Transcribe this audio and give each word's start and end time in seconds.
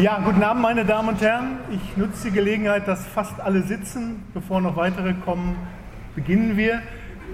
Ja, 0.00 0.20
guten 0.24 0.44
Abend, 0.44 0.62
meine 0.62 0.84
Damen 0.84 1.08
und 1.08 1.20
Herren. 1.20 1.58
Ich 1.72 1.96
nutze 1.96 2.28
die 2.28 2.34
Gelegenheit, 2.36 2.86
dass 2.86 3.04
fast 3.04 3.40
alle 3.40 3.64
sitzen. 3.64 4.22
Bevor 4.32 4.60
noch 4.60 4.76
weitere 4.76 5.12
kommen, 5.12 5.56
beginnen 6.14 6.56
wir. 6.56 6.82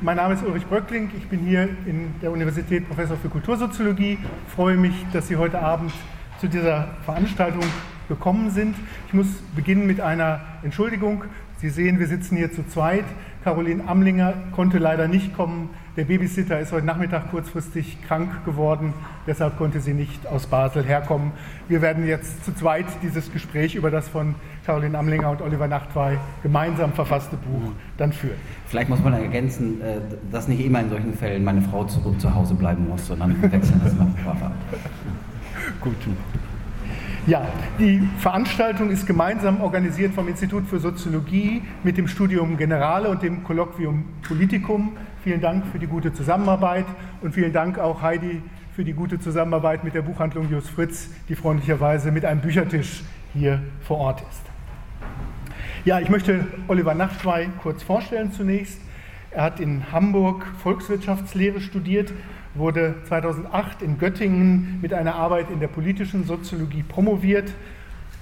Mein 0.00 0.16
Name 0.16 0.32
ist 0.32 0.42
Ulrich 0.42 0.64
Bröckling. 0.64 1.10
Ich 1.14 1.28
bin 1.28 1.40
hier 1.40 1.68
in 1.84 2.14
der 2.22 2.32
Universität 2.32 2.88
Professor 2.88 3.18
für 3.18 3.28
Kultursoziologie. 3.28 4.16
Ich 4.46 4.54
freue 4.54 4.78
mich, 4.78 4.94
dass 5.12 5.28
Sie 5.28 5.36
heute 5.36 5.60
Abend 5.60 5.92
zu 6.40 6.48
dieser 6.48 6.88
Veranstaltung 7.04 7.64
gekommen 8.08 8.48
sind. 8.48 8.76
Ich 9.08 9.12
muss 9.12 9.26
beginnen 9.54 9.86
mit 9.86 10.00
einer 10.00 10.40
Entschuldigung. 10.62 11.24
Sie 11.58 11.68
sehen, 11.68 11.98
wir 11.98 12.06
sitzen 12.06 12.34
hier 12.34 12.50
zu 12.50 12.66
zweit. 12.66 13.04
Caroline 13.44 13.86
Amlinger 13.86 14.32
konnte 14.52 14.78
leider 14.78 15.06
nicht 15.06 15.36
kommen. 15.36 15.68
Der 15.98 16.06
Babysitter 16.06 16.58
ist 16.60 16.72
heute 16.72 16.86
Nachmittag 16.86 17.30
kurzfristig 17.30 17.98
krank 18.08 18.44
geworden, 18.46 18.94
deshalb 19.26 19.58
konnte 19.58 19.80
sie 19.80 19.92
nicht 19.92 20.26
aus 20.26 20.46
Basel 20.46 20.82
herkommen. 20.82 21.32
Wir 21.68 21.82
werden 21.82 22.06
jetzt 22.06 22.42
zu 22.42 22.54
zweit 22.54 22.86
dieses 23.02 23.30
Gespräch 23.30 23.74
über 23.74 23.90
das 23.90 24.08
von 24.08 24.34
Caroline 24.64 24.98
Amlinger 24.98 25.30
und 25.30 25.42
Oliver 25.42 25.68
Nachtwey 25.68 26.16
gemeinsam 26.42 26.94
verfasste 26.94 27.36
Buch 27.36 27.72
dann 27.98 28.14
führen. 28.14 28.38
Vielleicht 28.66 28.88
muss 28.88 29.04
man 29.04 29.12
ergänzen, 29.12 29.80
äh, 29.82 29.98
dass 30.32 30.48
nicht 30.48 30.64
immer 30.64 30.80
in 30.80 30.88
solchen 30.88 31.12
Fällen 31.12 31.44
meine 31.44 31.60
Frau 31.60 31.84
zurück 31.84 32.18
zu 32.18 32.34
Hause 32.34 32.54
bleiben 32.54 32.88
muss, 32.88 33.06
sondern 33.06 33.40
wechseln 33.52 33.80
das 33.84 33.92
nach 33.94 34.24
Papa. 34.24 34.52
Gut. 35.82 35.96
Ja, 37.26 37.48
die 37.78 38.06
Veranstaltung 38.18 38.90
ist 38.90 39.06
gemeinsam 39.06 39.62
organisiert 39.62 40.12
vom 40.12 40.28
Institut 40.28 40.66
für 40.66 40.78
Soziologie 40.78 41.62
mit 41.82 41.96
dem 41.96 42.06
Studium 42.06 42.58
Generale 42.58 43.08
und 43.08 43.22
dem 43.22 43.42
Kolloquium 43.44 44.04
Politicum. 44.28 44.92
Vielen 45.22 45.40
Dank 45.40 45.64
für 45.72 45.78
die 45.78 45.86
gute 45.86 46.12
Zusammenarbeit 46.12 46.84
und 47.22 47.32
vielen 47.32 47.54
Dank 47.54 47.78
auch 47.78 48.02
Heidi 48.02 48.42
für 48.76 48.84
die 48.84 48.92
gute 48.92 49.18
Zusammenarbeit 49.18 49.84
mit 49.84 49.94
der 49.94 50.02
Buchhandlung 50.02 50.50
Jus 50.50 50.68
Fritz, 50.68 51.08
die 51.30 51.34
freundlicherweise 51.34 52.12
mit 52.12 52.26
einem 52.26 52.42
Büchertisch 52.42 53.02
hier 53.32 53.62
vor 53.80 53.96
Ort 53.96 54.20
ist. 54.20 54.42
Ja, 55.86 56.00
ich 56.00 56.10
möchte 56.10 56.46
Oliver 56.68 56.92
Nachtwey 56.92 57.48
kurz 57.62 57.82
vorstellen 57.82 58.32
zunächst. 58.32 58.82
Er 59.30 59.44
hat 59.44 59.60
in 59.60 59.92
Hamburg 59.92 60.44
Volkswirtschaftslehre 60.62 61.62
studiert, 61.62 62.12
wurde 62.54 62.94
2008 63.08 63.82
in 63.82 63.98
Göttingen 63.98 64.78
mit 64.80 64.92
einer 64.92 65.14
Arbeit 65.14 65.50
in 65.50 65.60
der 65.60 65.68
politischen 65.68 66.24
Soziologie 66.24 66.82
promoviert. 66.82 67.52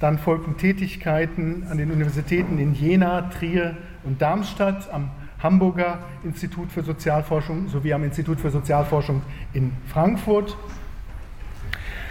Dann 0.00 0.18
folgten 0.18 0.56
Tätigkeiten 0.56 1.66
an 1.70 1.78
den 1.78 1.90
Universitäten 1.90 2.58
in 2.58 2.74
Jena, 2.74 3.22
Trier 3.30 3.76
und 4.04 4.20
Darmstadt, 4.20 4.92
am 4.92 5.10
Hamburger 5.42 5.98
Institut 6.24 6.70
für 6.70 6.82
Sozialforschung 6.82 7.68
sowie 7.68 7.92
am 7.92 8.04
Institut 8.04 8.40
für 8.40 8.50
Sozialforschung 8.50 9.22
in 9.52 9.72
Frankfurt. 9.86 10.56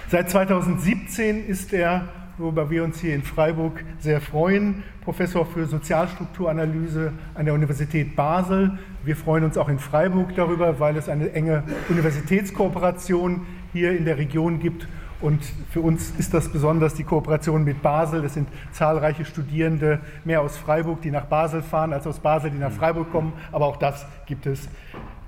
Seit 0.10 0.30
2017 0.30 1.48
ist 1.48 1.72
er, 1.72 2.10
worüber 2.38 2.70
wir 2.70 2.84
uns 2.84 3.00
hier 3.00 3.16
in 3.16 3.24
Freiburg 3.24 3.84
sehr 4.00 4.20
freuen, 4.20 4.84
Professor 5.02 5.46
für 5.46 5.66
Sozialstrukturanalyse 5.66 7.14
an 7.34 7.46
der 7.46 7.54
Universität 7.54 8.16
Basel. 8.16 8.78
Wir 9.04 9.16
freuen 9.16 9.44
uns 9.44 9.58
auch 9.58 9.68
in 9.68 9.80
Freiburg 9.80 10.36
darüber, 10.36 10.80
weil 10.80 10.96
es 10.96 11.10
eine 11.10 11.32
enge 11.32 11.64
Universitätskooperation 11.90 13.48
hier 13.74 13.98
in 13.98 14.06
der 14.06 14.20
Region 14.20 14.60
gibt. 14.60 14.88
Und 15.22 15.44
für 15.72 15.82
uns 15.82 16.12
ist 16.20 16.36
das 16.36 16.50
besonders 16.50 16.94
die 16.94 17.04
Kooperation 17.04 17.64
mit 17.64 17.82
Basel. 17.82 18.24
Es 18.24 18.36
sind 18.36 18.48
zahlreiche 18.72 19.26
Studierende, 19.26 20.02
mehr 20.24 20.42
aus 20.42 20.56
Freiburg, 20.56 21.02
die 21.02 21.10
nach 21.10 21.26
Basel 21.26 21.64
fahren, 21.64 21.94
als 21.94 22.06
aus 22.06 22.20
Basel, 22.20 22.52
die 22.52 22.60
nach 22.60 22.72
Freiburg 22.72 23.12
kommen. 23.12 23.34
Aber 23.52 23.66
auch 23.66 23.78
das 23.78 24.06
gibt 24.28 24.46
es. 24.46 24.70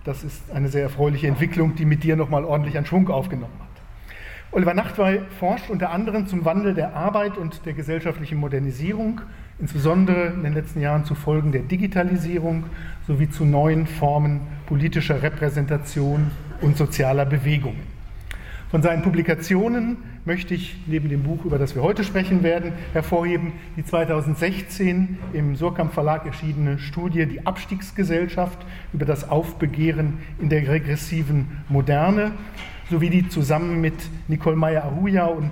Das 0.04 0.24
ist 0.24 0.52
eine 0.54 0.68
sehr 0.68 0.84
erfreuliche 0.84 1.28
Entwicklung, 1.28 1.74
die 1.74 1.86
mit 1.86 2.04
dir 2.04 2.16
nochmal 2.16 2.46
ordentlich 2.46 2.78
an 2.78 2.86
Schwung 2.86 3.10
aufgenommen 3.10 3.54
hat. 3.60 3.74
Oliver 4.52 4.76
Nachtwey 4.76 5.22
forscht 5.40 5.72
unter 5.72 5.90
anderem 5.90 6.28
zum 6.28 6.46
Wandel 6.46 6.76
der 6.76 6.96
Arbeit 6.96 7.40
und 7.40 7.66
der 7.66 7.74
gesellschaftlichen 7.74 8.38
Modernisierung, 8.38 9.22
insbesondere 9.60 10.28
in 10.28 10.44
den 10.44 10.54
letzten 10.54 10.82
Jahren 10.82 11.06
zu 11.06 11.16
Folgen 11.16 11.52
der 11.52 11.62
Digitalisierung 11.62 12.66
sowie 13.08 13.30
zu 13.30 13.46
neuen 13.46 13.88
Formen 13.88 14.42
politischer 14.66 15.22
Repräsentation 15.22 16.32
und 16.62 16.78
sozialer 16.78 17.26
Bewegungen. 17.26 17.94
Von 18.74 18.82
seinen 18.82 19.04
Publikationen 19.04 19.98
möchte 20.26 20.56
ich 20.56 20.78
neben 20.88 21.08
dem 21.08 21.22
Buch, 21.22 21.46
über 21.46 21.60
das 21.60 21.76
wir 21.76 21.84
heute 21.84 22.04
sprechen 22.04 22.42
werden, 22.42 22.72
hervorheben 22.94 23.52
die 23.78 23.86
2016 23.86 25.20
im 25.34 25.56
Surkamp 25.56 25.94
Verlag 25.94 26.26
erschienene 26.26 26.80
Studie 26.80 27.28
Die 27.28 27.46
Abstiegsgesellschaft 27.46 28.66
über 28.92 29.06
das 29.06 29.30
Aufbegehren 29.30 30.18
in 30.40 30.50
der 30.50 30.68
regressiven 30.68 31.64
Moderne 31.70 32.32
sowie 32.90 33.12
die 33.12 33.30
zusammen 33.30 33.80
mit 33.80 33.94
Nicole 34.28 34.56
Meyer-Aruja 34.56 35.26
und 35.26 35.52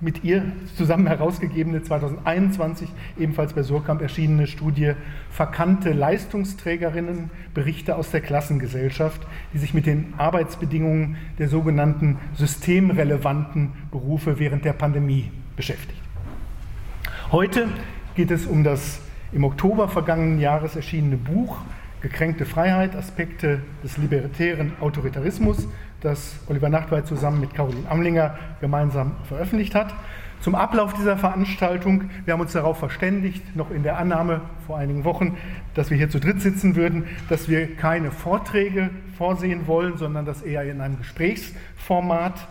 mit 0.00 0.22
ihr 0.24 0.44
zusammen 0.76 1.06
herausgegebene 1.06 1.82
2021 1.82 2.88
ebenfalls 3.18 3.52
bei 3.52 3.62
Surkamp 3.62 4.00
erschienene 4.00 4.46
Studie 4.46 4.92
Verkannte 5.30 5.92
Leistungsträgerinnen, 5.92 7.30
Berichte 7.54 7.96
aus 7.96 8.10
der 8.10 8.20
Klassengesellschaft, 8.20 9.26
die 9.52 9.58
sich 9.58 9.74
mit 9.74 9.86
den 9.86 10.14
Arbeitsbedingungen 10.16 11.16
der 11.38 11.48
sogenannten 11.48 12.18
systemrelevanten 12.34 13.72
Berufe 13.90 14.38
während 14.38 14.64
der 14.64 14.72
Pandemie 14.72 15.30
beschäftigt. 15.56 16.00
Heute 17.32 17.68
geht 18.14 18.30
es 18.30 18.46
um 18.46 18.64
das 18.64 19.00
im 19.32 19.44
Oktober 19.44 19.88
vergangenen 19.88 20.40
Jahres 20.40 20.76
erschienene 20.76 21.16
Buch 21.16 21.58
Gekränkte 22.00 22.44
Freiheit, 22.44 22.94
Aspekte 22.94 23.60
des 23.82 23.96
libertären 23.96 24.72
Autoritarismus 24.80 25.68
das 26.00 26.38
Oliver 26.46 26.68
Nachtwey 26.68 27.04
zusammen 27.04 27.40
mit 27.40 27.54
Caroline 27.54 27.88
Amlinger 27.90 28.38
gemeinsam 28.60 29.16
veröffentlicht 29.24 29.74
hat. 29.74 29.94
Zum 30.40 30.54
Ablauf 30.54 30.94
dieser 30.94 31.16
Veranstaltung, 31.16 32.10
wir 32.24 32.32
haben 32.32 32.40
uns 32.40 32.52
darauf 32.52 32.78
verständigt, 32.78 33.56
noch 33.56 33.72
in 33.72 33.82
der 33.82 33.98
Annahme 33.98 34.40
vor 34.66 34.78
einigen 34.78 35.02
Wochen, 35.02 35.36
dass 35.74 35.90
wir 35.90 35.96
hier 35.96 36.10
zu 36.10 36.20
dritt 36.20 36.40
sitzen 36.40 36.76
würden, 36.76 37.06
dass 37.28 37.48
wir 37.48 37.74
keine 37.74 38.12
Vorträge 38.12 38.90
vorsehen 39.16 39.66
wollen, 39.66 39.96
sondern 39.96 40.24
das 40.24 40.42
eher 40.42 40.62
in 40.62 40.80
einem 40.80 40.98
Gesprächsformat 40.98 42.46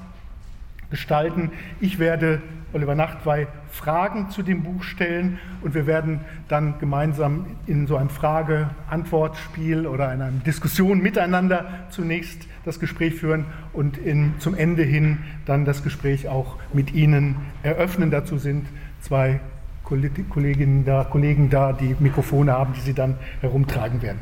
gestalten. 0.90 1.52
Ich 1.80 1.98
werde 1.98 2.42
Oliver 2.74 2.96
Nachtwey 2.96 3.48
Fragen 3.72 4.30
zu 4.30 4.44
dem 4.44 4.64
Buch 4.64 4.84
stellen 4.84 5.40
und 5.62 5.74
wir 5.74 5.88
werden 5.88 6.22
dann 6.48 6.80
gemeinsam 6.80 7.46
in 7.66 7.88
so 7.88 7.96
einem 7.96 8.10
Frage-Antwort-Spiel 8.10 9.88
oder 9.88 10.14
in 10.14 10.22
einer 10.22 10.32
Diskussion 10.32 11.02
miteinander 11.02 11.66
zunächst 11.90 12.48
das 12.66 12.80
Gespräch 12.80 13.16
führen 13.16 13.46
und 13.74 13.98
in, 13.98 14.34
zum 14.40 14.56
Ende 14.56 14.84
hin 14.84 15.20
dann 15.46 15.66
das 15.66 15.84
Gespräch 15.84 16.28
auch 16.28 16.58
mit 16.74 16.94
Ihnen 16.94 17.36
eröffnen. 17.64 18.12
Dazu 18.12 18.38
sind 18.38 18.68
zwei 19.02 19.40
Kolleginnen 19.84 20.84
da, 20.84 21.06
Kollegen 21.06 21.50
da, 21.50 21.72
die 21.72 21.96
Mikrofone 22.00 22.52
haben, 22.52 22.74
die 22.74 22.82
Sie 22.82 22.94
dann 22.94 23.16
herumtragen 23.42 24.02
werden. 24.02 24.20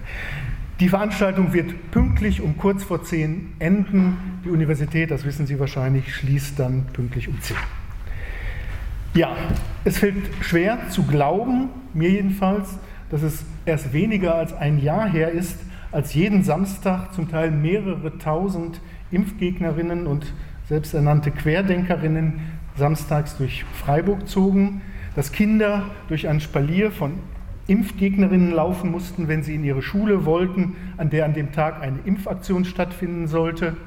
Die 0.80 0.90
Veranstaltung 0.90 1.54
wird 1.54 1.92
pünktlich 1.92 2.42
um 2.42 2.58
kurz 2.58 2.84
vor 2.84 3.02
zehn 3.02 3.54
enden. 3.60 4.42
Die 4.44 4.50
Universität, 4.50 5.10
das 5.10 5.24
wissen 5.24 5.48
Sie 5.48 5.58
wahrscheinlich, 5.58 6.14
schließt 6.14 6.60
dann 6.60 6.86
pünktlich 6.92 7.30
um 7.30 7.40
zehn. 7.42 7.58
Ja, 9.16 9.34
es 9.86 10.00
fällt 10.00 10.30
schwer 10.42 10.90
zu 10.90 11.04
glauben, 11.04 11.70
mir 11.94 12.10
jedenfalls, 12.10 12.78
dass 13.10 13.22
es 13.22 13.46
erst 13.66 13.94
weniger 13.94 14.36
als 14.36 14.52
ein 14.52 14.78
Jahr 14.78 15.08
her 15.08 15.32
ist, 15.32 15.58
als 15.94 16.14
jeden 16.14 16.44
Samstag 16.44 17.14
zum 17.14 17.32
Teil 17.32 17.50
mehrere 17.50 18.18
tausend 18.18 18.82
Impfgegnerinnen 19.12 20.06
und 20.06 20.34
selbsternannte 20.68 21.32
Querdenkerinnen 21.32 22.42
samstags 22.76 23.38
durch 23.38 23.64
Freiburg 23.64 24.28
zogen, 24.28 24.82
dass 25.16 25.32
Kinder 25.32 25.84
durch 26.10 26.28
ein 26.28 26.42
Spalier 26.42 26.92
von 26.92 27.14
Impfgegnerinnen 27.68 28.52
laufen 28.52 28.92
mussten, 28.92 29.30
wenn 29.30 29.44
sie 29.44 29.56
in 29.56 29.64
ihre 29.64 29.82
Schule 29.82 30.26
wollten, 30.26 30.76
an 30.98 31.10
der 31.10 31.24
an 31.24 31.34
dem 31.34 31.54
Tag 31.54 31.82
eine 31.82 32.00
Impfaktion 32.04 32.66
stattfinden 32.66 33.28
sollte, 33.28 33.78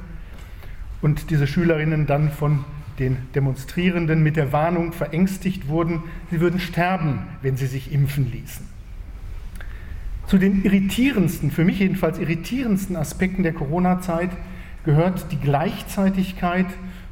und 1.03 1.31
diese 1.31 1.47
Schülerinnen 1.47 2.07
dann 2.07 2.31
von 2.31 2.65
den 2.99 3.17
Demonstrierenden 3.35 4.23
mit 4.23 4.37
der 4.37 4.53
Warnung 4.53 4.93
verängstigt 4.93 5.69
wurden, 5.69 6.03
sie 6.31 6.41
würden 6.41 6.61
sterben, 6.61 7.21
wenn 7.43 7.57
sie 7.57 7.67
sich 7.67 7.93
impfen 7.93 8.31
ließen. 8.31 8.67
Zu 10.27 10.37
den 10.39 10.63
irritierendsten, 10.63 11.51
für 11.51 11.65
mich 11.65 11.79
jedenfalls 11.79 12.19
irritierendsten 12.19 12.97
Aspekten 12.97 13.43
der 13.43 13.55
Corona-Zeit 13.55 14.31
gehört 14.85 15.33
die 15.33 15.39
Gleichzeitigkeit 15.39 16.67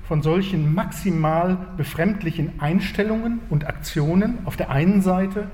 von 0.07 0.23
solchen 0.23 0.75
maximal 0.75 1.59
befremdlichen 1.77 2.61
Einstellungen 2.61 3.41
und 3.49 3.67
Aktionen 3.67 4.39
auf 4.45 4.57
der 4.57 4.71
einen 4.71 5.03
Seite 5.03 5.49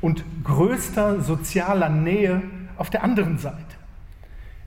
und 0.00 0.24
größter 0.44 1.22
sozialer 1.22 1.88
Nähe 1.88 2.42
auf 2.76 2.90
der 2.90 3.02
anderen 3.02 3.38
Seite. 3.38 3.58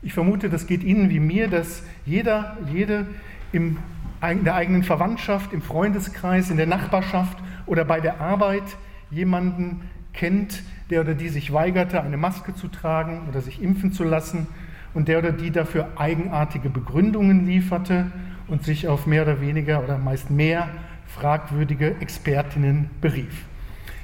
Ich 0.01 0.13
vermute, 0.13 0.49
das 0.49 0.67
geht 0.67 0.83
Ihnen 0.83 1.09
wie 1.09 1.19
mir, 1.19 1.47
dass 1.47 1.83
jeder, 2.05 2.57
jede 2.71 3.05
im 3.51 3.77
in 4.21 4.43
der 4.43 4.55
eigenen 4.55 4.83
Verwandtschaft, 4.83 5.53
im 5.53 5.61
Freundeskreis, 5.61 6.49
in 6.49 6.57
der 6.57 6.67
Nachbarschaft 6.67 7.37
oder 7.65 7.85
bei 7.85 7.99
der 7.99 8.19
Arbeit 8.19 8.63
jemanden 9.11 9.81
kennt, 10.13 10.63
der 10.89 11.01
oder 11.01 11.13
die 11.13 11.29
sich 11.29 11.53
weigerte, 11.53 12.01
eine 12.01 12.17
Maske 12.17 12.55
zu 12.55 12.67
tragen 12.67 13.27
oder 13.29 13.41
sich 13.41 13.61
impfen 13.61 13.91
zu 13.91 14.03
lassen 14.03 14.47
und 14.93 15.07
der 15.07 15.19
oder 15.19 15.31
die 15.31 15.51
dafür 15.51 15.89
eigenartige 15.95 16.69
Begründungen 16.69 17.45
lieferte 17.45 18.11
und 18.47 18.63
sich 18.63 18.87
auf 18.87 19.05
mehr 19.05 19.23
oder 19.23 19.41
weniger 19.41 19.83
oder 19.83 19.97
meist 19.97 20.31
mehr 20.31 20.69
fragwürdige 21.05 21.95
Expertinnen 21.99 22.89
berief. 23.01 23.45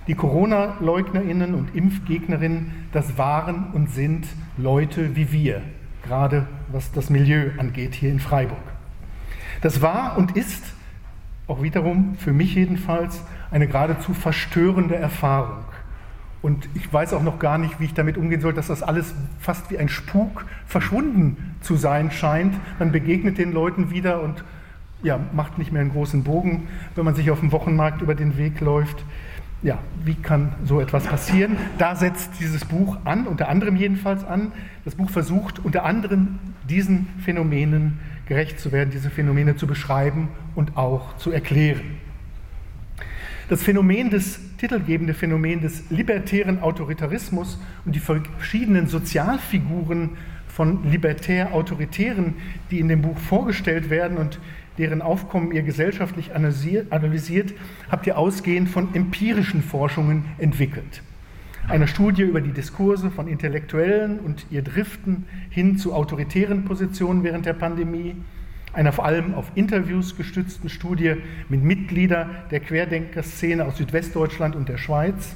Die 0.07 0.15
Corona-Leugnerinnen 0.15 1.53
und 1.55 1.75
Impfgegnerinnen, 1.75 2.71
das 2.91 3.17
waren 3.17 3.71
und 3.71 3.89
sind 3.89 4.27
Leute 4.57 5.15
wie 5.15 5.31
wir, 5.31 5.61
gerade 6.03 6.45
was 6.71 6.91
das 6.91 7.09
Milieu 7.09 7.51
angeht 7.57 7.95
hier 7.95 8.11
in 8.11 8.19
Freiburg. 8.19 8.72
Das 9.63 9.81
war 9.81 10.17
und 10.17 10.35
ist 10.35 10.61
auch 11.47 11.63
wiederum 11.63 12.15
für 12.15 12.33
mich 12.33 12.53
jedenfalls 12.55 13.23
eine 13.49 13.65
geradezu 13.65 14.13
verstörende 14.13 14.95
Erfahrung. 14.95 15.63
Und 16.41 16.67
ich 16.73 16.91
weiß 16.91 17.13
auch 17.13 17.23
noch 17.23 17.39
gar 17.39 17.57
nicht, 17.57 17.79
wie 17.79 17.85
ich 17.85 17.93
damit 17.93 18.17
umgehen 18.17 18.41
soll, 18.41 18.51
dass 18.51 18.67
das 18.67 18.83
alles 18.83 19.15
fast 19.39 19.71
wie 19.71 19.77
ein 19.77 19.87
Spuk 19.87 20.45
verschwunden 20.67 21.55
zu 21.61 21.77
sein 21.77 22.11
scheint. 22.11 22.53
Man 22.77 22.91
begegnet 22.91 23.37
den 23.37 23.53
Leuten 23.53 23.89
wieder 23.89 24.21
und 24.21 24.43
ja, 25.01 25.17
macht 25.31 25.57
nicht 25.57 25.71
mehr 25.71 25.81
einen 25.81 25.93
großen 25.93 26.25
Bogen, 26.25 26.67
wenn 26.95 27.05
man 27.05 27.15
sich 27.15 27.31
auf 27.31 27.39
dem 27.39 27.53
Wochenmarkt 27.53 28.01
über 28.01 28.15
den 28.15 28.37
Weg 28.37 28.59
läuft. 28.59 29.05
Ja, 29.61 29.77
wie 30.03 30.15
kann 30.15 30.55
so 30.65 30.81
etwas 30.81 31.05
passieren? 31.05 31.55
Da 31.77 31.95
setzt 31.95 32.31
dieses 32.41 32.65
Buch 32.65 32.97
an, 33.05 33.27
unter 33.27 33.47
anderem 33.47 33.77
jedenfalls 33.77 34.25
an. 34.25 34.51
Das 34.83 34.95
Buch 34.95 35.09
versucht 35.09 35.59
unter 35.59 35.85
anderem 35.85 36.39
diesen 36.67 37.07
Phänomenen 37.23 37.99
gerecht 38.25 38.59
zu 38.59 38.71
werden, 38.71 38.89
diese 38.91 39.09
Phänomene 39.09 39.55
zu 39.55 39.67
beschreiben 39.67 40.29
und 40.55 40.77
auch 40.77 41.17
zu 41.17 41.31
erklären. 41.31 41.97
Das 43.49 43.61
Phänomen 43.61 44.09
des 44.09 44.39
titelgebende 44.57 45.13
Phänomen 45.13 45.61
des 45.61 45.89
libertären 45.89 46.61
Autoritarismus 46.61 47.59
und 47.85 47.95
die 47.95 47.99
verschiedenen 47.99 48.87
Sozialfiguren 48.87 50.11
von 50.47 50.89
libertär-autoritären, 50.89 52.35
die 52.71 52.79
in 52.79 52.87
dem 52.87 53.01
Buch 53.01 53.17
vorgestellt 53.17 53.89
werden 53.89 54.17
und 54.17 54.39
deren 54.77 55.01
Aufkommen 55.01 55.51
ihr 55.51 55.63
gesellschaftlich 55.63 56.33
analysiert, 56.33 57.53
habt 57.91 58.07
ihr 58.07 58.17
ausgehend 58.17 58.69
von 58.69 58.95
empirischen 58.95 59.61
Forschungen 59.61 60.25
entwickelt. 60.37 61.01
Einer 61.69 61.87
Studie 61.87 62.23
über 62.23 62.41
die 62.41 62.51
Diskurse 62.51 63.09
von 63.09 63.27
Intellektuellen 63.27 64.19
und 64.19 64.45
ihr 64.51 64.63
Driften 64.63 65.25
hin 65.49 65.77
zu 65.77 65.93
autoritären 65.93 66.65
Positionen 66.65 67.23
während 67.23 67.45
der 67.45 67.53
Pandemie, 67.53 68.15
einer 68.73 68.91
vor 68.91 69.05
allem 69.05 69.33
auf 69.33 69.49
Interviews 69.55 70.17
gestützten 70.17 70.67
Studie 70.67 71.15
mit 71.47 71.63
Mitgliedern 71.63 72.29
der 72.51 72.59
Querdenkerszene 72.59 73.63
aus 73.65 73.77
Südwestdeutschland 73.77 74.55
und 74.55 74.67
der 74.67 74.77
Schweiz, 74.77 75.35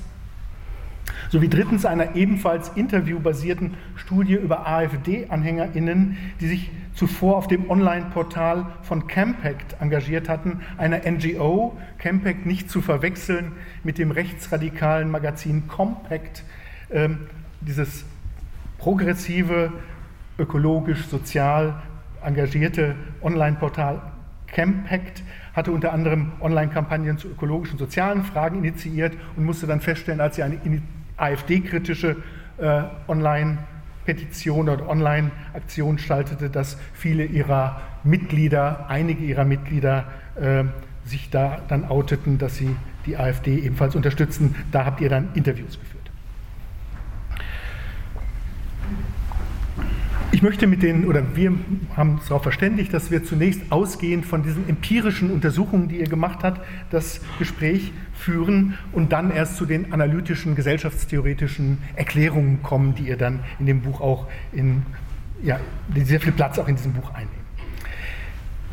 sowie 1.30 1.50
drittens 1.50 1.86
einer 1.86 2.15
ebenfalls 2.15 2.69
interviewbasierten 2.69 3.75
Studie 3.95 4.36
über 4.36 4.68
AfD-AnhängerInnen, 4.68 6.18
die 6.39 6.48
sich 6.48 6.71
zuvor 6.94 7.38
auf 7.38 7.48
dem 7.48 7.69
Online-Portal 7.69 8.65
von 8.81 9.07
Campact 9.07 9.80
engagiert 9.80 10.30
hatten, 10.30 10.62
einer 10.77 11.01
NGO, 11.09 11.77
Campact 11.98 12.45
nicht 12.45 12.69
zu 12.69 12.81
verwechseln 12.81 13.51
mit 13.83 13.98
dem 13.98 14.12
rechtsradikalen 14.12 15.12
Magazin 15.12 15.68
Compact, 15.68 16.44
äh, 16.89 17.09
dieses 17.62 18.06
progressive, 18.77 19.71
ökologisch, 20.39 21.06
sozial 21.07 21.81
engagierte 22.24 22.95
Online-Portal 23.21 24.01
Campact 24.48 25.24
hatte 25.54 25.71
unter 25.71 25.94
anderem 25.94 26.31
Online-Kampagnen 26.39 27.18
zu 27.18 27.27
ökologischen 27.27 27.74
und 27.74 27.80
sozialen 27.80 28.24
Fragen 28.24 28.59
initiiert 28.59 29.13
und 29.36 29.45
musste 29.45 29.68
dann 29.68 29.81
feststellen, 29.81 30.21
als 30.21 30.36
sie 30.36 30.44
eine 30.44 30.56
AfD-kritische 31.18 32.18
äh, 32.58 32.84
Online-Petition 33.08 34.69
oder 34.69 34.88
Online-Aktion 34.88 35.98
schaltete, 36.00 36.50
dass 36.50 36.78
viele 36.94 37.25
ihrer 37.25 37.81
Mitglieder, 38.04 38.86
einige 38.90 39.24
ihrer 39.24 39.46
Mitglieder 39.46 40.06
äh, 40.40 40.64
sich 41.06 41.30
da 41.30 41.62
dann 41.68 41.86
outeten, 41.86 42.38
dass 42.38 42.56
sie 42.56 42.75
die 43.06 43.18
AfD 43.18 43.58
ebenfalls 43.60 43.96
unterstützen. 43.96 44.56
Da 44.72 44.86
habt 44.86 45.02
ihr 45.02 45.10
dann 45.10 45.30
Interviews 45.34 45.80
geführt. 45.80 45.98
Ich 50.31 50.44
möchte 50.44 50.68
mit 50.68 50.84
den, 50.84 51.06
oder 51.06 51.36
wir 51.36 51.54
haben 51.96 52.16
uns 52.16 52.28
darauf 52.28 52.44
verständigt, 52.44 52.94
dass 52.94 53.10
wir 53.10 53.24
zunächst 53.24 53.72
ausgehend 53.72 54.25
von 54.25 54.44
diesen 54.44 54.68
empirischen 54.69 55.31
Untersuchungen, 55.31 55.88
die 55.88 56.00
ihr 56.00 56.08
gemacht 56.08 56.44
habt, 56.44 56.62
das 56.92 57.22
Gespräch 57.40 57.92
führen 58.27 58.77
und 58.91 59.13
dann 59.13 59.31
erst 59.31 59.56
zu 59.56 59.65
den 59.65 59.94
analytischen, 59.94 60.53
gesellschaftstheoretischen 60.53 61.77
Erklärungen 61.95 62.62
kommen, 62.62 62.94
die 62.94 63.07
ihr 63.07 63.15
dann 63.15 63.39
in 63.57 63.68
dem 63.68 63.81
Buch 63.81 64.01
auch 64.01 64.27
in, 64.51 64.83
ja, 65.41 65.62
die 65.88 66.01
sehr 66.01 66.19
viel 66.19 66.33
Platz 66.33 66.59
auch 66.59 66.68
in 66.68 66.75
diesem 66.75 66.91
Buch 66.91 67.09
einnehmen. 67.12 67.47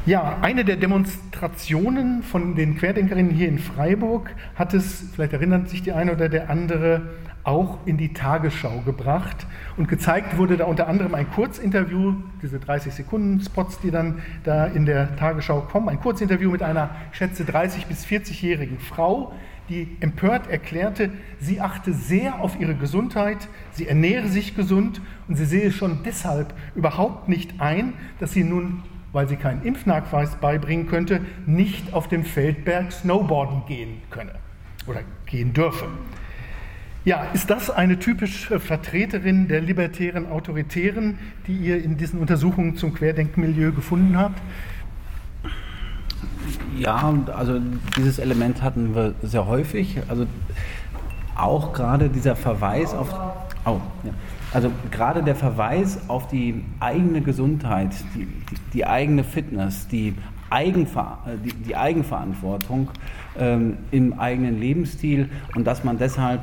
Ja, 0.07 0.39
eine 0.43 0.65
der 0.65 0.75
Demonstrationen 0.75 2.25
von 2.25 2.57
den 2.57 2.77
Querdenkerinnen 2.77 3.33
hier 3.33 3.47
in 3.47 3.61
Freiburg 3.61 4.29
hat 4.57 4.75
es, 4.75 5.05
vielleicht 5.15 5.33
erinnert 5.33 5.69
sich 5.69 5.83
die 5.83 5.93
eine 5.93 6.13
oder 6.13 6.29
der 6.29 6.51
andere, 6.51 7.03
auch 7.45 7.79
in 7.85 7.97
die 7.99 8.13
Tagesschau 8.13 8.81
gebracht. 8.85 9.47
Und 9.77 9.89
gezeigt 9.89 10.39
wurde 10.39 10.57
da 10.57 10.65
unter 10.65 10.89
anderem 10.89 11.15
ein 11.15 11.31
Kurzinterview, 11.31 12.15
diese 12.43 12.57
30-Sekunden-Spots, 12.57 13.81
die 13.81 13.91
dann 13.91 14.23
da 14.43 14.67
in 14.67 14.87
der 14.87 15.15
Tagesschau 15.17 15.61
kommen, 15.61 15.89
ein 15.89 16.01
Kurzinterview 16.01 16.51
mit 16.51 16.63
einer, 16.63 16.91
ich 17.13 17.19
schätze, 17.19 17.45
30- 17.45 17.87
bis 17.87 18.05
40-jährigen 18.07 18.79
Frau, 18.79 19.33
die 19.69 19.97
empört 20.01 20.51
erklärte, 20.51 21.11
sie 21.41 21.61
achte 21.61 21.93
sehr 21.93 22.41
auf 22.41 22.61
ihre 22.61 22.75
Gesundheit, 22.75 23.49
sie 23.73 23.89
ernähre 23.89 24.29
sich 24.29 24.55
gesund 24.55 25.01
und 25.29 25.37
sie 25.37 25.47
sehe 25.47 25.73
schon 25.73 26.01
deshalb 26.05 26.55
überhaupt 26.75 27.29
nicht 27.29 27.61
ein, 27.61 27.95
dass 28.21 28.33
sie 28.33 28.45
nun, 28.45 28.83
weil 29.13 29.29
sie 29.29 29.37
keinen 29.37 29.63
Impfnachweis 29.63 30.37
beibringen 30.37 30.87
könnte, 30.87 31.21
nicht 31.47 31.95
auf 31.95 32.09
dem 32.09 32.25
Feldberg 32.25 32.93
Snowboarden 32.93 33.63
gehen 33.67 34.03
könne 34.11 34.35
oder 34.87 35.01
gehen 35.25 35.55
dürfe. 35.55 35.87
Ja, 37.05 37.25
ist 37.35 37.51
das 37.51 37.69
eine 37.69 37.99
typische 37.99 38.59
Vertreterin 38.59 39.47
der 39.47 39.61
libertären 39.61 40.27
Autoritären, 40.31 41.19
die 41.47 41.55
ihr 41.55 41.85
in 41.85 41.99
diesen 41.99 42.19
Untersuchungen 42.19 42.77
zum 42.77 42.95
Querdenkmilieu 42.95 43.73
gefunden 43.73 44.17
habt? 44.17 44.41
Ja, 46.79 47.15
also 47.37 47.61
dieses 47.99 48.19
Element 48.19 48.63
hatten 48.63 48.95
wir 48.95 49.15
sehr 49.23 49.47
häufig. 49.47 49.99
Also 50.09 50.27
auch 51.37 51.75
gerade 51.75 52.09
dieser 52.09 52.37
Verweis 52.37 52.95
auf. 52.95 53.15
Oh, 53.67 53.81
ja. 54.03 54.13
Also 54.55 54.71
gerade 54.91 55.23
der 55.23 55.37
Verweis 55.37 56.09
auf 56.09 56.29
die 56.29 56.65
eigene 56.81 57.21
Gesundheit, 57.21 57.91
die, 58.15 58.25
die, 58.25 58.57
die 58.73 58.87
eigene 58.87 59.25
Fitness, 59.25 59.89
die, 59.89 60.15
Eigenver 60.51 61.19
die, 61.45 61.53
die 61.53 61.75
Eigenverantwortung 61.75 62.91
ähm, 63.37 63.79
im 63.91 64.19
eigenen 64.21 64.61
Lebensstil 64.61 65.29
und 65.57 65.67
dass 65.67 65.83
man 65.83 65.99
deshalb 65.99 66.43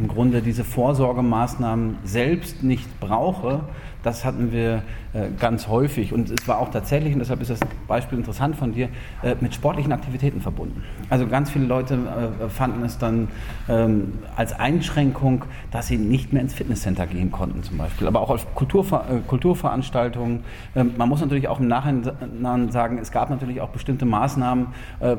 im 0.00 0.08
Grunde 0.08 0.40
diese 0.40 0.64
Vorsorgemaßnahmen 0.64 1.98
selbst 2.04 2.62
nicht 2.62 3.00
brauche, 3.00 3.60
das 4.02 4.24
hatten 4.24 4.52
wir 4.52 4.82
äh, 5.12 5.28
ganz 5.40 5.66
häufig. 5.66 6.12
Und 6.12 6.30
es 6.30 6.46
war 6.46 6.58
auch 6.58 6.70
tatsächlich, 6.70 7.12
und 7.12 7.18
deshalb 7.18 7.40
ist 7.40 7.50
das 7.50 7.58
Beispiel 7.88 8.16
interessant 8.16 8.54
von 8.54 8.72
dir, 8.72 8.88
äh, 9.22 9.34
mit 9.40 9.52
sportlichen 9.54 9.92
Aktivitäten 9.92 10.40
verbunden. 10.40 10.84
Also 11.08 11.26
ganz 11.26 11.50
viele 11.50 11.66
Leute 11.66 11.94
äh, 11.94 12.48
fanden 12.48 12.84
es 12.84 12.96
dann 12.96 13.26
ähm, 13.68 14.12
als 14.36 14.52
Einschränkung, 14.52 15.44
dass 15.72 15.88
sie 15.88 15.98
nicht 15.98 16.32
mehr 16.32 16.42
ins 16.42 16.54
Fitnesscenter 16.54 17.08
gehen 17.08 17.32
konnten 17.32 17.64
zum 17.64 17.78
Beispiel. 17.78 18.06
Aber 18.06 18.20
auch 18.20 18.30
auf 18.30 18.54
Kulturver 18.54 19.04
Kulturveranstaltungen. 19.26 20.44
Ähm, 20.76 20.92
man 20.96 21.08
muss 21.08 21.20
natürlich 21.20 21.48
auch 21.48 21.58
im 21.58 21.66
Nachhinein 21.66 22.70
sagen, 22.70 22.98
es 22.98 23.10
gab 23.10 23.30
natürlich 23.30 23.60
auch 23.60 23.70
bestimmte 23.70 24.04
Maßnahmen, 24.04 24.68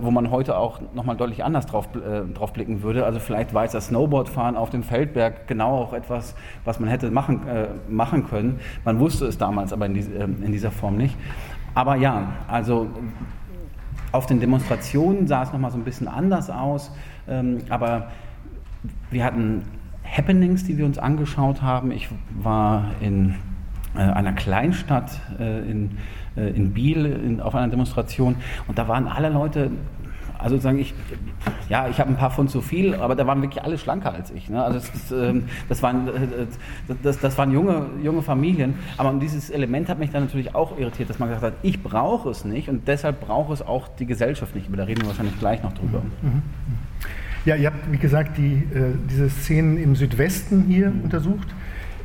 wo 0.02 0.12
man 0.12 0.32
heute 0.32 0.58
auch 0.58 0.80
nochmal 0.94 1.18
deutlich 1.18 1.44
anders 1.44 1.66
drauf, 1.66 1.90
drauf 2.34 2.54
blicken 2.54 2.82
würde. 2.84 3.06
Also 3.06 3.20
vielleicht 3.20 3.54
war 3.54 3.66
es 3.66 3.72
das 3.72 3.88
Snowboardfahren 3.88 4.56
auf 4.56 4.70
dem 4.70 4.84
Feldberg 4.84 5.48
genau 5.48 5.78
auch 5.82 5.94
etwas, 5.94 6.36
was 6.64 6.80
man 6.80 6.90
hätte 6.90 7.12
machen, 7.12 7.42
machen 7.90 8.28
können. 8.28 8.60
Man 8.86 9.00
wusste 9.00 9.26
es 9.26 9.38
damals 9.38 9.74
aber 9.74 9.86
ähm, 9.86 10.44
in 10.44 10.52
dieser 10.52 10.72
Form 10.72 10.98
nicht. 10.98 11.16
Aber 11.74 11.96
ja, 11.96 12.34
also 12.48 12.88
auf 14.12 14.26
den 14.26 14.40
Demonstrationen 14.40 15.28
sah 15.28 15.44
es 15.44 15.54
nochmal 15.54 15.72
so 15.72 15.78
ein 15.78 15.84
bisschen 15.84 16.08
anders 16.08 16.50
aus, 16.50 16.92
ähm, 17.28 17.60
aber 17.70 18.12
wir 19.10 19.24
hatten 19.24 19.64
Happenings, 20.04 20.66
die 20.66 20.78
wir 20.78 20.86
uns 20.86 20.98
angeschaut 20.98 21.62
haben. 21.62 21.92
Ich 21.92 22.10
war 22.42 22.92
in 23.00 23.36
äh, 23.96 24.00
einer 24.00 24.34
Kleinstadt 24.34 25.20
äh, 25.40 25.70
in, 25.70 25.98
äh, 26.36 26.50
in 26.50 26.74
Biel 26.74 27.40
auf 27.42 27.56
einer 27.56 27.70
Demonstration 27.70 28.36
und 28.68 28.78
da 28.78 28.88
waren 28.88 29.08
alle 29.08 29.30
Leute 29.30 29.72
also 30.42 30.58
sagen 30.58 30.80
ich, 30.80 30.94
ja, 31.70 31.88
ich 31.88 32.00
habe 32.00 32.10
ein 32.10 32.18
paar 32.18 32.32
Pfund 32.32 32.50
zu 32.50 32.62
viel, 32.62 32.96
aber 32.96 33.16
da 33.16 33.28
waren 33.28 33.42
wirklich 33.42 33.64
alle 33.64 33.78
schlanker 33.78 34.14
als 34.14 34.32
ich. 34.32 34.50
Ne? 34.50 34.64
Also 34.64 34.80
das, 34.80 35.12
ähm, 35.12 35.46
das, 35.70 35.84
waren, 35.84 36.08
äh, 36.08 36.48
das, 37.02 37.20
das 37.20 37.38
waren 37.38 37.52
junge, 37.52 37.88
junge 38.04 38.22
Familien, 38.22 38.76
aber 38.98 39.14
dieses 39.14 39.50
Element 39.50 39.90
hat 39.90 40.00
mich 40.00 40.12
dann 40.12 40.24
natürlich 40.24 40.56
auch 40.56 40.78
irritiert, 40.78 41.10
dass 41.10 41.20
man 41.20 41.30
gesagt 41.30 41.46
hat, 41.46 41.54
ich 41.64 41.82
brauche 41.82 42.30
es 42.30 42.46
nicht 42.46 42.70
und 42.70 42.88
deshalb 42.88 43.22
braucht 43.22 43.54
es 43.54 43.62
auch 43.62 43.88
die 43.88 44.06
Gesellschaft 44.06 44.56
nicht. 44.56 44.68
Aber 44.68 44.78
da 44.78 44.84
reden 44.84 45.02
wir 45.02 45.08
wahrscheinlich 45.08 45.38
gleich 45.40 45.64
noch 45.64 45.74
drüber. 45.74 46.02
Mhm. 46.22 46.30
mhm. 46.30 46.42
Ja, 47.44 47.56
ihr 47.56 47.68
habt, 47.68 47.92
wie 47.92 47.98
gesagt, 47.98 48.38
die, 48.38 48.54
äh, 48.54 48.94
diese 49.10 49.28
Szenen 49.30 49.78
im 49.78 49.96
Südwesten 49.96 50.66
hier 50.68 50.92
mhm. 50.92 51.02
untersucht. 51.06 51.48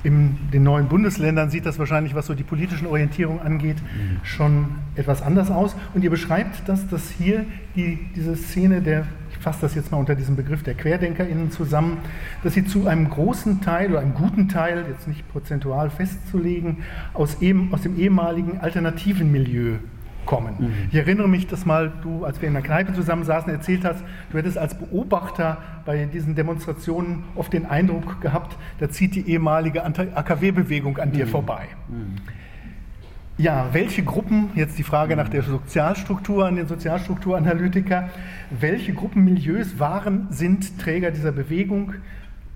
In 0.02 0.36
den 0.52 0.62
neuen 0.62 0.88
Bundesländern 0.88 1.50
sieht 1.50 1.66
das 1.66 1.78
wahrscheinlich, 1.78 2.14
was 2.14 2.26
so 2.26 2.34
die 2.34 2.42
politischen 2.42 2.86
Orientierungen 2.86 3.40
angeht, 3.40 3.76
schon 4.22 4.66
etwas 4.94 5.22
anders 5.22 5.50
aus. 5.50 5.74
Und 5.94 6.04
ihr 6.04 6.10
beschreibt 6.10 6.68
das, 6.68 6.88
dass 6.88 7.10
hier 7.10 7.44
die, 7.74 7.98
diese 8.14 8.36
Szene 8.36 8.80
der, 8.80 9.06
ich 9.30 9.38
fasse 9.38 9.60
das 9.62 9.74
jetzt 9.74 9.90
mal 9.92 9.98
unter 9.98 10.14
diesem 10.14 10.36
Begriff 10.36 10.62
der 10.62 10.74
QuerdenkerInnen 10.74 11.50
zusammen, 11.50 11.98
dass 12.42 12.54
sie 12.54 12.64
zu 12.64 12.86
einem 12.86 13.10
großen 13.10 13.60
Teil 13.60 13.90
oder 13.90 14.00
einem 14.00 14.14
guten 14.14 14.48
Teil, 14.48 14.84
jetzt 14.88 15.08
nicht 15.08 15.28
prozentual 15.30 15.90
festzulegen, 15.90 16.78
aus, 17.12 17.40
eben, 17.40 17.72
aus 17.72 17.82
dem 17.82 17.98
ehemaligen 17.98 18.58
alternativen 18.58 19.32
Milieu 19.32 19.76
kommen. 20.26 20.56
Mhm. 20.58 20.72
Ich 20.90 20.96
erinnere 20.96 21.28
mich, 21.28 21.46
dass 21.46 21.64
mal 21.64 21.92
du, 22.02 22.24
als 22.24 22.40
wir 22.42 22.48
in 22.48 22.54
der 22.54 22.62
Kneipe 22.62 22.92
zusammen 22.92 23.24
saßen, 23.24 23.50
erzählt 23.50 23.84
hast, 23.84 24.04
du 24.30 24.38
hättest 24.38 24.58
als 24.58 24.78
Beobachter 24.78 25.58
bei 25.84 26.04
diesen 26.04 26.34
Demonstrationen 26.34 27.24
oft 27.34 27.52
den 27.52 27.64
Eindruck 27.66 28.20
gehabt, 28.20 28.58
da 28.78 28.90
zieht 28.90 29.14
die 29.14 29.28
ehemalige 29.28 29.84
AKW-Bewegung 29.84 30.98
an 30.98 31.12
dir 31.12 31.26
mhm. 31.26 31.30
vorbei. 31.30 31.68
Mhm. 31.88 32.16
Ja, 33.38 33.68
welche 33.72 34.02
Gruppen, 34.02 34.48
jetzt 34.54 34.78
die 34.78 34.82
Frage 34.82 35.14
nach 35.14 35.28
der 35.28 35.42
Sozialstruktur 35.42 36.46
an 36.46 36.56
den 36.56 36.66
Sozialstrukturanalytiker, 36.66 38.08
welche 38.50 38.94
Gruppenmilieus 38.94 39.78
waren, 39.78 40.26
sind 40.30 40.78
Träger 40.78 41.10
dieser 41.10 41.32
Bewegung? 41.32 41.92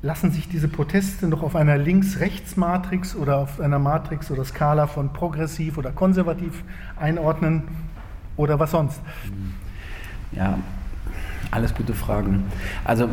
Lassen 0.03 0.31
sich 0.31 0.49
diese 0.49 0.69
Proteste 0.69 1.29
noch 1.29 1.43
auf 1.43 1.55
einer 1.55 1.77
Links-Rechts-Matrix 1.77 3.15
oder 3.17 3.39
auf 3.39 3.61
einer 3.61 3.79
Matrix 3.79 4.31
oder 4.31 4.45
Skala 4.45 4.87
von 4.87 5.13
progressiv 5.13 5.77
oder 5.77 5.91
konservativ 5.93 6.65
einordnen 6.99 7.65
oder 8.37 8.59
was 8.59 8.71
sonst? 8.71 9.01
Ja, 10.33 10.59
alles 11.51 11.75
gute 11.75 11.95
Fragen. 11.95 12.45
Also 12.85 13.09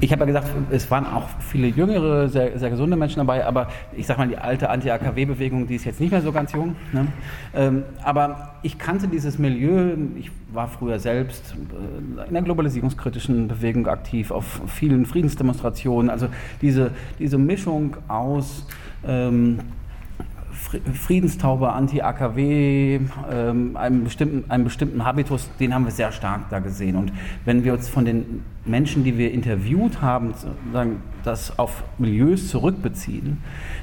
ich, 0.00 0.12
habe 0.12 0.20
ja 0.20 0.26
gesagt, 0.26 0.48
es 0.70 0.90
waren 0.90 1.06
auch 1.06 1.28
viele 1.40 1.68
jüngere, 1.68 2.28
sehr, 2.28 2.58
sehr 2.58 2.70
gesunde 2.70 2.96
Menschen 2.96 3.18
dabei, 3.18 3.44
aber 3.44 3.68
ich 3.96 4.06
sage 4.06 4.20
mal, 4.20 4.28
die 4.28 4.38
alte 4.38 4.70
Anti-AKW-Bewegung, 4.70 5.66
die 5.66 5.76
ist 5.76 5.84
jetzt 5.84 6.00
nicht 6.00 6.10
mehr 6.10 6.22
so 6.22 6.32
ganz 6.32 6.52
jung. 6.52 6.76
Ne? 6.92 7.06
Ähm, 7.54 7.82
aber 8.02 8.54
ich 8.62 8.78
kannte 8.78 9.08
dieses 9.08 9.38
Milieu, 9.38 9.94
ich 10.18 10.30
war 10.52 10.68
früher 10.68 10.98
selbst 10.98 11.54
äh, 11.54 12.28
in 12.28 12.34
der 12.34 12.42
globalisierungskritischen 12.42 13.48
Bewegung 13.48 13.86
aktiv, 13.86 14.30
auf 14.30 14.62
vielen 14.66 15.06
Friedensdemonstrationen. 15.06 16.10
Also 16.10 16.28
diese, 16.62 16.90
diese 17.18 17.38
Mischung 17.38 17.96
aus 18.08 18.66
ähm, 19.06 19.58
Friedenstaube, 20.94 21.72
Anti-AKW, 21.72 23.00
ähm, 23.30 23.76
einem, 23.76 24.04
bestimmten, 24.04 24.50
einem 24.50 24.64
bestimmten 24.64 25.04
Habitus, 25.04 25.50
den 25.60 25.74
haben 25.74 25.84
wir 25.84 25.92
sehr 25.92 26.12
stark 26.12 26.48
da 26.50 26.58
gesehen. 26.58 26.96
Und 26.96 27.12
wenn 27.44 27.64
wir 27.64 27.72
uns 27.72 27.88
von 27.88 28.04
den 28.04 28.42
Menschen, 28.64 29.04
die 29.04 29.18
wir 29.18 29.32
interviewt 29.32 30.00
haben, 30.00 30.34
das 31.22 31.58
auf 31.58 31.84
Milieus 31.98 32.48
zurückbeziehen, 32.48 33.38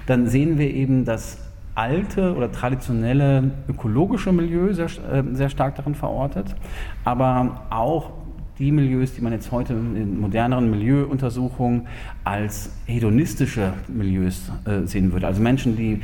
dann 0.06 0.28
sehen 0.28 0.58
wir 0.58 0.74
eben, 0.74 1.06
dass 1.06 1.38
alte 1.76 2.36
oder 2.36 2.52
traditionelle 2.52 3.52
ökologische 3.70 4.32
Milieu 4.32 4.74
sehr, 4.74 4.88
äh, 4.88 5.24
sehr 5.34 5.50
stark 5.50 5.76
darin 5.76 5.96
verortet, 5.96 6.56
aber 7.06 7.66
auch 7.70 8.12
die 8.60 8.72
Milieus, 8.72 9.14
die 9.14 9.22
man 9.22 9.34
jetzt 9.34 9.52
heute 9.52 9.74
in 9.74 10.20
moderneren 10.20 10.70
Milieuuntersuchungen 10.70 11.88
als 12.24 12.72
hedonistische 12.86 13.74
Milieus 13.88 14.52
äh, 14.66 14.86
sehen 14.86 15.12
würde. 15.14 15.26
Also 15.26 15.42
Menschen, 15.42 15.76
die 15.76 16.02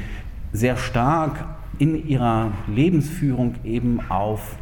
sehr 0.52 0.78
stark 0.78 1.46
in 1.80 2.08
ihrer 2.08 2.52
Lebensführung 2.68 3.56
eben 3.64 4.00
auf 4.10 4.58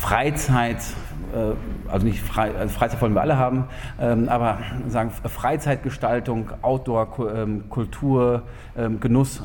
Freizeit, 0.00 0.78
äh, 1.34 1.90
also 1.90 2.06
nicht 2.06 2.20
Fre 2.20 2.54
also 2.58 2.74
Freizeit 2.74 3.02
wollen 3.02 3.12
wir 3.12 3.20
alle 3.20 3.36
haben, 3.36 3.64
ähm, 4.00 4.30
aber 4.30 4.58
sagen 4.88 5.10
Freizeitgestaltung, 5.10 6.50
Outdoor, 6.62 7.30
ähm, 7.34 7.64
ähm, 8.78 9.00
Genuss 9.00 9.42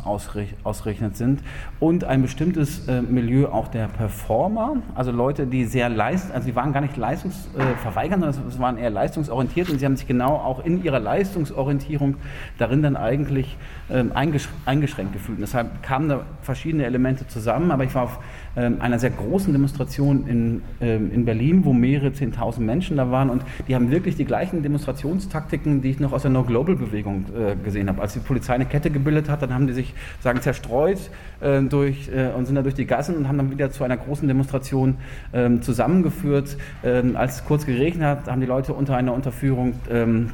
ausgerechnet 0.64 1.18
sind 1.18 1.42
und 1.82 2.06
ein 2.06 2.22
bestimmtes 2.22 2.88
äh, 2.88 3.02
Milieu 3.02 3.50
auch 3.50 3.68
der 3.68 3.88
Performer, 3.88 4.78
also 4.96 5.12
Leute, 5.12 5.46
die 5.46 5.66
sehr 5.66 5.90
leist, 5.90 6.32
also 6.32 6.46
sie 6.46 6.56
waren 6.56 6.72
gar 6.72 6.82
nicht 6.82 6.96
leistungsverweigernd, 6.96 8.24
äh, 8.24 8.32
sondern 8.32 8.50
es 8.50 8.60
waren 8.60 8.78
eher 8.78 8.92
leistungsorientiert 8.92 9.70
und 9.70 9.80
sie 9.80 9.86
haben 9.86 9.98
sich 9.98 10.08
genau 10.08 10.36
auch 10.36 10.64
in 10.64 10.82
ihrer 10.84 11.00
Leistungsorientierung 11.02 12.16
darin 12.58 12.82
dann 12.82 12.96
eigentlich 12.96 13.58
eingeschränkt 13.88 15.14
gefühlt. 15.14 15.40
Deshalb 15.40 15.84
kamen 15.84 16.10
da 16.10 16.26
verschiedene 16.42 16.86
Elemente 16.86 17.28
zusammen, 17.28 17.70
aber 17.70 17.84
ich 17.84 17.94
war 17.94 18.04
auf 18.04 18.20
einer 18.56 19.00
sehr 19.00 19.12
großen 19.12 19.52
Demonstration 19.52 20.28
in, 20.28 20.62
in 20.80 21.26
Berlin, 21.26 21.66
wo 21.66 21.74
mehrere 21.74 22.08
10.000 22.08 22.62
Menschen 22.62 22.98
da 22.98 23.12
waren 23.12 23.30
und 23.30 23.44
die 23.68 23.76
haben 23.76 23.92
wirklich 23.92 24.16
die 24.16 24.26
gleichen 24.26 24.64
Demonstrationstaktiken, 24.64 25.82
die 25.82 25.90
ich 25.90 26.00
noch 26.00 26.14
aus 26.14 26.24
der 26.24 26.32
No-Global-Bewegung 26.32 27.26
äh, 27.36 27.56
gesehen 27.64 27.90
habe. 27.90 28.02
Als 28.02 28.14
die 28.14 28.20
Polizei 28.20 28.54
eine 28.54 28.66
Kette 28.66 28.90
gebildet 28.90 29.30
hat, 29.30 29.42
dann 29.42 29.54
haben 29.54 29.68
die 29.68 29.74
sich 29.74 29.94
sagen, 30.22 30.42
zerstreut 30.42 31.10
äh, 31.42 31.62
durch, 31.62 32.10
äh, 32.10 32.30
und 32.36 32.46
sind 32.46 32.56
da 32.56 32.62
durch 32.62 32.76
die 32.76 32.86
Gassen 32.86 33.16
und 33.16 33.28
haben 33.28 33.38
dann 33.38 33.52
wieder 33.52 33.72
zu 33.72 33.84
einer 33.84 33.98
großen 33.98 34.28
Demonstration 34.28 34.96
ähm, 35.34 35.62
zusammengeführt. 35.62 36.58
Ähm, 36.84 37.16
als 37.16 37.36
es 37.36 37.46
kurz 37.46 37.66
geregnet 37.66 38.08
hat, 38.08 38.28
haben 38.28 38.42
die 38.42 38.48
Leute 38.48 38.74
unter 38.74 38.96
einer 38.96 39.14
Unterführung 39.14 39.74
ähm, 39.90 40.32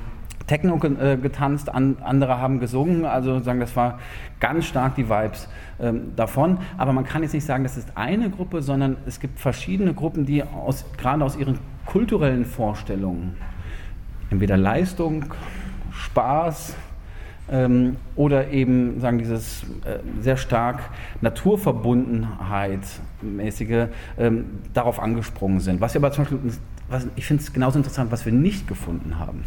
Techno 0.47 0.79
äh, 0.83 1.17
getanzt, 1.17 1.73
an, 1.73 1.97
andere 2.01 2.39
haben 2.39 2.59
gesungen, 2.59 3.05
also 3.05 3.39
sagen, 3.39 3.59
das 3.59 3.75
war 3.75 3.99
ganz 4.39 4.65
stark 4.65 4.95
die 4.95 5.09
Vibes 5.09 5.47
ähm, 5.79 6.15
davon. 6.15 6.57
Aber 6.77 6.93
man 6.93 7.03
kann 7.03 7.23
jetzt 7.23 7.33
nicht 7.33 7.45
sagen, 7.45 7.63
das 7.63 7.77
ist 7.77 7.89
eine 7.95 8.29
Gruppe, 8.29 8.61
sondern 8.61 8.97
es 9.05 9.19
gibt 9.19 9.39
verschiedene 9.39 9.93
Gruppen, 9.93 10.25
die 10.25 10.43
aus, 10.43 10.85
gerade 10.97 11.23
aus 11.23 11.35
ihren 11.35 11.59
kulturellen 11.85 12.45
Vorstellungen, 12.45 13.35
entweder 14.29 14.57
Leistung, 14.57 15.25
Spaß, 15.91 16.75
ähm, 17.51 17.97
oder 18.15 18.49
eben 18.49 18.99
sagen 18.99 19.17
dieses 19.17 19.63
äh, 19.85 19.99
sehr 20.21 20.37
stark 20.37 20.79
Naturverbundenheit 21.21 22.81
mäßige 23.21 23.87
ähm, 24.17 24.45
darauf 24.73 24.99
angesprungen 24.99 25.59
sind. 25.59 25.81
Was 25.81 25.93
wir 25.93 25.99
aber 25.99 26.11
zum 26.11 26.23
Beispiel 26.23 26.39
was, 26.89 27.07
ich 27.15 27.25
finde 27.25 27.41
es 27.41 27.53
genauso 27.53 27.77
interessant, 27.77 28.11
was 28.11 28.25
wir 28.25 28.33
nicht 28.33 28.67
gefunden 28.67 29.17
haben. 29.17 29.45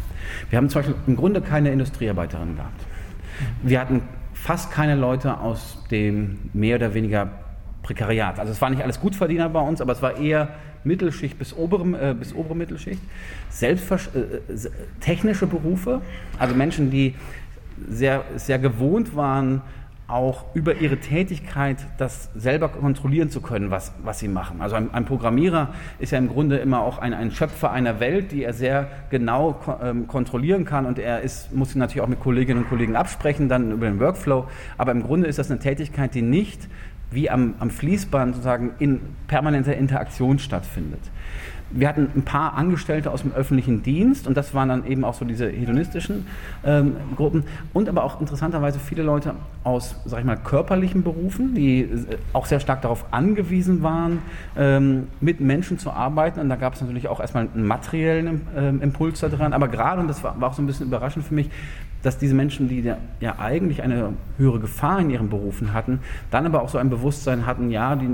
Wir 0.49 0.57
haben 0.57 0.69
zum 0.69 0.79
Beispiel 0.79 0.95
im 1.05 1.15
Grunde 1.15 1.41
keine 1.41 1.71
Industriearbeiterin 1.71 2.55
gehabt. 2.55 2.81
Wir 3.61 3.79
hatten 3.79 4.01
fast 4.33 4.71
keine 4.71 4.95
Leute 4.95 5.39
aus 5.39 5.83
dem 5.91 6.49
mehr 6.53 6.77
oder 6.77 6.93
weniger 6.93 7.29
Prekariat. 7.83 8.39
Also 8.39 8.51
es 8.51 8.61
war 8.61 8.69
nicht 8.69 8.81
alles 8.81 8.99
Gutverdiener 8.99 9.49
bei 9.49 9.59
uns, 9.59 9.79
aber 9.79 9.93
es 9.93 10.01
war 10.01 10.17
eher 10.17 10.49
Mittelschicht 10.83 11.37
bis 11.37 11.55
obere, 11.55 12.11
äh, 12.11 12.13
bis 12.13 12.33
obere 12.33 12.55
Mittelschicht. 12.55 13.01
Selbstver 13.49 13.99
äh, 14.15 14.19
äh 14.19 14.69
technische 14.99 15.47
Berufe, 15.47 16.01
also 16.39 16.55
Menschen, 16.55 16.89
die 16.89 17.15
sehr, 17.89 18.23
sehr 18.35 18.59
gewohnt 18.59 19.15
waren, 19.15 19.61
auch 20.07 20.45
über 20.53 20.75
ihre 20.75 20.97
Tätigkeit 20.97 21.77
das 21.97 22.29
selber 22.35 22.69
kontrollieren 22.69 23.31
zu 23.31 23.41
können, 23.41 23.71
was, 23.71 23.91
was 24.03 24.19
sie 24.19 24.27
machen. 24.27 24.61
Also 24.61 24.75
ein, 24.75 24.93
ein 24.93 25.05
Programmierer 25.05 25.73
ist 25.97 26.11
ja 26.11 26.19
im 26.19 26.27
Grunde 26.27 26.57
immer 26.57 26.81
auch 26.81 26.99
ein, 26.99 27.13
ein 27.13 27.31
Schöpfer 27.31 27.71
einer 27.71 27.99
Welt, 27.99 28.31
die 28.31 28.43
er 28.43 28.53
sehr 28.53 28.87
genau 29.09 29.59
ähm, 29.81 30.07
kontrollieren 30.07 30.63
kann 30.63 30.85
und 30.85 30.99
er 30.99 31.21
ist, 31.21 31.53
muss 31.55 31.73
natürlich 31.73 32.01
auch 32.01 32.07
mit 32.07 32.19
Kolleginnen 32.19 32.63
und 32.63 32.69
Kollegen 32.69 32.95
absprechen, 32.95 33.49
dann 33.49 33.71
über 33.71 33.87
den 33.87 33.99
Workflow. 33.99 34.47
Aber 34.77 34.91
im 34.91 35.01
Grunde 35.01 35.27
ist 35.27 35.39
das 35.39 35.49
eine 35.49 35.59
Tätigkeit, 35.59 36.13
die 36.13 36.21
nicht 36.21 36.69
wie 37.09 37.29
am, 37.29 37.55
am 37.59 37.71
Fließband 37.71 38.35
sozusagen 38.35 38.73
in 38.77 39.01
permanenter 39.27 39.75
Interaktion 39.75 40.37
stattfindet 40.37 41.01
wir 41.75 41.89
hatten 41.89 42.09
ein 42.15 42.23
paar 42.23 42.55
Angestellte 42.55 43.11
aus 43.11 43.21
dem 43.21 43.33
öffentlichen 43.33 43.83
Dienst 43.83 44.27
und 44.27 44.35
das 44.35 44.53
waren 44.53 44.69
dann 44.69 44.85
eben 44.85 45.03
auch 45.03 45.13
so 45.13 45.25
diese 45.25 45.49
hedonistischen 45.49 46.25
ähm, 46.63 46.95
Gruppen 47.15 47.43
und 47.73 47.89
aber 47.89 48.03
auch 48.03 48.21
interessanterweise 48.21 48.79
viele 48.79 49.03
Leute 49.03 49.35
aus, 49.63 49.95
sag 50.05 50.19
ich 50.19 50.25
mal, 50.25 50.37
körperlichen 50.37 51.03
Berufen, 51.03 51.53
die 51.53 51.81
äh, 51.81 52.17
auch 52.33 52.45
sehr 52.45 52.59
stark 52.59 52.81
darauf 52.81 53.05
angewiesen 53.11 53.83
waren, 53.83 54.19
ähm, 54.57 55.07
mit 55.19 55.41
Menschen 55.41 55.77
zu 55.77 55.91
arbeiten 55.91 56.39
und 56.39 56.49
da 56.49 56.55
gab 56.55 56.75
es 56.75 56.81
natürlich 56.81 57.09
auch 57.09 57.19
erstmal 57.19 57.47
einen 57.53 57.67
materiellen 57.67 58.41
ähm, 58.55 58.81
Impuls 58.81 59.19
da 59.19 59.27
dran, 59.27 59.53
aber 59.53 59.67
gerade, 59.67 60.01
und 60.01 60.07
das 60.07 60.23
war, 60.23 60.39
war 60.39 60.49
auch 60.49 60.53
so 60.53 60.61
ein 60.61 60.67
bisschen 60.67 60.87
überraschend 60.87 61.25
für 61.25 61.33
mich, 61.33 61.49
dass 62.05 62.17
diese 62.17 62.35
Menschen, 62.35 62.69
die 62.69 62.83
ja 63.19 63.39
eigentlich 63.39 63.81
eine 63.81 64.13
höhere 64.37 64.59
Gefahr 64.59 64.99
in 64.99 65.09
ihren 65.09 65.29
Berufen 65.29 65.73
hatten, 65.73 65.99
dann 66.29 66.45
aber 66.45 66.61
auch 66.61 66.69
so 66.69 66.77
ein 66.77 66.89
Bewusstsein 66.89 67.45
hatten, 67.45 67.71
ja, 67.71 67.95
die, 67.95 68.07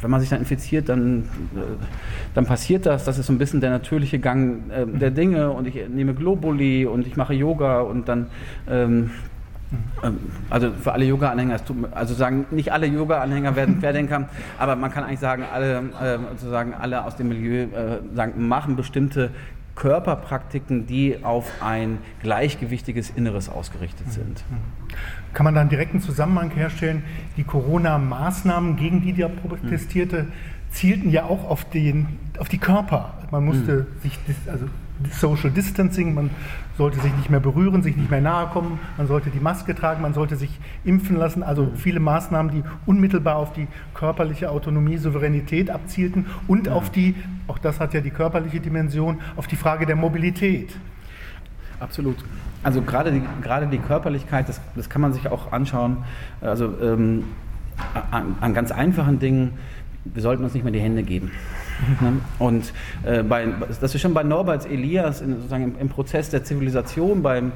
wenn 0.00 0.10
man 0.10 0.20
sich 0.20 0.28
dann 0.28 0.40
infiziert, 0.40 0.88
dann, 0.88 1.20
äh, 1.54 1.60
dann 2.34 2.46
passiert 2.46 2.86
das, 2.86 3.04
das 3.04 3.18
ist 3.18 3.26
so 3.26 3.32
ein 3.32 3.38
bisschen 3.38 3.60
der 3.60 3.70
natürliche 3.70 4.18
Gang 4.18 4.70
äh, 4.70 4.86
der 4.86 5.10
Dinge. 5.10 5.50
Und 5.50 5.66
ich 5.68 5.88
nehme 5.88 6.14
Globuli 6.14 6.84
und 6.84 7.06
ich 7.06 7.16
mache 7.16 7.34
Yoga 7.34 7.80
und 7.80 8.08
dann 8.08 8.26
ähm, 8.68 9.10
ähm 10.02 10.18
also 10.50 10.70
für 10.72 10.92
alle 10.92 11.04
Yoga-Anhänger, 11.04 11.58
also 11.92 12.14
sagen, 12.14 12.46
nicht 12.50 12.72
alle 12.72 12.86
Yoga-Anhänger 12.86 13.56
werden 13.56 13.78
Querdenker, 13.80 14.28
aber 14.58 14.76
man 14.76 14.92
kann 14.92 15.04
eigentlich 15.04 15.20
sagen, 15.20 15.44
alle, 15.52 15.78
äh, 15.78 16.18
sozusagen 16.32 16.74
alle 16.74 17.04
aus 17.04 17.16
dem 17.16 17.28
Milieu 17.28 17.62
äh, 17.62 18.00
sagen, 18.14 18.46
machen 18.46 18.76
bestimmte 18.76 19.30
Körperpraktiken, 19.74 20.86
die 20.86 21.24
auf 21.24 21.50
ein 21.60 21.98
gleichgewichtiges 22.22 23.10
Inneres 23.10 23.48
ausgerichtet 23.48 24.12
sind. 24.12 24.44
Kann 25.32 25.44
man 25.44 25.54
dann 25.54 25.68
direkten 25.68 26.00
Zusammenhang 26.00 26.50
herstellen? 26.50 27.02
Die 27.36 27.44
Corona-Maßnahmen, 27.44 28.76
gegen 28.76 29.02
die 29.02 29.12
der 29.12 29.28
protestierte, 29.28 30.28
zielten 30.70 31.10
ja 31.10 31.24
auch 31.24 31.48
auf, 31.48 31.64
den, 31.64 32.18
auf 32.38 32.48
die 32.48 32.58
Körper. 32.58 33.14
Man 33.30 33.44
musste 33.44 33.86
mhm. 33.94 34.00
sich, 34.00 34.18
also 34.46 34.66
Social 35.10 35.50
Distancing, 35.50 36.14
man 36.14 36.30
sollte 36.76 37.00
sich 37.00 37.14
nicht 37.14 37.30
mehr 37.30 37.40
berühren, 37.40 37.82
sich 37.82 37.96
nicht 37.96 38.10
mehr 38.10 38.20
nahe 38.20 38.48
kommen, 38.48 38.78
man 38.96 39.06
sollte 39.06 39.30
die 39.30 39.40
Maske 39.40 39.74
tragen, 39.74 40.02
man 40.02 40.14
sollte 40.14 40.36
sich 40.36 40.58
impfen 40.84 41.16
lassen. 41.16 41.42
Also 41.42 41.70
viele 41.76 42.00
Maßnahmen, 42.00 42.50
die 42.52 42.62
unmittelbar 42.86 43.36
auf 43.36 43.52
die 43.52 43.68
körperliche 43.94 44.50
Autonomie, 44.50 44.96
Souveränität 44.96 45.70
abzielten 45.70 46.26
und 46.48 46.68
auf 46.68 46.90
die, 46.90 47.14
auch 47.46 47.58
das 47.58 47.80
hat 47.80 47.94
ja 47.94 48.00
die 48.00 48.10
körperliche 48.10 48.60
Dimension, 48.60 49.20
auf 49.36 49.46
die 49.46 49.56
Frage 49.56 49.86
der 49.86 49.96
Mobilität. 49.96 50.76
Absolut. 51.80 52.16
Also 52.62 52.82
gerade 52.82 53.12
die, 53.12 53.22
gerade 53.42 53.66
die 53.66 53.78
Körperlichkeit, 53.78 54.48
das, 54.48 54.60
das 54.74 54.88
kann 54.88 55.02
man 55.02 55.12
sich 55.12 55.28
auch 55.28 55.52
anschauen. 55.52 55.98
Also 56.40 56.72
ähm, 56.80 57.24
an, 58.10 58.36
an 58.40 58.54
ganz 58.54 58.70
einfachen 58.70 59.18
Dingen, 59.18 59.52
wir 60.04 60.22
sollten 60.22 60.44
uns 60.44 60.54
nicht 60.54 60.62
mehr 60.62 60.72
die 60.72 60.80
Hände 60.80 61.02
geben. 61.02 61.30
Ne? 62.00 62.20
Und 62.38 62.72
äh, 63.04 63.22
bei, 63.22 63.46
das 63.80 63.94
ist 63.94 64.00
schon 64.00 64.14
bei 64.14 64.22
Norberts 64.22 64.66
Elias 64.66 65.20
in, 65.20 65.36
sozusagen 65.36 65.64
im, 65.64 65.78
im, 65.78 65.88
Prozess 65.88 66.30
der 66.30 66.44
Zivilisation, 66.44 67.22
beim 67.22 67.52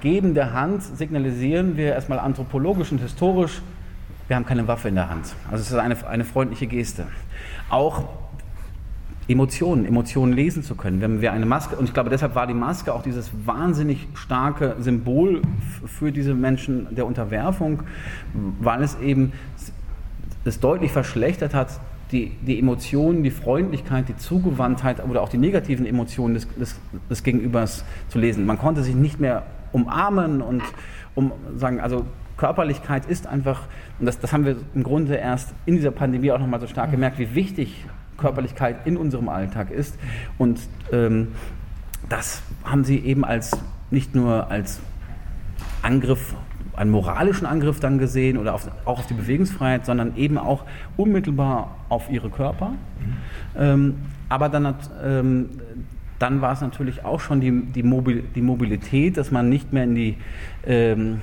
Geben 0.00 0.34
der 0.34 0.52
Hand 0.52 0.82
signalisieren 0.82 1.76
wir 1.76 1.92
erstmal 1.92 2.18
anthropologisch 2.18 2.92
und 2.92 3.00
historisch, 3.00 3.62
wir 4.28 4.36
haben 4.36 4.46
keine 4.46 4.66
Waffe 4.66 4.88
in 4.88 4.94
der 4.94 5.08
Hand. 5.10 5.34
Also 5.50 5.62
es 5.62 5.70
ist 5.70 5.76
eine, 5.76 6.06
eine 6.06 6.24
freundliche 6.24 6.66
Geste. 6.66 7.06
Auch 7.68 8.04
Emotionen, 9.28 9.86
Emotionen 9.86 10.32
lesen 10.32 10.62
zu 10.62 10.74
können. 10.74 11.00
Wenn 11.00 11.20
wir 11.20 11.32
eine 11.32 11.46
Maske, 11.46 11.76
und 11.76 11.84
ich 11.84 11.94
glaube, 11.94 12.10
deshalb 12.10 12.34
war 12.34 12.46
die 12.46 12.54
Maske 12.54 12.92
auch 12.92 13.02
dieses 13.02 13.30
wahnsinnig 13.44 14.08
starke 14.14 14.76
Symbol 14.80 15.42
für 15.86 16.10
diese 16.10 16.34
Menschen 16.34 16.92
der 16.94 17.06
Unterwerfung, 17.06 17.84
weil 18.60 18.82
es 18.82 18.98
eben 18.98 19.32
es 20.44 20.58
deutlich 20.58 20.90
verschlechtert 20.90 21.54
hat, 21.54 21.80
die, 22.12 22.32
die 22.46 22.58
Emotionen, 22.58 23.22
die 23.22 23.30
Freundlichkeit, 23.30 24.08
die 24.08 24.16
Zugewandtheit 24.16 25.02
oder 25.04 25.22
auch 25.22 25.28
die 25.28 25.38
negativen 25.38 25.86
Emotionen 25.86 26.34
des, 26.34 26.46
des, 26.54 26.78
des 27.10 27.22
Gegenübers 27.22 27.84
zu 28.08 28.18
lesen. 28.18 28.46
Man 28.46 28.58
konnte 28.58 28.82
sich 28.82 28.94
nicht 28.94 29.18
mehr 29.18 29.44
umarmen 29.72 30.42
und 30.42 30.62
um 31.14 31.32
sagen, 31.56 31.80
also 31.80 32.04
Körperlichkeit 32.36 33.06
ist 33.06 33.26
einfach, 33.26 33.62
und 33.98 34.06
das, 34.06 34.18
das 34.18 34.32
haben 34.32 34.44
wir 34.44 34.56
im 34.74 34.82
Grunde 34.82 35.14
erst 35.14 35.54
in 35.66 35.76
dieser 35.76 35.90
Pandemie 35.90 36.32
auch 36.32 36.38
nochmal 36.38 36.60
so 36.60 36.66
stark 36.66 36.90
gemerkt, 36.90 37.18
wie 37.18 37.34
wichtig 37.34 37.84
Körperlichkeit 38.18 38.86
in 38.86 38.96
unserem 38.96 39.28
Alltag 39.28 39.70
ist. 39.70 39.98
Und 40.38 40.60
ähm, 40.92 41.28
das 42.08 42.42
haben 42.64 42.84
sie 42.84 42.98
eben 42.98 43.24
als 43.24 43.52
nicht 43.90 44.14
nur 44.14 44.50
als 44.50 44.80
Angriff 45.82 46.34
einen 46.76 46.90
moralischen 46.90 47.46
Angriff 47.46 47.80
dann 47.80 47.98
gesehen 47.98 48.38
oder 48.38 48.54
auf, 48.54 48.68
auch 48.84 49.00
auf 49.00 49.06
die 49.06 49.14
Bewegungsfreiheit, 49.14 49.84
sondern 49.84 50.16
eben 50.16 50.38
auch 50.38 50.64
unmittelbar 50.96 51.76
auf 51.88 52.10
ihre 52.10 52.30
Körper. 52.30 52.70
Mhm. 52.70 52.76
Ähm, 53.56 53.94
aber 54.28 54.48
dann, 54.48 54.74
ähm, 55.04 55.50
dann 56.18 56.40
war 56.40 56.52
es 56.52 56.60
natürlich 56.60 57.04
auch 57.04 57.20
schon 57.20 57.40
die, 57.40 57.66
die, 57.66 57.82
Mobil, 57.82 58.24
die, 58.34 58.40
Mobilität, 58.40 59.16
dass 59.16 59.30
man 59.30 59.48
nicht 59.48 59.72
mehr 59.72 59.84
in 59.84 59.94
die, 59.94 60.16
ähm, 60.66 61.20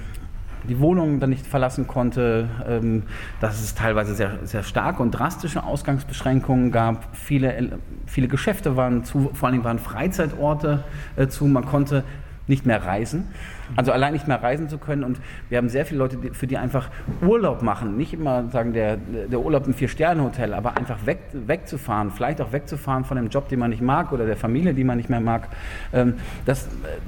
die 0.68 0.80
Wohnung 0.80 1.20
dann 1.20 1.32
nicht 1.32 1.48
verlassen 1.48 1.88
konnte, 1.88 2.50
ähm, 2.68 3.04
dass 3.40 3.62
es 3.62 3.74
teilweise 3.74 4.14
sehr, 4.14 4.40
sehr 4.44 4.62
starke 4.62 5.02
und 5.02 5.12
drastische 5.12 5.64
Ausgangsbeschränkungen 5.64 6.72
gab. 6.72 7.16
Viele, 7.16 7.80
viele 8.06 8.28
Geschäfte 8.28 8.76
waren 8.76 9.04
zu, 9.04 9.32
vor 9.34 9.50
allem 9.50 9.64
waren 9.64 9.80
Freizeitorte 9.80 10.84
äh, 11.16 11.28
zu. 11.28 11.46
Man 11.48 11.66
konnte 11.66 12.04
nicht 12.46 12.66
mehr 12.66 12.84
reisen. 12.84 13.28
Also 13.76 13.92
allein 13.92 14.14
nicht 14.14 14.28
mehr 14.28 14.42
reisen 14.42 14.70
zu 14.70 14.78
können. 14.78 15.04
Und 15.04 15.20
wir 15.50 15.58
haben 15.58 15.70
sehr 15.70 15.86
viele 15.86 16.00
Leute, 16.00 16.18
für 16.34 16.48
die 16.48 16.58
einfach 16.58 16.90
Urlaub 17.22 17.62
machen. 17.62 17.98
Nicht 17.98 18.14
immer 18.14 18.50
sagen, 18.50 18.74
der, 18.74 18.98
der 18.98 19.40
Urlaub 19.40 19.68
im 19.68 19.74
Vier-Sterne-Hotel, 19.74 20.54
aber 20.54 20.78
einfach 20.78 21.06
weg, 21.06 21.20
wegzufahren. 21.34 22.12
Vielleicht 22.12 22.42
auch 22.42 22.52
wegzufahren 22.52 23.06
von 23.06 23.18
dem 23.18 23.30
Job, 23.30 23.50
den 23.50 23.60
man 23.60 23.70
nicht 23.70 23.82
mag 23.82 24.12
oder 24.12 24.26
der 24.26 24.38
Familie, 24.38 24.74
die 24.74 24.84
man 24.84 24.98
nicht 24.98 25.10
mehr 25.10 25.22
mag. 25.22 25.48
Ähm, 25.94 26.16
das, 26.46 26.68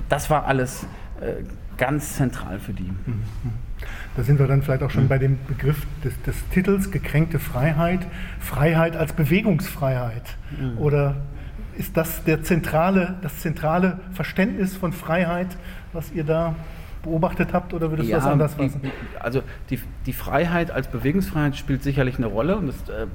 das 0.09 0.29
war 0.29 0.45
alles 0.45 0.85
äh, 1.21 1.43
ganz 1.77 2.15
zentral 2.15 2.59
für 2.59 2.73
die. 2.73 2.91
Da 4.15 4.23
sind 4.23 4.37
wir 4.37 4.45
dann 4.45 4.61
vielleicht 4.61 4.83
auch 4.83 4.91
schon 4.91 5.07
bei 5.07 5.17
dem 5.17 5.39
Begriff 5.47 5.87
des, 6.03 6.21
des 6.21 6.35
Titels, 6.49 6.91
gekränkte 6.91 7.39
Freiheit. 7.39 8.01
Freiheit 8.39 8.95
als 8.95 9.13
Bewegungsfreiheit. 9.13 10.37
Mhm. 10.59 10.77
Oder 10.77 11.15
ist 11.77 11.97
das 11.97 12.23
der 12.23 12.43
zentrale, 12.43 13.15
das 13.21 13.39
zentrale 13.39 13.99
Verständnis 14.13 14.75
von 14.75 14.93
Freiheit, 14.93 15.57
was 15.93 16.11
ihr 16.11 16.23
da 16.23 16.55
beobachtet 17.03 17.53
habt 17.53 17.73
oder 17.73 17.89
würdest 17.89 18.09
du 18.09 18.13
das 18.13 18.25
anders 18.25 18.53
fassen? 18.53 18.81
also 19.19 19.41
die, 19.69 19.79
die 20.05 20.13
Freiheit 20.13 20.71
als 20.71 20.87
Bewegungsfreiheit 20.87 21.55
spielt 21.55 21.83
sicherlich 21.83 22.17
eine 22.17 22.27
Rolle 22.27 22.57
und 22.57 22.67
das, 22.67 22.89
äh, 22.89 23.07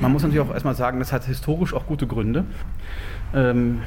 man 0.00 0.12
muss 0.12 0.22
natürlich 0.22 0.40
auch 0.40 0.52
erstmal 0.52 0.74
sagen, 0.74 0.98
das 0.98 1.12
hat 1.12 1.24
historisch 1.24 1.72
auch 1.72 1.86
gute 1.86 2.06
Gründe. 2.06 2.44
Ähm, 3.34 3.80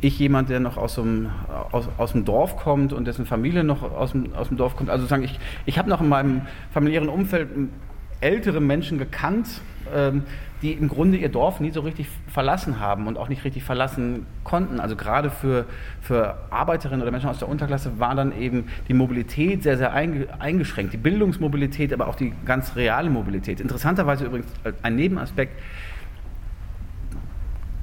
ich 0.00 0.18
jemand, 0.18 0.50
der 0.50 0.60
noch 0.60 0.76
aus 0.76 0.96
dem, 0.96 1.30
aus, 1.72 1.88
aus 1.96 2.12
dem 2.12 2.24
Dorf 2.24 2.56
kommt 2.56 2.92
und 2.92 3.06
dessen 3.06 3.26
Familie 3.26 3.64
noch 3.64 3.82
aus 3.82 4.12
dem, 4.12 4.34
aus 4.34 4.48
dem 4.48 4.56
Dorf 4.56 4.76
kommt, 4.76 4.90
also 4.90 5.06
sagen, 5.06 5.22
ich, 5.22 5.38
ich 5.66 5.78
habe 5.78 5.88
noch 5.88 6.00
in 6.00 6.08
meinem 6.08 6.42
familiären 6.72 7.08
Umfeld 7.08 7.48
ältere 8.20 8.60
Menschen 8.60 8.98
gekannt, 8.98 9.48
ähm, 9.94 10.24
die 10.62 10.72
im 10.72 10.88
Grunde 10.88 11.16
ihr 11.16 11.30
Dorf 11.30 11.60
nie 11.60 11.70
so 11.70 11.80
richtig 11.80 12.08
verlassen 12.28 12.80
haben 12.80 13.06
und 13.06 13.16
auch 13.16 13.28
nicht 13.28 13.44
richtig 13.44 13.64
verlassen 13.64 14.26
konnten. 14.44 14.78
Also 14.78 14.94
gerade 14.94 15.30
für, 15.30 15.64
für 16.00 16.36
Arbeiterinnen 16.50 17.02
oder 17.02 17.10
Menschen 17.10 17.30
aus 17.30 17.38
der 17.38 17.48
Unterklasse 17.48 17.98
war 17.98 18.14
dann 18.14 18.36
eben 18.38 18.64
die 18.88 18.94
Mobilität 18.94 19.62
sehr, 19.62 19.78
sehr 19.78 19.92
eingeschränkt. 19.92 20.92
Die 20.92 20.98
Bildungsmobilität, 20.98 21.92
aber 21.92 22.08
auch 22.08 22.14
die 22.14 22.32
ganz 22.44 22.76
reale 22.76 23.08
Mobilität. 23.08 23.60
Interessanterweise 23.60 24.26
übrigens 24.26 24.48
ein 24.82 24.96
Nebenaspekt, 24.96 25.54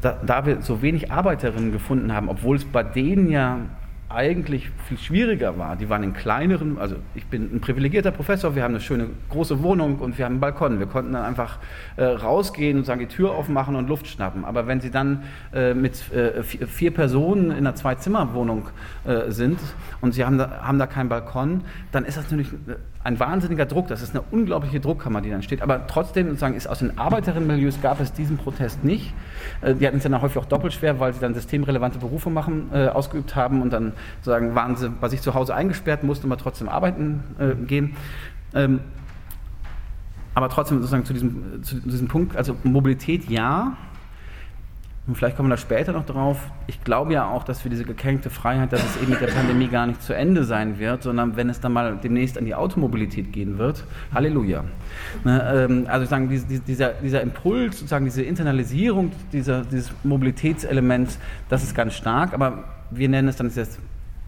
da, 0.01 0.19
da 0.23 0.45
wir 0.45 0.61
so 0.61 0.81
wenig 0.83 1.11
Arbeiterinnen 1.11 1.71
gefunden 1.71 2.13
haben, 2.13 2.29
obwohl 2.29 2.57
es 2.57 2.65
bei 2.65 2.83
denen 2.83 3.29
ja 3.29 3.59
eigentlich 4.09 4.69
viel 4.87 4.97
schwieriger 4.97 5.57
war. 5.57 5.75
Die 5.75 5.89
waren 5.89 6.01
in 6.03 6.13
kleineren, 6.13 6.77
also 6.77 6.95
ich 7.13 7.25
bin 7.25 7.53
ein 7.53 7.59
privilegierter 7.59 8.11
Professor, 8.11 8.55
wir 8.55 8.63
haben 8.63 8.73
eine 8.73 8.79
schöne 8.79 9.09
große 9.29 9.61
Wohnung 9.61 9.99
und 9.99 10.17
wir 10.17 10.25
haben 10.25 10.33
einen 10.33 10.39
Balkon. 10.39 10.79
Wir 10.79 10.87
konnten 10.87 11.13
dann 11.13 11.25
einfach 11.25 11.59
äh, 11.97 12.03
rausgehen 12.03 12.77
und 12.77 12.85
sagen, 12.85 13.01
die 13.01 13.07
Tür 13.07 13.31
aufmachen 13.31 13.75
und 13.75 13.89
Luft 13.89 14.07
schnappen. 14.07 14.45
Aber 14.45 14.65
wenn 14.65 14.79
Sie 14.79 14.91
dann 14.91 15.23
äh, 15.53 15.73
mit 15.73 16.11
äh, 16.13 16.41
vier 16.43 16.91
Personen 16.91 17.51
in 17.51 17.57
einer 17.57 17.75
Zwei-Zimmer-Wohnung 17.75 18.69
äh, 19.05 19.29
sind 19.31 19.59
und 19.99 20.13
Sie 20.13 20.23
haben 20.23 20.37
da, 20.37 20.61
haben 20.61 20.79
da 20.79 20.87
keinen 20.87 21.09
Balkon, 21.09 21.61
dann 21.91 22.05
ist 22.05 22.15
das 22.17 22.31
natürlich 22.31 22.49
ein 23.07 23.19
wahnsinniger 23.21 23.65
Druck. 23.65 23.87
Das 23.87 24.01
ist 24.01 24.13
eine 24.13 24.23
unglaubliche 24.31 24.81
Druckkammer, 24.81 25.21
die 25.21 25.29
dann 25.29 25.41
steht. 25.41 25.61
Aber 25.61 25.87
trotzdem 25.87 26.27
sozusagen 26.27 26.55
ist 26.55 26.67
aus 26.67 26.79
den 26.79 26.97
Arbeiterinnenmilieus 26.97 27.81
gab 27.81 28.01
es 28.01 28.11
diesen 28.11 28.37
Protest 28.37 28.83
nicht. 28.83 29.13
Äh, 29.61 29.75
die 29.75 29.87
hatten 29.87 29.97
es 29.97 30.03
dann 30.03 30.21
häufig 30.21 30.37
auch 30.37 30.45
doppelt 30.45 30.73
schwer, 30.73 30.99
weil 30.99 31.13
sie 31.13 31.21
dann 31.21 31.33
systemrelevante 31.33 31.99
Berufe 31.99 32.29
machen, 32.29 32.69
äh, 32.73 32.87
ausgeübt 32.87 33.35
haben 33.35 33.61
und 33.61 33.71
dann 33.71 33.93
sozusagen 34.17 34.55
waren 34.55 34.75
sie 34.75 34.89
bei 34.89 35.07
sich 35.07 35.21
zu 35.21 35.33
Hause 35.33 35.55
eingesperrt, 35.55 36.03
mussten 36.03 36.29
aber 36.29 36.39
trotzdem 36.39 36.67
arbeiten 36.67 37.23
äh, 37.39 37.55
gehen. 37.55 37.95
Ähm, 38.53 38.81
aber 40.33 40.49
trotzdem 40.49 40.79
sozusagen 40.79 41.05
zu 41.05 41.13
diesem, 41.13 41.63
zu 41.63 41.79
diesem 41.79 42.09
Punkt, 42.09 42.35
also 42.35 42.57
Mobilität 42.63 43.29
ja, 43.29 43.77
und 45.07 45.15
vielleicht 45.15 45.37
kommen 45.37 45.47
wir 45.47 45.55
da 45.55 45.61
später 45.61 45.93
noch 45.93 46.05
drauf. 46.05 46.37
Ich 46.67 46.83
glaube 46.83 47.13
ja 47.13 47.29
auch, 47.29 47.43
dass 47.43 47.61
für 47.61 47.69
diese 47.69 47.85
gekränkte 47.85 48.29
Freiheit, 48.29 48.73
dass 48.73 48.83
es 48.83 49.01
eben 49.01 49.11
mit 49.11 49.21
der 49.21 49.27
Pandemie 49.27 49.69
gar 49.69 49.87
nicht 49.87 50.03
zu 50.03 50.13
Ende 50.13 50.43
sein 50.43 50.79
wird, 50.79 51.03
sondern 51.03 51.37
wenn 51.37 51.49
es 51.49 51.61
dann 51.61 51.71
mal 51.71 51.97
demnächst 52.03 52.37
an 52.37 52.43
die 52.43 52.53
Automobilität 52.53 53.31
gehen 53.31 53.57
wird, 53.57 53.85
Halleluja. 54.13 54.65
Ne, 55.23 55.67
ähm, 55.69 55.87
also 55.87 56.05
sagen, 56.05 56.29
dieser, 56.67 56.89
dieser 56.89 57.21
Impuls, 57.21 57.79
sozusagen 57.79 58.03
diese 58.03 58.21
Internalisierung 58.21 59.11
dieser, 59.31 59.61
dieses 59.61 59.93
Mobilitätselements, 60.03 61.19
das 61.47 61.63
ist 61.63 61.73
ganz 61.73 61.93
stark, 61.93 62.33
aber 62.33 62.65
wir 62.91 63.07
nennen 63.07 63.29
es 63.29 63.37
dann 63.37 63.49
jetzt 63.49 63.79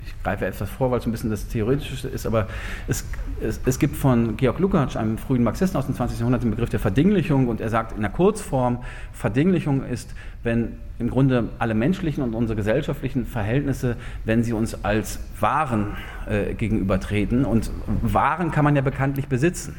ich 0.09 0.23
greife 0.23 0.45
etwas 0.45 0.69
vor, 0.69 0.91
weil 0.91 0.99
es 0.99 1.05
ein 1.05 1.11
bisschen 1.11 1.29
das 1.29 1.47
Theoretische 1.47 2.07
ist, 2.07 2.25
aber 2.25 2.47
es, 2.87 3.05
es, 3.41 3.59
es 3.65 3.79
gibt 3.79 3.95
von 3.95 4.37
Georg 4.37 4.59
Lukács, 4.59 4.95
einem 4.95 5.17
frühen 5.17 5.43
Marxisten 5.43 5.77
aus 5.77 5.85
dem 5.85 5.95
20. 5.95 6.19
Jahrhundert, 6.19 6.43
den 6.43 6.51
Begriff 6.51 6.69
der 6.69 6.79
Verdinglichung 6.79 7.47
und 7.47 7.61
er 7.61 7.69
sagt 7.69 7.93
in 7.93 8.01
der 8.01 8.09
Kurzform, 8.09 8.79
Verdinglichung 9.13 9.83
ist, 9.83 10.13
wenn 10.43 10.77
im 10.99 11.09
Grunde 11.09 11.49
alle 11.59 11.73
menschlichen 11.73 12.23
und 12.23 12.33
unsere 12.33 12.57
gesellschaftlichen 12.57 13.25
Verhältnisse, 13.25 13.95
wenn 14.25 14.43
sie 14.43 14.53
uns 14.53 14.83
als 14.83 15.19
Waren 15.39 15.95
äh, 16.27 16.53
gegenübertreten 16.53 17.45
und 17.45 17.71
Waren 18.01 18.51
kann 18.51 18.65
man 18.65 18.75
ja 18.75 18.81
bekanntlich 18.81 19.27
besitzen. 19.27 19.75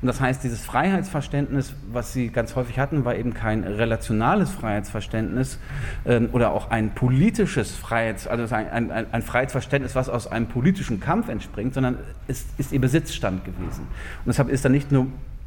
Und 0.00 0.08
das 0.08 0.20
heißt, 0.20 0.42
dieses 0.42 0.64
Freiheitsverständnis, 0.64 1.74
was 1.92 2.12
Sie 2.12 2.28
ganz 2.28 2.56
häufig 2.56 2.78
hatten, 2.78 3.04
war 3.04 3.14
eben 3.14 3.34
kein 3.34 3.64
relationales 3.64 4.50
Freiheitsverständnis 4.50 5.58
ähm, 6.04 6.28
oder 6.32 6.52
auch 6.52 6.70
ein 6.70 6.94
politisches 6.94 7.74
Freiheits, 7.74 8.26
also 8.26 8.54
ein, 8.54 8.90
ein, 8.90 9.06
ein, 9.12 9.22
Freiheitsverständnis, 9.22 9.94
was 9.94 10.08
aus 10.08 10.26
einem 10.26 10.46
politischen 10.46 11.00
Kampf 11.00 11.28
entspringt, 11.28 11.74
sondern 11.74 11.98
es 12.28 12.46
ist 12.58 12.72
Ihr 12.72 12.80
Besitzstand 12.80 13.44
gewesen. 13.44 13.82
Und 13.82 14.26
deshalb 14.26 14.48
ist 14.48 14.64
da 14.64 14.68
nicht 14.68 14.92
nur 14.92 15.06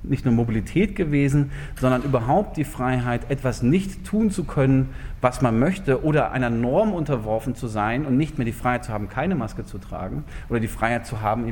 nicht 0.10 0.26
nur 0.26 0.34
Mobilität 0.34 0.96
gewesen, 0.96 1.52
sondern 1.80 2.04
überhaupt 2.04 2.58
die 2.58 2.64
Freiheit, 2.64 3.30
etwas 3.30 3.62
nicht 3.62 4.06
tun 4.06 4.32
zu 4.32 4.44
können, 4.44 4.90
was 5.22 5.42
man 5.42 5.60
möchte, 5.60 6.04
oder 6.04 6.32
einer 6.32 6.50
Norm 6.50 6.94
unterworfen 6.94 7.56
zu 7.56 7.68
sein 7.68 8.06
und 8.06 8.18
nicht 8.18 8.38
mehr 8.38 8.46
die 8.46 8.52
Freiheit 8.52 8.86
zu 8.86 8.94
haben, 8.94 9.10
keine 9.10 9.36
Maske 9.36 9.66
zu 9.66 9.78
tragen, 9.78 10.24
oder 10.50 10.60
die 10.60 10.68
Freiheit 10.68 11.06
zu 11.06 11.22
haben, 11.22 11.46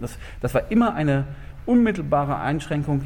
das, 0.00 0.18
das 0.40 0.54
war 0.54 0.70
immer 0.70 0.94
eine 0.94 1.24
unmittelbare 1.70 2.38
Einschränkung 2.38 3.02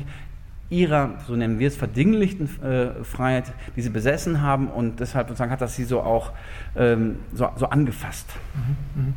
ihrer, 0.71 1.11
so 1.27 1.37
nennen 1.37 1.59
wir 1.59 1.69
es, 1.69 1.77
verdinglichten 1.77 2.49
äh, 2.63 3.05
Freiheit, 3.05 3.53
die 3.77 3.83
sie 3.83 3.91
besessen 3.91 4.41
haben 4.43 4.69
und 4.69 5.01
deshalb 5.01 5.29
sozusagen 5.29 5.51
hat 5.51 5.61
das 5.61 5.77
sie 5.77 5.85
so 5.85 6.01
auch 6.01 6.33
ähm, 6.77 7.17
so, 7.35 7.49
so, 7.57 7.67
angefasst. 7.67 8.27
Mhm, 8.55 9.03
mh. 9.03 9.13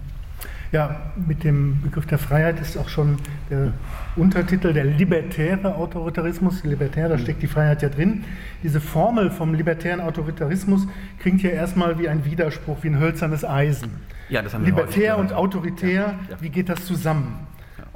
Ja, 0.73 0.97
mit 1.15 1.45
dem 1.45 1.81
Begriff 1.81 2.05
der 2.07 2.17
Freiheit 2.17 2.59
ist 2.59 2.77
auch 2.77 2.89
schon 2.89 3.17
der 3.49 3.71
Untertitel 4.17 4.73
der 4.73 4.83
libertäre 4.83 5.73
Autoritarismus. 5.73 6.65
Libertär, 6.65 7.07
da 7.07 7.15
mhm. 7.15 7.21
steckt 7.21 7.41
die 7.41 7.47
Freiheit 7.47 7.81
ja 7.81 7.87
drin. 7.87 8.25
Diese 8.63 8.81
Formel 8.81 9.31
vom 9.31 9.53
libertären 9.53 10.01
Autoritarismus 10.01 10.85
klingt 11.19 11.41
ja 11.41 11.51
erstmal 11.51 11.97
wie 11.99 12.09
ein 12.09 12.25
Widerspruch, 12.25 12.79
wie 12.81 12.89
ein 12.89 12.99
hölzernes 12.99 13.45
Eisen. 13.45 13.91
Ja, 14.27 14.41
das 14.41 14.53
haben 14.53 14.65
wir 14.65 14.73
Libertär 14.73 15.17
und 15.17 15.31
autoritär, 15.31 15.91
ja, 15.91 16.19
ja. 16.29 16.37
wie 16.41 16.49
geht 16.49 16.67
das 16.67 16.85
zusammen? 16.85 17.47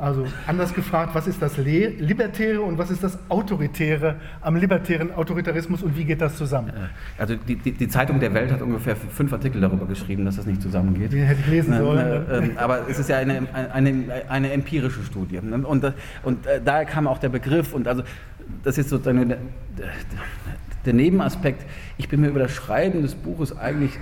Also 0.01 0.25
anders 0.47 0.73
gefragt, 0.73 1.13
was 1.13 1.27
ist 1.27 1.43
das 1.43 1.57
Libertäre 1.57 2.61
und 2.61 2.79
was 2.79 2.89
ist 2.89 3.03
das 3.03 3.19
Autoritäre 3.29 4.15
am 4.41 4.55
libertären 4.55 5.13
Autoritarismus 5.13 5.83
und 5.83 5.95
wie 5.95 6.05
geht 6.05 6.21
das 6.21 6.37
zusammen? 6.37 6.73
Also 7.19 7.35
die, 7.35 7.55
die, 7.55 7.71
die 7.71 7.87
Zeitung 7.87 8.19
der 8.19 8.33
Welt 8.33 8.51
hat 8.51 8.63
ungefähr 8.63 8.95
fünf 8.95 9.31
Artikel 9.31 9.61
darüber 9.61 9.85
geschrieben, 9.85 10.25
dass 10.25 10.37
das 10.37 10.47
nicht 10.47 10.59
zusammengeht. 10.59 11.13
Die 11.13 11.21
hätte 11.21 11.41
ich 11.41 11.47
lesen 11.47 11.77
sollen. 11.77 11.99
Äh, 11.99 12.47
äh, 12.47 12.57
aber 12.57 12.89
es 12.89 12.97
ist 12.97 13.09
ja 13.09 13.17
eine, 13.17 13.47
eine, 13.53 14.23
eine 14.27 14.51
empirische 14.51 15.03
Studie. 15.03 15.37
Und, 15.37 15.65
und 15.65 15.83
äh, 15.83 15.91
daher 16.65 16.85
kam 16.85 17.05
auch 17.05 17.19
der 17.19 17.29
Begriff 17.29 17.71
und 17.71 17.87
also 17.87 18.01
das 18.63 18.79
ist 18.79 18.89
sozusagen 18.89 19.29
der, 19.29 19.37
der 20.83 20.93
Nebenaspekt. 20.93 21.63
Ich 21.99 22.09
bin 22.09 22.21
mir 22.21 22.29
über 22.29 22.39
das 22.39 22.53
Schreiben 22.53 23.03
des 23.03 23.13
Buches 23.13 23.55
eigentlich 23.55 23.99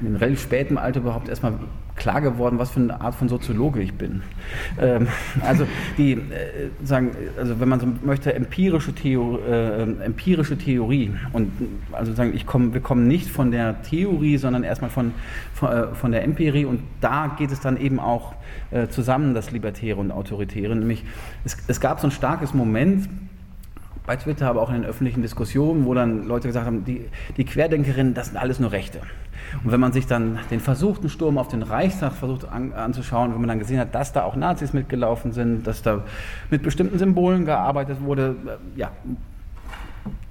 in 0.00 0.16
relativ 0.16 0.42
spätem 0.42 0.78
Alter 0.78 1.00
überhaupt 1.00 1.28
erstmal 1.28 1.54
klar 1.98 2.20
geworden, 2.20 2.58
was 2.58 2.70
für 2.70 2.80
eine 2.80 3.00
Art 3.00 3.14
von 3.14 3.28
Soziologe 3.28 3.80
ich 3.80 3.94
bin. 3.94 4.22
Ähm, 4.80 5.08
also 5.44 5.66
die 5.96 6.12
äh, 6.12 6.70
sagen, 6.84 7.10
also 7.36 7.60
wenn 7.60 7.68
man 7.68 7.80
so 7.80 7.88
möchte, 8.02 8.32
empirische, 8.34 8.94
Theor 8.94 9.40
äh, 9.46 9.82
empirische 9.82 10.56
Theorie 10.56 11.12
und 11.32 11.50
also 11.92 12.14
sagen, 12.14 12.32
ich 12.34 12.46
komme, 12.46 12.72
wir 12.72 12.80
kommen 12.80 13.08
nicht 13.08 13.28
von 13.28 13.50
der 13.50 13.82
Theorie, 13.82 14.38
sondern 14.38 14.62
erstmal 14.62 14.90
von, 14.90 15.12
von, 15.54 15.72
äh, 15.72 15.86
von, 15.94 16.12
der 16.12 16.22
Empirie 16.22 16.64
und 16.64 16.80
da 17.00 17.34
geht 17.36 17.50
es 17.50 17.60
dann 17.60 17.76
eben 17.76 17.98
auch 17.98 18.34
äh, 18.70 18.88
zusammen, 18.88 19.34
das 19.34 19.50
Libertäre 19.50 19.98
und 19.98 20.12
Autoritäre. 20.12 20.74
Nämlich 20.76 21.04
es, 21.44 21.56
es 21.66 21.80
gab 21.80 22.00
so 22.00 22.06
ein 22.06 22.12
starkes 22.12 22.54
Moment, 22.54 23.08
bei 24.06 24.16
Twitter, 24.16 24.48
aber 24.48 24.62
auch 24.62 24.70
in 24.70 24.76
den 24.76 24.84
öffentlichen 24.86 25.20
Diskussionen, 25.20 25.84
wo 25.84 25.92
dann 25.92 26.26
Leute 26.26 26.48
gesagt 26.48 26.64
haben, 26.64 26.82
die, 26.82 27.04
die 27.36 27.44
Querdenkerinnen, 27.44 28.14
das 28.14 28.28
sind 28.28 28.38
alles 28.38 28.58
nur 28.58 28.72
Rechte. 28.72 29.00
Und 29.64 29.72
wenn 29.72 29.80
man 29.80 29.92
sich 29.92 30.06
dann 30.06 30.38
den 30.50 30.60
versuchten 30.60 31.08
Sturm 31.08 31.38
auf 31.38 31.48
den 31.48 31.62
Reichstag 31.62 32.12
versucht 32.12 32.48
an, 32.48 32.72
anzuschauen, 32.72 33.32
wenn 33.32 33.40
man 33.40 33.48
dann 33.48 33.58
gesehen 33.58 33.78
hat, 33.78 33.94
dass 33.94 34.12
da 34.12 34.24
auch 34.24 34.36
Nazis 34.36 34.72
mitgelaufen 34.72 35.32
sind, 35.32 35.66
dass 35.66 35.82
da 35.82 36.04
mit 36.50 36.62
bestimmten 36.62 36.98
Symbolen 36.98 37.44
gearbeitet 37.44 38.00
wurde, 38.00 38.36
äh, 38.46 38.78
ja, 38.78 38.90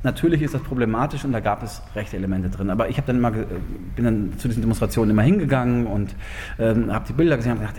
Natürlich 0.04 0.42
ist 0.42 0.54
das 0.54 0.62
problematisch 0.62 1.26
und 1.26 1.34
da 1.34 1.40
gab 1.40 1.64
es 1.64 1.82
rechte 1.96 2.18
Elemente 2.18 2.50
drin. 2.50 2.70
Aber 2.70 2.90
ich 2.90 2.98
habe 2.98 3.08
dann 3.08 3.18
immer, 3.18 3.32
bin 3.32 4.06
dann 4.06 4.34
zu 4.38 4.48
diesen 4.48 4.62
Demonstrationen 4.62 5.12
immer 5.12 5.24
hingegangen 5.24 5.86
und 5.86 6.16
ähm, 6.60 6.94
habe 6.94 7.06
die 7.08 7.14
Bilder 7.14 7.36
gesehen 7.36 7.54
und 7.54 7.60
gedacht, 7.60 7.76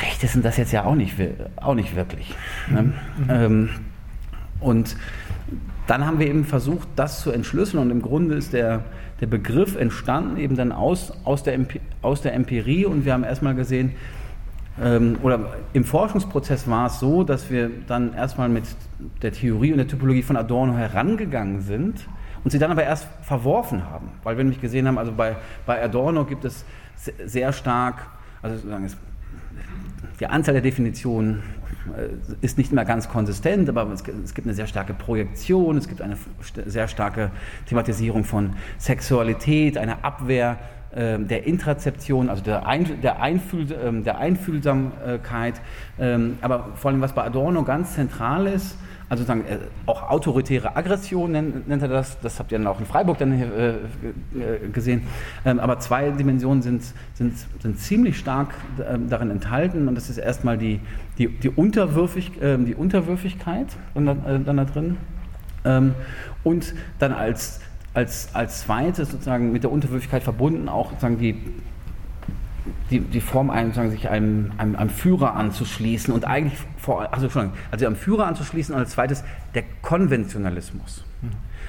Rechte 0.00 0.26
sind 0.28 0.44
das 0.44 0.56
jetzt 0.56 0.72
ja 0.72 0.84
auch 0.84 0.94
nicht, 0.94 1.16
auch 1.56 1.74
nicht 1.74 1.96
wirklich. 1.96 2.34
Ne? 2.70 2.82
Mhm. 2.82 2.94
Ähm, 3.28 3.70
und 4.60 4.96
dann 5.88 6.06
haben 6.06 6.18
wir 6.18 6.26
eben 6.26 6.44
versucht, 6.44 6.86
das 6.96 7.22
zu 7.22 7.32
entschlüsseln 7.32 7.82
und 7.82 7.90
im 7.90 8.02
Grunde 8.02 8.34
ist 8.34 8.52
der, 8.52 8.84
der 9.22 9.26
Begriff 9.26 9.74
entstanden 9.74 10.36
eben 10.36 10.54
dann 10.54 10.70
aus, 10.70 11.12
aus, 11.24 11.42
der, 11.42 11.58
aus 12.02 12.20
der 12.20 12.34
Empirie 12.34 12.84
und 12.84 13.06
wir 13.06 13.14
haben 13.14 13.24
erstmal 13.24 13.54
gesehen, 13.54 13.92
ähm, 14.82 15.16
oder 15.22 15.54
im 15.72 15.84
Forschungsprozess 15.84 16.68
war 16.68 16.86
es 16.86 17.00
so, 17.00 17.24
dass 17.24 17.50
wir 17.50 17.70
dann 17.86 18.12
erstmal 18.12 18.50
mit 18.50 18.64
der 19.22 19.32
Theorie 19.32 19.72
und 19.72 19.78
der 19.78 19.88
Typologie 19.88 20.22
von 20.22 20.36
Adorno 20.36 20.74
herangegangen 20.74 21.62
sind 21.62 22.06
und 22.44 22.50
sie 22.50 22.58
dann 22.58 22.70
aber 22.70 22.84
erst 22.84 23.08
verworfen 23.22 23.84
haben, 23.90 24.10
weil 24.24 24.36
wir 24.36 24.44
nämlich 24.44 24.60
gesehen 24.60 24.86
haben, 24.86 24.98
also 24.98 25.12
bei, 25.12 25.36
bei 25.64 25.82
Adorno 25.82 26.26
gibt 26.26 26.44
es 26.44 26.66
sehr 27.24 27.52
stark, 27.54 28.06
also 28.42 28.56
sozusagen 28.56 28.88
die 30.20 30.26
Anzahl 30.26 30.52
der 30.52 30.62
Definitionen 30.62 31.42
ist 32.40 32.58
nicht 32.58 32.72
immer 32.72 32.84
ganz 32.84 33.08
konsistent, 33.08 33.68
aber 33.68 33.90
es 33.92 34.04
gibt 34.04 34.46
eine 34.46 34.54
sehr 34.54 34.66
starke 34.66 34.94
Projektion, 34.94 35.76
es 35.76 35.88
gibt 35.88 36.02
eine 36.02 36.16
sehr 36.66 36.88
starke 36.88 37.30
Thematisierung 37.66 38.24
von 38.24 38.54
Sexualität, 38.78 39.78
eine 39.78 40.04
Abwehr 40.04 40.58
ähm, 40.94 41.28
der 41.28 41.46
Intrazeption, 41.46 42.30
also 42.30 42.42
der, 42.42 42.66
Ein, 42.66 43.00
der, 43.02 43.20
Einfühl, 43.20 43.66
ähm, 43.72 44.04
der 44.04 44.18
Einfühlsamkeit. 44.18 45.60
Ähm, 45.98 46.38
aber 46.40 46.70
vor 46.76 46.90
allem, 46.90 47.02
was 47.02 47.12
bei 47.12 47.24
Adorno 47.24 47.62
ganz 47.62 47.94
zentral 47.94 48.46
ist, 48.46 48.78
also 49.08 49.24
sagen, 49.24 49.44
äh, 49.48 49.58
auch 49.86 50.02
autoritäre 50.10 50.76
Aggression 50.76 51.32
nennt, 51.32 51.68
nennt, 51.68 51.82
er 51.82 51.88
das, 51.88 52.20
das 52.20 52.38
habt 52.38 52.52
ihr 52.52 52.58
dann 52.58 52.66
auch 52.66 52.80
in 52.80 52.86
Freiburg 52.86 53.18
dann 53.18 53.32
äh, 53.32 53.74
gesehen. 54.72 55.02
Ähm, 55.44 55.60
aber 55.60 55.78
zwei 55.78 56.10
Dimensionen 56.10 56.62
sind, 56.62 56.82
sind, 57.14 57.34
sind 57.60 57.78
ziemlich 57.78 58.18
stark 58.18 58.54
äh, 58.78 58.98
darin 59.08 59.30
enthalten. 59.30 59.88
Und 59.88 59.94
das 59.94 60.10
ist 60.10 60.18
erstmal 60.18 60.58
die, 60.58 60.80
die, 61.16 61.28
die, 61.28 61.48
Unterwürfig, 61.48 62.40
äh, 62.42 62.58
die 62.58 62.74
Unterwürfigkeit 62.74 63.68
dann, 63.94 64.08
äh, 64.08 64.40
dann 64.40 64.56
da 64.56 64.64
drin. 64.64 64.96
Ähm, 65.64 65.94
und 66.44 66.74
dann 66.98 67.12
als, 67.12 67.60
als, 67.94 68.34
als 68.34 68.62
zweites 68.62 69.10
sozusagen 69.10 69.52
mit 69.52 69.64
der 69.64 69.72
Unterwürfigkeit 69.72 70.22
verbunden 70.22 70.68
auch 70.68 70.90
sozusagen 70.90 71.18
die 71.18 71.36
die, 72.90 73.00
die 73.00 73.20
Form, 73.20 73.50
einem, 73.50 73.72
sagen, 73.72 73.90
sich 73.90 74.08
einem, 74.08 74.52
einem, 74.58 74.76
einem, 74.76 74.90
Führer 74.90 75.34
anzuschließen 75.34 76.12
und 76.12 76.24
eigentlich 76.24 76.58
vor, 76.76 77.12
also 77.12 77.28
schon, 77.30 77.50
also 77.70 77.86
am 77.86 77.96
Führer 77.96 78.26
anzuschließen 78.26 78.74
und 78.74 78.80
als 78.80 78.90
zweites 78.90 79.24
der 79.54 79.64
Konventionalismus. 79.82 81.04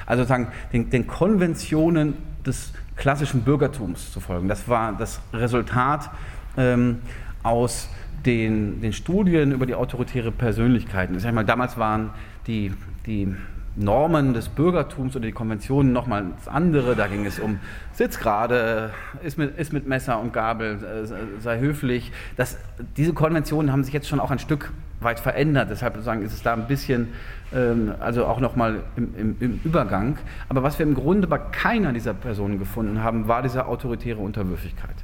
Also 0.06 0.24
sagen, 0.24 0.48
den, 0.74 0.90
den 0.90 1.08
Konventionen 1.08 2.16
des 2.46 2.74
klassischen 2.96 3.42
Bürgertums 3.42 4.12
zu 4.12 4.20
folgen. 4.20 4.48
Das 4.48 4.68
war 4.68 4.94
das 4.94 5.22
Resultat 5.34 6.10
ähm, 6.58 7.00
aus 7.44 7.90
den, 8.26 8.82
den 8.82 8.94
Studien 8.94 9.52
über 9.52 9.66
die 9.66 9.76
autoritäre 9.76 10.32
Persönlichkeiten. 10.32 11.16
Ich 11.16 11.24
sag 11.24 11.34
mal, 11.34 11.46
damals 11.46 11.78
waren 11.78 12.12
die, 12.48 12.74
die 13.06 13.36
Normen 13.80 14.34
des 14.34 14.50
Bürgertums 14.50 15.16
oder 15.16 15.26
die 15.26 15.32
Konventionen 15.32 15.94
nochmal 15.94 16.26
das 16.38 16.48
andere. 16.48 16.96
Da 16.96 17.08
ging 17.08 17.26
es 17.26 17.40
um 17.40 17.60
Sitz 17.94 18.20
gerade, 18.20 18.92
ist 19.24 19.38
mit, 19.38 19.58
ist 19.58 19.72
mit 19.74 19.88
Messer 19.88 20.20
und 20.20 20.34
Gabel, 20.34 20.84
äh, 20.84 21.42
sei 21.42 21.60
höflich. 21.60 22.12
Das, 22.36 22.58
diese 22.98 23.14
Konventionen 23.14 23.72
haben 23.72 23.84
sich 23.84 23.94
jetzt 23.94 24.08
schon 24.08 24.20
auch 24.20 24.32
ein 24.32 24.40
Stück 24.40 24.72
weit 25.00 25.20
verändert. 25.20 25.70
Deshalb 25.70 25.98
sagen, 26.02 26.24
ist 26.24 26.34
es 26.34 26.44
da 26.44 26.54
ein 26.54 26.68
bisschen, 26.68 27.08
ähm, 27.54 27.94
also 28.00 28.26
auch 28.26 28.40
nochmal 28.40 28.82
im, 28.98 29.16
im, 29.18 29.36
im, 29.40 29.60
Übergang. 29.64 30.18
Aber 30.50 30.62
was 30.62 30.78
wir 30.78 30.86
im 30.86 30.94
Grunde 30.94 31.28
bei 31.28 31.38
keiner 31.38 31.94
dieser 31.94 32.14
Personen 32.14 32.60
gefunden 32.60 33.02
haben, 33.02 33.28
war 33.28 33.42
diese 33.42 33.66
autoritäre 33.66 34.20
Unterwürfigkeit. 34.20 34.96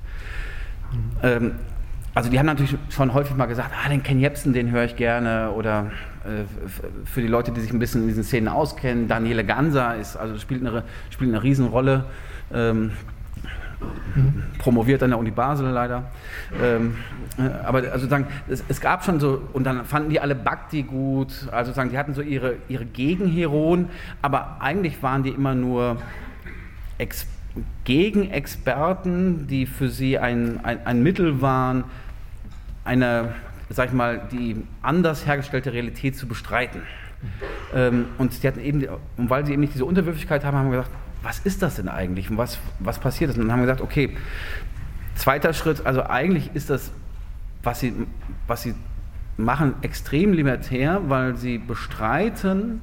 Mhm. 0.91 0.97
Ähm, 1.23 1.51
also 2.13 2.29
die 2.29 2.39
haben 2.39 2.45
natürlich 2.45 2.77
schon 2.89 3.13
häufig 3.13 3.35
mal 3.35 3.45
gesagt, 3.45 3.71
ah, 3.73 3.89
den 3.89 4.03
Ken 4.03 4.19
Jebsen, 4.19 4.53
den 4.53 4.71
höre 4.71 4.85
ich 4.85 4.95
gerne. 4.95 5.51
Oder 5.51 5.91
für 7.05 7.21
die 7.21 7.27
Leute, 7.27 7.51
die 7.51 7.61
sich 7.61 7.71
ein 7.71 7.79
bisschen 7.79 8.01
in 8.01 8.07
diesen 8.07 8.23
Szenen 8.23 8.47
auskennen, 8.47 9.07
Daniele 9.07 9.45
Ganser 9.45 9.95
ist, 9.95 10.15
also 10.15 10.37
spielt 10.37 10.65
eine, 10.65 10.83
spielt 11.09 11.31
eine 11.31 11.43
Riesenrolle. 11.43 12.05
Ähm, 12.53 12.91
mhm. 14.15 14.43
promoviert 14.57 15.03
an 15.03 15.11
der 15.11 15.19
Uni 15.19 15.31
Basel 15.31 15.69
leider. 15.69 16.05
Ähm, 16.61 16.95
äh, 17.37 17.43
aber 17.65 17.91
also 17.91 18.07
sagen, 18.07 18.27
es, 18.47 18.63
es, 18.67 18.79
gab 18.79 19.03
schon 19.03 19.19
so, 19.19 19.41
und 19.53 19.65
dann 19.65 19.85
fanden 19.85 20.09
die 20.09 20.19
alle 20.19 20.35
Bhakti 20.35 20.83
gut, 20.83 21.47
also 21.51 21.71
sagen, 21.73 21.89
die 21.89 21.97
hatten 21.97 22.13
so 22.13 22.21
ihre, 22.21 22.55
ihre 22.67 22.85
Gegenheroen, 22.85 23.89
aber 24.21 24.57
eigentlich 24.61 25.01
waren 25.03 25.23
die 25.23 25.31
immer 25.31 25.55
nur 25.55 25.97
Experten. 26.97 27.35
Gegenexperten, 27.85 29.47
die 29.47 29.65
für 29.65 29.89
sie 29.89 30.17
ein, 30.17 30.59
ein, 30.63 30.85
ein 30.85 31.03
Mittel 31.03 31.41
waren, 31.41 31.85
eine, 32.83 33.33
sag 33.69 33.87
ich 33.87 33.93
mal, 33.93 34.27
die 34.31 34.63
anders 34.81 35.25
hergestellte 35.25 35.73
Realität 35.73 36.15
zu 36.15 36.27
bestreiten. 36.27 36.81
Ähm, 37.73 38.05
und 38.17 38.33
sie 38.33 38.47
hatten 38.47 38.59
eben, 38.59 38.85
und 39.17 39.29
weil 39.29 39.45
sie 39.45 39.53
eben 39.53 39.61
nicht 39.61 39.73
diese 39.73 39.85
Unterwürfigkeit 39.85 40.43
haben, 40.43 40.57
haben 40.57 40.71
wir 40.71 40.77
gesagt, 40.77 40.95
was 41.23 41.39
ist 41.39 41.61
das 41.61 41.75
denn 41.75 41.89
eigentlich 41.89 42.29
und 42.29 42.37
was, 42.37 42.59
was 42.79 42.99
passiert 42.99 43.31
ist? 43.31 43.37
Und 43.37 43.43
dann 43.43 43.51
haben 43.51 43.59
wir 43.59 43.65
gesagt, 43.65 43.81
okay, 43.81 44.15
zweiter 45.15 45.53
Schritt, 45.53 45.85
also 45.85 46.03
eigentlich 46.03 46.51
ist 46.53 46.69
das, 46.69 46.91
was 47.63 47.79
sie, 47.79 47.93
was 48.47 48.61
sie 48.61 48.75
machen, 49.37 49.73
extrem 49.81 50.33
libertär, 50.33 51.01
weil 51.07 51.35
sie 51.35 51.57
bestreiten, 51.57 52.81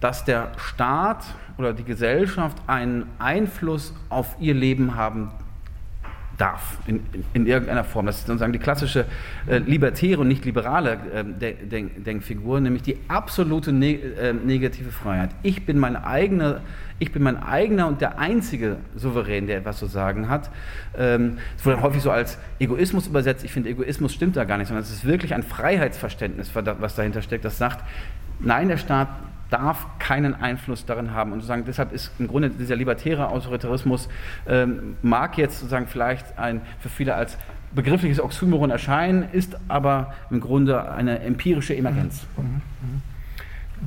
dass 0.00 0.24
der 0.24 0.52
Staat 0.56 1.24
oder 1.58 1.74
die 1.74 1.84
Gesellschaft 1.84 2.56
einen 2.66 3.06
Einfluss 3.18 3.94
auf 4.08 4.36
ihr 4.40 4.54
Leben 4.54 4.96
haben 4.96 5.30
darf, 6.42 6.78
in, 6.88 6.96
in, 7.12 7.24
in, 7.34 7.46
irgendeiner 7.46 7.84
Form. 7.84 8.06
Das 8.06 8.18
ist 8.18 8.26
sozusagen 8.26 8.52
die 8.52 8.58
klassische 8.58 9.04
äh, 9.46 9.58
libertäre 9.58 10.20
und 10.20 10.26
nicht 10.26 10.44
liberale 10.44 10.98
äh, 11.14 11.54
Denk 11.64 12.04
Denkfigur, 12.04 12.58
nämlich 12.58 12.82
die 12.82 12.98
absolute 13.06 13.72
ne 13.72 13.92
äh, 13.94 14.32
negative 14.32 14.90
Freiheit. 14.90 15.30
Ich 15.44 15.64
bin 15.66 15.78
mein 15.78 15.94
eigener, 15.94 16.62
ich 16.98 17.12
bin 17.12 17.22
mein 17.22 17.40
eigener 17.40 17.86
und 17.86 18.00
der 18.00 18.18
einzige 18.18 18.78
Souverän, 18.96 19.46
der 19.46 19.58
etwas 19.58 19.78
zu 19.78 19.86
sagen 19.86 20.28
hat. 20.28 20.50
Ähm, 20.98 21.38
wurde 21.62 21.80
häufig 21.80 22.02
so 22.02 22.10
als 22.10 22.38
Egoismus 22.58 23.06
übersetzt. 23.06 23.44
Ich 23.44 23.52
finde, 23.52 23.70
Egoismus 23.70 24.12
stimmt 24.12 24.36
da 24.36 24.42
gar 24.42 24.58
nicht, 24.58 24.66
sondern 24.66 24.82
es 24.82 24.90
ist 24.90 25.04
wirklich 25.04 25.34
ein 25.34 25.44
Freiheitsverständnis, 25.44 26.50
was 26.54 26.96
dahinter 26.96 27.22
steckt, 27.22 27.44
das 27.44 27.56
sagt, 27.56 27.84
nein, 28.40 28.66
der 28.66 28.78
Staat 28.78 29.08
darf 29.52 29.86
keinen 29.98 30.34
Einfluss 30.34 30.86
darin 30.86 31.12
haben. 31.12 31.32
Und 31.32 31.40
sozusagen 31.40 31.64
deshalb 31.64 31.92
ist 31.92 32.10
im 32.18 32.26
Grunde 32.26 32.50
dieser 32.50 32.76
libertäre 32.76 33.28
Autoritarismus, 33.28 34.08
ähm, 34.48 34.96
mag 35.02 35.36
jetzt 35.36 35.58
sozusagen 35.58 35.86
vielleicht 35.86 36.38
ein, 36.38 36.62
für 36.80 36.88
viele 36.88 37.14
als 37.14 37.36
begriffliches 37.74 38.20
Oxymoron 38.20 38.70
erscheinen, 38.70 39.24
ist 39.32 39.56
aber 39.68 40.14
im 40.30 40.40
Grunde 40.40 40.90
eine 40.90 41.20
empirische 41.20 41.74
Emergenz. 41.74 42.26
Mhm. 42.36 42.44
Mhm. 42.44 43.02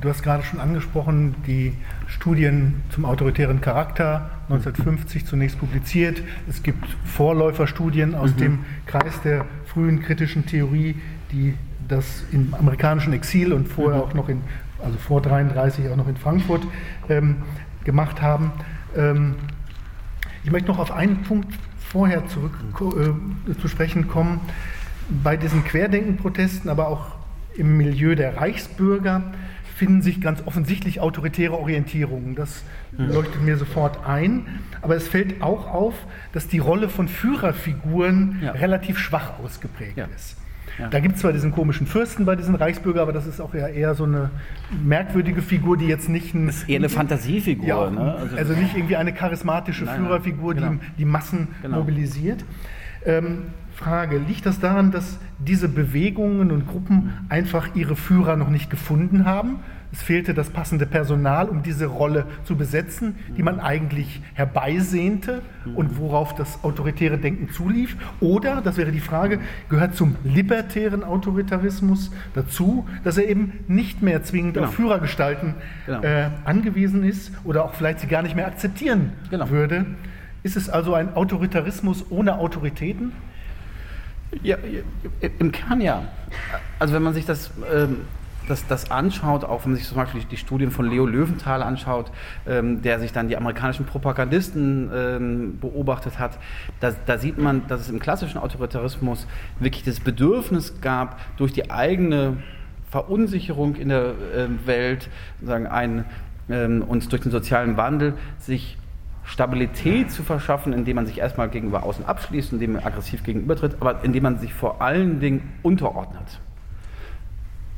Du 0.00 0.10
hast 0.10 0.22
gerade 0.22 0.42
schon 0.42 0.60
angesprochen, 0.60 1.34
die 1.46 1.72
Studien 2.06 2.82
zum 2.90 3.06
autoritären 3.06 3.62
Charakter 3.62 4.30
1950 4.50 5.24
zunächst 5.24 5.58
publiziert. 5.58 6.22
Es 6.48 6.62
gibt 6.62 6.84
Vorläuferstudien 7.04 8.14
aus 8.14 8.32
mhm. 8.34 8.36
dem 8.36 8.58
Kreis 8.84 9.22
der 9.22 9.46
frühen 9.64 10.02
kritischen 10.02 10.44
Theorie, 10.44 10.96
die 11.32 11.54
das 11.88 12.24
im 12.30 12.52
amerikanischen 12.54 13.14
Exil 13.14 13.54
und 13.54 13.68
vorher 13.68 13.98
mhm. 13.98 14.04
auch 14.04 14.14
noch 14.14 14.28
in, 14.28 14.42
also 14.82 14.98
vor 14.98 15.22
33 15.22 15.88
auch 15.88 15.96
noch 15.96 16.08
in 16.08 16.16
Frankfurt 16.16 16.62
ähm, 17.08 17.36
gemacht 17.84 18.22
haben. 18.22 18.52
Ähm, 18.96 19.36
ich 20.44 20.50
möchte 20.50 20.68
noch 20.68 20.78
auf 20.78 20.92
einen 20.92 21.22
Punkt 21.22 21.52
vorher 21.78 22.26
zurück 22.26 22.52
äh, 22.80 23.54
zu 23.60 23.68
sprechen 23.68 24.08
kommen. 24.08 24.40
Bei 25.22 25.36
diesen 25.36 25.64
Querdenkenprotesten, 25.64 26.68
aber 26.70 26.88
auch 26.88 27.06
im 27.54 27.76
Milieu 27.76 28.14
der 28.14 28.36
Reichsbürger 28.36 29.22
finden 29.76 30.00
sich 30.00 30.20
ganz 30.20 30.42
offensichtlich 30.46 31.00
autoritäre 31.00 31.52
Orientierungen. 31.54 32.34
Das 32.34 32.62
mhm. 32.96 33.08
leuchtet 33.08 33.42
mir 33.42 33.56
sofort 33.58 34.06
ein. 34.06 34.46
Aber 34.80 34.96
es 34.96 35.06
fällt 35.06 35.42
auch 35.42 35.72
auf, 35.72 35.94
dass 36.32 36.48
die 36.48 36.58
Rolle 36.58 36.88
von 36.88 37.08
Führerfiguren 37.08 38.40
ja. 38.42 38.52
relativ 38.52 38.98
schwach 38.98 39.38
ausgeprägt 39.38 39.98
ja. 39.98 40.06
ist. 40.16 40.36
Ja. 40.78 40.88
Da 40.88 41.00
gibt 41.00 41.16
es 41.16 41.22
zwar 41.22 41.32
diesen 41.32 41.52
komischen 41.52 41.86
Fürsten 41.86 42.24
bei 42.24 42.36
diesen 42.36 42.54
Reichsbürgern, 42.54 43.02
aber 43.02 43.12
das 43.12 43.26
ist 43.26 43.40
auch 43.40 43.54
ja 43.54 43.68
eher 43.68 43.94
so 43.94 44.04
eine 44.04 44.30
merkwürdige 44.84 45.42
Figur, 45.42 45.76
die 45.76 45.86
jetzt 45.86 46.08
nicht 46.08 46.34
ein, 46.34 46.46
das 46.46 46.58
ist 46.58 46.68
eher 46.68 46.76
eine 46.76 46.88
Fantasiefigur. 46.88 47.66
Ja, 47.66 47.90
ne? 47.90 48.14
also, 48.14 48.36
also, 48.36 48.52
nicht 48.54 48.76
irgendwie 48.76 48.96
eine 48.96 49.12
charismatische 49.12 49.84
nein, 49.84 50.00
Führerfigur, 50.00 50.54
genau. 50.54 50.72
die 50.72 50.78
die 50.98 51.04
Massen 51.04 51.48
genau. 51.62 51.78
mobilisiert. 51.78 52.44
Ähm, 53.04 53.44
Frage, 53.74 54.18
liegt 54.18 54.46
das 54.46 54.58
daran, 54.58 54.90
dass 54.90 55.18
diese 55.38 55.68
Bewegungen 55.68 56.50
und 56.50 56.66
Gruppen 56.66 57.12
einfach 57.28 57.74
ihre 57.74 57.94
Führer 57.94 58.36
noch 58.36 58.48
nicht 58.48 58.70
gefunden 58.70 59.26
haben? 59.26 59.60
Es 59.92 60.02
fehlte 60.02 60.34
das 60.34 60.50
passende 60.50 60.86
Personal, 60.86 61.48
um 61.48 61.62
diese 61.62 61.86
Rolle 61.86 62.26
zu 62.44 62.56
besetzen, 62.56 63.16
die 63.36 63.42
man 63.42 63.60
eigentlich 63.60 64.20
herbeisehnte 64.34 65.42
und 65.74 65.98
worauf 65.98 66.34
das 66.34 66.62
autoritäre 66.64 67.18
Denken 67.18 67.50
zulief. 67.52 67.96
Oder, 68.20 68.60
das 68.62 68.76
wäre 68.76 68.92
die 68.92 69.00
Frage, 69.00 69.38
gehört 69.68 69.94
zum 69.94 70.16
libertären 70.24 71.04
Autoritarismus 71.04 72.10
dazu, 72.34 72.86
dass 73.04 73.16
er 73.18 73.28
eben 73.28 73.60
nicht 73.68 74.02
mehr 74.02 74.22
zwingend 74.22 74.54
genau. 74.54 74.66
auf 74.66 74.74
Führergestalten 74.74 75.54
genau. 75.86 76.02
äh, 76.02 76.30
angewiesen 76.44 77.04
ist 77.04 77.32
oder 77.44 77.64
auch 77.64 77.74
vielleicht 77.74 78.00
sie 78.00 78.06
gar 78.06 78.22
nicht 78.22 78.36
mehr 78.36 78.46
akzeptieren 78.46 79.12
genau. 79.30 79.50
würde. 79.50 79.86
Ist 80.42 80.56
es 80.56 80.68
also 80.68 80.94
ein 80.94 81.14
Autoritarismus 81.14 82.06
ohne 82.10 82.38
Autoritäten? 82.38 83.12
Ja, 84.42 84.56
im 85.38 85.52
Kern 85.52 85.80
ja. 85.80 86.02
Also 86.78 86.94
wenn 86.94 87.02
man 87.02 87.14
sich 87.14 87.26
das, 87.26 87.50
ähm, 87.72 88.02
das, 88.48 88.66
das 88.66 88.90
anschaut, 88.90 89.44
auch 89.44 89.64
wenn 89.64 89.72
man 89.72 89.78
sich 89.78 89.88
zum 89.88 89.96
Beispiel 89.96 90.22
die 90.24 90.36
Studien 90.36 90.70
von 90.70 90.88
Leo 90.88 91.06
Löwenthal 91.06 91.62
anschaut, 91.62 92.10
ähm, 92.46 92.82
der 92.82 93.00
sich 93.00 93.12
dann 93.12 93.28
die 93.28 93.36
amerikanischen 93.36 93.86
Propagandisten 93.86 94.90
ähm, 94.94 95.58
beobachtet 95.60 96.18
hat, 96.18 96.38
da, 96.80 96.92
da, 97.06 97.18
sieht 97.18 97.38
man, 97.38 97.66
dass 97.68 97.80
es 97.82 97.90
im 97.90 97.98
klassischen 97.98 98.38
Autoritarismus 98.38 99.26
wirklich 99.58 99.84
das 99.84 100.00
Bedürfnis 100.00 100.80
gab, 100.80 101.18
durch 101.36 101.52
die 101.52 101.70
eigene 101.70 102.38
Verunsicherung 102.90 103.74
in 103.74 103.88
der 103.88 104.10
äh, 104.34 104.66
Welt, 104.66 105.08
sagen, 105.42 105.66
ein, 105.66 106.04
ähm, 106.48 106.82
und 106.82 107.10
durch 107.12 107.22
den 107.22 107.32
sozialen 107.32 107.76
Wandel 107.76 108.14
sich 108.38 108.78
Stabilität 109.24 110.12
zu 110.12 110.22
verschaffen, 110.22 110.72
indem 110.72 110.96
man 110.96 111.06
sich 111.06 111.18
erstmal 111.18 111.48
gegenüber 111.48 111.82
außen 111.82 112.04
abschließt, 112.04 112.52
indem 112.52 112.74
man 112.74 112.84
aggressiv 112.84 113.24
gegenübertritt, 113.24 113.76
aber 113.80 114.04
indem 114.04 114.22
man 114.22 114.38
sich 114.38 114.54
vor 114.54 114.80
allen 114.80 115.18
Dingen 115.18 115.52
unterordnet. 115.62 116.40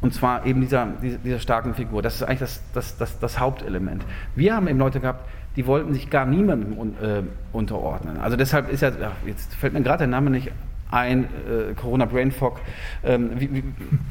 Und 0.01 0.15
zwar 0.15 0.47
eben 0.47 0.61
dieser, 0.61 0.87
dieser, 1.03 1.19
dieser 1.19 1.39
starken 1.41 1.75
Figur. 1.75 2.03
Das 2.03 2.15
ist 2.15 2.23
eigentlich 2.23 2.41
das, 2.41 2.63
das, 2.73 2.99
das, 2.99 3.19
das, 3.19 3.41
Hauptelement. 3.41 4.05
Wir 4.37 4.55
haben 4.55 4.69
eben 4.69 4.79
Leute 4.79 5.01
gehabt, 5.01 5.29
die 5.57 5.67
wollten 5.67 5.93
sich 5.93 6.09
gar 6.09 6.25
niemandem 6.25 6.79
un, 6.79 6.95
äh, 7.03 7.23
unterordnen. 7.53 8.19
Also 8.19 8.37
deshalb 8.37 8.71
ist 8.71 8.83
ja, 8.83 8.93
jetzt 9.27 9.55
fällt 9.55 9.73
mir 9.73 9.83
gerade 9.83 9.99
der 9.99 10.07
Name 10.07 10.31
nicht 10.31 10.53
ein, 10.91 11.25
äh, 11.25 11.75
Corona 11.75 12.05
Brain 12.05 12.31
Fog. 12.31 12.61
Ähm, 13.05 13.33
wie, 13.37 13.53
wie, 13.53 13.65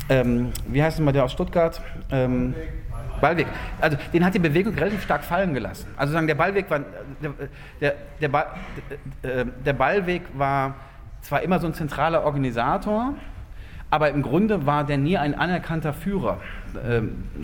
ähm, 0.09 0.49
wie 0.67 0.83
heißt 0.83 0.99
mal 0.99 1.13
der 1.13 1.23
aus 1.23 1.31
Stuttgart? 1.31 1.81
Ähm, 2.11 2.53
Ballweg. 3.21 3.47
Also 3.81 3.97
den 4.13 4.25
hat 4.25 4.33
die 4.33 4.39
Bewegung 4.39 4.73
relativ 4.75 5.03
stark 5.03 5.23
fallen 5.23 5.53
gelassen. 5.53 5.87
Also 5.97 6.13
sagen, 6.13 6.27
der 6.27 6.35
Ballweg 6.35 6.69
war 6.69 6.81
der, 7.21 7.31
der, 7.81 7.95
der, 8.21 9.39
äh, 9.39 9.45
der 9.65 9.73
Ballweg 9.73 10.23
war 10.33 10.75
zwar 11.21 11.41
immer 11.41 11.59
so 11.59 11.67
ein 11.67 11.73
zentraler 11.73 12.23
Organisator, 12.23 13.13
aber 13.89 14.09
im 14.11 14.21
Grunde 14.21 14.65
war 14.65 14.83
der 14.83 14.97
nie 14.97 15.17
ein 15.17 15.33
anerkannter 15.33 15.93
Führer 15.93 16.39
äh, 16.75 17.01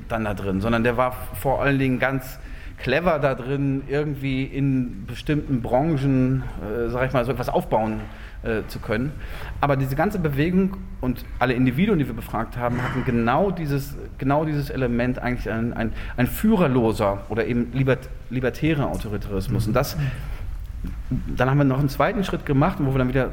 dann 0.10 0.26
da 0.26 0.34
drin, 0.34 0.62
sondern 0.62 0.84
der 0.84 0.98
war 0.98 1.12
vor 1.40 1.62
allen 1.62 1.80
Dingen 1.80 2.00
ganz 2.00 2.40
clever 2.78 3.20
da 3.20 3.34
drin, 3.36 3.84
irgendwie 3.88 4.44
in 4.44 5.06
bestimmten 5.06 5.62
Branchen, 5.62 6.44
äh, 6.62 6.90
sag 6.90 7.08
ich 7.08 7.14
mal, 7.14 7.24
so 7.24 7.32
etwas 7.32 7.48
aufbauen 7.48 8.02
äh, 8.44 8.68
zu 8.68 8.80
können. 8.80 9.14
Aber 9.62 9.78
diese 9.78 9.96
ganze 9.96 10.20
Bewegung 10.20 10.76
und 11.00 11.24
alle 11.40 11.54
Individuen, 11.54 12.00
die 12.00 12.08
wir 12.08 12.14
befragt 12.14 12.58
haben, 12.58 12.82
hatten 12.84 13.06
genau 13.06 13.52
dieses, 13.52 13.96
genau 14.18 14.44
dieses 14.44 14.70
Element 14.70 15.20
eigentlich 15.20 15.50
ein, 15.50 15.72
ein, 15.74 15.94
ein 16.18 16.28
führerloser 16.28 17.22
oder 17.30 17.46
eben 17.46 17.72
libert, 17.72 18.10
libertärer 18.30 18.88
Autoritarismus. 18.88 19.68
Und 19.68 19.74
das, 19.74 19.96
dann 21.10 21.50
haben 21.50 21.58
wir 21.58 21.64
noch 21.64 21.80
einen 21.80 21.90
zweiten 21.90 22.24
Schritt 22.26 22.46
gemacht, 22.46 22.80
wo 22.82 22.92
wir 22.92 22.98
dann 22.98 23.08
wieder, 23.08 23.32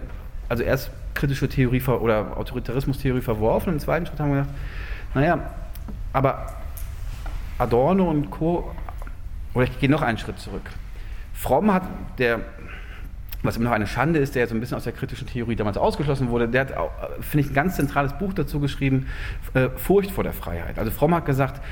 also 0.49 0.63
erst 0.63 0.93
kritische 1.15 1.49
Theorie 1.49 1.83
oder 1.83 2.37
Autoritarismustheorie 2.37 3.21
verworfen, 3.21 3.75
im 3.75 3.79
zweiten 3.79 4.07
Schritt 4.07 4.21
haben 4.21 4.33
wir 4.33 4.41
gedacht, 4.43 4.55
naja, 5.15 5.51
aber 6.13 6.47
Adorno 7.59 8.09
und 8.09 8.31
Co., 8.31 8.75
oder 9.53 9.65
ich 9.65 9.81
gehe 9.81 9.91
noch 9.91 10.03
einen 10.03 10.19
Schritt 10.19 10.39
zurück. 10.39 10.63
Fromm 11.35 11.73
hat, 11.73 11.83
der 12.19 12.41
was 13.43 13.57
immer 13.57 13.67
noch 13.67 13.73
eine 13.73 13.87
Schande 13.87 14.19
ist, 14.19 14.35
der 14.35 14.47
so 14.47 14.55
ein 14.55 14.61
bisschen 14.61 14.77
aus 14.77 14.85
der 14.85 14.93
kritischen 14.93 15.27
Theorie 15.27 15.57
damals 15.57 15.79
ausgeschlossen 15.79 16.29
wurde, 16.29 16.49
der 16.49 16.61
hat, 16.63 16.75
finde 17.21 17.47
ich, 17.47 17.51
ein 17.51 17.55
ganz 17.55 17.77
zentrales 17.77 18.13
Buch 18.13 18.33
dazu 18.35 18.61
geschrieben, 18.61 19.07
äh, 19.55 19.71
Furcht 19.71 20.11
vor 20.11 20.25
der 20.25 20.33
Freiheit. 20.33 20.79
Also 20.79 20.91
Fromm 20.91 21.15
hat 21.15 21.25
gesagt, 21.25 21.63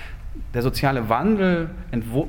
der 0.55 0.63
soziale 0.63 1.09
Wandel 1.09 1.71
entwur 1.91 2.29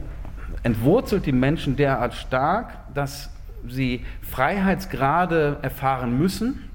entwurzelt 0.64 1.26
die 1.26 1.32
Menschen 1.32 1.78
derart 1.78 2.14
stark, 2.14 2.74
dass 2.94 3.30
sie 3.66 4.04
Freiheitsgrade 4.22 5.58
erfahren 5.62 6.18
müssen, 6.18 6.69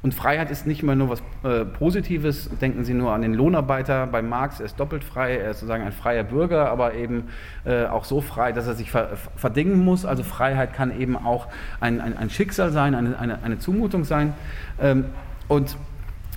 und 0.00 0.14
Freiheit 0.14 0.50
ist 0.50 0.66
nicht 0.66 0.82
immer 0.82 0.94
nur 0.94 1.10
was 1.10 1.22
äh, 1.42 1.64
Positives. 1.64 2.48
Denken 2.60 2.84
Sie 2.84 2.94
nur 2.94 3.12
an 3.12 3.22
den 3.22 3.34
Lohnarbeiter 3.34 4.06
bei 4.06 4.22
Marx. 4.22 4.60
Er 4.60 4.66
ist 4.66 4.78
doppelt 4.78 5.02
frei. 5.02 5.36
Er 5.36 5.50
ist 5.50 5.58
sozusagen 5.58 5.82
ein 5.82 5.92
freier 5.92 6.22
Bürger, 6.22 6.70
aber 6.70 6.94
eben 6.94 7.24
äh, 7.64 7.86
auch 7.86 8.04
so 8.04 8.20
frei, 8.20 8.52
dass 8.52 8.68
er 8.68 8.74
sich 8.74 8.92
ver 8.92 9.16
verdingen 9.36 9.84
muss. 9.84 10.04
Also 10.04 10.22
Freiheit 10.22 10.72
kann 10.72 10.98
eben 10.98 11.16
auch 11.16 11.48
ein, 11.80 12.00
ein, 12.00 12.16
ein 12.16 12.30
Schicksal 12.30 12.70
sein, 12.70 12.94
eine, 12.94 13.18
eine, 13.18 13.42
eine 13.42 13.58
Zumutung 13.58 14.04
sein. 14.04 14.34
Ähm, 14.80 15.06
und 15.48 15.76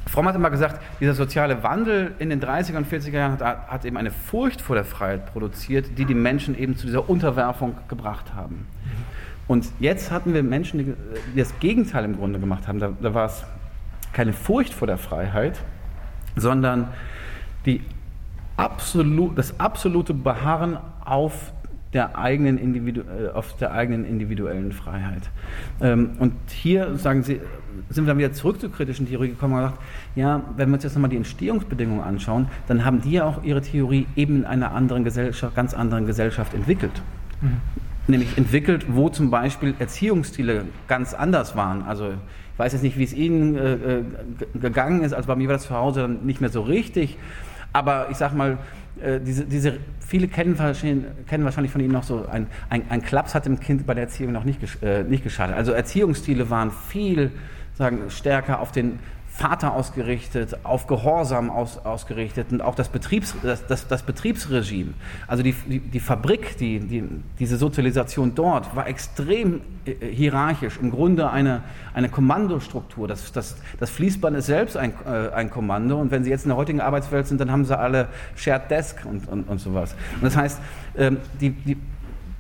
Fromm 0.08 0.28
hat 0.28 0.36
immer 0.36 0.50
gesagt, 0.50 0.82
dieser 1.00 1.14
soziale 1.14 1.62
Wandel 1.62 2.14
in 2.18 2.30
den 2.30 2.42
30er 2.42 2.78
und 2.78 2.88
40er 2.92 3.12
Jahren 3.12 3.40
hat, 3.40 3.68
hat, 3.70 3.86
eben 3.86 3.98
eine 3.98 4.10
Furcht 4.10 4.60
vor 4.60 4.76
der 4.76 4.86
Freiheit 4.86 5.32
produziert, 5.32 6.00
die 6.00 6.06
die 6.06 6.16
Menschen 6.16 6.58
eben 6.58 6.76
zu 6.76 6.88
dieser 6.88 7.08
Unterwerfung 7.08 7.76
gebracht 7.88 8.34
haben. 8.36 8.66
Und 9.52 9.70
jetzt 9.82 10.12
hatten 10.12 10.34
wir 10.34 10.44
Menschen, 10.44 10.78
die, 10.78 10.94
die 11.36 11.38
das 11.38 11.60
Gegenteil 11.60 12.06
im 12.06 12.16
Grunde 12.16 12.40
gemacht 12.40 12.70
haben. 12.70 12.80
Da, 12.80 12.94
da 13.02 13.14
war 13.14 13.26
es 13.26 13.44
keine 14.14 14.32
Furcht 14.32 14.74
vor 14.74 14.88
der 14.88 14.98
Freiheit, 14.98 15.60
sondern 16.38 16.88
die 17.66 17.82
absolut, 18.56 19.38
das 19.38 19.60
absolute 19.60 20.14
Beharren 20.14 20.78
auf 21.04 21.52
der 21.92 22.18
eigenen, 22.18 22.58
Individu 22.58 23.02
äh, 23.02 23.28
auf 23.32 23.58
der 23.58 23.74
eigenen 23.74 24.06
individuellen 24.06 24.72
Freiheit. 24.72 25.30
Ähm, 25.82 26.12
und 26.20 26.32
hier 26.48 26.96
sagen 26.96 27.22
Sie, 27.22 27.42
sind 27.90 28.06
wir 28.06 28.12
dann 28.12 28.20
wieder 28.20 28.32
zurück 28.32 28.62
zur 28.62 28.72
kritischen 28.72 29.06
Theorie 29.06 29.32
gekommen 29.32 29.56
und 29.56 29.64
gesagt, 29.64 29.80
ja, 30.16 30.44
wenn 30.56 30.70
wir 30.70 30.76
uns 30.76 30.84
jetzt 30.86 30.94
nochmal 30.94 31.10
die 31.10 31.18
Entstehungsbedingungen 31.18 32.06
anschauen, 32.06 32.48
dann 32.70 32.86
haben 32.86 33.02
die 33.02 33.12
ja 33.12 33.26
auch 33.26 33.44
ihre 33.44 33.62
Theorie 33.62 34.08
eben 34.16 34.38
in 34.38 34.46
einer 34.46 34.72
anderen 34.72 35.04
Gesellschaft, 35.04 35.54
ganz 35.58 35.74
anderen 35.74 36.06
Gesellschaft 36.06 36.54
entwickelt. 36.54 37.02
Mhm 37.42 37.60
nämlich 38.08 38.38
entwickelt, 38.38 38.86
wo 38.90 39.10
zum 39.10 39.30
Beispiel 39.30 39.76
Erziehungsstile 39.80 40.66
ganz 40.88 41.14
anders 41.14 41.56
waren. 41.56 41.84
Also 41.84 42.10
ich 42.10 42.60
weiß 42.60 42.74
jetzt 42.74 42.82
nicht, 42.82 42.98
wie 42.98 43.04
es 43.04 43.14
Ihnen 43.14 43.56
äh, 43.56 43.74
äh 43.74 44.04
gegangen 44.60 45.02
ist, 45.02 45.14
also 45.14 45.28
bei 45.28 45.36
mir 45.36 45.48
war 45.48 45.56
das 45.56 45.64
zu 45.64 45.76
Hause 45.76 46.02
dann 46.02 46.26
nicht 46.26 46.42
mehr 46.42 46.50
so 46.50 46.62
richtig, 46.62 47.18
aber 47.74 48.08
ich 48.12 48.18
sag 48.18 48.34
mal, 48.34 48.58
äh, 49.02 49.20
diese, 49.20 49.46
diese, 49.46 49.78
viele 50.00 50.28
kennen 50.28 50.58
wahrscheinlich, 50.60 51.06
kennen 51.28 51.44
wahrscheinlich 51.46 51.72
von 51.72 51.82
Ihnen 51.82 51.94
noch 51.94 52.04
so, 52.04 52.26
ein, 52.30 52.48
ein, 52.70 52.84
ein 52.90 53.02
Klaps 53.02 53.34
hat 53.34 53.46
dem 53.46 53.60
Kind 53.60 53.86
bei 53.86 53.94
der 53.94 54.04
Erziehung 54.04 54.32
noch 54.32 54.44
nicht, 54.44 54.60
äh, 54.84 55.04
nicht 55.04 55.24
geschadet. 55.24 55.56
Also 55.56 55.72
Erziehungsstile 55.72 56.50
waren 56.50 56.72
viel 56.72 57.32
sagen, 57.74 58.10
stärker 58.10 58.60
auf 58.60 58.72
den 58.72 59.00
Vater 59.34 59.74
ausgerichtet, 59.74 60.58
auf 60.64 60.88
Gehorsam 60.88 61.50
aus, 61.50 61.78
ausgerichtet 61.86 62.52
und 62.52 62.62
auch 62.62 62.76
das, 62.76 62.90
Betriebs, 62.90 63.34
das, 63.42 63.66
das, 63.66 63.88
das 63.88 64.04
Betriebsregime, 64.04 64.94
also 65.26 65.42
die, 65.42 65.54
die, 65.54 65.80
die 65.80 66.00
Fabrik, 66.02 66.58
die, 66.58 66.80
die, 66.80 67.04
diese 67.40 67.56
Sozialisation 67.56 68.36
dort 68.36 68.76
war 68.76 68.88
extrem 68.88 69.62
äh, 69.86 70.06
hierarchisch, 70.06 70.78
im 70.82 70.92
Grunde 70.92 71.32
eine, 71.32 71.64
eine 71.94 72.10
Kommandostruktur. 72.10 73.08
Das, 73.08 73.32
das, 73.32 73.56
das 73.80 73.90
Fließband 73.90 74.36
ist 74.36 74.48
selbst 74.48 74.76
ein, 74.76 74.94
äh, 75.06 75.30
ein 75.34 75.50
Kommando 75.50 76.00
und 76.00 76.12
wenn 76.12 76.26
Sie 76.26 76.30
jetzt 76.30 76.44
in 76.44 76.50
der 76.50 76.58
heutigen 76.58 76.82
Arbeitswelt 76.82 77.26
sind, 77.26 77.40
dann 77.40 77.52
haben 77.52 77.64
Sie 77.64 77.78
alle 77.78 78.10
Shared 78.36 78.70
Desk 78.70 78.98
und, 79.06 79.30
und, 79.30 79.48
und 79.48 79.60
sowas. 79.60 79.96
Und 80.16 80.24
das 80.24 80.36
heißt, 80.36 80.60
ähm, 80.98 81.18
die, 81.40 81.52
die, 81.52 81.78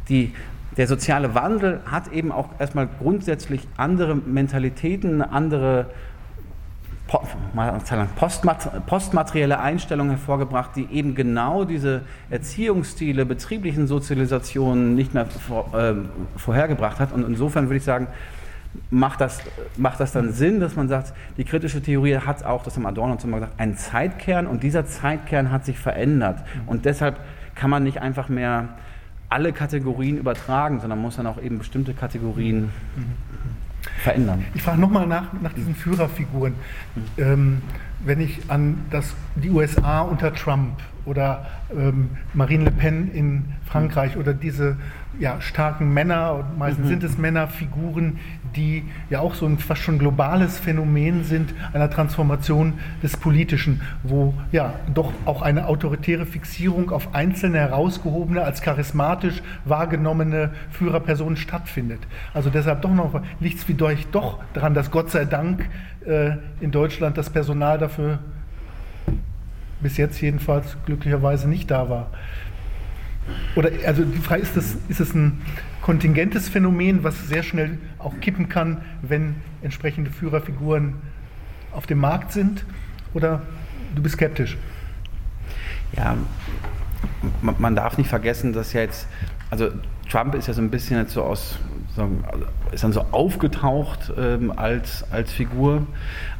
die, 0.09 0.33
der 0.75 0.87
soziale 0.87 1.35
Wandel 1.35 1.79
hat 1.85 2.11
eben 2.11 2.31
auch 2.31 2.49
erstmal 2.59 2.87
grundsätzlich 2.99 3.67
andere 3.77 4.15
Mentalitäten, 4.15 5.21
andere 5.21 5.87
postmaterielle 8.85 9.59
Einstellungen 9.59 10.11
hervorgebracht, 10.11 10.71
die 10.75 10.87
eben 10.91 11.15
genau 11.15 11.65
diese 11.65 12.01
Erziehungsstile, 12.29 13.25
betrieblichen 13.25 13.87
Sozialisationen 13.87 14.95
nicht 14.95 15.13
mehr 15.13 15.25
vor, 15.25 15.73
äh, 15.77 15.95
vorhergebracht 16.37 16.99
hat. 16.99 17.11
Und 17.11 17.25
insofern 17.25 17.65
würde 17.65 17.77
ich 17.77 17.83
sagen, 17.83 18.07
macht 18.89 19.19
das, 19.19 19.39
macht 19.77 19.99
das 19.99 20.13
dann 20.13 20.31
Sinn, 20.31 20.61
dass 20.61 20.75
man 20.75 20.87
sagt, 20.87 21.13
die 21.37 21.43
kritische 21.43 21.81
Theorie 21.81 22.17
hat 22.17 22.43
auch, 22.45 22.63
das 22.63 22.77
haben 22.77 22.85
Adorno 22.85 23.17
so 23.19 23.27
mal 23.27 23.39
gesagt, 23.39 23.59
einen 23.59 23.75
Zeitkern 23.75 24.47
und 24.47 24.63
dieser 24.63 24.85
Zeitkern 24.85 25.51
hat 25.51 25.65
sich 25.65 25.77
verändert. 25.77 26.39
Und 26.67 26.85
deshalb 26.85 27.19
kann 27.55 27.69
man 27.69 27.83
nicht 27.83 28.01
einfach 28.01 28.29
mehr 28.29 28.69
alle 29.27 29.51
Kategorien 29.51 30.17
übertragen, 30.17 30.79
sondern 30.79 30.99
muss 30.99 31.17
dann 31.17 31.27
auch 31.27 31.41
eben 31.41 31.57
bestimmte 31.57 31.93
Kategorien 31.93 32.71
mhm 32.95 33.30
verändern. 34.03 34.45
Ich 34.53 34.61
frage 34.61 34.79
nochmal 34.79 35.07
nach, 35.07 35.33
nach 35.41 35.53
diesen 35.53 35.75
Führerfiguren. 35.75 36.53
Ähm, 37.17 37.61
wenn 38.03 38.19
ich 38.19 38.39
an 38.49 38.85
das, 38.89 39.13
die 39.35 39.49
USA 39.49 40.01
unter 40.01 40.33
Trump 40.33 40.79
oder 41.05 41.45
ähm, 41.75 42.11
Marine 42.33 42.65
Le 42.65 42.71
Pen 42.71 43.11
in 43.11 43.45
Frankreich 43.65 44.17
oder 44.17 44.33
diese 44.33 44.77
ja, 45.19 45.41
starken 45.41 45.93
Männer, 45.93 46.45
meistens 46.57 46.85
mhm. 46.85 46.89
sind 46.89 47.03
es 47.03 47.17
Männerfiguren, 47.17 48.19
die 48.55 48.83
ja 49.09 49.19
auch 49.19 49.35
so 49.35 49.45
ein 49.45 49.57
fast 49.57 49.81
schon 49.81 49.99
globales 49.99 50.59
Phänomen 50.59 51.23
sind 51.23 51.53
einer 51.73 51.89
Transformation 51.89 52.73
des 53.03 53.17
Politischen, 53.17 53.81
wo 54.03 54.33
ja 54.51 54.73
doch 54.93 55.11
auch 55.25 55.41
eine 55.41 55.67
autoritäre 55.67 56.25
Fixierung 56.25 56.91
auf 56.91 57.13
einzelne 57.13 57.59
herausgehobene, 57.59 58.43
als 58.43 58.61
charismatisch 58.61 59.41
wahrgenommene 59.65 60.51
Führerpersonen 60.71 61.37
stattfindet. 61.37 61.99
Also 62.33 62.49
deshalb 62.49 62.81
doch 62.81 62.93
noch 62.93 63.21
nichts 63.39 63.67
wie 63.67 63.73
durch 63.73 64.07
doch 64.07 64.39
daran, 64.53 64.73
dass 64.73 64.91
Gott 64.91 65.11
sei 65.11 65.25
Dank 65.25 65.69
äh, 66.05 66.31
in 66.61 66.71
Deutschland 66.71 67.17
das 67.17 67.29
Personal 67.29 67.77
dafür 67.77 68.19
bis 69.81 69.97
jetzt 69.97 70.21
jedenfalls 70.21 70.77
glücklicherweise 70.85 71.49
nicht 71.49 71.71
da 71.71 71.89
war. 71.89 72.09
Oder 73.55 73.71
also 73.85 74.03
die 74.03 74.17
Frage 74.19 74.41
ist, 74.41 74.57
das, 74.57 74.77
ist 74.87 74.99
es 74.99 75.13
ein 75.13 75.41
kontingentes 75.81 76.49
Phänomen, 76.49 77.03
was 77.03 77.27
sehr 77.27 77.43
schnell 77.43 77.77
auch 77.99 78.13
kippen 78.19 78.49
kann, 78.49 78.81
wenn 79.01 79.35
entsprechende 79.61 80.11
Führerfiguren 80.11 80.95
auf 81.71 81.87
dem 81.87 81.99
Markt 81.99 82.31
sind? 82.31 82.65
Oder 83.13 83.41
du 83.95 84.01
bist 84.01 84.15
skeptisch? 84.15 84.57
Ja, 85.93 86.15
man 87.41 87.75
darf 87.75 87.97
nicht 87.97 88.09
vergessen, 88.09 88.53
dass 88.53 88.73
ja 88.73 88.81
jetzt, 88.81 89.07
also 89.49 89.69
Trump 90.09 90.35
ist 90.35 90.47
ja 90.47 90.53
so 90.53 90.61
ein 90.61 90.69
bisschen 90.69 90.97
jetzt 90.97 91.13
so 91.13 91.23
aus, 91.23 91.59
ist 92.71 92.83
dann 92.83 92.93
so 92.93 93.05
aufgetaucht 93.11 94.13
ähm, 94.17 94.51
als, 94.55 95.05
als 95.11 95.31
Figur, 95.31 95.85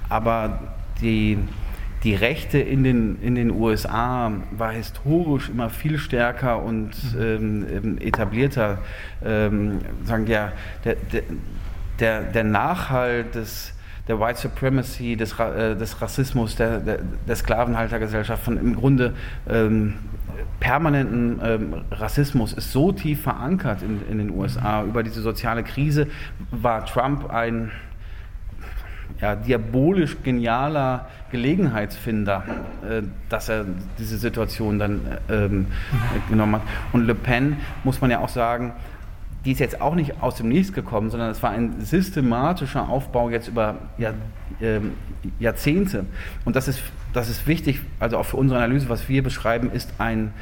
aber 0.08 0.60
die, 1.02 1.38
die 2.04 2.16
Rechte 2.16 2.58
in 2.58 2.84
den, 2.84 3.22
in 3.22 3.36
den 3.36 3.52
USA 3.52 4.32
war 4.52 4.72
historisch 4.72 5.50
immer 5.50 5.70
viel 5.70 6.00
stärker 6.00 6.64
und 6.64 6.92
mhm. 7.14 7.68
ähm, 7.72 7.98
etablierter. 8.00 8.80
Ähm, 9.24 9.80
sagen 10.04 10.26
ja, 10.28 10.52
der, 10.84 10.96
der, 12.00 12.22
der 12.24 12.44
Nachhalt 12.44 13.36
des, 13.36 13.74
der 14.08 14.20
White 14.20 14.40
Supremacy, 14.40 15.16
des, 15.16 15.38
äh, 15.40 15.76
des 15.76 16.02
Rassismus, 16.02 16.56
der, 16.56 16.80
der, 16.80 17.00
der 17.28 17.36
Sklavenhaltergesellschaft, 17.36 18.44
von 18.44 18.58
im 18.58 18.76
Grunde 18.76 19.14
ähm, 19.48 19.94
permanenten 20.60 21.40
ähm, 21.44 21.74
Rassismus 21.92 22.54
ist 22.54 22.72
so 22.72 22.92
tief 22.92 23.22
verankert 23.22 23.84
in, 23.84 24.02
in 24.10 24.18
den 24.18 24.32
USA. 24.32 24.84
Über 24.84 25.04
diese 25.04 25.22
soziale 25.22 25.64
Krise 25.64 26.08
war 26.50 26.86
Trump 26.86 27.30
ein 27.30 27.72
ja, 29.20 29.36
diabolisch 29.36 30.18
genialer 30.24 31.08
Gelegenheitsfinder, 31.32 32.44
äh, 32.88 33.02
dass 33.30 33.50
er 33.50 33.66
diese 33.98 34.18
Situation 34.18 34.80
dann 34.80 35.02
äh, 35.30 35.46
ähm, 35.46 35.68
genommen 36.30 36.56
hat. 36.56 36.62
Und 36.94 37.06
Le 37.06 37.16
Pen, 37.16 37.58
muss 37.84 38.02
man 38.02 38.12
ja 38.12 38.20
auch 38.20 38.30
sagen, 38.30 38.74
die 39.46 39.52
ist 39.52 39.60
jetzt 39.60 39.82
auch 39.82 39.96
nicht 39.96 40.22
aus 40.22 40.36
dem 40.36 40.50
Nichts 40.50 40.72
gekommen, 40.72 41.10
sondern 41.10 41.32
es 41.32 41.42
war 41.42 41.50
ein 41.50 41.82
systematischer 41.82 42.88
Aufbau 42.90 43.30
jetzt 43.30 43.48
über 43.48 43.76
Jahr, 43.98 44.14
äh, 44.60 44.80
Jahrzehnte. 45.40 46.06
Und 46.46 46.56
das 46.56 46.68
ist, 46.68 46.82
das 47.14 47.30
ist 47.30 47.48
wichtig, 47.48 47.82
also 48.00 48.18
auch 48.18 48.26
für 48.26 48.38
unsere 48.38 48.60
Analyse, 48.60 48.90
was 48.90 49.10
wir 49.10 49.24
beschreiben, 49.24 49.72
ist 49.72 49.94
ein, 49.98 50.34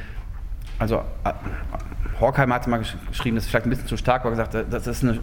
also 0.78 1.02
äh, 1.24 1.32
Horkheim 2.20 2.52
hat 2.52 2.66
mal 2.66 2.78
geschrieben, 3.08 3.36
das 3.36 3.44
ist 3.44 3.50
vielleicht 3.50 3.66
ein 3.66 3.70
bisschen 3.70 3.86
zu 3.86 3.96
stark, 3.96 4.22
aber 4.22 4.30
gesagt, 4.30 4.54
das 4.70 4.86
ist 4.86 5.02
eine 5.02 5.20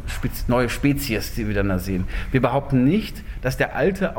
neue 0.47 0.69
Spezies, 0.69 1.35
die 1.35 1.47
wir 1.47 1.53
dann 1.53 1.69
da 1.69 1.79
sehen. 1.79 2.05
Wir 2.31 2.41
behaupten 2.41 2.83
nicht, 2.83 3.23
dass 3.41 3.57
der 3.57 3.75
alte, 3.75 4.13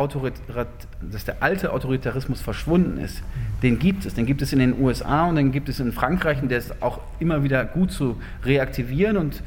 dass 1.01 1.25
der 1.25 1.43
alte 1.43 1.73
Autoritarismus 1.73 2.41
verschwunden 2.41 2.99
ist. 2.99 3.23
Den 3.63 3.79
gibt 3.79 4.07
es. 4.07 4.15
Den 4.15 4.27
gibt 4.27 4.43
es 4.43 4.53
in 4.53 4.61
den 4.61 4.81
USA 4.81 5.27
und 5.27 5.37
den 5.37 5.51
gibt 5.51 5.69
es 5.69 5.81
in 5.81 5.93
Frankreich 5.93 6.41
und 6.41 6.51
der 6.51 6.59
ist 6.59 6.81
auch 6.83 7.01
immer 7.19 7.43
wieder 7.43 7.65
gut 7.65 7.91
zu 7.91 8.21
reaktivieren 8.45 9.17
und 9.17 9.43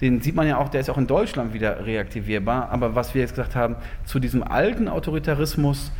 den 0.00 0.22
sieht 0.22 0.34
man 0.34 0.48
ja 0.48 0.56
auch, 0.56 0.70
der 0.70 0.80
ist 0.80 0.88
auch 0.88 0.96
in 0.96 1.06
Deutschland 1.06 1.52
wieder 1.52 1.84
reaktivierbar. 1.84 2.70
Aber 2.70 2.94
was 2.94 3.14
wir 3.14 3.20
jetzt 3.20 3.32
gesagt 3.32 3.54
haben, 3.54 3.76
zu 4.06 4.18
diesem 4.18 4.42
alten 4.42 4.88
Autoritarismus 4.88 5.92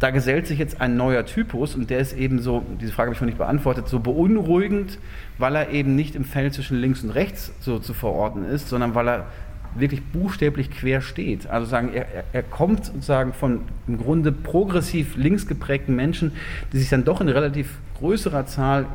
da 0.00 0.10
gesellt 0.10 0.46
sich 0.46 0.58
jetzt 0.58 0.80
ein 0.80 0.96
neuer 0.96 1.26
Typus 1.26 1.74
und 1.74 1.90
der 1.90 1.98
ist 2.00 2.16
eben 2.16 2.40
so, 2.40 2.64
diese 2.80 2.90
Frage 2.90 3.08
habe 3.08 3.14
ich 3.14 3.20
noch 3.20 3.26
nicht 3.26 3.38
beantwortet, 3.38 3.86
so 3.86 4.00
beunruhigend, 4.00 4.98
weil 5.36 5.54
er 5.54 5.70
eben 5.70 5.94
nicht 5.94 6.16
im 6.16 6.24
Feld 6.24 6.54
zwischen 6.54 6.80
links 6.80 7.04
und 7.04 7.10
rechts 7.10 7.52
so 7.60 7.78
zu 7.78 7.92
verorten 7.92 8.46
ist, 8.46 8.70
sondern 8.70 8.94
weil 8.94 9.08
er 9.08 9.26
wirklich 9.74 10.02
buchstäblich 10.02 10.70
quer 10.70 11.02
steht. 11.02 11.46
Also 11.48 11.66
sagen, 11.66 11.92
er, 11.92 12.06
er 12.32 12.42
kommt 12.42 12.86
sozusagen 12.86 13.34
von 13.34 13.60
im 13.86 13.98
Grunde 13.98 14.32
progressiv 14.32 15.16
links 15.16 15.46
geprägten 15.46 15.94
Menschen, 15.94 16.32
die 16.72 16.78
sich 16.78 16.88
dann 16.88 17.04
doch 17.04 17.20
in 17.20 17.28
relativ 17.28 17.78
größerer 17.98 18.46
Zahl 18.46 18.86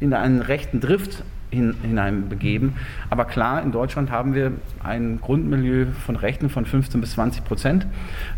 in 0.00 0.14
einen 0.14 0.40
rechten 0.40 0.80
Drift 0.80 1.24
hin, 1.50 1.74
hineinbegeben. 1.82 2.74
Aber 3.10 3.24
klar, 3.24 3.62
in 3.62 3.72
Deutschland 3.72 4.10
haben 4.10 4.34
wir 4.34 4.52
ein 4.82 5.20
Grundmilieu 5.20 5.86
von 6.04 6.16
Rechten 6.16 6.50
von 6.50 6.66
15 6.66 7.00
bis 7.00 7.12
20 7.12 7.44
Prozent 7.44 7.86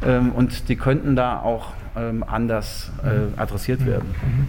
ähm, 0.06 0.32
und 0.32 0.68
die 0.68 0.76
könnten 0.76 1.16
da 1.16 1.40
auch 1.40 1.72
ähm, 1.96 2.24
anders 2.26 2.90
äh, 3.02 3.40
adressiert 3.40 3.86
werden. 3.86 4.08
Mhm. 4.22 4.46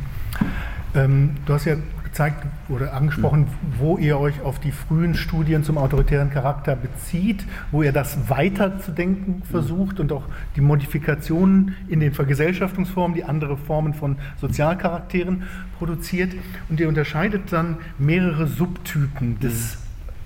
Ähm, 0.95 1.29
du 1.45 1.53
hast 1.53 1.65
ja 1.65 1.75
gezeigt 2.09 2.45
oder 2.69 2.93
angesprochen, 2.93 3.47
wo 3.77 3.97
ihr 3.97 4.19
euch 4.19 4.41
auf 4.41 4.59
die 4.59 4.71
frühen 4.71 5.13
Studien 5.13 5.63
zum 5.63 5.77
autoritären 5.77 6.31
Charakter 6.31 6.75
bezieht, 6.75 7.45
wo 7.71 7.83
ihr 7.83 7.91
das 7.91 8.29
weiterzudenken 8.29 9.43
versucht 9.43 9.99
und 9.99 10.11
auch 10.11 10.23
die 10.55 10.61
Modifikationen 10.61 11.75
in 11.87 11.99
den 11.99 12.13
Vergesellschaftungsformen, 12.13 13.15
die 13.15 13.23
andere 13.23 13.57
Formen 13.57 13.93
von 13.93 14.17
Sozialcharakteren 14.41 15.43
produziert. 15.77 16.33
Und 16.69 16.79
ihr 16.79 16.87
unterscheidet 16.87 17.51
dann 17.51 17.77
mehrere 17.97 18.47
Subtypen 18.47 19.39
des 19.39 19.77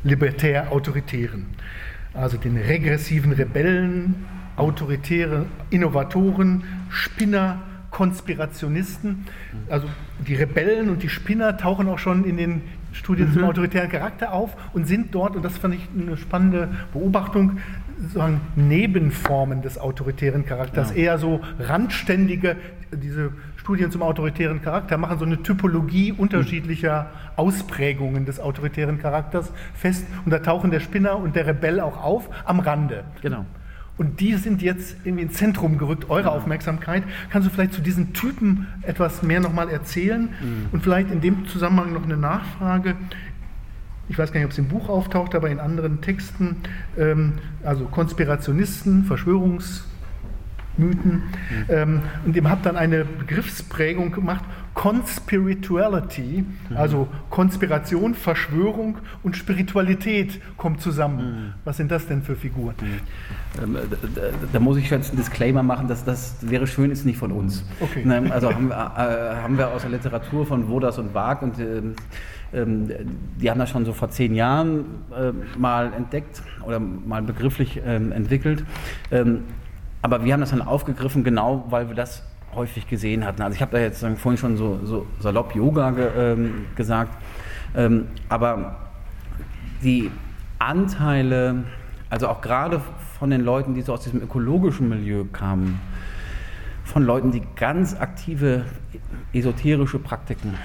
libertär-autoritären. 0.03 1.45
Also 2.13 2.37
den 2.37 2.57
regressiven 2.57 3.31
Rebellen, 3.31 4.25
autoritäre 4.55 5.45
Innovatoren, 5.69 6.63
Spinner, 6.89 7.61
Konspirationisten. 7.93 9.25
Also 9.69 9.87
die 10.27 10.35
Rebellen 10.35 10.89
und 10.89 11.03
die 11.03 11.09
Spinner 11.09 11.55
tauchen 11.57 11.87
auch 11.87 11.99
schon 11.99 12.25
in 12.25 12.35
den 12.35 12.61
Studien 12.91 13.29
mhm. 13.29 13.33
zum 13.33 13.43
autoritären 13.45 13.89
Charakter 13.89 14.33
auf 14.33 14.57
und 14.73 14.87
sind 14.87 15.15
dort, 15.15 15.35
und 15.35 15.45
das 15.45 15.57
fand 15.57 15.75
ich 15.75 15.87
eine 15.95 16.17
spannende 16.17 16.69
Beobachtung, 16.91 17.59
sozusagen 17.99 18.41
Nebenformen 18.55 19.61
des 19.61 19.77
autoritären 19.77 20.45
Charakters, 20.45 20.89
ja. 20.89 20.95
eher 20.95 21.17
so 21.19 21.39
randständige, 21.59 22.57
diese 22.91 23.31
Studien 23.57 23.91
zum 23.91 24.01
autoritären 24.01 24.61
Charakter 24.61 24.97
machen 24.97 25.19
so 25.19 25.25
eine 25.25 25.41
Typologie 25.41 26.11
unterschiedlicher 26.11 27.11
Ausprägungen 27.35 28.25
des 28.25 28.39
autoritären 28.39 28.99
Charakters 28.99 29.51
fest 29.73 30.05
und 30.25 30.31
da 30.31 30.39
tauchen 30.39 30.71
der 30.71 30.79
Spinner 30.79 31.17
und 31.17 31.35
der 31.35 31.47
Rebell 31.47 31.79
auch 31.79 32.03
auf 32.03 32.29
am 32.45 32.59
Rande. 32.59 33.03
Genau. 33.21 33.45
Und 33.97 34.19
die 34.19 34.33
sind 34.35 34.61
jetzt 34.61 34.95
irgendwie 35.03 35.23
ins 35.23 35.33
Zentrum 35.33 35.77
gerückt, 35.77 36.09
eure 36.09 36.23
genau. 36.23 36.35
Aufmerksamkeit. 36.35 37.03
Kannst 37.29 37.47
du 37.47 37.51
vielleicht 37.51 37.73
zu 37.73 37.81
diesen 37.81 38.13
Typen 38.13 38.67
etwas 38.81 39.21
mehr 39.21 39.39
nochmal 39.39 39.69
erzählen? 39.69 40.29
Mhm. 40.41 40.67
Und 40.71 40.83
vielleicht 40.83 41.11
in 41.11 41.21
dem 41.21 41.47
Zusammenhang 41.47 41.93
noch 41.93 42.03
eine 42.03 42.17
Nachfrage. 42.17 42.95
Ich 44.09 44.17
weiß 44.17 44.31
gar 44.31 44.39
nicht, 44.39 44.45
ob 44.45 44.51
es 44.51 44.57
im 44.57 44.67
Buch 44.67 44.89
auftaucht, 44.89 45.35
aber 45.35 45.49
in 45.49 45.59
anderen 45.59 46.01
Texten. 46.01 46.57
Ähm, 46.97 47.33
also 47.63 47.85
Konspirationisten, 47.85 49.05
Verschwörungstheoretiker, 49.05 49.93
Mythen. 50.77 51.11
Mhm. 51.13 51.65
Ähm, 51.69 52.01
und 52.25 52.35
dem 52.35 52.49
hat 52.49 52.65
dann 52.65 52.75
eine 52.75 53.05
Begriffsprägung 53.05 54.11
gemacht, 54.11 54.43
Conspirituality, 54.73 56.43
mhm. 56.69 56.77
also 56.77 57.07
Konspiration, 57.29 58.15
Verschwörung 58.15 58.97
und 59.21 59.37
Spiritualität 59.37 60.39
kommt 60.57 60.81
zusammen. 60.81 61.17
Mhm. 61.17 61.53
Was 61.63 61.77
sind 61.77 61.91
das 61.91 62.07
denn 62.07 62.23
für 62.23 62.35
Figuren? 62.35 62.75
Mhm. 62.81 62.99
Ähm, 63.63 63.77
da, 64.15 64.21
da, 64.51 64.59
muss 64.59 64.77
ich 64.77 64.89
jetzt 64.89 65.09
einen 65.09 65.17
Disclaimer 65.17 65.61
machen, 65.61 65.87
dass 65.87 66.03
das 66.03 66.37
wäre 66.41 66.65
schön, 66.65 66.89
ist 66.89 67.05
nicht 67.05 67.17
von 67.17 67.31
uns. 67.31 67.63
Okay. 67.79 68.03
Also 68.31 68.51
haben, 68.51 68.71
äh, 68.71 68.73
haben 68.73 69.57
wir 69.57 69.69
aus 69.69 69.81
der 69.81 69.91
Literatur 69.91 70.45
von 70.45 70.67
Wodas 70.67 70.97
und 70.97 71.13
Wag 71.13 71.43
und 71.43 71.59
ähm, 71.59 71.95
die 73.41 73.49
haben 73.49 73.59
das 73.59 73.69
schon 73.69 73.85
so 73.85 73.93
vor 73.93 74.09
zehn 74.09 74.35
Jahren 74.35 74.85
äh, 75.11 75.31
mal 75.57 75.91
entdeckt 75.93 76.41
oder 76.65 76.79
mal 76.79 77.21
begrifflich 77.23 77.81
ähm, 77.83 78.11
entwickelt. 78.11 78.63
Aber 80.03 80.25
wir 80.25 80.33
haben 80.33 80.41
das 80.41 80.49
dann 80.49 80.61
aufgegriffen, 80.61 81.23
genau 81.23 81.65
weil 81.69 81.87
wir 81.87 81.95
das 81.95 82.23
häufig 82.55 82.87
gesehen 82.87 83.25
hatten. 83.25 83.41
Also 83.41 83.55
ich 83.55 83.61
habe 83.61 83.71
da 83.71 83.79
jetzt 83.79 83.99
vorhin 84.17 84.37
schon 84.37 84.57
so, 84.57 84.79
so 84.83 85.05
salopp 85.19 85.55
Yoga 85.55 85.91
ge, 85.91 86.09
ähm, 86.17 86.65
gesagt, 86.75 87.17
ähm, 87.75 88.07
aber 88.29 88.77
die 89.83 90.11
Anteile, 90.59 91.63
also 92.09 92.27
auch 92.27 92.41
gerade 92.41 92.81
von 93.19 93.29
den 93.29 93.41
Leuten, 93.41 93.73
die 93.73 93.81
so 93.81 93.93
aus 93.93 94.01
diesem 94.01 94.21
ökologischen 94.21 94.89
Milieu 94.89 95.25
kamen, 95.25 95.79
von 96.83 97.03
Leuten, 97.03 97.31
die 97.31 97.41
ganz 97.55 97.95
aktive 97.95 98.65
esoterische 99.33 99.99
Praktiken 99.99 100.55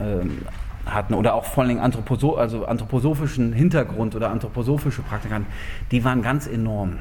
ähm, 0.00 0.42
hatten 0.86 1.14
oder 1.14 1.34
auch 1.34 1.44
vor 1.44 1.64
allem 1.64 1.80
Anthroposo 1.80 2.36
also 2.36 2.64
anthroposophischen 2.64 3.52
Hintergrund 3.52 4.16
oder 4.16 4.30
anthroposophische 4.30 5.02
Praktiken, 5.02 5.46
die 5.90 6.04
waren 6.04 6.22
ganz 6.22 6.46
enorm. 6.46 6.98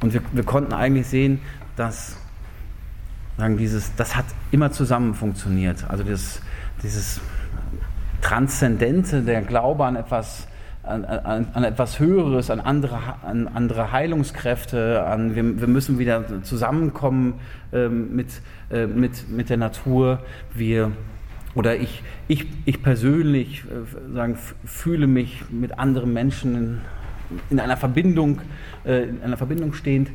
Und 0.00 0.14
wir, 0.14 0.22
wir 0.32 0.44
konnten 0.44 0.72
eigentlich 0.72 1.06
sehen, 1.08 1.40
dass 1.76 2.19
sagen, 3.40 3.56
dieses, 3.56 3.94
das 3.96 4.16
hat 4.16 4.26
immer 4.50 4.70
zusammen 4.70 5.14
funktioniert. 5.14 5.84
Also 5.88 6.04
das, 6.04 6.40
dieses 6.82 7.20
Transzendente, 8.20 9.22
der 9.22 9.42
Glaube 9.42 9.84
an 9.84 9.96
etwas, 9.96 10.46
an, 10.82 11.04
an, 11.04 11.46
an, 11.52 11.64
etwas 11.64 11.98
Höheres, 11.98 12.50
an 12.50 12.60
andere, 12.60 12.98
an 13.22 13.48
andere 13.48 13.92
Heilungskräfte, 13.92 15.04
an 15.04 15.34
wir, 15.34 15.60
wir 15.60 15.68
müssen 15.68 15.98
wieder 15.98 16.42
zusammenkommen 16.42 17.34
ähm, 17.72 18.14
mit, 18.14 18.28
äh, 18.70 18.86
mit, 18.86 19.28
mit 19.28 19.50
der 19.50 19.56
Natur. 19.56 20.20
Wir, 20.54 20.92
oder 21.54 21.76
ich, 21.76 22.02
ich, 22.28 22.46
ich 22.66 22.82
persönlich 22.82 23.64
äh, 23.64 24.14
sagen, 24.14 24.38
fühle 24.64 25.06
mich 25.06 25.44
mit 25.50 25.78
anderen 25.78 26.12
Menschen 26.12 26.54
in, 26.54 26.80
in 27.50 27.60
einer 27.60 27.76
Verbindung, 27.76 28.40
äh, 28.84 29.04
in 29.04 29.22
einer 29.22 29.36
Verbindung 29.36 29.72
stehend. 29.72 30.10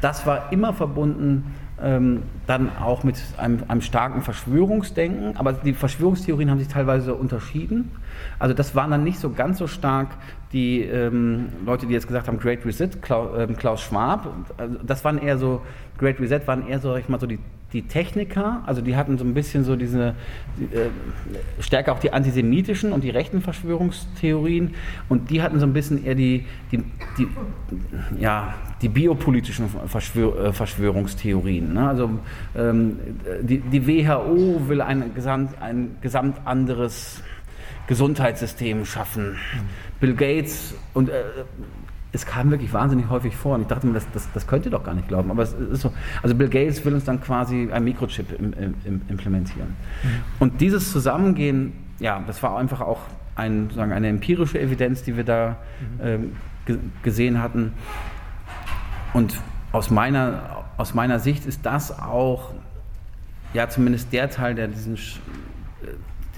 Das 0.00 0.26
war 0.26 0.52
immer 0.52 0.74
verbunden 0.74 1.54
ähm, 1.82 2.22
dann 2.46 2.70
auch 2.78 3.04
mit 3.04 3.16
einem, 3.36 3.62
einem, 3.68 3.80
starken 3.80 4.22
Verschwörungsdenken, 4.22 5.36
aber 5.36 5.52
die 5.52 5.72
Verschwörungstheorien 5.72 6.50
haben 6.50 6.58
sich 6.58 6.68
teilweise 6.68 7.14
unterschieden. 7.14 7.90
Also 8.38 8.54
das 8.54 8.74
waren 8.74 8.90
dann 8.90 9.04
nicht 9.04 9.18
so 9.18 9.30
ganz 9.30 9.58
so 9.58 9.66
stark 9.66 10.08
die 10.52 10.82
ähm, 10.82 11.50
Leute, 11.64 11.86
die 11.86 11.92
jetzt 11.92 12.06
gesagt 12.06 12.26
haben 12.26 12.38
Great 12.38 12.64
Reset, 12.64 12.90
Klaus, 13.02 13.38
äh, 13.38 13.46
Klaus 13.54 13.82
Schwab. 13.82 14.32
Also 14.56 14.76
das 14.82 15.04
waren 15.04 15.18
eher 15.18 15.38
so 15.38 15.62
Great 15.98 16.20
Reset 16.20 16.40
waren 16.46 16.66
eher 16.66 16.80
so, 16.80 16.92
sag 16.92 17.00
ich 17.00 17.08
mal, 17.08 17.20
so 17.20 17.26
die 17.26 17.38
die 17.72 17.82
Techniker, 17.82 18.62
also 18.64 18.80
die 18.80 18.96
hatten 18.96 19.18
so 19.18 19.24
ein 19.24 19.34
bisschen 19.34 19.62
so 19.62 19.76
diese, 19.76 20.14
äh, 20.72 20.88
stärker 21.60 21.92
auch 21.92 21.98
die 21.98 22.12
antisemitischen 22.12 22.92
und 22.92 23.04
die 23.04 23.10
rechten 23.10 23.42
Verschwörungstheorien 23.42 24.74
und 25.10 25.28
die 25.30 25.42
hatten 25.42 25.60
so 25.60 25.66
ein 25.66 25.74
bisschen 25.74 26.04
eher 26.04 26.14
die, 26.14 26.46
die, 26.72 26.82
die 27.18 27.28
ja, 28.18 28.54
die 28.82 28.88
biopolitischen 28.88 29.68
Verschwör 29.86 30.46
äh, 30.46 30.52
Verschwörungstheorien. 30.52 31.72
Ne? 31.72 31.88
Also 31.88 32.10
ähm, 32.56 32.98
die, 33.42 33.58
die 33.58 33.86
WHO 33.86 34.68
will 34.68 34.80
ein 34.80 35.14
gesamt, 35.14 35.60
ein 35.60 35.96
gesamt 36.00 36.38
anderes 36.44 37.22
Gesundheitssystem 37.88 38.84
schaffen. 38.84 39.36
Bill 40.00 40.14
Gates 40.14 40.74
und 40.94 41.08
äh, 41.08 41.22
es 42.12 42.24
kam 42.24 42.50
wirklich 42.50 42.72
wahnsinnig 42.72 43.10
häufig 43.10 43.36
vor 43.36 43.54
und 43.54 43.62
ich 43.62 43.66
dachte 43.66 43.86
mir, 43.86 43.94
das, 43.94 44.06
das, 44.12 44.28
das 44.32 44.46
könnt 44.46 44.64
ihr 44.64 44.70
doch 44.70 44.84
gar 44.84 44.94
nicht 44.94 45.08
glauben. 45.08 45.30
Aber 45.30 45.42
es 45.42 45.52
ist 45.52 45.82
so. 45.82 45.92
Also 46.22 46.34
Bill 46.34 46.48
Gates 46.48 46.84
will 46.84 46.94
uns 46.94 47.04
dann 47.04 47.20
quasi 47.20 47.68
ein 47.70 47.84
Mikrochip 47.84 48.32
im, 48.38 48.52
im, 48.84 49.02
implementieren. 49.08 49.76
Mhm. 50.02 50.08
Und 50.38 50.60
dieses 50.60 50.92
Zusammengehen, 50.92 51.72
ja, 51.98 52.22
das 52.26 52.42
war 52.42 52.56
einfach 52.56 52.80
auch 52.80 53.00
ein, 53.34 53.70
sagen, 53.74 53.92
eine 53.92 54.08
empirische 54.08 54.58
Evidenz, 54.58 55.02
die 55.02 55.16
wir 55.16 55.24
da 55.24 55.56
mhm. 56.00 56.32
ähm, 56.68 56.78
gesehen 57.02 57.42
hatten. 57.42 57.72
Und 59.12 59.34
aus 59.72 59.90
meiner, 59.90 60.64
aus 60.76 60.94
meiner 60.94 61.18
Sicht 61.18 61.46
ist 61.46 61.64
das 61.64 61.98
auch, 61.98 62.54
ja, 63.54 63.68
zumindest 63.68 64.12
der 64.12 64.30
Teil, 64.30 64.54
der 64.54 64.68
diesen 64.68 64.98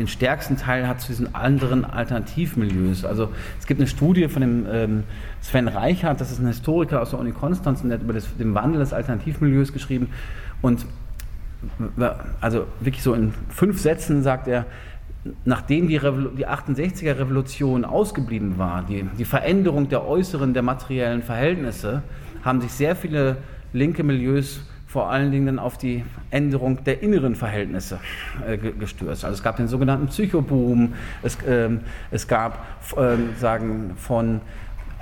den 0.01 0.09
stärksten 0.09 0.57
Teil 0.57 0.89
hat 0.89 1.01
zu 1.01 1.09
diesen 1.09 1.35
anderen 1.35 1.85
Alternativmilieus. 1.85 3.05
Also 3.05 3.29
es 3.59 3.67
gibt 3.67 3.81
eine 3.81 3.87
Studie 3.87 4.29
von 4.29 4.41
dem 4.41 4.67
ähm, 4.71 5.05
Sven 5.43 5.69
Reichert, 5.69 6.21
das 6.21 6.33
ist 6.33 6.39
ein 6.39 6.47
Historiker 6.47 7.03
aus 7.03 7.11
der 7.11 7.19
Uni 7.19 7.33
Konstanz 7.33 7.83
und 7.83 7.91
der 7.91 7.99
hat 7.99 8.05
über 8.05 8.15
das, 8.15 8.35
den 8.37 8.55
Wandel 8.55 8.81
des 8.81 8.95
Alternativmilieus 8.95 9.75
geschrieben. 9.75 10.09
Und 10.63 10.87
also 12.41 12.65
wirklich 12.81 13.03
so 13.03 13.13
in 13.13 13.35
fünf 13.51 13.79
Sätzen 13.79 14.23
sagt 14.23 14.49
er, 14.49 14.65
nachdem 15.45 15.89
die, 15.89 15.99
die 15.99 16.49
68er 16.49 17.19
Revolution 17.19 17.85
ausgeblieben 17.85 18.57
war, 18.57 18.83
die, 18.89 19.03
die 19.19 19.27
Veränderung 19.27 19.91
der 19.91 20.07
äußeren, 20.07 20.55
der 20.55 20.63
materiellen 20.63 21.23
Verhältnisse, 21.23 22.03
haben 22.45 22.61
sich 22.61 22.73
sehr 22.73 22.97
viele 22.97 23.37
linke 23.73 24.03
Milieus 24.03 24.61
vor 24.91 25.09
allen 25.09 25.31
Dingen 25.31 25.59
auf 25.61 25.79
die 25.79 26.05
Änderung 26.33 26.83
der 26.83 27.01
inneren 27.01 27.37
Verhältnisse 27.37 28.01
äh, 28.45 28.59
gestürzt. 28.59 29.25
Also 29.25 29.35
es 29.35 29.45
gab 29.45 29.57
den 29.57 29.69
sogenannten 29.69 30.09
Psychoboom, 30.09 30.95
es, 31.23 31.39
ähm, 31.47 31.83
es 32.11 32.27
gab 32.27 32.67
äh, 32.97 33.15
sagen 33.39 33.93
von 33.97 34.41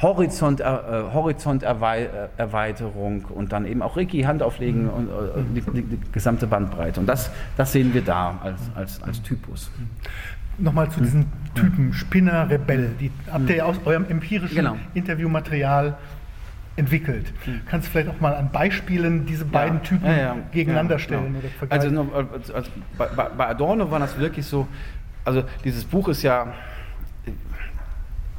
Horizont, 0.02 0.60
äh, 0.60 0.64
Horizonterweiterung 0.64 3.24
und 3.24 3.52
dann 3.52 3.64
eben 3.64 3.80
auch 3.80 3.96
Reiki, 3.96 4.20
Handauflegen 4.22 4.90
und 4.90 5.08
äh, 5.08 5.12
die, 5.54 5.62
die, 5.62 5.82
die, 5.82 5.98
gesamte 6.12 6.46
Bandbreite. 6.46 7.00
Und 7.00 7.06
das, 7.06 7.30
das 7.56 7.72
sehen 7.72 7.94
wir 7.94 8.02
da 8.02 8.38
als, 8.42 8.60
als, 8.74 9.02
als 9.02 9.22
Typus. 9.22 9.70
Nochmal 10.58 10.90
zu 10.90 11.00
diesen 11.00 11.32
Typen, 11.54 11.94
Spinner, 11.94 12.50
Rebell. 12.50 12.90
Die 13.00 13.10
habt 13.30 13.48
ihr 13.48 13.64
aus 13.64 13.76
eurem 13.86 14.04
empirischen 14.08 14.56
genau. 14.56 14.76
Interviewmaterial 14.92 15.96
entwickelt. 16.78 17.26
Mhm. 17.44 17.60
Kannst 17.68 17.88
du 17.88 17.92
vielleicht 17.92 18.08
auch 18.08 18.20
mal 18.20 18.34
an 18.34 18.50
Beispielen 18.50 19.26
diese 19.26 19.44
beiden 19.44 19.82
Typen 19.82 20.06
ja, 20.06 20.16
ja, 20.16 20.36
gegeneinander 20.52 20.98
stellen 20.98 21.36
oder 21.36 21.48
vergleichen? 21.48 21.98
Also, 22.14 22.54
also 22.54 22.70
bei, 22.96 23.06
bei, 23.06 23.46
Adorno 23.48 23.90
war 23.90 23.98
das 23.98 24.18
wirklich 24.18 24.46
so, 24.46 24.68
also 25.24 25.42
dieses 25.64 25.84
Buch 25.84 26.08
ist 26.08 26.22
ja 26.22 26.54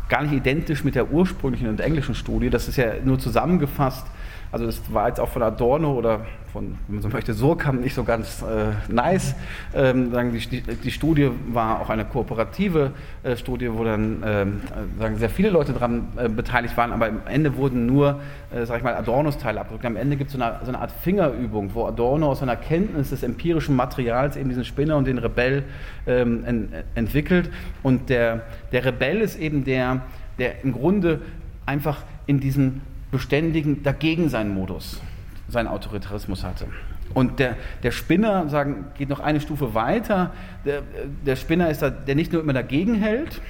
gar 0.08 0.24
nicht 0.24 0.34
identisch 0.34 0.84
mit 0.84 0.96
der 0.96 1.12
ursprünglichen 1.12 1.68
und 1.68 1.82
englischen 1.82 2.16
Studie, 2.16 2.50
das 2.50 2.68
ist 2.68 2.78
ja 2.78 2.94
nur 3.04 3.20
zusammengefasst 3.20 4.08
also 4.52 4.66
das 4.66 4.82
war 4.92 5.08
jetzt 5.08 5.20
auch 5.20 5.30
von 5.30 5.44
Adorno 5.44 5.94
oder 5.94 6.22
von, 6.52 6.76
wenn 6.88 6.96
man 6.96 7.02
so 7.04 7.10
möchte, 7.10 7.34
Surkamp 7.34 7.82
nicht 7.82 7.94
so 7.94 8.04
ganz 8.04 8.42
äh, 8.42 8.92
nice. 8.92 9.36
Ähm, 9.76 10.12
sagen 10.12 10.34
die, 10.34 10.62
die, 10.62 10.92
Studie 10.92 11.30
war 11.50 11.82
auch 11.82 11.90
eine 11.90 12.06
kooperative 12.06 12.92
äh, 13.24 13.36
Studie, 13.36 13.72
wo 13.72 13.84
dann 13.84 14.24
ähm, 14.26 14.62
sagen 14.98 15.18
sehr 15.18 15.30
viele 15.30 15.52
Leute 15.52 15.74
daran 15.74 16.08
äh, 16.18 16.28
beteiligt 16.28 16.76
waren, 16.78 16.92
aber 16.92 17.08
am 17.08 17.22
Ende 17.28 17.56
wurden 17.56 17.86
nur, 17.86 18.20
äh, 18.52 18.66
sag 18.66 18.78
ich 18.78 18.84
mal, 18.84 18.96
Adornos 18.96 19.38
Teile 19.38 19.62
abgedrückt. 19.62 19.86
Am 19.86 19.96
Ende 19.96 20.16
gibt 20.16 20.32
es 20.32 20.38
so 20.38 20.42
eine, 20.42 20.60
so 20.64 20.70
eine 20.70 20.80
Art 20.80 20.92
Fingerübung, 20.92 21.76
wo 21.76 21.86
Adorno 21.86 22.32
aus 22.32 22.40
seiner 22.40 22.56
Kenntnis 22.56 23.12
des 23.12 23.22
empirischen 23.22 23.76
Materials 23.76 24.36
eben 24.36 24.50
diesen 24.50 24.66
Spinner 24.66 24.98
und 24.98 25.06
den 25.06 25.20
Rebell 25.20 25.64
ähm, 26.08 26.44
en, 26.46 26.74
entwickelt. 26.96 27.52
Und 27.84 28.10
der, 28.10 28.42
der 28.72 28.86
Rebell 28.86 29.22
ist 29.22 29.38
eben 29.40 29.64
der, 29.64 30.02
der 30.40 30.64
im 30.64 30.74
Grunde 30.74 31.22
einfach 31.68 32.02
in 32.26 32.40
diesem 32.40 32.82
beständigen 33.12 33.84
Dagegen-Sein-Modus 33.84 35.02
seinen 35.48 35.68
Autoritarismus 35.68 36.44
hatte. 36.44 36.68
Und 37.14 37.40
der, 37.40 37.56
der 37.82 37.92
Spinner 37.92 38.50
sagen, 38.50 38.86
geht 38.98 39.10
noch 39.10 39.20
eine 39.20 39.42
Stufe 39.42 39.74
weiter. 39.74 40.32
Der, 40.64 40.84
der 41.26 41.36
Spinner 41.36 41.70
ist 41.70 41.82
da, 41.82 41.90
der 41.90 42.16
nicht 42.16 42.32
nur 42.32 42.42
immer 42.42 42.54
dagegen 42.54 42.96
hält, 42.96 43.42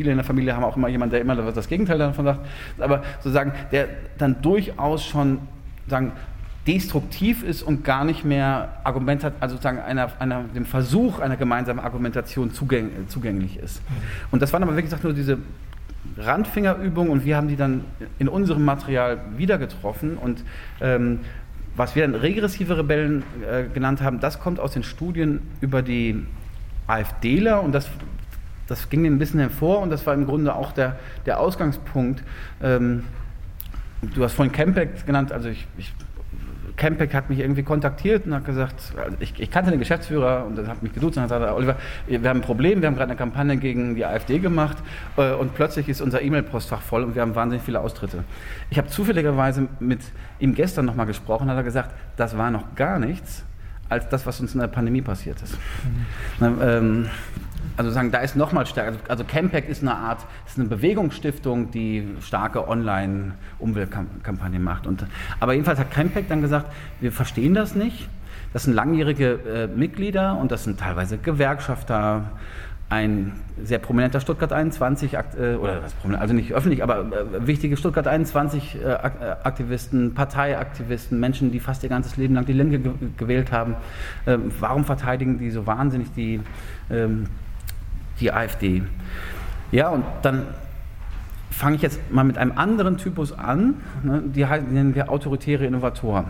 viele 0.00 0.12
in 0.12 0.16
der 0.16 0.24
Familie 0.24 0.56
haben 0.56 0.64
auch 0.64 0.78
immer 0.78 0.88
jemanden, 0.88 1.10
der 1.10 1.20
immer 1.20 1.36
das 1.36 1.68
Gegenteil 1.68 1.98
davon 1.98 2.24
sagt, 2.24 2.40
aber 2.78 3.02
sozusagen, 3.18 3.52
der 3.70 3.86
dann 4.16 4.40
durchaus 4.40 5.04
schon 5.04 5.40
sagen, 5.88 6.12
destruktiv 6.66 7.42
ist 7.42 7.62
und 7.62 7.84
gar 7.84 8.04
nicht 8.04 8.24
mehr 8.24 8.80
Argument 8.84 9.24
hat, 9.24 9.34
also 9.40 9.56
sozusagen 9.56 9.78
einer, 9.78 10.10
einer, 10.18 10.44
dem 10.54 10.64
Versuch 10.64 11.18
einer 11.18 11.36
gemeinsamen 11.36 11.80
Argumentation 11.80 12.52
zugäng, 12.54 12.90
zugänglich 13.08 13.58
ist. 13.58 13.82
Und 14.30 14.40
das 14.40 14.52
waren 14.54 14.62
aber, 14.62 14.80
gesagt, 14.80 15.04
nur 15.04 15.12
diese 15.12 15.38
Randfingerübung 16.16 17.10
und 17.10 17.24
wir 17.24 17.36
haben 17.36 17.48
die 17.48 17.56
dann 17.56 17.84
in 18.18 18.28
unserem 18.28 18.64
Material 18.64 19.18
wieder 19.36 19.58
getroffen. 19.58 20.16
Und 20.16 20.44
ähm, 20.80 21.20
was 21.76 21.94
wir 21.94 22.02
dann 22.02 22.14
regressive 22.14 22.76
Rebellen 22.78 23.22
äh, 23.48 23.64
genannt 23.72 24.02
haben, 24.02 24.20
das 24.20 24.40
kommt 24.40 24.60
aus 24.60 24.72
den 24.72 24.82
Studien 24.82 25.40
über 25.60 25.82
die 25.82 26.26
AfDler. 26.86 27.62
Und 27.62 27.72
das, 27.72 27.88
das 28.66 28.88
ging 28.88 29.06
ein 29.06 29.18
bisschen 29.18 29.40
hervor. 29.40 29.80
Und 29.80 29.90
das 29.90 30.06
war 30.06 30.14
im 30.14 30.26
Grunde 30.26 30.54
auch 30.54 30.72
der, 30.72 30.98
der 31.26 31.40
Ausgangspunkt. 31.40 32.22
Ähm, 32.62 33.04
du 34.14 34.24
hast 34.24 34.34
vorhin 34.34 34.52
Campact 34.52 35.06
genannt, 35.06 35.32
also 35.32 35.48
ich, 35.48 35.66
ich 35.76 35.92
Campek 36.80 37.12
hat 37.12 37.28
mich 37.28 37.38
irgendwie 37.38 37.62
kontaktiert 37.62 38.26
und 38.26 38.34
hat 38.34 38.46
gesagt, 38.46 38.94
ich, 39.20 39.38
ich, 39.38 39.50
kannte 39.50 39.70
den 39.70 39.78
Geschäftsführer 39.78 40.46
und 40.46 40.58
er 40.58 40.66
hat 40.66 40.82
mich 40.82 40.94
geduzt 40.94 41.18
und 41.18 41.24
hat 41.24 41.30
gesagt, 41.30 41.54
Oliver, 41.54 41.76
wir 42.06 42.18
haben 42.28 42.38
ein 42.38 42.42
Problem, 42.42 42.80
wir 42.80 42.88
haben 42.88 42.96
gerade 42.96 43.10
eine 43.10 43.18
Kampagne 43.18 43.58
gegen 43.58 43.94
die 43.94 44.04
AfD 44.06 44.38
gemacht 44.38 44.78
äh, 45.18 45.32
und 45.32 45.54
plötzlich 45.54 45.90
ist 45.90 46.00
unser 46.00 46.22
E-Mail-Postfach 46.22 46.80
voll 46.80 47.04
und 47.04 47.14
wir 47.14 47.20
haben 47.20 47.34
wahnsinnig 47.34 47.62
viele 47.62 47.80
Austritte. 47.80 48.24
Ich 48.70 48.78
habe 48.78 48.88
zufälligerweise 48.88 49.68
mit 49.78 50.00
ihm 50.38 50.54
gestern 50.54 50.86
nochmal 50.86 51.04
gesprochen, 51.04 51.50
hat 51.50 51.56
er 51.58 51.64
gesagt, 51.64 51.94
das 52.16 52.38
war 52.38 52.50
noch 52.50 52.74
gar 52.74 52.98
nichts 52.98 53.44
als 53.90 54.08
das, 54.08 54.24
was 54.24 54.40
uns 54.40 54.54
in 54.54 54.60
der 54.60 54.68
Pandemie 54.68 55.02
passiert 55.02 55.42
ist. 55.42 55.58
Mhm. 56.40 56.58
Ähm, 56.62 57.06
also 57.76 57.90
sagen, 57.90 58.10
da 58.10 58.18
ist 58.18 58.36
nochmal 58.36 58.66
stärker. 58.66 58.90
Also, 58.90 59.00
also 59.08 59.24
Campact 59.24 59.68
ist 59.68 59.82
eine 59.82 59.94
Art, 59.94 60.26
ist 60.46 60.58
eine 60.58 60.68
Bewegungsstiftung, 60.68 61.70
die 61.70 62.06
starke 62.20 62.68
Online-Umweltkampagnen 62.68 64.62
macht. 64.62 64.86
Und, 64.86 65.06
aber 65.38 65.52
jedenfalls 65.54 65.78
hat 65.78 65.90
Campact 65.90 66.30
dann 66.30 66.42
gesagt, 66.42 66.66
wir 67.00 67.12
verstehen 67.12 67.54
das 67.54 67.74
nicht. 67.74 68.08
Das 68.52 68.64
sind 68.64 68.74
langjährige 68.74 69.32
äh, 69.32 69.66
Mitglieder 69.68 70.36
und 70.36 70.50
das 70.50 70.64
sind 70.64 70.80
teilweise 70.80 71.18
Gewerkschafter, 71.18 72.24
ein 72.90 73.32
sehr 73.62 73.78
prominenter 73.78 74.20
Stuttgart 74.20 74.52
21, 74.52 75.14
äh, 75.14 75.54
oder 75.54 75.82
also 76.18 76.34
nicht 76.34 76.52
öffentlich, 76.52 76.82
aber 76.82 76.98
äh, 77.00 77.46
wichtige 77.46 77.76
Stuttgart 77.76 78.08
21 78.08 78.74
äh, 78.74 78.78
äh, 78.80 78.96
Aktivisten, 79.44 80.12
Parteiaktivisten, 80.12 81.20
Menschen, 81.20 81.52
die 81.52 81.60
fast 81.60 81.84
ihr 81.84 81.88
ganzes 81.88 82.16
Leben 82.16 82.34
lang 82.34 82.46
die 82.46 82.52
Linke 82.52 82.80
ge 82.80 82.92
gewählt 83.16 83.52
haben. 83.52 83.76
Ähm, 84.26 84.50
warum 84.58 84.84
verteidigen 84.84 85.38
die 85.38 85.50
so 85.50 85.66
wahnsinnig 85.68 86.12
die, 86.16 86.40
ähm, 86.90 87.26
die 88.20 88.32
AfD? 88.32 88.82
Ja, 89.72 89.88
und 89.88 90.04
dann 90.22 90.46
fange 91.50 91.76
ich 91.76 91.82
jetzt 91.82 92.00
mal 92.10 92.24
mit 92.24 92.38
einem 92.38 92.52
anderen 92.56 92.96
Typus 92.96 93.32
an, 93.32 93.74
ne, 94.02 94.22
die, 94.24 94.44
nennen 94.44 94.94
wir 94.94 95.10
autoritäre 95.10 95.66
Innovatoren. 95.66 96.26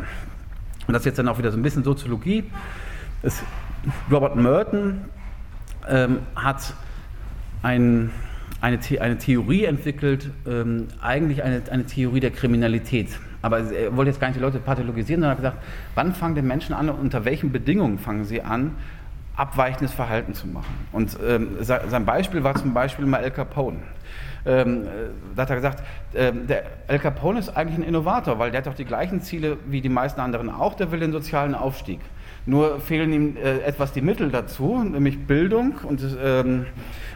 Und 0.87 0.95
das 0.95 1.03
ist 1.03 1.07
jetzt 1.07 1.19
dann 1.19 1.29
auch 1.29 1.39
wieder 1.39 1.53
so 1.53 1.59
ein 1.59 1.63
bisschen 1.63 1.85
Soziologie. 1.85 2.45
Das 3.23 3.43
Robert 4.11 4.37
Merton, 4.37 5.03
ähm, 5.89 6.19
hat 6.37 6.75
ein, 7.63 8.11
eine, 8.61 8.81
The 8.81 9.01
eine, 9.01 9.19
Theorie 9.19 9.65
entwickelt, 9.65 10.31
ähm, 10.47 10.89
eigentlich 11.01 11.43
eine, 11.43 11.63
eine, 11.71 11.87
Theorie 11.87 12.21
der 12.21 12.31
Kriminalität. 12.31 13.09
Aber 13.43 13.61
er 13.61 13.97
wollte 13.97 14.11
jetzt 14.11 14.21
gar 14.21 14.29
nicht 14.29 14.37
die 14.37 14.43
Leute 14.43 14.59
pathologisieren, 14.59 15.23
sondern 15.23 15.39
hat 15.39 15.39
gesagt, 15.39 15.65
wann 15.95 16.15
fangen 16.15 16.35
denn 16.35 16.47
Menschen 16.47 16.75
an, 16.75 16.91
unter 16.91 17.25
welchen 17.25 17.53
Bedingungen 17.53 17.99
fangen 17.99 18.25
sie 18.25 18.43
an, 18.43 18.73
abweichendes 19.41 19.93
Verhalten 19.95 20.35
zu 20.35 20.47
machen. 20.47 20.87
Und 20.93 21.17
ähm, 21.27 21.57
sein 21.61 22.05
Beispiel 22.05 22.45
war 22.45 22.55
zum 22.55 22.75
Beispiel 22.75 23.07
mal 23.07 23.25
El 23.25 23.31
Capone. 23.31 23.79
Ähm, 24.45 24.87
da 25.35 25.43
hat 25.43 25.51
er 25.51 25.57
gesagt, 25.57 25.83
ähm, 26.15 26.47
der 26.47 26.65
El 26.89 26.99
Capone 26.99 27.39
ist 27.39 27.49
eigentlich 27.51 27.79
ein 27.79 27.83
Innovator, 27.83 28.39
weil 28.39 28.51
der 28.51 28.59
hat 28.59 28.67
doch 28.67 28.75
die 28.75 28.85
gleichen 28.85 29.23
Ziele 29.23 29.57
wie 29.67 29.81
die 29.81 29.89
meisten 29.89 30.21
anderen 30.21 30.51
auch, 30.51 30.75
der 30.75 30.93
will 30.93 31.01
den 31.01 31.13
sozialen 31.13 31.55
Aufstieg. 31.55 32.01
Nur 32.47 32.81
fehlen 32.81 33.13
ihm 33.13 33.37
äh, 33.37 33.61
etwas 33.61 33.93
die 33.93 34.01
Mittel 34.01 34.31
dazu, 34.31 34.83
nämlich 34.83 35.27
Bildung 35.27 35.75
und, 35.85 36.03
ähm, 36.23 36.67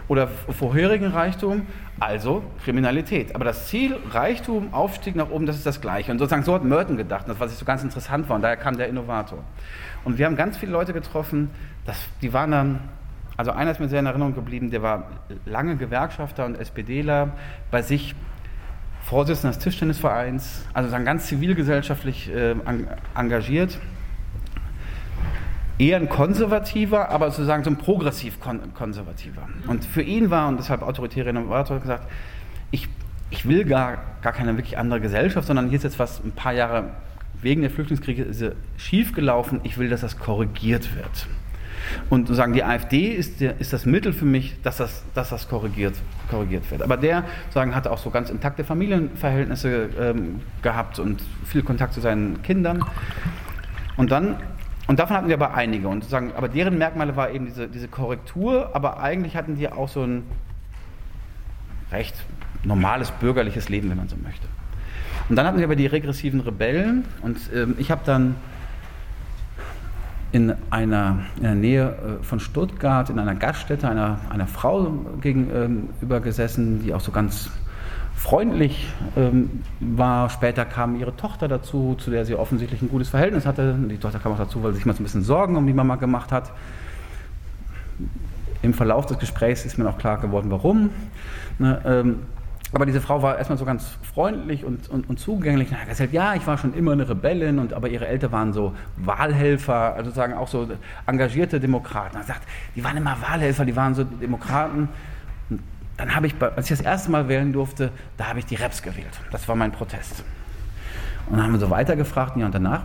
oder 0.08 0.28
vorherigen 0.28 1.08
Reichtum, 1.08 1.66
also 1.98 2.42
Kriminalität. 2.62 3.34
Aber 3.34 3.44
das 3.44 3.68
Ziel, 3.68 3.96
Reichtum, 4.10 4.72
Aufstieg 4.72 5.16
nach 5.16 5.30
oben, 5.30 5.46
das 5.46 5.56
ist 5.56 5.64
das 5.66 5.80
Gleiche. 5.80 6.12
Und 6.12 6.18
sozusagen 6.18 6.42
so 6.42 6.54
hat 6.54 6.64
Merton 6.64 6.96
gedacht, 6.96 7.26
das 7.26 7.40
was 7.40 7.52
ich 7.52 7.58
so 7.58 7.64
ganz 7.64 7.82
interessant 7.82 8.28
war. 8.28 8.36
Und 8.36 8.42
daher 8.42 8.56
kam 8.56 8.76
der 8.76 8.88
Innovator. 8.88 9.38
Und 10.04 10.18
wir 10.18 10.26
haben 10.26 10.36
ganz 10.36 10.58
viele 10.58 10.72
Leute 10.72 10.92
getroffen, 10.92 11.50
das, 11.85 11.99
die 12.22 12.32
waren 12.32 12.51
dann 12.51 12.80
also 13.37 13.51
einer 13.51 13.72
ist 13.72 13.80
mir 13.80 13.89
sehr 13.89 13.99
in 13.99 14.07
Erinnerung 14.07 14.35
geblieben, 14.35 14.70
der 14.70 14.82
war 14.82 15.11
lange 15.45 15.76
Gewerkschafter 15.76 16.45
und 16.45 16.57
SPDler, 16.57 17.32
bei 17.70 17.82
sich 17.82 18.14
Vorsitzender 19.03 19.55
des 19.55 19.62
Tischtennisvereins, 19.62 20.64
also 20.72 20.91
dann 20.91 21.05
ganz 21.05 21.26
zivilgesellschaftlich 21.26 22.32
äh, 22.32 22.55
engagiert 23.14 23.78
eher 25.78 25.97
ein 25.97 26.09
konservativer, 26.09 27.11
aber 27.11 27.30
sozusagen 27.30 27.64
so 27.64 27.70
ein 27.70 27.76
progressiv 27.76 28.39
konservativer. 28.74 29.49
Und 29.66 29.85
für 29.85 30.03
ihn 30.03 30.30
war, 30.30 30.49
und 30.49 30.59
deshalb 30.59 30.82
autoritäre 30.82 31.30
Innovator, 31.30 31.80
gesagt, 31.80 32.09
ich, 32.70 32.89
ich 33.30 33.49
will 33.49 33.64
gar, 33.64 33.99
gar 34.22 34.32
keine 34.32 34.57
wirklich 34.57 34.78
andere 34.78 35.01
Gesellschaft, 35.01 35.49
sondern 35.49 35.68
hier 35.68 35.78
ist 35.78 35.82
jetzt 35.82 35.99
was 35.99 36.22
ein 36.22 36.32
paar 36.32 36.53
Jahre 36.53 36.91
wegen 37.43 37.62
der 37.62 37.70
Flüchtlingskrise 37.70 38.55
schiefgelaufen, 38.76 39.61
ich 39.64 39.76
will, 39.76 39.89
dass 39.89 40.03
das 40.03 40.18
korrigiert 40.18 40.95
wird. 40.95 41.26
Und 42.11 42.28
sozusagen 42.28 42.53
die 42.53 42.64
AfD 42.64 43.09
ist, 43.09 43.41
der, 43.41 43.61
ist 43.61 43.72
das 43.72 43.87
Mittel 43.87 44.12
für 44.12 44.24
mich, 44.24 44.61
dass 44.62 44.78
das, 44.78 45.03
dass 45.14 45.30
das 45.30 45.49
korrigiert, 45.49 45.95
korrigiert 46.30 46.70
wird. 46.70 46.82
Aber 46.82 46.97
der 46.97 47.24
sagen, 47.51 47.74
hatte 47.74 47.91
auch 47.91 47.99
so 47.99 48.11
ganz 48.11 48.30
intakte 48.30 48.64
Familienverhältnisse 48.64 49.89
ähm, 49.99 50.41
gehabt 50.62 50.99
und 50.99 51.22
viel 51.45 51.62
Kontakt 51.62 51.95
zu 51.95 52.01
seinen 52.01 52.43
Kindern. 52.43 52.85
Und 53.97 54.11
dann 54.11 54.37
und 54.87 54.99
davon 54.99 55.16
hatten 55.16 55.28
wir 55.28 55.37
aber 55.37 55.55
einige. 55.55 55.89
Und 55.89 56.05
sagen, 56.05 56.32
aber 56.37 56.49
deren 56.49 56.76
Merkmale 56.76 57.16
war 57.16 57.30
eben 57.30 57.47
diese, 57.47 57.68
diese 57.68 57.89
Korrektur, 57.89 58.70
aber 58.74 59.01
eigentlich 59.01 59.37
hatten 59.37 59.57
die 59.57 59.68
auch 59.70 59.89
so 59.89 60.03
ein 60.03 60.24
recht 61.91 62.14
normales 62.64 63.11
bürgerliches 63.12 63.68
Leben, 63.68 63.91
wenn 63.91 63.97
man 63.97 64.09
so 64.09 64.16
möchte. 64.16 64.47
Und 65.28 65.37
dann 65.37 65.47
hatten 65.47 65.59
wir 65.59 65.64
aber 65.64 65.76
die 65.76 65.87
regressiven 65.87 66.41
Rebellen 66.41 67.05
und 67.22 67.39
ähm, 67.55 67.76
ich 67.78 67.91
habe 67.91 68.03
dann 68.05 68.35
in 70.35 70.53
einer 70.70 71.20
in 71.37 71.43
der 71.45 71.55
Nähe 71.55 72.18
äh, 72.20 72.24
von 72.24 72.41
Stuttgart 72.41 73.09
in 73.09 73.20
einer 73.20 73.37
Gaststätte 73.37 73.89
einer, 73.89 74.18
einer 74.30 74.49
Frau 74.49 74.91
gegenüber 75.20 76.18
gesessen, 76.20 76.82
die 76.82 76.93
auch 76.93 77.01
so 77.01 77.12
ganz 77.12 77.51
freundlich 78.16 78.89
ähm, 79.16 79.62
war. 79.78 80.28
Später 80.30 80.64
kam 80.64 80.99
ihre 80.99 81.14
Tochter 81.14 81.47
dazu, 81.47 81.95
zu 82.01 82.11
der 82.11 82.24
sie 82.24 82.35
offensichtlich 82.35 82.82
ein 82.82 82.89
gutes 82.89 83.11
Verhältnis 83.11 83.47
hatte. 83.47 83.76
Die 83.89 83.99
Tochter 83.99 84.18
kam 84.18 84.32
auch 84.32 84.39
dazu, 84.39 84.61
weil 84.64 84.72
sie 84.72 84.78
sich 84.78 84.87
mal 84.87 84.95
so 84.95 85.03
ein 85.03 85.05
bisschen 85.05 85.22
Sorgen 85.22 85.55
um 85.55 85.68
die 85.68 85.72
Mama 85.72 85.95
gemacht 85.95 86.32
hat. 86.32 86.51
Im 88.62 88.74
Verlauf 88.74 89.07
des 89.07 89.20
Gesprächs 89.20 89.64
ist 89.64 89.78
mir 89.78 89.89
auch 89.89 89.99
klar 89.99 90.18
geworden, 90.18 90.51
warum. 90.51 90.91
Ne, 91.61 91.80
ähm, 91.85 92.16
aber 92.74 92.86
diese 92.86 93.00
Frau 93.00 93.22
war 93.22 93.38
erstmal 93.38 93.58
so 93.58 93.64
ganz 93.64 93.86
freundlich 94.14 94.64
und, 94.64 94.88
und, 94.90 95.08
und 95.08 95.18
zugänglich. 95.18 95.70
Und 95.70 95.80
hat 95.80 95.88
gesagt, 95.88 96.12
ja, 96.12 96.34
ich 96.34 96.46
war 96.46 96.58
schon 96.58 96.74
immer 96.74 96.92
eine 96.92 97.08
Rebellin, 97.08 97.58
und, 97.58 97.72
aber 97.72 97.88
ihre 97.88 98.06
Eltern 98.06 98.32
waren 98.32 98.52
so 98.52 98.74
Wahlhelfer, 98.96 99.94
also 99.94 100.10
sozusagen 100.10 100.34
auch 100.34 100.48
so 100.48 100.68
engagierte 101.06 101.60
Demokraten. 101.60 102.16
Er 102.16 102.24
sagt, 102.24 102.42
die 102.74 102.82
waren 102.82 102.96
immer 102.96 103.16
Wahlhelfer, 103.20 103.64
die 103.64 103.76
waren 103.76 103.94
so 103.94 104.04
Demokraten 104.04 104.88
dann 105.96 106.14
habe 106.14 106.26
ich, 106.26 106.34
als 106.40 106.70
ich 106.70 106.76
das 106.76 106.84
erste 106.84 107.10
Mal 107.10 107.28
wählen 107.28 107.52
durfte, 107.52 107.90
da 108.16 108.26
habe 108.26 108.38
ich 108.38 108.46
die 108.46 108.56
Reps 108.56 108.82
gewählt. 108.82 109.20
Das 109.30 109.48
war 109.48 109.54
mein 109.54 109.72
Protest. 109.72 110.24
Und 111.28 111.36
dann 111.36 111.46
haben 111.46 111.52
wir 111.52 111.60
so 111.60 111.70
weitergefragt, 111.70 112.36
ja 112.36 112.46
und 112.46 112.54
danach? 112.54 112.82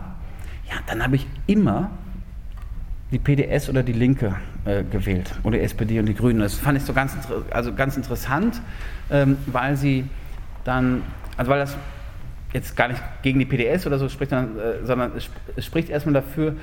Ja, 0.68 0.76
dann 0.86 1.02
habe 1.02 1.16
ich 1.16 1.26
immer 1.46 1.90
die 3.10 3.18
PDS 3.18 3.68
oder 3.68 3.82
die 3.82 3.92
Linke 3.92 4.36
äh, 4.64 4.84
gewählt 4.84 5.32
oder 5.42 5.58
die 5.58 5.64
SPD 5.64 5.98
und 5.98 6.06
die 6.06 6.14
Grünen. 6.14 6.40
Das 6.40 6.54
fand 6.54 6.78
ich 6.78 6.84
so 6.84 6.92
ganz, 6.92 7.16
also 7.50 7.74
ganz 7.74 7.96
interessant, 7.96 8.60
ähm, 9.10 9.36
weil 9.46 9.76
sie 9.76 10.04
dann, 10.64 11.02
also 11.36 11.50
weil 11.50 11.60
das 11.60 11.76
jetzt 12.52 12.76
gar 12.76 12.88
nicht 12.88 13.00
gegen 13.22 13.38
die 13.38 13.44
PDS 13.44 13.86
oder 13.86 13.98
so 13.98 14.08
spricht, 14.08 14.30
sondern, 14.30 14.58
äh, 14.58 14.84
sondern 14.84 15.12
es, 15.16 15.30
es, 15.56 15.64
spricht 15.64 15.88
erstmal 15.88 16.14
dafür, 16.14 16.54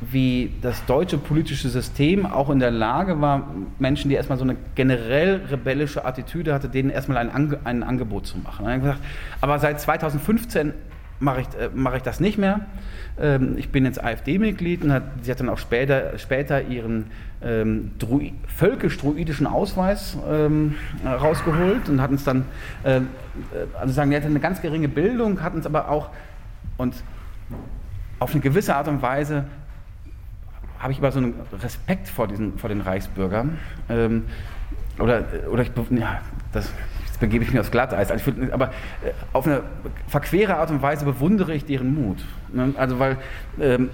wie 0.00 0.52
das 0.60 0.84
deutsche 0.86 1.18
politische 1.18 1.68
System 1.68 2.26
auch 2.26 2.50
in 2.50 2.58
der 2.58 2.70
Lage 2.70 3.20
war, 3.20 3.48
Menschen, 3.78 4.08
die 4.08 4.16
erstmal 4.16 4.38
so 4.38 4.44
eine 4.44 4.56
generell 4.74 5.42
rebellische 5.50 6.04
Attitüde 6.04 6.52
hatte, 6.52 6.68
denen 6.68 6.90
erstmal 6.90 7.18
ein, 7.18 7.30
Ange 7.30 7.58
ein 7.64 7.82
Angebot 7.82 8.26
zu 8.26 8.38
machen. 8.38 8.66
Gesagt, 8.80 9.00
aber 9.40 9.58
seit 9.58 9.80
2015 9.80 10.72
mache 11.20 11.42
ich, 11.42 11.46
äh, 11.48 11.70
mache 11.74 11.98
ich 11.98 12.02
das 12.02 12.18
nicht 12.18 12.38
mehr. 12.38 12.60
Ähm, 13.18 13.56
ich 13.56 13.70
bin 13.70 13.84
jetzt 13.84 14.02
AfD-Mitglied 14.02 14.82
und 14.82 14.92
hat, 14.92 15.04
sie 15.22 15.30
hat 15.30 15.38
dann 15.40 15.48
auch 15.48 15.58
später, 15.58 16.18
später 16.18 16.62
ihren 16.62 17.06
ähm, 17.42 17.92
völkisch-druidischen 18.46 19.46
Ausweis 19.46 20.16
ähm, 20.28 20.74
rausgeholt 21.04 21.88
und 21.88 22.00
hat 22.00 22.10
uns 22.10 22.24
dann, 22.24 22.44
äh, 22.82 23.00
also 23.78 23.92
sagen, 23.92 24.10
er 24.12 24.18
hatte 24.18 24.28
eine 24.28 24.40
ganz 24.40 24.60
geringe 24.60 24.88
Bildung, 24.88 25.42
hat 25.42 25.54
uns 25.54 25.66
aber 25.66 25.88
auch 25.88 26.10
und 26.76 26.94
auf 28.18 28.32
eine 28.32 28.40
gewisse 28.40 28.74
Art 28.74 28.88
und 28.88 29.02
Weise 29.02 29.44
habe 30.78 30.92
ich 30.92 30.98
aber 30.98 31.12
so 31.12 31.18
einen 31.18 31.34
Respekt 31.62 32.08
vor, 32.08 32.26
diesen, 32.26 32.58
vor 32.58 32.68
den 32.68 32.80
Reichsbürgern. 32.80 33.58
Ähm, 33.90 34.24
oder, 34.98 35.24
oder 35.50 35.62
ich, 35.62 35.70
ja, 35.90 36.20
das, 36.52 36.70
begebe 37.20 37.44
ich 37.44 37.50
mich 37.50 37.60
aufs 37.60 37.70
Glatteis. 37.70 38.10
Also 38.10 38.24
find, 38.24 38.52
aber 38.52 38.68
äh, 39.04 39.12
auf 39.32 39.46
eine 39.46 39.62
verquere 40.08 40.56
Art 40.56 40.70
und 40.70 40.82
Weise 40.82 41.04
bewundere 41.04 41.54
ich 41.54 41.64
deren 41.64 41.94
Mut. 41.94 42.24
Ne? 42.52 42.74
Also 42.76 42.98
weil 42.98 43.18
ähm, 43.60 43.90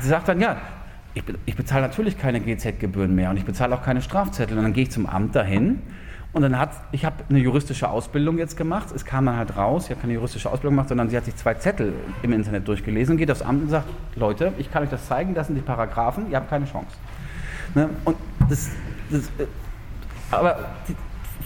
sie 0.00 0.08
sagt 0.08 0.28
dann, 0.28 0.40
ja, 0.40 0.58
ich, 1.14 1.22
ich 1.46 1.56
bezahle 1.56 1.82
natürlich 1.82 2.18
keine 2.18 2.40
GZ-Gebühren 2.40 3.14
mehr 3.14 3.30
und 3.30 3.36
ich 3.36 3.44
bezahle 3.44 3.74
auch 3.74 3.82
keine 3.82 4.02
Strafzettel. 4.02 4.58
Und 4.58 4.64
dann 4.64 4.72
gehe 4.72 4.82
ich 4.82 4.90
zum 4.90 5.06
Amt 5.06 5.34
dahin 5.34 5.80
und 6.34 6.42
dann 6.42 6.58
hat, 6.58 6.70
ich 6.90 7.04
habe 7.04 7.16
eine 7.28 7.38
juristische 7.38 7.88
Ausbildung 7.88 8.38
jetzt 8.38 8.56
gemacht. 8.56 8.88
Es 8.92 9.04
kam 9.04 9.26
dann 9.26 9.36
halt 9.36 9.56
raus, 9.56 9.84
ich 9.84 9.90
habe 9.90 10.00
keine 10.00 10.14
juristische 10.14 10.50
Ausbildung 10.50 10.74
gemacht, 10.74 10.88
sondern 10.88 11.08
sie 11.08 11.16
hat 11.16 11.24
sich 11.24 11.36
zwei 11.36 11.54
Zettel 11.54 11.92
im 12.22 12.32
Internet 12.32 12.66
durchgelesen, 12.66 13.16
geht 13.16 13.30
aufs 13.30 13.42
Amt 13.42 13.62
und 13.62 13.68
sagt, 13.70 13.86
Leute, 14.16 14.52
ich 14.58 14.70
kann 14.70 14.82
euch 14.82 14.90
das 14.90 15.06
zeigen, 15.06 15.34
das 15.34 15.46
sind 15.46 15.54
die 15.54 15.62
Paragraphen, 15.62 16.28
ihr 16.30 16.36
habt 16.36 16.50
keine 16.50 16.64
Chance. 16.64 16.96
Ne? 17.76 17.88
Und 18.04 18.16
das, 18.50 18.70
das 19.10 19.22
äh, 19.38 19.46
aber 20.32 20.58
die, 20.88 20.96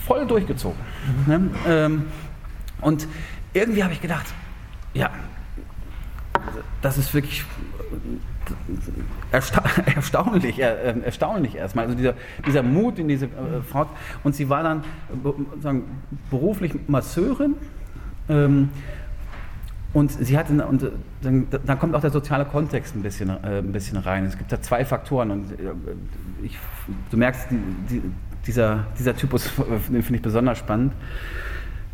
voll 0.09 0.26
durchgezogen. 0.26 0.78
Ne? 1.26 1.50
Ähm, 1.68 2.06
und 2.80 3.06
irgendwie 3.52 3.84
habe 3.84 3.92
ich 3.92 4.00
gedacht, 4.00 4.26
ja, 4.94 5.11
das 6.82 6.98
ist 6.98 7.12
wirklich 7.14 7.44
ersta 9.30 9.62
erstaunlich, 9.94 10.59
äh, 10.59 11.00
erstaunlich 11.00 11.54
erstmal. 11.54 11.84
Also 11.84 11.96
dieser, 11.96 12.14
dieser 12.46 12.62
Mut 12.62 12.98
in 12.98 13.09
diese 13.09 13.26
äh, 13.26 13.62
Frau. 13.68 13.86
Und 14.24 14.34
sie 14.34 14.48
war 14.48 14.62
dann 14.62 14.80
äh, 14.80 15.62
sagen, 15.62 15.84
beruflich 16.30 16.72
Masseurin. 16.88 17.54
Ähm, 18.28 18.70
und 19.94 20.12
sie 20.12 20.36
hatte, 20.36 20.52
und 20.66 20.86
dann, 21.22 21.46
dann, 21.64 21.78
kommt 21.78 21.94
auch 21.94 22.00
der 22.00 22.11
soziale 22.11 22.44
Kontext 22.44 22.94
ein 22.94 23.02
bisschen, 23.02 23.30
äh, 23.30 23.59
ein 23.59 23.72
bisschen 23.72 23.96
rein. 23.96 24.26
Es 24.26 24.36
gibt 24.36 24.52
da 24.52 24.61
zwei 24.61 24.84
Faktoren 24.84 25.30
und 25.30 25.52
äh, 25.52 25.72
ich, 26.42 26.59
du 27.11 27.16
merkst, 27.16 27.48
die, 27.50 28.00
die, 28.00 28.02
dieser, 28.49 28.86
dieser 28.99 29.14
Typus, 29.14 29.51
den 29.88 30.03
finde 30.03 30.16
ich 30.16 30.22
besonders 30.22 30.59
spannend. 30.59 30.92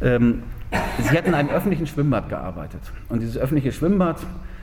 Ähm, 0.01 0.43
sie 0.99 1.17
hat 1.17 1.27
in 1.27 1.35
einem 1.35 1.51
öffentlichen 1.51 1.87
Schwimmbad 1.87 2.29
gearbeitet 2.29 2.81
und 3.09 3.21
dieses 3.21 3.37
öffentliche 3.37 3.73
Schwimmbad, 3.73 4.17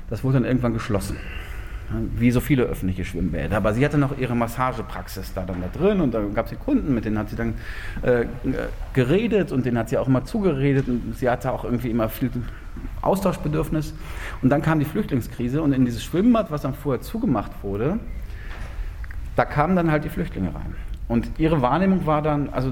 das 0.10 0.24
wurde 0.24 0.36
dann 0.36 0.46
irgendwann 0.46 0.74
geschlossen 0.74 1.18
wie 2.16 2.32
so 2.32 2.40
viele 2.40 2.64
öffentliche 2.64 3.06
Schwimmbäder. 3.06 3.58
Aber 3.58 3.74
sie 3.74 3.84
hatte 3.84 3.98
noch 3.98 4.18
ihre 4.18 4.36
Massagepraxis 4.36 5.34
da 5.34 5.44
dann 5.44 5.58
da 5.62 5.68
drin 5.78 6.02
und 6.02 6.14
da 6.14 6.22
gab 6.34 6.48
sie 6.48 6.56
Kunden, 6.56 6.94
mit 6.94 7.06
denen 7.06 7.18
hat 7.18 7.30
sie 7.30 7.36
dann 7.36 7.56
äh, 8.02 8.26
geredet 8.94 9.52
und 9.52 9.66
denen 9.66 9.78
hat 9.78 9.90
sie 9.90 9.98
auch 9.98 10.08
immer 10.08 10.24
zugeredet 10.24 10.88
und 10.88 11.16
sie 11.18 11.30
hatte 11.30 11.52
auch 11.52 11.64
irgendwie 11.64 11.90
immer 11.90 12.10
viel 12.10 12.32
Austauschbedürfnis. 13.02 13.94
Und 14.42 14.50
dann 14.50 14.62
kam 14.62 14.80
die 14.80 14.86
Flüchtlingskrise 14.86 15.62
und 15.62 15.74
in 15.74 15.86
dieses 15.86 16.04
Schwimmbad, 16.04 16.52
was 16.52 16.62
dann 16.62 16.74
vorher 16.74 17.02
zugemacht 17.02 17.52
wurde, 17.62 18.00
da 19.36 19.46
kamen 19.46 19.76
dann 19.76 19.92
halt 19.92 20.04
die 20.04 20.10
Flüchtlinge 20.10 20.54
rein. 20.54 20.76
Und 21.12 21.28
ihre 21.40 21.62
Wahrnehmung 21.62 22.06
war 22.06 22.22
dann, 22.22 22.48
also 22.54 22.72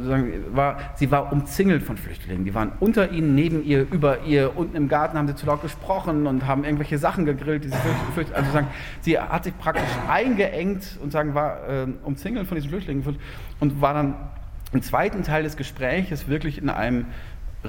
war, 0.53 0.77
sie 0.95 1.11
war 1.11 1.33
umzingelt 1.33 1.83
von 1.83 1.97
Flüchtlingen. 1.97 2.45
Die 2.45 2.55
waren 2.55 2.71
unter 2.79 3.11
ihnen, 3.11 3.35
neben 3.35 3.65
ihr, 3.65 3.81
über 3.91 4.23
ihr, 4.23 4.55
unten 4.55 4.77
im 4.77 4.87
Garten 4.87 5.17
haben 5.17 5.27
sie 5.27 5.35
zu 5.35 5.45
laut 5.45 5.61
gesprochen 5.61 6.25
und 6.25 6.47
haben 6.47 6.63
irgendwelche 6.63 6.97
Sachen 6.97 7.25
gegrillt. 7.25 7.65
Diese 7.65 7.75
Flücht, 8.13 8.33
also 8.33 8.49
sagen, 8.51 8.67
sie 9.01 9.19
hat 9.19 9.43
sich 9.43 9.57
praktisch 9.57 9.89
eingeengt 10.07 10.97
und 11.03 11.11
sagen, 11.11 11.35
war 11.35 11.67
äh, 11.67 11.87
umzingelt 12.05 12.47
von 12.47 12.55
diesen 12.55 12.69
Flüchtlingen 12.69 13.17
und 13.59 13.81
war 13.81 13.93
dann 13.93 14.15
im 14.71 14.81
zweiten 14.83 15.23
Teil 15.23 15.43
des 15.43 15.57
Gesprächs 15.57 16.29
wirklich 16.29 16.59
in 16.59 16.69
einem 16.69 17.07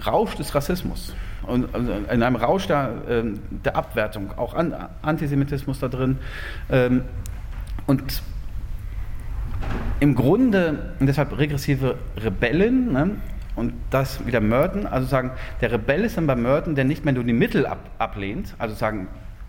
Rausch 0.06 0.36
des 0.36 0.54
Rassismus 0.54 1.16
und 1.48 1.74
also 1.74 1.92
in 1.92 2.22
einem 2.22 2.36
Rausch 2.36 2.68
der, 2.68 2.92
äh, 3.08 3.24
der 3.64 3.74
Abwertung, 3.74 4.38
auch 4.38 4.54
an, 4.54 4.72
Antisemitismus 5.02 5.80
da 5.80 5.88
drin. 5.88 6.18
Ähm, 6.70 7.02
und 7.88 8.22
im 10.00 10.14
Grunde, 10.14 10.94
und 10.98 11.06
deshalb 11.06 11.36
regressive 11.38 11.96
Rebellen, 12.16 12.92
ne, 12.92 13.11
und 13.56 13.74
das 13.90 14.24
wieder 14.26 14.40
Merton, 14.40 14.86
also 14.86 15.06
sagen, 15.06 15.32
der 15.61 15.72
Rebell 15.72 16.04
ist 16.04 16.16
dann 16.16 16.26
bei 16.26 16.36
Merton, 16.36 16.74
der 16.74 16.84
nicht 16.84 17.04
mehr 17.04 17.12
nur 17.12 17.24
die 17.24 17.32
Mittel 17.32 17.66
ab, 17.66 17.78
ablehnt, 17.98 18.54
also 18.58 18.74
sagen, 18.74 19.08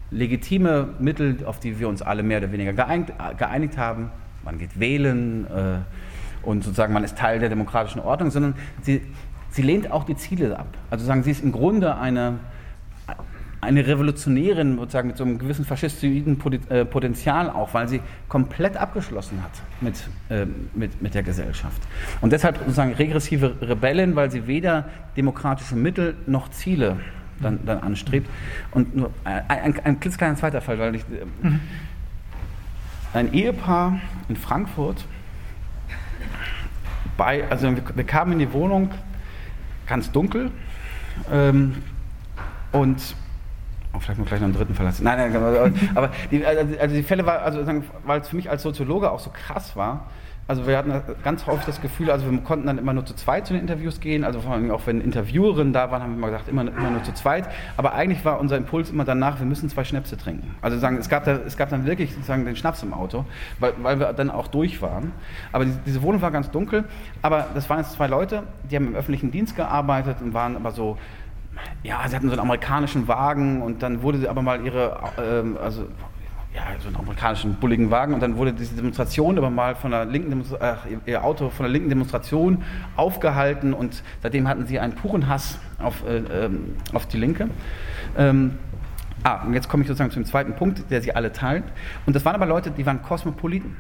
legitime 0.09 0.89
Mittel, 0.99 1.37
auf 1.45 1.59
die 1.59 1.79
wir 1.79 1.87
uns 1.87 2.01
alle 2.01 2.21
mehr 2.23 2.39
oder 2.39 2.51
weniger 2.51 2.73
geeinigt, 2.73 3.13
geeinigt 3.37 3.77
haben, 3.77 4.09
man 4.43 4.57
geht 4.57 4.79
wählen 4.79 5.45
äh, 5.45 6.45
und 6.45 6.63
sozusagen 6.63 6.93
man 6.93 7.03
ist 7.03 7.17
Teil 7.17 7.39
der 7.39 7.49
demokratischen 7.49 8.01
Ordnung, 8.01 8.31
sondern 8.31 8.55
sie, 8.81 9.01
sie 9.51 9.61
lehnt 9.61 9.91
auch 9.91 10.03
die 10.03 10.15
Ziele 10.15 10.57
ab. 10.57 10.67
Also 10.89 11.05
sagen, 11.05 11.23
sie 11.23 11.31
ist 11.31 11.43
im 11.43 11.51
Grunde 11.51 11.95
eine 11.95 12.39
eine 13.61 13.85
Revolutionärin 13.85 14.77
sozusagen 14.77 15.09
mit 15.09 15.17
so 15.17 15.23
einem 15.23 15.37
gewissen 15.37 15.65
faschistoiden 15.65 16.39
äh, 16.69 16.83
Potenzial 16.83 17.49
auch, 17.49 17.73
weil 17.75 17.87
sie 17.87 18.01
komplett 18.27 18.75
abgeschlossen 18.75 19.41
hat 19.43 19.51
mit, 19.81 19.95
äh, 20.29 20.47
mit, 20.73 21.01
mit 21.01 21.13
der 21.13 21.21
Gesellschaft. 21.21 21.81
Und 22.21 22.33
deshalb 22.33 22.57
sozusagen 22.57 22.93
regressive 22.93 23.55
Rebellen, 23.61 24.15
weil 24.15 24.31
sie 24.31 24.47
weder 24.47 24.89
demokratische 25.15 25.75
Mittel 25.75 26.15
noch 26.25 26.49
Ziele 26.49 26.97
dann, 27.39 27.59
dann 27.65 27.79
anstrebt. 27.79 28.27
Und 28.71 28.95
nur 28.95 29.11
ein, 29.23 29.43
ein, 29.47 29.79
ein 29.83 29.99
klitzekleiner 29.99 30.35
zweiter 30.35 30.61
Fall, 30.61 30.79
weil 30.79 30.95
ich, 30.95 31.03
äh, 31.03 31.47
mhm. 31.47 31.59
ein 33.13 33.31
Ehepaar 33.31 33.99
in 34.27 34.35
Frankfurt, 34.35 35.05
bei, 37.15 37.47
also 37.49 37.75
wir, 37.75 37.83
wir 37.93 38.03
kamen 38.05 38.33
in 38.33 38.39
die 38.39 38.53
Wohnung 38.53 38.89
ganz 39.85 40.11
dunkel 40.11 40.49
ähm, 41.31 41.75
und 42.71 43.15
Oh, 43.93 43.99
vielleicht 43.99 44.19
noch 44.19 44.25
gleich 44.25 44.39
noch 44.39 44.45
einen 44.45 44.55
dritten 44.55 44.73
Fall. 44.73 44.91
Nein, 45.01 45.31
nein, 45.31 45.91
aber 45.95 46.11
die, 46.31 46.45
also 46.45 46.95
die 46.95 47.03
Fälle 47.03 47.25
war, 47.25 47.41
also 47.41 47.65
weil 48.05 48.21
es 48.21 48.29
für 48.29 48.35
mich 48.35 48.49
als 48.49 48.63
Soziologe 48.63 49.11
auch 49.11 49.19
so 49.19 49.31
krass 49.31 49.75
war, 49.75 50.07
also 50.51 50.67
wir 50.67 50.77
hatten 50.77 50.91
ganz 51.23 51.45
häufig 51.45 51.65
das 51.65 51.81
Gefühl, 51.81 52.11
also 52.11 52.29
wir 52.29 52.37
konnten 52.39 52.67
dann 52.67 52.77
immer 52.77 52.91
nur 52.91 53.05
zu 53.05 53.13
zweit 53.15 53.47
zu 53.47 53.53
den 53.53 53.61
Interviews 53.61 54.01
gehen, 54.01 54.25
also 54.25 54.41
vor 54.41 54.51
allem 54.51 54.69
auch 54.71 54.81
wenn 54.85 54.99
Interviewerinnen 54.99 55.71
da 55.71 55.91
waren, 55.91 56.01
haben 56.01 56.11
wir 56.11 56.17
immer 56.17 56.27
gesagt, 56.27 56.49
immer, 56.49 56.63
immer 56.63 56.89
nur 56.89 57.03
zu 57.03 57.13
zweit, 57.13 57.47
aber 57.77 57.93
eigentlich 57.93 58.25
war 58.25 58.37
unser 58.37 58.57
Impuls 58.57 58.89
immer 58.89 59.05
danach, 59.05 59.39
wir 59.39 59.45
müssen 59.45 59.69
zwei 59.69 59.85
Schnäpse 59.85 60.17
trinken. 60.17 60.55
Also 60.61 60.77
sagen, 60.77 60.97
es 60.97 61.07
gab, 61.07 61.23
da, 61.23 61.37
es 61.45 61.55
gab 61.55 61.69
dann 61.69 61.85
wirklich 61.85 62.13
sozusagen 62.13 62.43
den 62.43 62.57
Schnaps 62.57 62.83
im 62.83 62.93
Auto, 62.93 63.23
weil, 63.59 63.73
weil 63.81 63.99
wir 63.99 64.11
dann 64.11 64.29
auch 64.29 64.47
durch 64.47 64.81
waren. 64.81 65.13
Aber 65.53 65.63
die, 65.63 65.71
diese 65.85 66.01
Wohnung 66.01 66.21
war 66.21 66.31
ganz 66.31 66.51
dunkel, 66.51 66.83
aber 67.21 67.47
das 67.53 67.69
waren 67.69 67.79
jetzt 67.79 67.93
zwei 67.93 68.07
Leute, 68.07 68.43
die 68.69 68.75
haben 68.75 68.87
im 68.87 68.95
öffentlichen 68.95 69.31
Dienst 69.31 69.55
gearbeitet 69.55 70.17
und 70.21 70.33
waren 70.33 70.57
aber 70.57 70.71
so 70.71 70.97
ja, 71.83 72.07
sie 72.07 72.15
hatten 72.15 72.27
so 72.27 72.33
einen 72.33 72.41
amerikanischen 72.41 73.07
Wagen 73.07 73.61
und 73.61 73.81
dann 73.81 74.01
wurde 74.01 74.29
aber 74.29 74.41
mal 74.41 74.63
ihre, 74.65 74.99
ähm, 75.17 75.57
also 75.61 75.87
ja, 76.53 76.63
so 76.79 76.87
einen 76.87 76.97
amerikanischen 76.97 77.55
bulligen 77.55 77.91
Wagen 77.91 78.13
und 78.13 78.21
dann 78.21 78.35
wurde 78.35 78.51
diese 78.53 78.75
Demonstration 78.75 79.37
aber 79.37 79.49
mal 79.49 79.75
von 79.75 79.91
der 79.91 80.05
linken 80.05 80.43
äh, 80.59 80.75
ihr 81.05 81.23
Auto 81.23 81.49
von 81.49 81.63
der 81.63 81.71
linken 81.71 81.89
Demonstration 81.89 82.63
aufgehalten 82.97 83.73
und 83.73 84.03
seitdem 84.21 84.47
hatten 84.47 84.65
sie 84.65 84.79
einen 84.79 84.93
puren 84.93 85.27
Hass 85.27 85.59
auf, 85.79 86.05
äh, 86.05 86.17
ähm, 86.17 86.75
auf 86.93 87.07
die 87.07 87.17
Linke. 87.17 87.49
Ähm, 88.17 88.57
ah, 89.23 89.43
und 89.45 89.53
jetzt 89.53 89.69
komme 89.69 89.83
ich 89.83 89.87
sozusagen 89.87 90.11
zum 90.11 90.25
zweiten 90.25 90.53
Punkt, 90.55 90.91
der 90.91 91.01
sie 91.01 91.15
alle 91.15 91.31
teilt. 91.31 91.63
Und 92.05 92.15
das 92.15 92.25
waren 92.25 92.35
aber 92.35 92.45
Leute, 92.45 92.69
die 92.71 92.85
waren 92.85 93.01
Kosmopoliten 93.01 93.77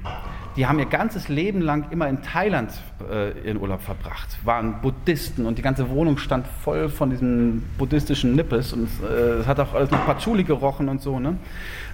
die 0.55 0.67
haben 0.67 0.79
ihr 0.79 0.85
ganzes 0.85 1.29
Leben 1.29 1.61
lang 1.61 1.85
immer 1.91 2.09
in 2.09 2.21
Thailand 2.21 2.71
äh, 3.09 3.31
ihren 3.47 3.59
Urlaub 3.59 3.81
verbracht, 3.81 4.27
waren 4.43 4.81
Buddhisten 4.81 5.45
und 5.45 5.57
die 5.57 5.61
ganze 5.61 5.89
Wohnung 5.89 6.17
stand 6.17 6.45
voll 6.47 6.89
von 6.89 7.09
diesen 7.09 7.63
buddhistischen 7.77 8.35
Nippes 8.35 8.73
und 8.73 8.89
äh, 9.03 9.39
es 9.39 9.47
hat 9.47 9.59
auch 9.59 9.73
alles 9.73 9.91
nach 9.91 10.05
Patchouli 10.05 10.43
gerochen 10.43 10.89
und 10.89 11.01
so. 11.01 11.19
Ne? 11.19 11.37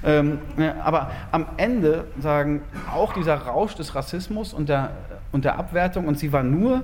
Ähm, 0.03 0.39
ja, 0.57 0.75
aber 0.83 1.11
am 1.31 1.45
Ende 1.57 2.05
sagen 2.19 2.61
auch 2.93 3.13
dieser 3.13 3.35
Rausch 3.35 3.75
des 3.75 3.93
Rassismus 3.95 4.53
und 4.53 4.69
der, 4.69 4.91
und 5.31 5.45
der 5.45 5.59
Abwertung 5.59 6.07
und 6.07 6.17
sie 6.17 6.33
war 6.33 6.43
nur 6.43 6.83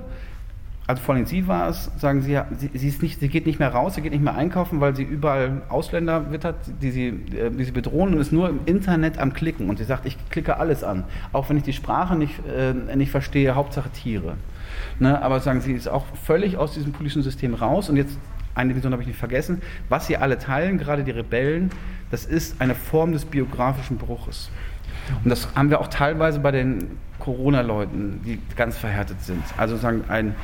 also 0.86 1.00
vor 1.02 1.14
allem 1.14 1.24
sie 1.24 1.48
war 1.48 1.68
es, 1.68 1.90
sagen 1.96 2.20
sie, 2.20 2.38
sie, 2.58 2.70
sie, 2.74 2.88
ist 2.88 3.02
nicht, 3.02 3.18
sie 3.18 3.28
geht 3.28 3.46
nicht 3.46 3.58
mehr 3.58 3.70
raus, 3.70 3.94
sie 3.94 4.02
geht 4.02 4.12
nicht 4.12 4.22
mehr 4.22 4.34
einkaufen, 4.34 4.80
weil 4.80 4.94
sie 4.94 5.02
überall 5.02 5.62
Ausländer 5.70 6.30
wittert, 6.30 6.56
die 6.82 6.90
sie, 6.90 7.08
äh, 7.08 7.50
die 7.50 7.64
sie 7.64 7.72
bedrohen 7.72 8.12
und 8.12 8.20
ist 8.20 8.32
nur 8.32 8.50
im 8.50 8.60
Internet 8.66 9.18
am 9.18 9.32
Klicken. 9.32 9.70
Und 9.70 9.78
sie 9.78 9.84
sagt, 9.84 10.04
ich 10.04 10.18
klicke 10.28 10.58
alles 10.58 10.84
an, 10.84 11.04
auch 11.32 11.48
wenn 11.48 11.56
ich 11.56 11.62
die 11.62 11.72
Sprache 11.72 12.16
nicht, 12.16 12.34
äh, 12.46 12.96
nicht 12.96 13.10
verstehe, 13.10 13.54
Hauptsache 13.54 13.88
Tiere. 13.90 14.34
Ne? 14.98 15.22
Aber 15.22 15.40
sagen 15.40 15.62
sie, 15.62 15.72
ist 15.72 15.88
auch 15.88 16.04
völlig 16.22 16.58
aus 16.58 16.74
diesem 16.74 16.92
politischen 16.92 17.22
System 17.22 17.54
raus. 17.54 17.88
Und 17.88 17.96
jetzt, 17.96 18.18
eine 18.54 18.68
Division 18.68 18.92
habe 18.92 19.02
ich 19.02 19.08
nicht 19.08 19.18
vergessen, 19.18 19.62
was 19.88 20.06
sie 20.06 20.18
alle 20.18 20.38
teilen, 20.38 20.76
gerade 20.76 21.02
die 21.02 21.12
Rebellen, 21.12 21.70
das 22.10 22.26
ist 22.26 22.60
eine 22.60 22.74
Form 22.74 23.12
des 23.12 23.24
biografischen 23.24 23.96
Bruches. 23.96 24.50
Und 25.22 25.30
das 25.30 25.48
haben 25.54 25.70
wir 25.70 25.80
auch 25.80 25.88
teilweise 25.88 26.40
bei 26.40 26.50
den 26.50 26.98
Corona-Leuten, 27.18 28.20
die 28.24 28.38
ganz 28.54 28.76
verhärtet 28.76 29.22
sind. 29.22 29.42
Also 29.56 29.76
sagen, 29.76 30.04
ein 30.08 30.34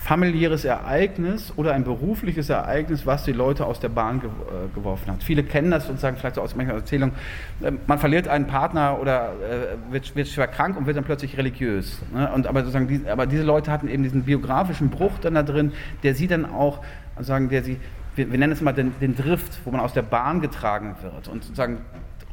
familiäres 0.00 0.64
Ereignis 0.64 1.52
oder 1.56 1.74
ein 1.74 1.84
berufliches 1.84 2.48
Ereignis, 2.48 3.04
was 3.04 3.24
die 3.24 3.32
Leute 3.32 3.66
aus 3.66 3.80
der 3.80 3.90
Bahn 3.90 4.18
äh, 4.18 4.74
geworfen 4.74 5.12
hat. 5.12 5.22
Viele 5.22 5.44
kennen 5.44 5.70
das 5.70 5.90
und 5.90 6.00
sagen 6.00 6.16
vielleicht 6.16 6.36
so 6.36 6.40
aus 6.40 6.56
mancher 6.56 6.72
Erzählung, 6.72 7.12
äh, 7.60 7.70
man 7.86 7.98
verliert 7.98 8.26
einen 8.26 8.46
Partner 8.46 8.98
oder 8.98 9.32
äh, 9.32 9.92
wird, 9.92 10.16
wird, 10.16 10.28
schwer 10.28 10.48
krank 10.48 10.78
und 10.78 10.86
wird 10.86 10.96
dann 10.96 11.04
plötzlich 11.04 11.36
religiös. 11.36 12.00
Ne? 12.14 12.32
Und, 12.32 12.46
aber, 12.46 12.60
sozusagen 12.60 13.06
aber 13.08 13.26
diese 13.26 13.42
Leute 13.42 13.70
hatten 13.70 13.88
eben 13.88 14.02
diesen 14.02 14.22
biografischen 14.22 14.88
Bruch 14.88 15.18
dann 15.20 15.34
da 15.34 15.42
drin, 15.42 15.72
der 16.02 16.14
sie 16.14 16.26
dann 16.26 16.46
auch, 16.46 16.80
sagen, 17.20 17.50
der 17.50 17.62
sie, 17.62 17.78
wir, 18.16 18.32
wir 18.32 18.38
nennen 18.38 18.54
es 18.54 18.62
mal 18.62 18.72
den, 18.72 18.94
den 19.02 19.14
Drift, 19.14 19.60
wo 19.66 19.70
man 19.70 19.80
aus 19.80 19.92
der 19.92 20.02
Bahn 20.02 20.40
getragen 20.40 20.96
wird. 21.02 21.28
Und 21.28 21.44
sozusagen 21.44 21.82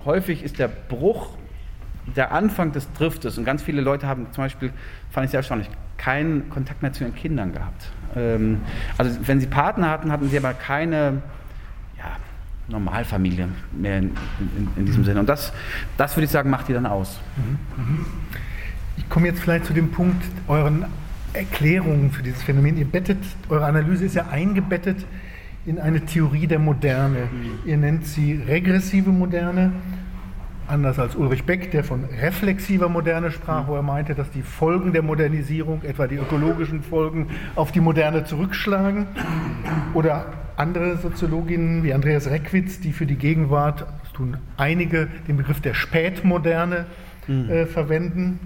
häufig 0.05 0.41
ist 0.41 0.57
der 0.57 0.69
Bruch 0.69 1.31
der 2.15 2.31
Anfang 2.31 2.71
des 2.71 2.91
Driftes 2.93 3.37
und 3.37 3.43
ganz 3.43 3.61
viele 3.61 3.81
Leute 3.81 4.07
haben 4.07 4.27
zum 4.31 4.45
Beispiel, 4.45 4.71
fand 5.09 5.25
ich 5.25 5.31
sehr 5.31 5.39
erstaunlich, 5.39 5.69
keinen 5.97 6.49
Kontakt 6.49 6.81
mehr 6.81 6.93
zu 6.93 7.03
ihren 7.03 7.15
Kindern 7.15 7.53
gehabt. 7.53 7.91
Ähm, 8.15 8.61
also 8.97 9.11
wenn 9.23 9.39
sie 9.39 9.47
Partner 9.47 9.89
hatten, 9.89 10.11
hatten 10.11 10.29
sie 10.29 10.37
aber 10.37 10.53
keine 10.53 11.21
ja, 11.97 12.17
Normalfamilie 12.67 13.49
mehr 13.73 13.99
in, 13.99 14.11
in, 14.39 14.69
in, 14.77 14.85
diesem 14.85 15.03
Sinne. 15.03 15.19
Und 15.19 15.29
das, 15.29 15.53
das 15.97 16.15
würde 16.15 16.25
ich 16.25 16.31
sagen, 16.31 16.49
macht 16.49 16.67
die 16.67 16.73
dann 16.73 16.85
aus. 16.85 17.19
Ich 18.97 19.09
komme 19.09 19.27
jetzt 19.27 19.39
vielleicht 19.39 19.65
zu 19.65 19.73
dem 19.73 19.91
Punkt 19.91 20.23
euren 20.47 20.85
Erklärungen 21.33 22.11
für 22.11 22.23
dieses 22.23 22.41
Phänomen. 22.41 22.77
Ihr 22.77 22.85
bettet, 22.85 23.19
eure 23.49 23.65
Analyse 23.65 24.05
ist 24.05 24.15
ja 24.15 24.27
eingebettet 24.27 25.05
in 25.65 25.79
eine 25.79 26.01
Theorie 26.01 26.47
der 26.47 26.59
Moderne. 26.59 27.27
Ihr 27.65 27.77
nennt 27.77 28.07
sie 28.07 28.41
regressive 28.47 29.09
Moderne 29.09 29.73
anders 30.67 30.99
als 30.99 31.15
Ulrich 31.15 31.45
Beck, 31.45 31.71
der 31.71 31.83
von 31.83 32.03
reflexiver 32.21 32.89
Moderne 32.89 33.31
sprach, 33.31 33.67
wo 33.67 33.75
er 33.75 33.81
meinte, 33.81 34.15
dass 34.15 34.29
die 34.31 34.41
Folgen 34.41 34.93
der 34.93 35.01
Modernisierung, 35.01 35.83
etwa 35.83 36.07
die 36.07 36.15
ökologischen 36.15 36.83
Folgen, 36.83 37.27
auf 37.55 37.71
die 37.71 37.79
Moderne 37.79 38.25
zurückschlagen. 38.25 39.07
Oder 39.93 40.25
andere 40.57 40.97
Soziologinnen 40.97 41.83
wie 41.83 41.93
Andreas 41.93 42.29
Reckwitz, 42.29 42.79
die 42.79 42.91
für 42.91 43.05
die 43.05 43.15
Gegenwart, 43.15 43.85
das 44.03 44.13
tun 44.13 44.37
einige, 44.57 45.07
den 45.27 45.37
Begriff 45.37 45.61
der 45.61 45.73
Spätmoderne 45.73 46.85
mhm. 47.27 47.49
äh, 47.49 47.65
verwenden. 47.65 48.39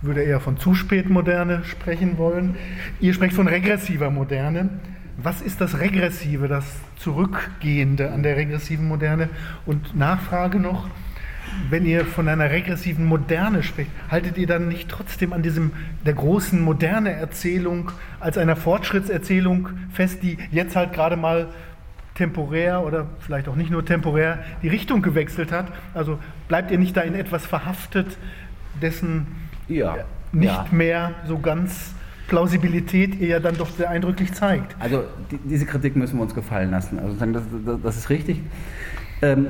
Ich 0.00 0.06
würde 0.06 0.22
eher 0.22 0.40
von 0.40 0.58
zu 0.58 0.74
spät 0.74 1.08
Moderne 1.08 1.64
sprechen 1.64 2.18
wollen. 2.18 2.56
Ihr 3.00 3.14
sprecht 3.14 3.34
von 3.34 3.48
regressiver 3.48 4.10
Moderne. 4.10 4.68
Was 5.16 5.42
ist 5.42 5.60
das 5.60 5.78
Regressive, 5.78 6.48
das 6.48 6.64
Zurückgehende 6.96 8.10
an 8.10 8.22
der 8.22 8.36
regressiven 8.36 8.88
Moderne? 8.88 9.28
Und 9.64 9.96
Nachfrage 9.96 10.58
noch, 10.58 10.88
wenn 11.70 11.86
ihr 11.86 12.04
von 12.04 12.28
einer 12.28 12.50
regressiven 12.50 13.04
Moderne 13.04 13.62
spricht, 13.62 13.90
haltet 14.10 14.38
ihr 14.38 14.46
dann 14.46 14.68
nicht 14.68 14.88
trotzdem 14.88 15.32
an 15.32 15.42
diesem 15.42 15.72
der 16.04 16.14
großen 16.14 16.60
moderne 16.60 17.12
Erzählung 17.12 17.92
als 18.20 18.38
einer 18.38 18.56
Fortschrittserzählung 18.56 19.68
fest, 19.92 20.22
die 20.22 20.38
jetzt 20.50 20.76
halt 20.76 20.92
gerade 20.92 21.16
mal 21.16 21.48
temporär 22.14 22.84
oder 22.84 23.06
vielleicht 23.20 23.48
auch 23.48 23.56
nicht 23.56 23.70
nur 23.70 23.84
temporär 23.84 24.38
die 24.62 24.68
Richtung 24.68 25.02
gewechselt 25.02 25.52
hat? 25.52 25.66
Also 25.94 26.18
bleibt 26.48 26.70
ihr 26.70 26.78
nicht 26.78 26.96
da 26.96 27.00
in 27.02 27.14
etwas 27.14 27.46
verhaftet, 27.46 28.16
dessen 28.80 29.26
ja, 29.68 29.96
nicht 30.32 30.46
ja. 30.46 30.66
mehr 30.70 31.10
so 31.26 31.38
ganz 31.38 31.94
Plausibilität 32.28 33.20
ihr 33.20 33.28
ja 33.28 33.40
dann 33.40 33.56
doch 33.56 33.70
sehr 33.70 33.90
eindrücklich 33.90 34.32
zeigt. 34.32 34.74
Also 34.78 35.04
die, 35.30 35.38
diese 35.38 35.66
Kritik 35.66 35.94
müssen 35.96 36.16
wir 36.16 36.22
uns 36.22 36.34
gefallen 36.34 36.70
lassen. 36.70 36.98
Also 36.98 37.16
das, 37.16 37.42
das, 37.64 37.82
das 37.82 37.96
ist 37.96 38.10
richtig. 38.10 38.40
Ähm, 39.20 39.46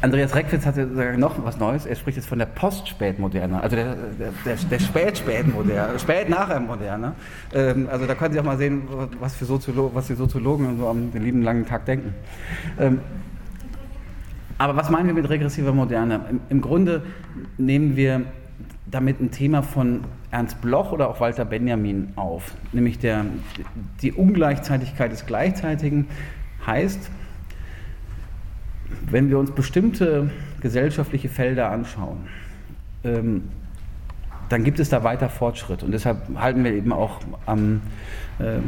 Andreas 0.00 0.34
Reckwitz 0.36 0.66
hatte 0.66 0.86
noch 1.18 1.44
was 1.44 1.58
Neues. 1.58 1.84
Er 1.84 1.96
spricht 1.96 2.16
jetzt 2.16 2.28
von 2.28 2.38
der 2.38 2.46
Post-Spätmoderne, 2.46 3.60
also 3.60 3.74
der, 3.74 3.96
der, 4.44 4.56
der 4.70 4.78
Spät-Spätmoderne, 4.78 5.98
Spät-Nachher-Moderne. 5.98 7.14
Ähm, 7.52 7.88
also 7.90 8.06
da 8.06 8.14
können 8.14 8.34
Sie 8.34 8.40
auch 8.40 8.44
mal 8.44 8.56
sehen, 8.56 8.82
was, 9.18 9.34
für 9.34 9.46
Soziolo 9.46 9.90
was 9.92 10.06
die 10.06 10.14
Soziologen 10.14 10.78
so 10.78 10.88
am 10.88 11.10
lieben 11.12 11.42
langen 11.42 11.66
Tag 11.66 11.86
denken. 11.86 12.14
Ähm, 12.78 13.00
aber 14.58 14.76
was 14.76 14.90
meinen 14.90 15.08
wir 15.08 15.14
mit 15.14 15.28
regressiver 15.28 15.72
Moderne? 15.72 16.20
Im, 16.30 16.40
Im, 16.48 16.60
Grunde 16.60 17.02
nehmen 17.58 17.96
wir 17.96 18.22
damit 18.88 19.20
ein 19.20 19.32
Thema 19.32 19.62
von 19.62 20.04
Ernst 20.30 20.60
Bloch 20.60 20.92
oder 20.92 21.08
auch 21.08 21.18
Walter 21.18 21.44
Benjamin 21.44 22.12
auf, 22.14 22.52
nämlich 22.72 23.00
der, 23.00 23.24
die 24.02 24.12
Ungleichzeitigkeit 24.12 25.10
des 25.10 25.26
Gleichzeitigen 25.26 26.06
heißt, 26.64 27.10
wenn 29.10 29.28
wir 29.28 29.38
uns 29.38 29.50
bestimmte 29.50 30.30
gesellschaftliche 30.60 31.28
Felder 31.28 31.70
anschauen, 31.70 32.26
ähm, 33.04 33.42
dann 34.48 34.64
gibt 34.64 34.78
es 34.78 34.88
da 34.90 35.04
weiter 35.04 35.28
Fortschritt. 35.28 35.82
Und 35.82 35.92
deshalb 35.92 36.18
halten 36.36 36.64
wir 36.64 36.72
eben 36.72 36.92
auch 36.92 37.20
am, 37.46 37.80
äh, 38.38 38.58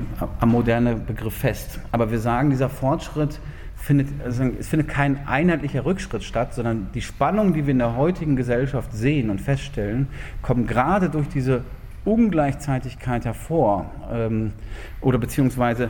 am 0.41 0.49
moderne 0.49 0.97
Begriff 0.97 1.35
fest. 1.35 1.81
Aber 1.93 2.11
wir 2.11 2.19
sagen, 2.19 2.51
dieser 2.51 2.69
Fortschritt 2.69 3.41
findet, 3.77 4.09
also 4.25 4.45
es 4.59 4.69
findet 4.69 4.89
kein 4.89 5.27
einheitlicher 5.27 5.85
Rückschritt 5.85 6.25
statt, 6.25 6.55
sondern 6.55 6.89
die 6.95 7.03
Spannungen, 7.03 7.53
die 7.53 7.67
wir 7.67 7.73
in 7.73 7.79
der 7.79 7.97
heutigen 7.97 8.37
Gesellschaft 8.37 8.93
sehen 8.93 9.31
und 9.31 9.41
feststellen, 9.41 10.09
kommen 10.43 10.67
gerade 10.67 11.09
durch 11.09 11.29
diese 11.29 11.63
Ungleichzeitigkeit 12.05 13.25
hervor. 13.25 13.91
Ähm, 14.11 14.53
oder 15.01 15.19
beziehungsweise 15.19 15.85
äh, 15.85 15.89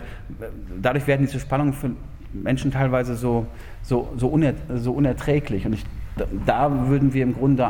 dadurch 0.81 1.07
werden 1.07 1.27
diese 1.27 1.41
Spannungen 1.41 1.73
für 1.73 1.91
Menschen 2.33 2.71
teilweise 2.71 3.17
so 3.17 3.47
so, 3.87 4.09
so, 4.17 4.29
uner, 4.29 4.55
so 4.75 4.93
unerträglich. 4.93 5.65
Und 5.65 5.75
ich, 5.75 5.85
da 6.45 6.89
würden 6.89 7.15
wir 7.15 7.23
im 7.23 7.35
Grunde 7.35 7.69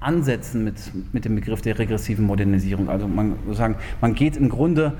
ansetzen 0.00 0.64
mit, 0.64 0.76
mit 1.12 1.24
dem 1.24 1.34
Begriff 1.34 1.60
der 1.60 1.78
regressiven 1.78 2.24
Modernisierung. 2.24 2.88
Also 2.88 3.08
man, 3.08 3.34
sozusagen, 3.44 3.76
man 4.00 4.14
geht 4.14 4.36
im 4.36 4.48
Grunde 4.48 4.92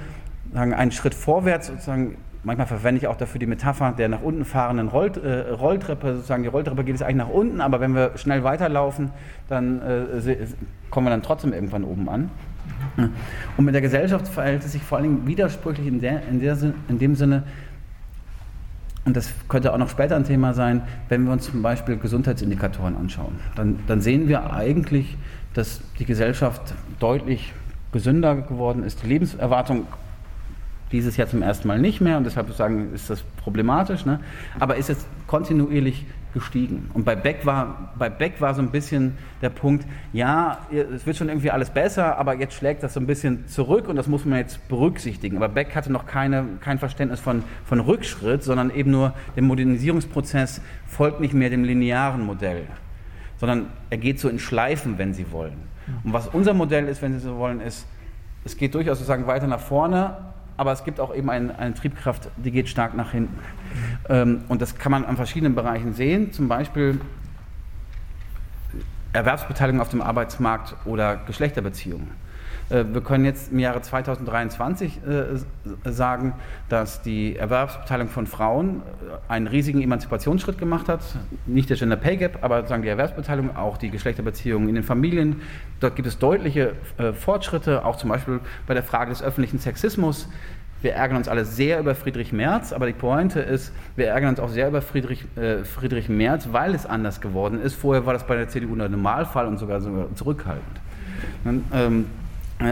sagen, 0.53 0.75
einen 0.75 0.91
Schritt 0.91 1.15
vorwärts, 1.15 1.69
sozusagen, 1.69 2.17
manchmal 2.43 2.67
verwende 2.67 3.01
ich 3.01 3.07
auch 3.07 3.17
dafür 3.17 3.39
die 3.39 3.47
Metapher 3.47 3.93
der 3.93 4.09
nach 4.09 4.23
unten 4.23 4.45
fahrenden 4.45 4.89
Roll, 4.89 5.13
äh, 5.23 5.53
Rolltreppe. 5.53 6.17
Sozusagen 6.17 6.43
die 6.43 6.49
Rolltreppe 6.49 6.83
geht 6.83 6.97
es 6.97 7.03
eigentlich 7.03 7.17
nach 7.17 7.29
unten, 7.29 7.61
aber 7.61 7.81
wenn 7.81 7.95
wir 7.95 8.13
schnell 8.17 8.43
weiterlaufen, 8.43 9.11
dann 9.49 9.81
äh, 9.81 10.47
kommen 10.91 11.07
wir 11.07 11.11
dann 11.11 11.23
trotzdem 11.23 11.53
irgendwann 11.53 11.85
oben 11.85 12.09
an. 12.09 12.31
Und 13.57 13.65
mit 13.65 13.75
der 13.75 13.81
Gesellschaft 13.81 14.29
verhält 14.29 14.65
es 14.65 14.73
sich 14.73 14.83
vor 14.83 14.99
allen 14.99 15.05
Dingen 15.05 15.27
widersprüchlich 15.27 15.87
in, 15.87 16.01
der, 16.01 16.23
in, 16.29 16.41
der, 16.41 16.57
in 16.89 16.99
dem 16.99 17.15
Sinne, 17.15 17.45
und 19.09 19.17
das 19.17 19.33
könnte 19.49 19.73
auch 19.73 19.79
noch 19.79 19.89
später 19.89 20.17
ein 20.17 20.25
Thema 20.25 20.53
sein, 20.53 20.83
wenn 21.09 21.25
wir 21.25 21.33
uns 21.33 21.47
zum 21.51 21.63
Beispiel 21.63 21.97
Gesundheitsindikatoren 21.97 22.95
anschauen. 22.95 23.37
Dann, 23.57 23.79
dann 23.87 24.03
sehen 24.03 24.29
wir 24.29 24.53
eigentlich, 24.53 25.17
dass 25.55 25.81
die 25.99 26.05
Gesellschaft 26.05 26.75
deutlich 27.01 27.55
gesünder 27.91 28.37
geworden 28.37 28.83
ist. 28.83 29.03
Die 29.03 29.07
Lebenserwartung 29.07 29.87
dieses 30.93 31.17
Jahr 31.17 31.27
zum 31.27 31.41
ersten 31.41 31.69
Mal 31.69 31.79
nicht 31.79 32.03
mehr 32.03 32.19
und 32.19 32.25
deshalb 32.25 32.53
sagen, 32.53 32.91
ist 32.95 33.09
das 33.09 33.23
problematisch, 33.43 34.05
ne? 34.05 34.21
aber 34.61 34.77
ist 34.77 34.91
jetzt 34.91 35.07
kontinuierlich 35.27 36.05
gestiegen. 36.35 36.91
Und 36.95 37.05
bei 37.05 37.17
Beck, 37.17 37.47
war, 37.47 37.93
bei 37.99 38.09
Beck 38.09 38.41
war 38.41 38.55
so 38.55 38.63
ein 38.63 38.71
bisschen 38.71 39.17
der 39.43 39.51
Punkt, 39.51 39.87
ja, 40.13 40.59
es 40.71 41.07
wird 41.07 41.17
schon 41.17 41.29
irgendwie 41.29 41.51
alles 41.51 41.71
besser, 41.71 42.19
aber 42.19 42.35
jetzt 42.35 42.55
schlägt 42.55 42.83
das 42.83 42.95
so 42.95 43.01
ein 43.01 43.07
bisschen 43.07 43.49
zurück 43.49 43.89
und 43.89 43.97
das 43.97 44.07
muss 44.07 44.25
man 44.25 44.39
jetzt 44.39 44.69
berücksichtigen. 44.69 45.37
Aber 45.37 45.49
Beck 45.49 45.75
hatte 45.75 45.91
noch 45.91 46.07
keine, 46.07 46.45
kein 46.61 46.79
Verständnis 46.79 47.21
von, 47.21 47.43
von 47.65 47.81
Rückschritt, 47.81 48.43
sondern 48.43 48.71
eben 48.71 48.91
nur 48.91 49.15
der 49.37 49.43
Modernisierungsprozess 49.43 50.61
folgt 50.87 51.21
nicht 51.21 51.35
mehr 51.35 51.51
dem 51.51 51.65
linearen 51.65 52.25
Modell, 52.25 52.67
sondern 53.39 53.67
er 53.91 53.99
geht 53.99 54.21
so 54.21 54.29
in 54.29 54.39
Schleifen, 54.39 54.99
wenn 54.99 55.15
Sie 55.15 55.31
wollen. 55.33 55.69
Und 56.05 56.13
was 56.13 56.29
unser 56.29 56.55
Modell 56.55 56.87
ist, 56.87 57.01
wenn 57.03 57.15
Sie 57.15 57.21
so 57.21 57.37
wollen, 57.39 57.61
ist, 57.61 57.87
es 58.45 58.57
geht 58.57 58.75
durchaus 58.75 58.99
sozusagen 58.99 59.27
weiter 59.27 59.47
nach 59.47 59.61
vorne, 59.61 60.17
aber 60.59 60.73
es 60.73 60.85
gibt 60.85 61.01
auch 61.01 61.15
eben 61.15 61.31
ein, 61.31 61.57
eine 61.57 61.73
Triebkraft, 61.73 62.29
die 62.37 62.51
geht 62.51 62.69
stark 62.69 62.95
nach 62.95 63.13
hinten. 63.13 63.39
Ähm, 64.09 64.43
und 64.49 64.61
das 64.61 64.77
kann 64.77 64.93
man 64.93 65.05
an 65.07 65.17
verschiedenen 65.17 65.55
Bereichen 65.55 65.95
sehen, 65.95 66.33
zum 66.33 66.49
Beispiel 66.49 67.01
Erwerbsbeteiligung 69.13 69.81
auf 69.81 69.89
dem 69.89 70.03
Arbeitsmarkt 70.03 70.75
oder 70.85 71.17
Geschlechterbeziehungen. 71.17 72.11
Äh, 72.71 72.85
wir 72.93 73.01
können 73.01 73.25
jetzt 73.25 73.53
im 73.53 73.59
Jahre 73.59 73.81
2023 73.81 75.01
äh, 75.07 75.91
sagen, 75.91 76.35
dass 76.69 77.03
die 77.03 77.37
Erwerbsbeteiligung 77.37 78.13
von 78.13 78.27
Frauen 78.27 78.83
äh, 79.29 79.33
einen 79.33 79.47
riesigen 79.47 79.81
Emanzipationsschritt 79.83 80.59
gemacht 80.59 80.89
hat. 80.89 81.01
Nicht 81.47 81.71
der 81.71 81.77
Gender 81.77 81.97
Pay 81.97 82.17
Gap, 82.17 82.39
aber 82.43 82.67
sagen 82.67 82.83
die 82.83 82.89
Erwerbsbeteiligung, 82.89 83.57
auch 83.57 83.79
die 83.79 83.91
Geschlechterbeziehungen 83.91 84.69
in 84.69 84.75
den 84.75 84.85
Familien. 84.85 85.41
Dort 85.81 85.97
gibt 85.97 86.09
es 86.09 86.19
deutliche 86.19 86.73
Fortschritte, 87.15 87.85
auch 87.85 87.97
zum 87.97 88.11
Beispiel 88.11 88.41
bei 88.67 88.75
der 88.75 88.83
Frage 88.83 89.11
des 89.11 89.23
öffentlichen 89.23 89.59
Sexismus. 89.59 90.29
Wir 90.81 90.93
ärgern 90.93 91.17
uns 91.17 91.29
alle 91.29 91.45
sehr 91.45 91.81
über 91.81 91.95
Friedrich 91.95 92.33
Merz, 92.33 92.73
aber 92.73 92.87
die 92.87 92.93
Pointe 92.93 93.41
ist, 93.41 93.73
wir 93.97 94.09
ärgern 94.09 94.31
uns 94.31 94.41
auch 94.41 94.49
sehr 94.49 94.69
über 94.69 94.83
Friedrich, 94.83 95.25
äh, 95.37 95.65
Friedrich 95.65 96.09
Merz, 96.09 96.49
weil 96.53 96.75
es 96.75 96.87
anders 96.87 97.21
geworden 97.21 97.61
ist. 97.61 97.75
Vorher 97.75 98.07
war 98.07 98.13
das 98.13 98.27
bei 98.27 98.37
der 98.37 98.49
CDU 98.49 98.75
ein 98.75 98.91
Normalfall 98.91 99.47
und 99.47 99.59
sogar, 99.59 99.81
sogar 99.81 100.15
zurückhaltend. 100.15 100.81
Und, 101.45 101.65
ähm, 101.73 102.07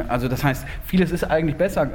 also 0.09 0.27
das 0.27 0.43
heißt, 0.43 0.67
vieles 0.85 1.13
ist 1.13 1.25
eigentlich 1.25 1.57
besser, 1.57 1.89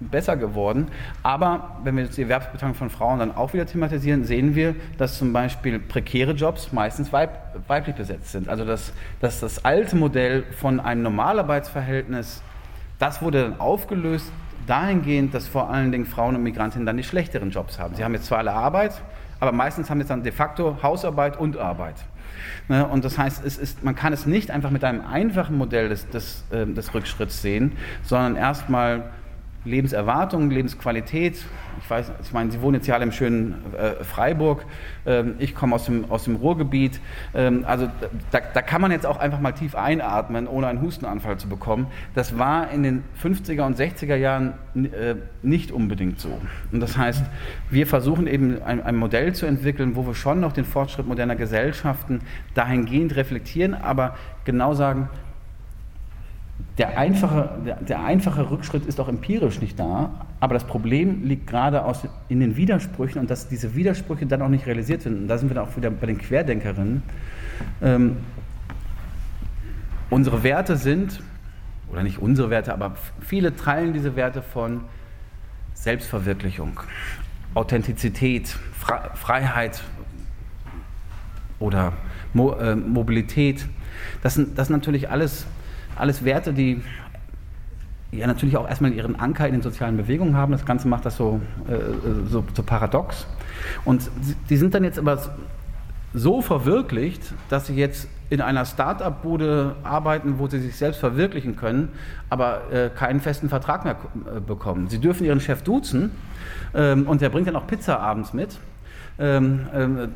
besser 0.00 0.36
geworden, 0.36 0.88
aber 1.22 1.76
wenn 1.84 1.96
wir 1.96 2.04
jetzt 2.04 2.16
die 2.16 2.22
Erwerbsbeteiligung 2.22 2.74
von 2.74 2.90
Frauen 2.90 3.18
dann 3.18 3.36
auch 3.36 3.52
wieder 3.52 3.66
thematisieren, 3.66 4.24
sehen 4.24 4.54
wir, 4.54 4.74
dass 4.96 5.18
zum 5.18 5.32
Beispiel 5.32 5.78
prekäre 5.78 6.32
Jobs 6.32 6.72
meistens 6.72 7.12
weib, 7.12 7.30
weiblich 7.68 7.96
besetzt 7.96 8.32
sind. 8.32 8.48
Also 8.48 8.64
dass, 8.64 8.92
dass 9.20 9.40
das 9.40 9.64
alte 9.64 9.96
Modell 9.96 10.44
von 10.58 10.80
einem 10.80 11.02
Normalarbeitsverhältnis, 11.02 12.42
das 12.98 13.20
wurde 13.20 13.42
dann 13.42 13.60
aufgelöst 13.60 14.32
dahingehend, 14.66 15.34
dass 15.34 15.46
vor 15.46 15.68
allen 15.68 15.92
Dingen 15.92 16.06
Frauen 16.06 16.36
und 16.36 16.42
Migrantinnen 16.42 16.86
dann 16.86 16.96
die 16.96 17.02
schlechteren 17.02 17.50
Jobs 17.50 17.78
haben. 17.78 17.94
Sie 17.94 18.04
haben 18.04 18.14
jetzt 18.14 18.26
zwar 18.26 18.38
alle 18.38 18.52
Arbeit, 18.52 19.02
aber 19.40 19.52
meistens 19.52 19.90
haben 19.90 20.00
sie 20.00 20.08
dann 20.08 20.22
de 20.22 20.32
facto 20.32 20.78
Hausarbeit 20.82 21.38
und 21.38 21.58
Arbeit. 21.58 21.96
Ne, 22.68 22.86
und 22.86 23.04
das 23.04 23.18
heißt, 23.18 23.44
es 23.44 23.58
ist, 23.58 23.84
man 23.84 23.94
kann 23.94 24.12
es 24.12 24.26
nicht 24.26 24.50
einfach 24.50 24.70
mit 24.70 24.84
einem 24.84 25.02
einfachen 25.06 25.56
Modell 25.58 25.88
des, 25.88 26.08
des, 26.08 26.44
äh, 26.50 26.66
des 26.66 26.94
Rückschritts 26.94 27.42
sehen, 27.42 27.72
sondern 28.02 28.36
erstmal 28.36 29.10
Lebenserwartung, 29.64 30.50
Lebensqualität. 30.50 31.42
Ich 31.80 31.90
weiß, 31.90 32.12
ich 32.22 32.32
meine, 32.32 32.50
Sie 32.50 32.60
wohnen 32.60 32.74
jetzt 32.74 32.86
ja 32.86 32.94
alle 32.94 33.04
im 33.04 33.12
schönen 33.12 33.54
äh, 33.74 34.04
Freiburg. 34.04 34.64
Ähm, 35.06 35.34
ich 35.38 35.54
komme 35.54 35.74
aus 35.74 35.86
dem, 35.86 36.10
aus 36.10 36.24
dem 36.24 36.36
Ruhrgebiet. 36.36 37.00
Ähm, 37.34 37.64
also 37.66 37.88
da, 38.30 38.40
da, 38.40 38.62
kann 38.62 38.80
man 38.80 38.90
jetzt 38.90 39.06
auch 39.06 39.18
einfach 39.18 39.40
mal 39.40 39.52
tief 39.52 39.74
einatmen, 39.74 40.46
ohne 40.46 40.66
einen 40.66 40.82
Hustenanfall 40.82 41.38
zu 41.38 41.48
bekommen. 41.48 41.86
Das 42.14 42.38
war 42.38 42.70
in 42.70 42.82
den 42.82 43.04
50er 43.22 43.62
und 43.62 43.78
60er 43.78 44.16
Jahren 44.16 44.54
äh, 44.74 45.14
nicht 45.42 45.72
unbedingt 45.72 46.20
so. 46.20 46.38
Und 46.70 46.80
das 46.80 46.98
heißt, 46.98 47.24
wir 47.70 47.86
versuchen 47.86 48.26
eben 48.26 48.62
ein, 48.62 48.82
ein 48.82 48.96
Modell 48.96 49.34
zu 49.34 49.46
entwickeln, 49.46 49.96
wo 49.96 50.06
wir 50.06 50.14
schon 50.14 50.40
noch 50.40 50.52
den 50.52 50.64
Fortschritt 50.64 51.06
moderner 51.06 51.36
Gesellschaften 51.36 52.20
dahingehend 52.54 53.16
reflektieren, 53.16 53.74
aber 53.74 54.16
genau 54.44 54.74
sagen, 54.74 55.08
der 56.78 56.98
einfache, 56.98 57.50
der, 57.64 57.76
der, 57.76 58.04
einfache 58.04 58.50
Rückschritt 58.50 58.84
ist 58.86 58.98
auch 58.98 59.08
empirisch 59.08 59.60
nicht 59.60 59.78
da, 59.78 60.26
aber 60.40 60.54
das 60.54 60.64
Problem 60.64 61.24
liegt 61.24 61.46
gerade 61.46 61.84
aus, 61.84 62.00
in 62.28 62.40
den 62.40 62.56
Widersprüchen 62.56 63.20
und 63.20 63.30
dass 63.30 63.48
diese 63.48 63.76
Widersprüche 63.76 64.26
dann 64.26 64.42
auch 64.42 64.48
nicht 64.48 64.66
realisiert 64.66 65.04
werden. 65.04 65.22
Und 65.22 65.28
da 65.28 65.38
sind 65.38 65.50
wir 65.50 65.54
dann 65.54 65.68
auch 65.68 65.76
wieder 65.76 65.90
bei 65.90 66.06
den 66.06 66.18
Querdenkerinnen. 66.18 67.02
Ähm, 67.80 68.16
unsere 70.10 70.42
Werte 70.42 70.76
sind, 70.76 71.22
oder 71.92 72.02
nicht 72.02 72.18
unsere 72.18 72.50
Werte, 72.50 72.72
aber 72.72 72.96
viele 73.20 73.54
teilen 73.54 73.92
diese 73.92 74.16
Werte 74.16 74.42
von 74.42 74.80
Selbstverwirklichung, 75.74 76.80
Authentizität, 77.54 78.48
Fre 78.48 79.10
Freiheit 79.14 79.84
oder 81.60 81.92
Mo 82.32 82.54
äh, 82.54 82.74
Mobilität. 82.74 83.68
Das 84.24 84.34
sind, 84.34 84.58
das 84.58 84.66
sind 84.68 84.76
natürlich 84.76 85.08
alles 85.08 85.46
alles 85.96 86.24
Werte, 86.24 86.52
die 86.52 86.82
ja 88.12 88.26
natürlich 88.26 88.56
auch 88.56 88.68
erstmal 88.68 88.92
ihren 88.92 89.16
Anker 89.18 89.46
in 89.46 89.52
den 89.52 89.62
sozialen 89.62 89.96
Bewegungen 89.96 90.36
haben. 90.36 90.52
Das 90.52 90.64
Ganze 90.64 90.88
macht 90.88 91.04
das 91.04 91.16
so, 91.16 91.40
äh, 91.68 92.28
so, 92.28 92.44
so, 92.54 92.62
paradox. 92.62 93.26
Und 93.84 94.10
die 94.48 94.56
sind 94.56 94.74
dann 94.74 94.84
jetzt 94.84 94.98
aber 94.98 95.18
so 96.12 96.42
verwirklicht, 96.42 97.22
dass 97.48 97.66
sie 97.66 97.74
jetzt 97.74 98.08
in 98.30 98.40
einer 98.40 98.64
Start-up-Bude 98.64 99.76
arbeiten, 99.82 100.38
wo 100.38 100.46
sie 100.46 100.60
sich 100.60 100.76
selbst 100.76 101.00
verwirklichen 101.00 101.56
können, 101.56 101.88
aber 102.30 102.72
äh, 102.72 102.88
keinen 102.88 103.20
festen 103.20 103.48
Vertrag 103.48 103.84
mehr 103.84 103.96
äh, 104.36 104.40
bekommen. 104.40 104.88
Sie 104.88 104.98
dürfen 104.98 105.24
ihren 105.24 105.40
Chef 105.40 105.62
duzen 105.62 106.12
ähm, 106.74 107.06
und 107.06 107.20
der 107.20 107.30
bringt 107.30 107.48
dann 107.48 107.56
auch 107.56 107.66
Pizza 107.66 107.98
abends 107.98 108.32
mit. 108.32 108.58
Ähm, 109.18 109.66
ähm, 109.72 110.08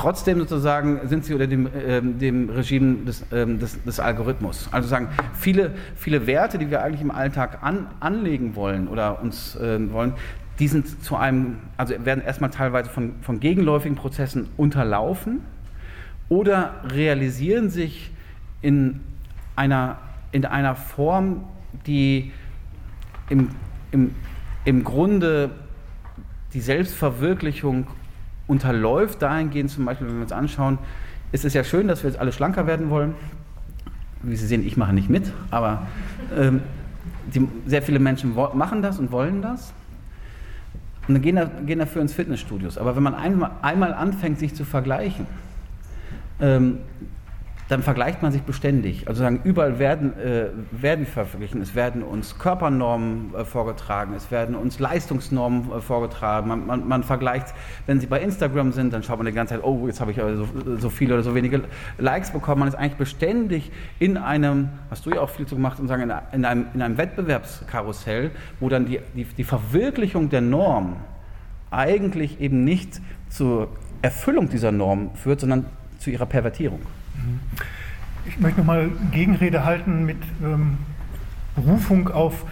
Trotzdem 0.00 0.38
sozusagen 0.38 1.06
sind 1.08 1.26
sie 1.26 1.34
unter 1.34 1.46
dem, 1.46 1.66
äh, 1.66 2.00
dem 2.00 2.48
Regime 2.48 3.04
des, 3.04 3.20
äh, 3.32 3.44
des, 3.44 3.84
des, 3.84 4.00
Algorithmus. 4.00 4.66
Also 4.72 4.88
sagen, 4.88 5.08
viele, 5.34 5.72
viele 5.94 6.26
Werte, 6.26 6.56
die 6.56 6.70
wir 6.70 6.82
eigentlich 6.82 7.02
im 7.02 7.10
Alltag 7.10 7.58
an, 7.60 7.86
anlegen 8.00 8.56
wollen 8.56 8.88
oder 8.88 9.20
uns 9.20 9.56
äh, 9.56 9.92
wollen, 9.92 10.14
die 10.58 10.68
sind 10.68 11.04
zu 11.04 11.16
einem, 11.16 11.58
also 11.76 11.94
werden 12.02 12.24
erstmal 12.24 12.48
teilweise 12.48 12.88
von, 12.88 13.12
von 13.20 13.40
gegenläufigen 13.40 13.94
Prozessen 13.94 14.48
unterlaufen 14.56 15.40
oder 16.30 16.76
realisieren 16.94 17.68
sich 17.68 18.10
in 18.62 19.00
einer, 19.54 19.98
in 20.32 20.46
einer 20.46 20.76
Form, 20.76 21.44
die 21.86 22.32
im, 23.28 23.50
im, 23.90 24.14
im 24.64 24.82
Grunde 24.82 25.50
die 26.54 26.62
Selbstverwirklichung 26.62 27.86
unterläuft 28.50 29.22
dahingehend 29.22 29.70
zum 29.70 29.84
Beispiel, 29.84 30.08
wenn 30.08 30.16
wir 30.16 30.22
uns 30.22 30.32
anschauen, 30.32 30.78
ist 31.32 31.44
es 31.44 31.54
ja 31.54 31.62
schön, 31.62 31.86
dass 31.86 32.02
wir 32.02 32.10
jetzt 32.10 32.18
alle 32.18 32.32
schlanker 32.32 32.66
werden 32.66 32.90
wollen. 32.90 33.14
Wie 34.22 34.36
Sie 34.36 34.46
sehen, 34.46 34.66
ich 34.66 34.76
mache 34.76 34.92
nicht 34.92 35.08
mit, 35.08 35.32
aber 35.50 35.86
ähm, 36.36 36.60
die, 37.32 37.48
sehr 37.66 37.80
viele 37.80 38.00
Menschen 38.00 38.34
machen 38.34 38.82
das 38.82 38.98
und 38.98 39.12
wollen 39.12 39.40
das. 39.40 39.72
Und 41.06 41.14
dann 41.14 41.22
gehen, 41.22 41.36
da, 41.36 41.44
gehen 41.64 41.78
dafür 41.78 42.02
ins 42.02 42.12
Fitnessstudios. 42.12 42.76
Aber 42.76 42.96
wenn 42.96 43.02
man 43.02 43.14
einmal, 43.14 43.52
einmal 43.62 43.94
anfängt, 43.94 44.38
sich 44.38 44.54
zu 44.54 44.64
vergleichen, 44.64 45.26
ähm, 46.40 46.78
dann 47.70 47.84
vergleicht 47.84 48.20
man 48.20 48.32
sich 48.32 48.42
beständig. 48.42 49.06
Also 49.06 49.22
sagen, 49.22 49.42
überall 49.44 49.78
werden, 49.78 50.18
äh, 50.18 50.46
werden 50.72 51.06
verglichen. 51.06 51.62
Es 51.62 51.76
werden 51.76 52.02
uns 52.02 52.36
Körpernormen 52.36 53.32
äh, 53.32 53.44
vorgetragen, 53.44 54.12
es 54.16 54.32
werden 54.32 54.56
uns 54.56 54.80
Leistungsnormen 54.80 55.70
äh, 55.70 55.80
vorgetragen. 55.80 56.48
Man, 56.48 56.66
man, 56.66 56.88
man, 56.88 57.04
vergleicht, 57.04 57.54
wenn 57.86 58.00
Sie 58.00 58.08
bei 58.08 58.20
Instagram 58.20 58.72
sind, 58.72 58.92
dann 58.92 59.04
schaut 59.04 59.18
man 59.18 59.26
die 59.26 59.32
ganze 59.32 59.54
Zeit, 59.54 59.62
oh, 59.62 59.86
jetzt 59.86 60.00
habe 60.00 60.10
ich 60.10 60.16
so, 60.16 60.48
so 60.78 60.90
viele 60.90 61.14
oder 61.14 61.22
so 61.22 61.36
wenige 61.36 61.62
Likes 61.98 62.32
bekommen. 62.32 62.58
Man 62.58 62.68
ist 62.68 62.74
eigentlich 62.74 62.96
beständig 62.96 63.70
in 64.00 64.16
einem, 64.16 64.70
hast 64.90 65.06
du 65.06 65.10
ja 65.10 65.20
auch 65.20 65.30
viel 65.30 65.46
zu 65.46 65.54
gemacht, 65.54 65.78
und 65.78 65.86
sagen, 65.86 66.10
in 66.32 66.44
einem, 66.44 66.66
in 66.74 66.82
einem 66.82 66.98
Wettbewerbskarussell, 66.98 68.32
wo 68.58 68.68
dann 68.68 68.86
die, 68.86 68.98
die, 69.14 69.24
die 69.24 69.44
Verwirklichung 69.44 70.28
der 70.28 70.40
Norm 70.40 70.96
eigentlich 71.70 72.40
eben 72.40 72.64
nicht 72.64 73.00
zur 73.28 73.68
Erfüllung 74.02 74.48
dieser 74.48 74.72
Norm 74.72 75.10
führt, 75.14 75.38
sondern 75.38 75.66
zu 75.98 76.10
ihrer 76.10 76.26
Pervertierung. 76.26 76.80
Ich 78.26 78.38
möchte 78.38 78.58
nochmal 78.60 78.90
Gegenrede 79.12 79.64
halten 79.64 80.04
mit 80.04 80.18
ähm, 80.42 80.78
Berufung 81.54 82.08
auf 82.08 82.44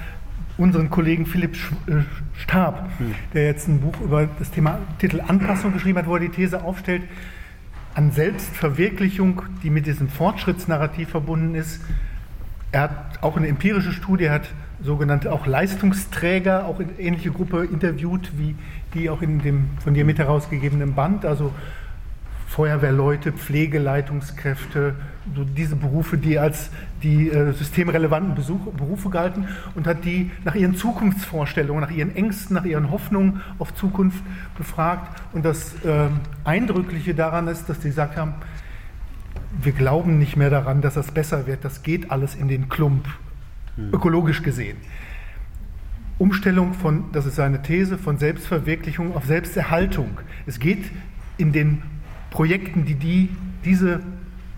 unseren 0.57 0.91
Kollegen 0.91 1.27
Philipp 1.27 1.57
äh, 1.87 2.03
Stab, 2.37 2.89
der 3.33 3.45
jetzt 3.45 3.69
ein 3.69 3.81
Buch 3.81 4.01
über 4.01 4.29
das 4.39 4.51
Thema 4.51 4.79
Titel 4.99 5.21
Anpassung 5.27 5.73
geschrieben 5.73 5.99
hat, 5.99 6.07
wo 6.07 6.15
er 6.15 6.21
die 6.21 6.31
These 6.31 6.63
aufstellt, 6.63 7.03
an 7.95 8.13
Selbstverwirklichung, 8.13 9.43
die 9.63 9.71
mit 9.71 9.87
diesem 9.87 10.09
Fortschrittsnarrativ 10.09 11.09
verbunden 11.09 11.55
ist. 11.55 11.81
Er 12.71 12.83
hat 12.83 13.23
auch 13.23 13.37
eine 13.37 13.49
empirische 13.49 13.93
Studie, 13.93 14.31
hat 14.31 14.49
sogenannte 14.83 15.33
auch 15.33 15.47
Leistungsträger, 15.47 16.67
auch 16.67 16.81
in 16.81 16.91
ähnliche 16.99 17.31
Gruppe 17.31 17.65
interviewt, 17.65 18.33
wie 18.37 18.55
die 18.95 19.11
auch 19.11 19.23
in 19.23 19.41
dem 19.41 19.71
von 19.83 19.95
dir 19.95 20.05
mit 20.05 20.19
herausgegebenen 20.19 20.95
Band, 20.95 21.25
also 21.25 21.53
Feuerwehrleute, 22.49 23.33
Pflegeleitungskräfte, 23.33 24.95
so 25.37 25.45
diese 25.45 25.77
Berufe, 25.77 26.17
die 26.17 26.39
als 26.39 26.71
die 27.03 27.29
äh, 27.29 27.53
systemrelevanten 27.53 28.35
Besuch, 28.35 28.73
Berufe 28.73 29.11
galten 29.11 29.47
und 29.75 29.87
hat 29.87 30.05
die 30.07 30.31
nach 30.45 30.55
ihren 30.55 30.75
Zukunftsvorstellungen, 30.75 31.83
nach 31.83 31.91
ihren 31.91 32.17
Ängsten, 32.17 32.55
nach 32.55 32.65
ihren 32.65 32.91
Hoffnungen 32.91 33.43
auf 33.59 33.75
Zukunft 33.75 34.23
befragt. 34.57 35.21
Und 35.35 35.45
das 35.45 35.75
äh, 35.85 36.09
Eindrückliche 36.45 37.15
daran 37.15 37.49
ist, 37.49 37.69
dass 37.69 37.81
die 37.81 37.89
gesagt 37.89 38.17
haben, 38.17 38.35
wir 39.63 39.73
glauben 39.73 40.19
nicht 40.19 40.37
mehr 40.37 40.51
daran, 40.51 40.81
dass 40.81 40.95
das 40.95 41.13
besser 41.13 41.47
wird. 41.47 41.65
Das 41.67 41.83
geht 41.83 42.11
alles 42.11 42.35
in 42.35 42.49
den 42.49 42.71
Klump, 42.71 43.07
hm. 43.77 43.93
ökologisch 43.93 44.43
gesehen. 44.43 44.79
Umstellung 46.17 46.73
von, 46.73 47.05
das 47.13 47.27
ist 47.27 47.37
seine 47.37 47.61
These, 47.61 47.99
von 47.99 48.17
Selbstverwirklichung 48.19 49.15
auf 49.15 49.27
Selbsterhaltung. 49.27 50.19
Es 50.47 50.59
geht 50.59 50.91
in 51.37 51.53
den 51.53 51.83
Projekten, 52.31 52.85
die, 52.85 52.95
die 52.95 53.29
diese 53.65 54.01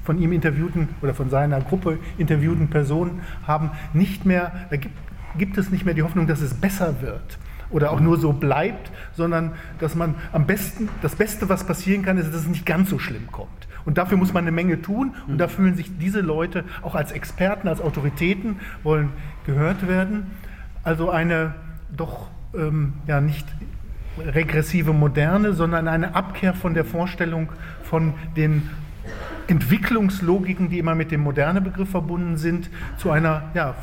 von 0.05 0.21
ihm 0.21 0.33
interviewten 0.33 0.89
oder 1.03 1.15
von 1.15 1.31
seiner 1.31 1.61
Gruppe 1.61 1.99
interviewten 2.19 2.69
Personen 2.69 3.21
haben, 3.47 3.71
nicht 3.93 4.27
mehr, 4.27 4.53
da 4.71 4.77
gibt, 4.77 4.95
gibt 5.39 5.59
es 5.59 5.71
nicht 5.71 5.85
mehr 5.85 5.95
die 5.95 6.03
Hoffnung, 6.03 6.27
dass 6.27 6.41
es 6.41 6.55
besser 6.55 7.01
wird 7.01 7.39
oder 7.71 7.93
auch 7.93 8.01
nur 8.01 8.19
so 8.19 8.33
bleibt, 8.33 8.91
sondern 9.15 9.53
dass 9.79 9.95
man 9.95 10.15
am 10.33 10.47
besten, 10.47 10.89
das 11.03 11.15
Beste, 11.15 11.49
was 11.49 11.65
passieren 11.65 12.03
kann, 12.03 12.19
ist, 12.19 12.29
dass 12.29 12.43
es 12.43 12.49
nicht 12.49 12.67
ganz 12.67 12.91
so 12.91 12.99
schlimm 12.99 13.29
kommt. 13.31 13.49
Und 13.85 13.99
dafür 13.99 14.19
muss 14.19 14.33
man 14.33 14.45
eine 14.45 14.53
Menge 14.53 14.83
tun 14.83 15.15
und 15.27 15.39
da 15.39 15.49
fühlen 15.49 15.75
sich 15.75 15.97
diese 15.99 16.21
Leute 16.21 16.65
auch 16.83 16.95
als 16.95 17.13
Experten, 17.13 17.69
als 17.69 17.81
Autoritäten, 17.81 18.57
wollen 18.83 19.11
gehört 19.47 19.89
werden. 19.89 20.27
Also 20.83 21.11
eine 21.11 21.55
doch 21.97 22.29
ähm, 22.55 22.95
ja 23.07 23.21
nicht 23.21 23.47
regressive 24.19 24.93
Moderne, 24.93 25.53
sondern 25.53 25.89
eine 25.89 26.15
Abkehr 26.15 26.55
von 26.55 26.75
der 26.75 26.85
Vorstellung 26.85 27.51
von 27.83 28.15
den 28.37 28.69
Entwicklungslogiken, 29.47 30.69
die 30.69 30.79
immer 30.79 30.95
mit 30.95 31.11
dem 31.11 31.21
moderne 31.21 31.61
Begriff 31.61 31.91
verbunden 31.91 32.37
sind, 32.37 32.71
zu 32.97 33.11
einer 33.11 33.51
ja, 33.55 33.75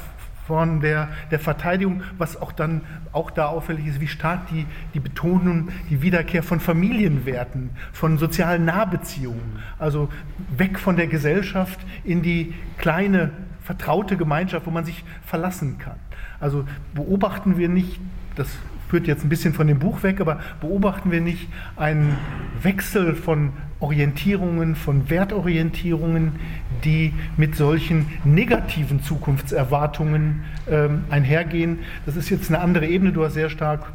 von 0.48 0.80
der, 0.80 1.10
der 1.30 1.40
Verteidigung, 1.40 2.04
was 2.18 2.42
auch 2.42 2.54
dann 2.54 2.82
auch 3.12 3.32
da 3.32 3.48
auffällig 3.48 3.86
ist, 3.86 4.00
wie 4.00 4.08
stark 4.08 4.48
die, 4.48 4.66
die 4.94 5.02
Betonung, 5.02 5.70
die 5.90 6.02
Wiederkehr 6.02 6.42
von 6.42 6.62
Familienwerten, 6.62 7.72
von 7.92 8.18
sozialen 8.18 8.64
Nahbeziehungen, 8.64 9.60
also 9.78 10.08
weg 10.56 10.80
von 10.80 10.96
der 10.96 11.08
Gesellschaft 11.08 11.80
in 12.06 12.22
die 12.22 12.54
kleine, 12.78 13.32
vertraute 13.62 14.16
Gemeinschaft, 14.16 14.66
wo 14.66 14.72
man 14.72 14.86
sich 14.86 15.04
verlassen 15.26 15.80
kann. 15.80 15.98
Also 16.40 16.64
beobachten 16.94 17.58
wir 17.58 17.68
nicht, 17.68 18.00
das 18.38 18.48
führt 18.90 19.08
jetzt 19.08 19.24
ein 19.24 19.30
bisschen 19.30 19.54
von 19.54 19.68
dem 19.68 19.80
Buch 19.80 20.04
weg, 20.04 20.22
aber 20.22 20.40
beobachten 20.62 21.12
wir 21.12 21.22
nicht 21.22 21.48
einen 21.76 22.18
Wechsel 22.62 23.16
von 23.16 23.52
Orientierungen, 23.80 24.76
von 24.76 25.10
Wertorientierungen, 25.10 26.34
die 26.84 27.14
mit 27.36 27.56
solchen 27.56 28.08
negativen 28.24 29.04
Zukunftserwartungen 29.04 30.44
ähm, 30.70 31.04
einhergehen. 31.10 31.80
Das 32.06 32.16
ist 32.16 32.30
jetzt 32.30 32.50
eine 32.50 32.60
andere 32.60 32.88
Ebene. 32.88 33.12
Du 33.12 33.24
hast 33.24 33.34
sehr 33.34 33.50
stark 33.50 33.86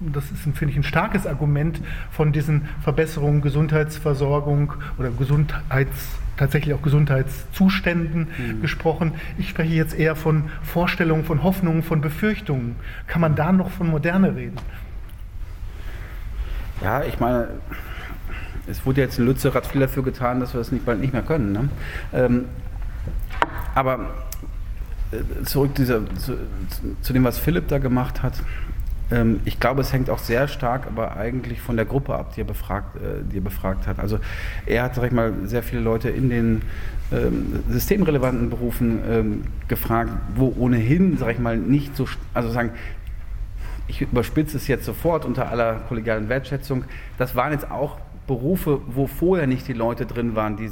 das 0.00 0.30
ist, 0.30 0.40
finde 0.56 0.72
ich, 0.72 0.76
ein 0.76 0.82
starkes 0.82 1.26
Argument 1.26 1.80
von 2.10 2.32
diesen 2.32 2.68
Verbesserungen 2.82 3.42
Gesundheitsversorgung 3.42 4.72
oder 4.98 5.10
Gesundheits, 5.10 6.08
tatsächlich 6.36 6.74
auch 6.74 6.82
Gesundheitszuständen 6.82 8.28
mhm. 8.36 8.62
gesprochen. 8.62 9.12
Ich 9.38 9.48
spreche 9.48 9.74
jetzt 9.74 9.94
eher 9.94 10.16
von 10.16 10.44
Vorstellungen, 10.62 11.24
von 11.24 11.42
Hoffnungen, 11.42 11.82
von 11.82 12.00
Befürchtungen. 12.00 12.76
Kann 13.06 13.20
man 13.20 13.34
da 13.34 13.52
noch 13.52 13.70
von 13.70 13.88
Moderne 13.88 14.34
reden? 14.34 14.56
Ja, 16.82 17.02
ich 17.02 17.20
meine, 17.20 17.48
es 18.66 18.86
wurde 18.86 19.00
jetzt 19.00 19.18
in 19.18 19.26
Lützerath 19.26 19.66
viel 19.66 19.80
dafür 19.80 20.02
getan, 20.02 20.40
dass 20.40 20.54
wir 20.54 20.58
das 20.58 20.72
nicht, 20.72 20.86
bald 20.86 21.00
nicht 21.00 21.12
mehr 21.12 21.22
können. 21.22 21.52
Ne? 21.52 21.68
Ähm, 22.12 22.44
aber 23.74 24.14
äh, 25.12 25.44
zurück 25.44 25.74
dieser, 25.74 26.00
zu, 26.16 26.38
zu, 27.02 27.12
dem, 27.12 27.24
was 27.24 27.38
Philipp 27.38 27.68
da 27.68 27.78
gemacht 27.78 28.22
hat. 28.22 28.34
Ähm, 29.10 29.40
ich 29.44 29.60
glaube, 29.60 29.80
es 29.80 29.92
hängt 29.92 30.10
auch 30.10 30.18
sehr 30.18 30.48
stark 30.48 30.86
aber 30.86 31.16
eigentlich 31.16 31.60
von 31.60 31.76
der 31.76 31.84
Gruppe 31.84 32.14
ab, 32.14 32.34
die 32.34 32.42
er 32.42 32.44
befragt, 32.44 32.96
äh, 32.96 33.22
die 33.24 33.38
er 33.38 33.42
befragt 33.42 33.86
hat. 33.86 33.98
Also 33.98 34.18
er 34.66 34.84
hat, 34.84 34.94
sag 34.94 35.04
ich 35.04 35.12
mal, 35.12 35.32
sehr 35.44 35.62
viele 35.62 35.80
Leute 35.80 36.10
in 36.10 36.30
den 36.30 36.62
ähm, 37.12 37.62
systemrelevanten 37.68 38.50
Berufen 38.50 39.00
ähm, 39.08 39.42
gefragt, 39.68 40.10
wo 40.36 40.54
ohnehin, 40.56 41.16
sag 41.18 41.32
ich 41.32 41.38
mal, 41.38 41.56
nicht 41.56 41.96
so, 41.96 42.06
also 42.34 42.50
sagen, 42.50 42.70
ich 43.88 44.00
überspitze 44.00 44.56
es 44.56 44.68
jetzt 44.68 44.84
sofort 44.84 45.24
unter 45.24 45.50
aller 45.50 45.80
kollegialen 45.88 46.28
Wertschätzung, 46.28 46.84
das 47.18 47.34
waren 47.34 47.52
jetzt 47.52 47.70
auch 47.70 47.98
Berufe, 48.28 48.80
wo 48.86 49.08
vorher 49.08 49.48
nicht 49.48 49.66
die 49.66 49.72
Leute 49.72 50.06
drin 50.06 50.36
waren, 50.36 50.56
die 50.56 50.70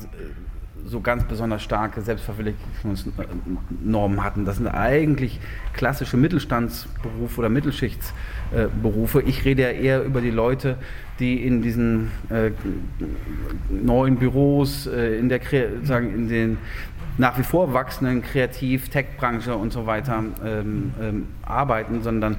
so 0.86 1.00
ganz 1.00 1.24
besonders 1.24 1.62
starke 1.62 2.00
Selbstverwirklichungsnormen 2.00 4.24
hatten. 4.24 4.44
Das 4.44 4.56
sind 4.56 4.68
eigentlich 4.68 5.40
klassische 5.74 6.16
Mittelstandsberufe 6.16 7.38
oder 7.38 7.48
Mittelschichtsberufe. 7.48 9.22
Ich 9.22 9.44
rede 9.44 9.62
ja 9.62 9.70
eher 9.70 10.04
über 10.04 10.20
die 10.20 10.30
Leute, 10.30 10.76
die 11.18 11.44
in 11.44 11.62
diesen 11.62 12.10
äh, 12.30 12.52
neuen 13.68 14.16
Büros, 14.16 14.86
äh, 14.86 15.18
in 15.18 15.28
der 15.28 15.40
sagen, 15.82 16.14
in 16.14 16.28
den 16.28 16.58
nach 17.18 17.36
wie 17.36 17.42
vor 17.42 17.74
wachsenden 17.74 18.22
Kreativ-, 18.22 18.90
Tech-Branche 18.90 19.56
und 19.56 19.72
so 19.72 19.86
weiter 19.86 20.22
ähm, 20.44 20.92
ähm, 21.00 21.26
arbeiten, 21.42 22.02
sondern 22.02 22.36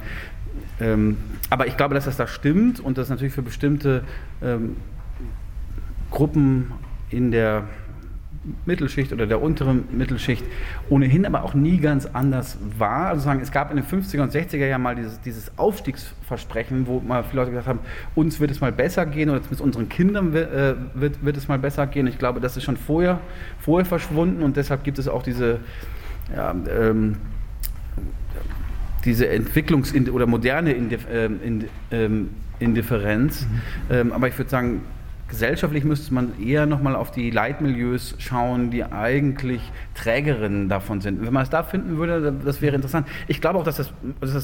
ähm, 0.80 1.18
aber 1.50 1.66
ich 1.66 1.76
glaube, 1.76 1.94
dass 1.94 2.06
das 2.06 2.16
da 2.16 2.26
stimmt 2.26 2.80
und 2.80 2.96
das 2.96 3.10
natürlich 3.10 3.34
für 3.34 3.42
bestimmte 3.42 4.04
ähm, 4.42 4.76
Gruppen 6.10 6.72
in 7.10 7.30
der 7.30 7.64
Mittelschicht 8.64 9.12
oder 9.12 9.26
der 9.26 9.42
unteren 9.42 9.84
Mittelschicht 9.92 10.42
ohnehin 10.88 11.26
aber 11.26 11.44
auch 11.44 11.52
nie 11.52 11.76
ganz 11.76 12.06
anders 12.06 12.56
war. 12.78 13.08
Also 13.08 13.22
sagen, 13.22 13.40
es 13.40 13.52
gab 13.52 13.70
in 13.70 13.76
den 13.76 13.84
50er 13.84 14.22
und 14.22 14.32
60er 14.32 14.66
Jahren 14.66 14.80
mal 14.80 14.96
dieses, 14.96 15.20
dieses 15.20 15.58
Aufstiegsversprechen, 15.58 16.86
wo 16.86 17.00
mal 17.00 17.22
viele 17.22 17.42
Leute 17.42 17.50
gesagt 17.50 17.68
haben, 17.68 17.80
uns 18.14 18.40
wird 18.40 18.50
es 18.50 18.60
mal 18.60 18.72
besser 18.72 19.04
gehen 19.04 19.28
oder 19.28 19.40
mit 19.50 19.60
unseren 19.60 19.90
Kindern 19.90 20.32
wird, 20.32 20.52
äh, 20.52 20.74
wird, 20.94 21.22
wird 21.22 21.36
es 21.36 21.48
mal 21.48 21.58
besser 21.58 21.86
gehen. 21.86 22.06
Ich 22.06 22.18
glaube, 22.18 22.40
das 22.40 22.56
ist 22.56 22.64
schon 22.64 22.78
vorher, 22.78 23.20
vorher 23.58 23.84
verschwunden 23.84 24.42
und 24.42 24.56
deshalb 24.56 24.84
gibt 24.84 24.98
es 24.98 25.06
auch 25.06 25.22
diese, 25.22 25.60
ja, 26.34 26.54
ähm, 26.70 27.16
diese 29.04 29.26
Entwicklungs- 29.26 30.10
oder 30.10 30.26
moderne 30.26 30.74
ähm, 30.74 31.64
ähm, 31.90 32.30
Indifferenz. 32.58 33.42
Mhm. 33.42 33.60
Ähm, 33.90 34.12
aber 34.12 34.28
ich 34.28 34.38
würde 34.38 34.50
sagen, 34.50 34.80
gesellschaftlich 35.30 35.84
müsste 35.84 36.12
man 36.12 36.38
eher 36.42 36.66
nochmal 36.66 36.94
auf 36.94 37.10
die 37.10 37.30
Leitmilieus 37.30 38.16
schauen, 38.18 38.70
die 38.70 38.84
eigentlich 38.84 39.62
Trägerinnen 39.94 40.68
davon 40.68 41.00
sind. 41.00 41.24
Wenn 41.24 41.32
man 41.32 41.44
es 41.44 41.50
da 41.50 41.62
finden 41.62 41.96
würde, 41.96 42.32
das 42.44 42.60
wäre 42.60 42.76
interessant. 42.76 43.06
Ich 43.28 43.40
glaube 43.40 43.58
auch, 43.58 43.64
dass 43.64 43.76
das, 43.76 43.92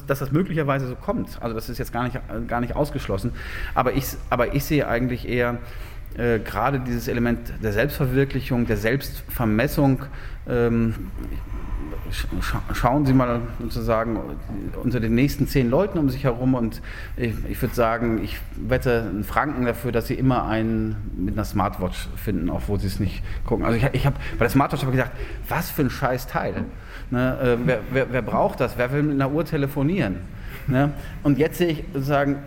dass 0.06 0.18
das, 0.18 0.32
möglicherweise 0.32 0.86
so 0.86 0.94
kommt. 0.94 1.42
Also 1.42 1.54
das 1.54 1.68
ist 1.68 1.78
jetzt 1.78 1.92
gar 1.92 2.04
nicht, 2.04 2.18
gar 2.48 2.60
nicht 2.60 2.74
ausgeschlossen. 2.74 3.32
Aber 3.74 3.92
ich, 3.92 4.06
aber 4.30 4.54
ich 4.54 4.64
sehe 4.64 4.88
eigentlich 4.88 5.28
eher 5.28 5.58
äh, 6.16 6.38
gerade 6.38 6.80
dieses 6.80 7.08
Element 7.08 7.52
der 7.62 7.72
Selbstverwirklichung, 7.72 8.66
der 8.66 8.76
Selbstvermessung. 8.76 10.04
Ähm, 10.48 10.94
schauen 12.72 13.06
Sie 13.06 13.12
mal 13.12 13.40
sozusagen 13.60 14.18
unter 14.82 15.00
den 15.00 15.14
nächsten 15.14 15.46
zehn 15.46 15.70
Leuten 15.70 15.98
um 15.98 16.08
sich 16.08 16.24
herum 16.24 16.54
und 16.54 16.82
ich, 17.16 17.34
ich 17.48 17.60
würde 17.60 17.74
sagen, 17.74 18.22
ich 18.22 18.38
wette 18.56 19.02
einen 19.10 19.24
Franken 19.24 19.64
dafür, 19.64 19.92
dass 19.92 20.06
Sie 20.06 20.14
immer 20.14 20.46
einen 20.46 20.96
mit 21.16 21.34
einer 21.34 21.44
Smartwatch 21.44 22.08
finden, 22.16 22.50
auch 22.50 22.62
wo 22.66 22.76
Sie 22.76 22.86
es 22.86 23.00
nicht 23.00 23.22
gucken. 23.44 23.64
Also 23.64 23.78
ich, 23.78 23.84
ich 23.92 24.06
habe 24.06 24.16
bei 24.38 24.44
der 24.44 24.50
Smartwatch 24.50 24.82
habe 24.82 24.92
ich 24.92 24.98
gedacht, 24.98 25.16
was 25.48 25.70
für 25.70 25.82
ein 25.82 25.90
scheiß 25.90 26.26
Teil. 26.26 26.64
Ne, 27.10 27.38
äh, 27.40 27.56
wer, 27.64 27.80
wer, 27.92 28.12
wer, 28.12 28.22
braucht 28.22 28.60
das? 28.60 28.76
Wer 28.76 28.92
will 28.92 29.02
mit 29.02 29.14
einer 29.14 29.30
Uhr 29.30 29.44
telefonieren? 29.44 30.16
Ne? 30.66 30.92
Und 31.22 31.38
jetzt 31.38 31.58
sehe 31.58 31.68
ich 31.68 31.84
sozusagen, 31.92 32.38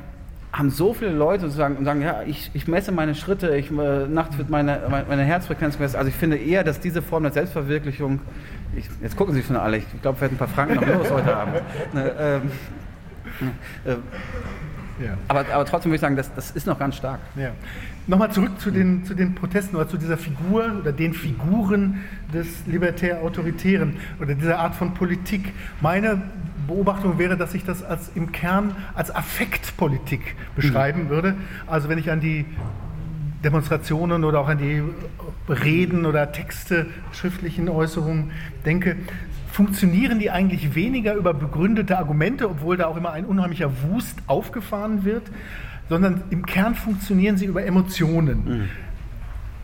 haben 0.51 0.69
so 0.69 0.93
viele 0.93 1.11
Leute 1.11 1.49
sagen, 1.49 1.77
und 1.77 1.85
sagen, 1.85 2.01
ja, 2.01 2.23
ich, 2.23 2.51
ich 2.53 2.67
messe 2.67 2.91
meine 2.91 3.15
Schritte, 3.15 3.55
ich, 3.55 3.71
äh, 3.71 4.07
nachts 4.07 4.37
wird 4.37 4.49
meine, 4.49 4.81
meine 5.07 5.23
Herzfrequenz 5.23 5.77
gemessen. 5.77 5.95
Also 5.95 6.09
ich 6.09 6.15
finde 6.15 6.37
eher, 6.37 6.63
dass 6.63 6.79
diese 6.79 7.01
Form 7.01 7.23
der 7.23 7.31
Selbstverwirklichung 7.31 8.19
ich, 8.76 8.89
jetzt 9.01 9.15
gucken 9.15 9.34
Sie 9.34 9.43
schon 9.43 9.55
alle, 9.55 9.78
ich 9.78 10.01
glaube, 10.01 10.20
wir 10.20 10.26
hätten 10.26 10.36
ein 10.36 10.39
paar 10.39 10.47
Franken 10.47 10.76
noch 10.76 10.88
los 10.88 11.11
heute 11.11 11.36
Abend. 11.36 11.61
Ne, 11.93 12.11
ähm, 12.20 12.41
äh, 13.86 13.95
ja. 15.05 15.17
aber, 15.28 15.45
aber 15.53 15.65
trotzdem 15.65 15.91
würde 15.91 15.95
ich 15.95 16.01
sagen, 16.01 16.15
das, 16.15 16.34
das 16.34 16.51
ist 16.51 16.67
noch 16.67 16.78
ganz 16.78 16.95
stark. 16.97 17.20
Ja. 17.36 17.51
Nochmal 18.07 18.32
zurück 18.32 18.59
zu 18.59 18.72
den, 18.72 19.05
zu 19.05 19.13
den 19.13 19.36
Protesten 19.36 19.76
oder 19.76 19.88
zu 19.88 19.97
dieser 19.97 20.17
Figur 20.17 20.80
oder 20.82 20.91
den 20.91 21.13
Figuren 21.13 22.03
des 22.34 22.65
libertär-autoritären 22.65 23.97
oder 24.20 24.34
dieser 24.34 24.59
Art 24.59 24.76
von 24.76 24.93
Politik. 24.93 25.53
Meine 25.80 26.22
Beobachtung 26.67 27.17
wäre, 27.17 27.38
dass 27.38 27.53
ich 27.53 27.65
das 27.65 27.84
als 27.84 28.11
im 28.15 28.32
Kern 28.32 28.76
als 28.93 29.13
Affektpolitik 29.13 30.36
beschreiben 30.55 31.05
mhm. 31.05 31.09
würde. 31.09 31.36
Also 31.67 31.89
wenn 31.89 31.97
ich 31.97 32.11
an 32.11 32.20
die 32.20 32.45
Demonstrationen 33.43 34.23
oder 34.23 34.39
auch 34.41 34.49
an 34.49 34.57
die 34.57 34.83
Reden 35.47 36.05
oder 36.05 36.31
Texte, 36.31 36.87
schriftlichen 37.13 37.69
Äußerungen 37.69 38.31
denke, 38.65 38.97
funktionieren 39.51 40.19
die 40.19 40.29
eigentlich 40.31 40.75
weniger 40.75 41.13
über 41.13 41.33
begründete 41.33 41.97
Argumente, 41.97 42.49
obwohl 42.49 42.77
da 42.77 42.87
auch 42.87 42.97
immer 42.97 43.11
ein 43.11 43.25
unheimlicher 43.25 43.71
Wust 43.83 44.17
aufgefahren 44.27 45.05
wird, 45.05 45.23
sondern 45.89 46.21
im 46.29 46.45
Kern 46.45 46.75
funktionieren 46.75 47.37
sie 47.37 47.45
über 47.45 47.65
Emotionen. 47.65 48.45
Mhm. 48.45 48.69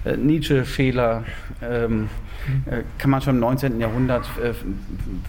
Äh, 0.06 0.18
Nietzsche, 0.18 0.66
Scheler, 0.66 1.24
ähm, 1.62 2.06
äh, 2.06 2.29
kann 2.98 3.12
man 3.12 3.22
schon 3.22 3.36
im 3.36 3.42
19. 3.42 3.80
Jahrhundert 3.80 4.26
äh, 4.44 4.54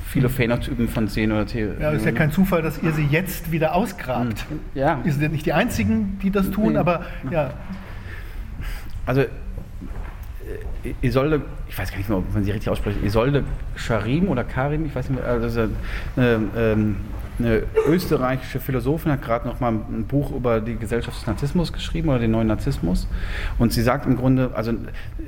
viele 0.06 0.28
Phänotypen 0.28 0.88
von 0.88 1.08
sehen 1.08 1.32
oder 1.32 1.46
Theorien. 1.46 1.80
Ja, 1.80 1.90
ist 1.90 2.04
ja 2.04 2.12
kein 2.12 2.32
Zufall, 2.32 2.62
dass 2.62 2.82
ihr 2.82 2.92
sie 2.92 3.06
jetzt 3.06 3.52
wieder 3.52 3.74
ausgrabt. 3.74 4.46
Ja. 4.74 5.00
Ihr 5.04 5.12
seid 5.12 5.32
nicht 5.32 5.46
die 5.46 5.52
Einzigen, 5.52 6.18
die 6.22 6.30
das 6.30 6.50
tun, 6.50 6.76
aber 6.76 7.04
ja. 7.30 7.52
Also 9.06 9.24
Isolde, 11.02 11.42
ich 11.68 11.78
weiß 11.78 11.90
gar 11.90 11.98
nicht 11.98 12.08
mehr, 12.08 12.18
ob 12.18 12.32
man 12.32 12.44
sie 12.44 12.50
richtig 12.50 12.70
ausspricht, 12.70 13.02
Isolde 13.02 13.44
Scharim 13.76 14.28
oder 14.28 14.44
Karim, 14.44 14.86
ich 14.86 14.94
weiß 14.94 15.10
nicht 15.10 15.20
mehr, 15.20 15.30
also 15.30 15.68
eine, 16.16 16.48
ähm, 16.56 16.96
eine 17.40 17.62
österreichische 17.86 18.60
Philosophin 18.60 19.12
hat 19.12 19.22
gerade 19.22 19.48
noch 19.48 19.60
mal 19.60 19.72
ein 19.72 20.04
Buch 20.06 20.34
über 20.34 20.60
die 20.60 20.76
Gesellschaft 20.76 21.18
des 21.18 21.26
Narzissmus 21.26 21.72
geschrieben 21.72 22.08
oder 22.08 22.18
den 22.18 22.30
neuen 22.30 22.46
Narzissmus. 22.46 23.08
Und 23.58 23.72
sie 23.72 23.82
sagt 23.82 24.06
im 24.06 24.16
Grunde, 24.16 24.50
also 24.54 24.72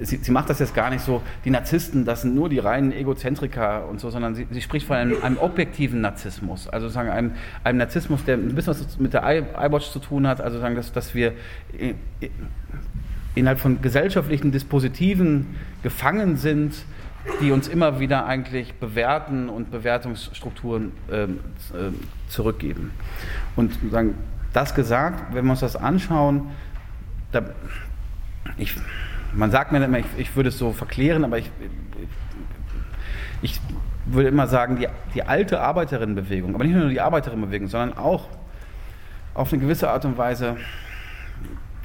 sie, 0.01 0.17
sie 0.19 0.31
macht 0.31 0.51
das 0.51 0.59
jetzt 0.59 0.75
gar 0.75 0.91
nicht 0.91 1.03
so, 1.03 1.23
die 1.45 1.51
Narzissten, 1.51 2.05
das 2.05 2.23
sind 2.23 2.35
nur 2.35 2.49
die 2.49 2.59
reinen 2.59 2.93
Egozentriker 2.93 3.89
und 3.89 4.01
so, 4.01 4.11
sondern 4.11 4.35
sie, 4.35 4.47
sie 4.51 4.61
spricht 4.61 4.87
von 4.87 4.97
einem, 4.97 5.23
einem, 5.23 5.39
objektiven 5.39 6.01
Narzissmus. 6.01 6.69
Also 6.69 6.89
sagen 6.89 7.09
einem, 7.09 7.33
einem 7.65 7.79
Narzissmus, 7.79 8.25
der 8.25 8.37
ein 8.37 8.55
bisschen 8.55 8.75
was 8.75 8.99
mit 8.99 9.13
der 9.13 9.23
iWatch 9.25 9.91
zu 9.91 9.99
tun 9.99 10.27
hat, 10.27 10.41
also 10.41 10.61
sagen, 10.61 10.77
dass, 10.77 10.93
dass 10.93 11.15
wir 11.15 11.33
innerhalb 13.35 13.59
von 13.59 13.81
gesellschaftlichen 13.81 14.53
Dispositiven 14.53 15.47
gefangen 15.83 16.37
sind, 16.37 16.75
die 17.41 17.53
uns 17.53 17.69
immer 17.69 18.01
wieder 18.01 18.27
eigentlich 18.27 18.75
bewerten 18.75 19.49
und 19.49 19.71
Bewertungsstrukturen 19.71 20.93
äh, 21.11 21.29
zurückgeben. 22.29 22.93
Und 23.55 23.73
sagen, 23.91 24.15
das 24.53 24.75
gesagt, 24.75 25.35
wenn 25.35 25.45
wir 25.45 25.53
uns 25.53 25.61
das 25.61 25.77
anschauen, 25.77 26.51
da, 27.31 27.43
ich, 28.57 28.77
man 29.33 29.51
sagt 29.51 29.73
mir 29.73 29.83
immer, 29.85 29.99
ich, 29.99 30.07
ich, 30.17 30.37
würde 30.37 30.49
es 30.49 30.59
so 30.59 30.73
verklären, 30.73 31.25
aber 31.25 31.39
ich, 31.39 31.51
ich 33.41 33.61
würde 34.07 34.29
immer 34.29 34.47
sagen, 34.47 34.77
die, 34.77 34.89
die 35.15 35.23
alte 35.23 35.61
Arbeiterinnenbewegung, 35.61 36.55
aber 36.55 36.65
nicht 36.65 36.75
nur 36.75 36.89
die 36.89 37.01
Arbeiterinnenbewegung, 37.01 37.69
sondern 37.69 37.97
auch 37.97 38.29
auf 39.35 39.53
eine 39.53 39.63
gewisse 39.63 39.91
Art 39.91 40.05
und 40.05 40.19
Weise 40.19 40.57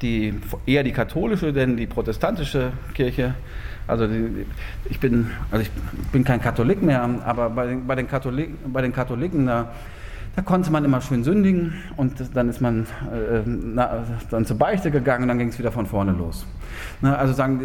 die, 0.02 0.38
eher 0.66 0.82
die 0.82 0.92
katholische, 0.92 1.52
denn 1.52 1.76
die 1.76 1.86
protestantische 1.86 2.72
Kirche, 2.94 3.34
also 3.88 4.06
ich, 4.88 5.00
bin, 5.00 5.30
also 5.50 5.62
ich 5.62 5.70
bin 6.12 6.22
kein 6.22 6.40
Katholik 6.40 6.82
mehr, 6.82 7.08
aber 7.24 7.50
bei 7.50 7.66
den, 7.66 7.86
bei 7.86 7.94
den, 7.94 8.06
Katholiken, 8.06 8.72
bei 8.72 8.82
den 8.82 8.92
Katholiken 8.92 9.46
da, 9.46 9.68
Da 10.38 10.42
konnte 10.42 10.70
man 10.70 10.84
immer 10.84 11.00
schön 11.00 11.24
sündigen 11.24 11.72
und 11.96 12.14
dann 12.34 12.48
ist 12.48 12.60
man 12.60 12.84
äh, 13.12 13.40
na, 13.44 14.04
dann 14.30 14.46
zur 14.46 14.56
Beichte 14.56 14.92
gegangen 14.92 15.22
und 15.22 15.28
dann 15.30 15.38
ging 15.38 15.48
es 15.48 15.58
wieder 15.58 15.72
von 15.72 15.84
vorne 15.84 16.12
los. 16.12 16.46
Ne, 17.00 17.18
also 17.18 17.32
sagen, 17.32 17.58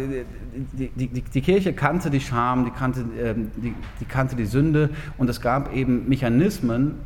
die, 0.72 0.88
die, 0.88 1.08
die, 1.08 1.22
die, 1.22 1.40
Kirche 1.40 1.72
kannte 1.72 2.10
die 2.10 2.18
Scham, 2.18 2.64
die 2.64 2.72
kannte, 2.72 3.02
äh, 3.16 3.34
die, 3.36 3.76
die 4.00 4.04
kannte 4.06 4.34
die 4.34 4.46
Sünde 4.46 4.90
und 5.18 5.30
es 5.30 5.40
gab 5.40 5.72
eben 5.72 6.08
Mechanismen, 6.08 6.96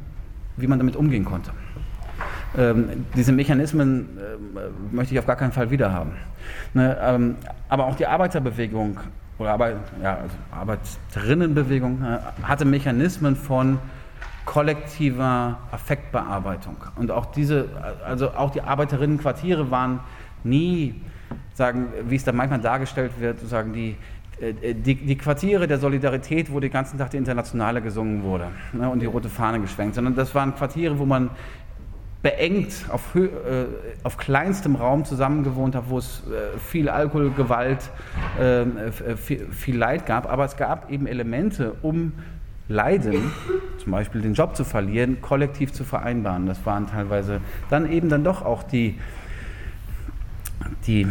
wie 0.56 0.66
man 0.66 0.78
damit 0.78 0.96
umgehen 0.96 1.26
konnte. 1.26 1.50
Ähm, 2.56 3.06
diese 3.14 3.32
Mechanismen 3.32 4.18
äh, 4.18 4.94
möchte 4.94 5.14
ich 5.14 5.18
auf 5.18 5.26
gar 5.26 5.36
keinen 5.36 5.52
Fall 5.52 5.70
wiederhaben. 5.70 6.12
Ne, 6.72 6.96
ähm, 7.00 7.36
aber 7.68 7.86
auch 7.86 7.94
die 7.94 8.06
Arbeiterbewegung 8.06 8.98
oder 9.38 9.52
Arbeit, 9.52 9.76
ja, 10.02 10.16
also 10.16 10.36
Arbeiterinnenbewegung 10.50 12.02
äh, 12.02 12.18
hatte 12.42 12.64
Mechanismen 12.64 13.36
von 13.36 13.78
kollektiver 14.44 15.58
Affektbearbeitung. 15.70 16.76
Und 16.96 17.10
auch 17.10 17.26
diese, 17.26 17.68
also 18.04 18.30
auch 18.30 18.50
die 18.50 18.62
Arbeiterinnenquartiere 18.62 19.70
waren 19.70 20.00
nie, 20.42 21.02
sagen, 21.52 21.88
wie 22.08 22.16
es 22.16 22.24
da 22.24 22.32
manchmal 22.32 22.60
dargestellt 22.60 23.12
wird, 23.18 23.40
sozusagen 23.40 23.74
die, 23.74 23.96
äh, 24.40 24.74
die, 24.74 24.94
die, 24.94 25.18
Quartiere 25.18 25.66
der 25.66 25.78
Solidarität, 25.78 26.50
wo 26.50 26.60
den 26.60 26.70
ganzen 26.70 26.98
Tag 26.98 27.10
die 27.10 27.18
Internationale 27.18 27.82
gesungen 27.82 28.22
wurde 28.22 28.46
ne, 28.72 28.88
und 28.88 29.00
die 29.00 29.06
rote 29.06 29.28
Fahne 29.28 29.60
geschwenkt, 29.60 29.96
sondern 29.96 30.14
das 30.14 30.34
waren 30.34 30.54
Quartiere, 30.54 30.98
wo 30.98 31.04
man 31.04 31.30
beengt 32.28 32.84
auf, 32.90 33.14
äh, 33.14 33.28
auf 34.02 34.18
kleinstem 34.18 34.76
Raum 34.76 35.06
zusammengewohnt 35.06 35.74
hat, 35.74 35.84
wo 35.88 35.96
es 35.96 36.22
äh, 36.26 36.58
viel 36.58 36.90
Alkohol, 36.90 37.30
Gewalt, 37.30 37.90
äh, 38.38 38.92
viel, 39.16 39.46
viel 39.50 39.78
Leid 39.78 40.04
gab. 40.04 40.30
Aber 40.30 40.44
es 40.44 40.56
gab 40.56 40.90
eben 40.90 41.06
Elemente, 41.06 41.74
um 41.80 42.12
Leiden, 42.68 43.30
zum 43.82 43.92
Beispiel 43.92 44.20
den 44.20 44.34
Job 44.34 44.54
zu 44.56 44.64
verlieren, 44.64 45.22
kollektiv 45.22 45.72
zu 45.72 45.84
vereinbaren. 45.84 46.46
Das 46.46 46.66
waren 46.66 46.86
teilweise 46.86 47.40
dann 47.70 47.90
eben 47.90 48.10
dann 48.10 48.24
doch 48.24 48.44
auch 48.44 48.62
die, 48.62 48.98
die 50.86 51.06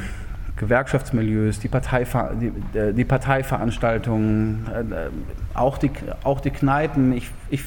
Gewerkschaftsmilieus, 0.57 1.59
die, 1.59 1.67
Parteiver 1.67 2.31
die, 2.33 2.77
äh, 2.77 2.93
die 2.93 3.05
Parteiveranstaltungen, 3.05 4.65
äh, 4.91 5.57
auch, 5.57 5.77
die, 5.77 5.91
auch 6.23 6.41
die 6.41 6.49
Kneipen. 6.49 7.13
Ich, 7.13 7.29
ich 7.49 7.63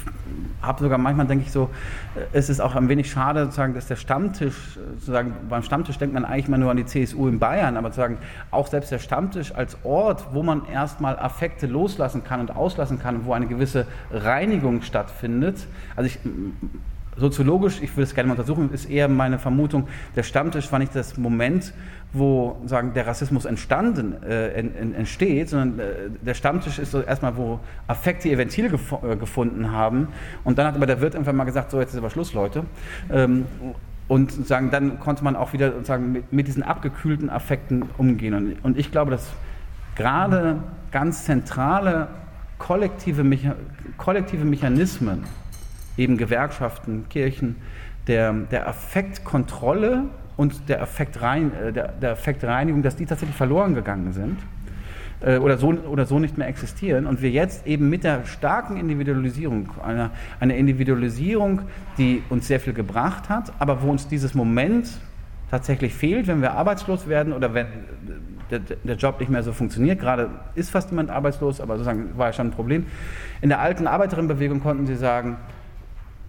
habe 0.61 0.83
sogar 0.83 0.99
manchmal 0.99 1.27
denke 1.27 1.45
ich 1.47 1.53
so, 1.53 1.71
äh, 2.17 2.21
es 2.33 2.51
ist 2.51 2.61
auch 2.61 2.75
ein 2.75 2.89
wenig 2.89 3.11
schade, 3.11 3.45
sozusagen, 3.45 3.75
dass 3.75 3.87
der 3.87 3.97
Stammtisch, 3.97 4.79
sozusagen, 4.99 5.35
beim 5.49 5.63
Stammtisch 5.63 5.99
denkt 5.99 6.15
man 6.15 6.25
eigentlich 6.25 6.49
immer 6.49 6.59
nur 6.59 6.71
an 6.71 6.77
die 6.77 6.87
CSU 6.87 7.29
in 7.29 7.39
Bayern, 7.39 7.77
aber 7.77 7.89
sozusagen 7.89 8.19
auch 8.51 8.67
selbst 8.67 8.91
der 8.91 8.99
Stammtisch 8.99 9.55
als 9.55 9.79
Ort, 9.85 10.27
wo 10.33 10.43
man 10.43 10.67
erstmal 10.67 11.19
Affekte 11.19 11.67
loslassen 11.67 12.25
kann 12.25 12.41
und 12.41 12.55
auslassen 12.55 12.99
kann, 12.99 13.25
wo 13.25 13.33
eine 13.33 13.47
gewisse 13.47 13.87
Reinigung 14.11 14.83
stattfindet. 14.83 15.67
Also 15.97 16.09
ich 16.09 16.19
soziologisch, 17.21 17.81
ich 17.83 17.91
würde 17.93 18.05
es 18.05 18.15
gerne 18.15 18.29
mal 18.29 18.33
untersuchen, 18.33 18.73
ist 18.73 18.91
eher 18.91 19.09
meine 19.09 19.39
Vermutung, 19.39 19.87
der 20.17 20.23
Stammtisch 20.23 20.73
war 20.73 20.79
nicht 20.79 20.95
das 20.95 21.17
Moment, 21.17 21.73
wo 22.13 22.61
sagen, 22.65 22.93
der 22.95 23.07
Rassismus 23.07 23.45
entstanden, 23.45 24.21
äh, 24.23 24.49
entsteht, 24.53 25.51
sondern 25.51 25.79
äh, 25.79 25.85
der 26.23 26.35
Stammtisch 26.35 26.79
ist 26.79 26.91
so 26.91 27.01
erstmal, 27.01 27.37
wo 27.37 27.61
Affekte 27.87 28.29
ihr 28.29 28.39
Ventil 28.39 28.69
gef 28.71 28.93
äh, 29.03 29.17
gefunden 29.17 29.71
haben. 29.71 30.09
Und 30.43 30.59
dann 30.59 30.67
hat 30.67 30.75
aber 30.75 30.87
der 30.87 31.01
Wirt 31.01 31.15
einfach 31.15 31.33
mal 31.33 31.45
gesagt, 31.45 31.71
so 31.71 31.79
jetzt 31.79 31.93
ist 31.93 31.99
aber 31.99 32.11
Schluss, 32.11 32.35
Leute. 32.35 32.65
Ähm, 33.13 33.47
und 34.09 34.33
sagen, 34.45 34.73
dann 34.73 34.99
konnte 34.99 35.23
man 35.23 35.37
auch 35.37 35.53
wieder 35.53 35.85
sagen, 35.85 36.11
mit, 36.11 36.33
mit 36.33 36.49
diesen 36.49 36.65
abgekühlten 36.65 37.31
Affekten 37.31 37.85
umgehen. 37.97 38.35
Und, 38.35 38.65
und 38.65 38.77
ich 38.77 38.91
glaube, 38.91 39.13
dass 39.13 39.31
gerade 39.95 40.57
ganz 40.91 41.27
zentrale 41.27 42.09
kollektive, 42.59 43.23
Mecha 43.23 43.55
kollektive 43.99 44.45
Mechanismen, 44.45 45.25
eben 46.01 46.17
Gewerkschaften, 46.17 47.07
Kirchen, 47.09 47.57
der, 48.07 48.33
der 48.33 48.67
Affektkontrolle 48.67 50.05
und 50.37 50.69
der, 50.69 50.83
Affektrein, 50.83 51.53
äh, 51.55 51.73
der, 51.73 51.89
der 51.89 52.13
Affektreinigung, 52.13 52.83
dass 52.83 52.97
die 52.97 53.07
tatsächlich 53.07 53.37
verloren 53.37 53.75
gegangen 53.75 54.13
sind 54.13 54.39
äh, 55.21 55.37
oder 55.39 55.59
so, 55.59 55.69
oder 55.69 56.07
so 56.07 56.19
nicht 56.19 56.39
mehr 56.39 56.49
existieren 56.49 57.07
und 57.07 57.21
wir 57.21 57.31
jetzt 57.31 57.67
eben 57.67 57.91
mit 57.91 58.05
der 58.05 58.25
starken 58.25 58.79
Individualisierung, 58.79 59.69
einer, 59.85 60.11
einer 60.41 60.55
Individualisierung, 60.57 61.61
die 61.99 62.23
uns 62.31 62.49
sehr 62.49 62.61
viel 62.61 62.73
gebracht 62.73 63.29
hat, 63.29 63.53
aber 63.59 63.83
wo 63.83 63.91
uns 63.91 64.09
dieses 64.09 64.35
Moment 64.35 64.89
tatsächlich 65.51 65.93
fehlt, 65.95 66.29
wenn 66.29 66.41
wir 66.41 66.53
arbeitslos 66.53 67.09
werden 67.09 67.33
oder 67.33 67.53
wenn 67.53 67.67
der, 68.51 68.61
der, 68.61 68.97
Job 68.97 69.21
nicht 69.21 69.31
mehr 69.31 69.43
so 69.43 69.53
funktioniert. 69.53 70.01
Gerade 70.01 70.31
ist 70.55 70.71
fast 70.71 70.91
jemand 70.91 71.11
arbeitslos, 71.11 71.61
aber 71.61 71.75
sozusagen 71.75 72.17
war 72.17 72.29
ja 72.29 72.33
schon 72.33 72.49
ein 72.49 72.53
Problem. 72.53 72.87
In 73.41 73.49
der 73.49 73.61
alten 73.61 73.87
Arbeiterinnenbewegung 73.87 74.61
konnten 74.61 74.87
sie 74.87 74.97
sagen, 74.97 75.37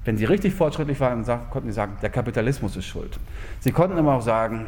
wenn 0.03 0.17
sie 0.17 0.25
richtig 0.25 0.53
fortschrittlich 0.55 0.99
waren, 0.99 1.23
konnten 1.49 1.69
sie 1.69 1.75
sagen, 1.75 1.97
der 2.01 2.09
Kapitalismus 2.09 2.75
ist 2.75 2.85
schuld. 2.85 3.19
Sie 3.59 3.71
konnten 3.71 3.97
aber 3.97 4.15
auch 4.15 4.21
sagen, 4.21 4.67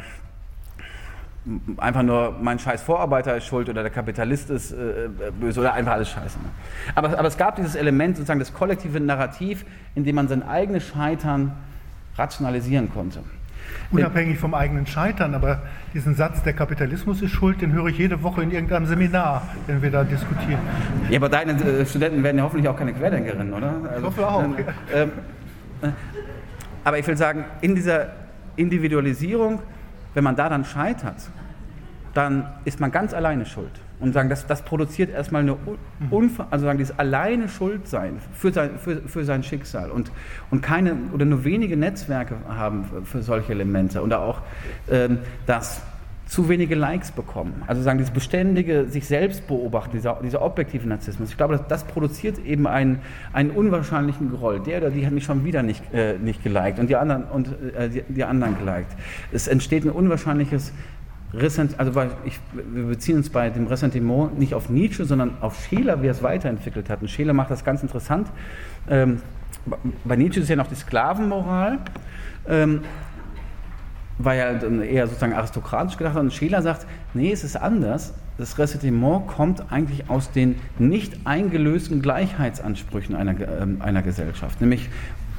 einfach 1.76 2.02
nur 2.02 2.36
mein 2.40 2.58
scheiß 2.58 2.82
Vorarbeiter 2.82 3.36
ist 3.36 3.46
schuld 3.46 3.68
oder 3.68 3.82
der 3.82 3.90
Kapitalist 3.90 4.48
ist 4.50 4.72
äh, 4.72 5.08
böse 5.38 5.60
oder 5.60 5.74
einfach 5.74 5.92
alles 5.92 6.08
scheiße. 6.08 6.38
Ne? 6.38 6.48
Aber, 6.94 7.18
aber 7.18 7.28
es 7.28 7.36
gab 7.36 7.56
dieses 7.56 7.74
Element, 7.74 8.16
sozusagen 8.16 8.40
das 8.40 8.54
kollektive 8.54 9.00
Narrativ, 9.00 9.64
in 9.94 10.04
dem 10.04 10.14
man 10.14 10.28
sein 10.28 10.42
eigenes 10.42 10.84
Scheitern 10.84 11.52
rationalisieren 12.16 12.92
konnte. 12.92 13.20
Unabhängig 13.90 14.38
vom 14.38 14.54
eigenen 14.54 14.86
Scheitern, 14.86 15.34
aber 15.34 15.62
diesen 15.92 16.14
Satz, 16.14 16.42
der 16.42 16.52
Kapitalismus 16.52 17.22
ist 17.22 17.30
schuld, 17.30 17.60
den 17.60 17.72
höre 17.72 17.86
ich 17.86 17.98
jede 17.98 18.22
Woche 18.22 18.42
in 18.42 18.50
irgendeinem 18.50 18.86
Seminar, 18.86 19.48
wenn 19.66 19.82
wir 19.82 19.90
da 19.90 20.04
diskutieren. 20.04 20.60
Ja, 21.10 21.18
aber 21.18 21.28
deine 21.28 21.52
äh, 21.52 21.86
Studenten 21.86 22.22
werden 22.22 22.38
ja 22.38 22.44
hoffentlich 22.44 22.68
auch 22.68 22.76
keine 22.76 22.92
Querdenkerinnen, 22.92 23.52
oder? 23.52 23.74
Also, 23.84 23.98
ich 23.98 24.04
hoffe 24.04 24.26
auch. 24.26 24.44
Äh, 24.92 25.02
äh, 25.02 25.06
aber 26.84 26.98
ich 26.98 27.06
will 27.06 27.16
sagen, 27.16 27.44
in 27.60 27.74
dieser 27.74 28.08
Individualisierung, 28.56 29.60
wenn 30.14 30.24
man 30.24 30.36
da 30.36 30.48
dann 30.48 30.64
scheitert, 30.64 31.16
dann 32.14 32.46
ist 32.64 32.80
man 32.80 32.90
ganz 32.92 33.14
alleine 33.14 33.46
schuld. 33.46 33.72
Und 34.04 34.12
sagen, 34.12 34.28
das, 34.28 34.46
das 34.46 34.62
produziert 34.62 35.10
erstmal 35.10 35.42
eine 35.42 35.56
Unver 36.10 36.46
also 36.50 36.66
sagen, 36.66 36.78
dieses 36.78 36.98
alleine 36.98 37.48
Schuldsein 37.48 38.18
für 38.32 38.52
sein, 38.52 38.78
für, 38.78 38.96
für 39.06 39.24
sein 39.24 39.42
Schicksal 39.42 39.90
und, 39.90 40.12
und 40.50 40.62
keine 40.62 40.96
oder 41.12 41.24
nur 41.24 41.44
wenige 41.44 41.76
Netzwerke 41.76 42.36
haben 42.48 42.84
für, 42.84 43.02
für 43.02 43.22
solche 43.22 43.52
Elemente. 43.52 44.02
Und 44.02 44.12
auch 44.12 44.40
ähm, 44.90 45.18
das 45.46 45.80
zu 46.26 46.48
wenige 46.48 46.74
Likes 46.74 47.12
bekommen. 47.12 47.62
Also 47.66 47.82
sagen, 47.82 47.98
dieses 47.98 48.12
beständige 48.12 48.86
sich 48.86 49.06
selbst 49.06 49.46
beobachten, 49.46 49.92
dieser, 49.92 50.18
dieser 50.22 50.42
objektive 50.42 50.88
Narzissmus. 50.88 51.30
Ich 51.30 51.36
glaube, 51.36 51.58
das, 51.58 51.68
das 51.68 51.84
produziert 51.84 52.38
eben 52.44 52.66
einen, 52.66 53.00
einen 53.32 53.50
unwahrscheinlichen 53.50 54.30
Groll. 54.30 54.60
Der 54.60 54.78
oder 54.78 54.90
die 54.90 55.04
hat 55.04 55.12
mich 55.12 55.24
schon 55.24 55.44
wieder 55.44 55.62
nicht, 55.62 55.82
äh, 55.92 56.18
nicht 56.18 56.42
geliked 56.42 56.78
und 56.78 56.88
die 56.88 56.96
anderen 56.96 57.24
und 57.24 57.48
äh, 57.76 57.88
die, 57.88 58.02
die, 58.08 58.24
anderen 58.24 58.58
geliked. 58.58 58.90
Es 59.32 59.48
entsteht 59.48 59.84
ein 59.84 59.90
unwahrscheinliches 59.90 60.72
Also 61.78 61.92
ich, 62.24 62.38
wir 62.52 62.84
beziehen 62.84 63.16
uns 63.16 63.30
bei 63.30 63.50
dem 63.50 63.66
Ressentiment 63.66 64.38
nicht 64.38 64.54
auf 64.54 64.68
Nietzsche, 64.68 65.04
sondern 65.04 65.36
auf 65.40 65.58
Scheler, 65.64 66.02
wie 66.02 66.06
er 66.06 66.12
es 66.12 66.22
weiterentwickelt 66.22 66.88
hat. 66.88 67.02
Und 67.02 67.08
Scheler 67.08 67.32
macht 67.32 67.50
das 67.50 67.64
ganz 67.64 67.82
interessant. 67.82 68.28
Ähm, 68.88 69.20
bei 70.04 70.16
Nietzsche 70.16 70.40
ist 70.40 70.48
ja 70.48 70.56
noch 70.56 70.68
die 70.68 70.74
Sklavenmoral. 70.74 71.78
Ähm, 72.46 72.82
war 74.18 74.34
ja 74.34 74.52
eher 74.52 75.06
sozusagen 75.06 75.32
aristokratisch 75.32 75.96
gedacht 75.96 76.16
und 76.16 76.32
Scheler 76.32 76.62
sagt, 76.62 76.86
nee, 77.14 77.32
es 77.32 77.42
ist 77.42 77.56
anders. 77.56 78.14
Das 78.38 78.58
Ressentiment 78.58 79.26
kommt 79.26 79.72
eigentlich 79.72 80.08
aus 80.08 80.30
den 80.30 80.56
nicht 80.78 81.26
eingelösten 81.26 82.02
Gleichheitsansprüchen 82.02 83.14
einer, 83.14 83.40
äh, 83.40 83.66
einer 83.80 84.02
Gesellschaft. 84.02 84.60
Nämlich, 84.60 84.88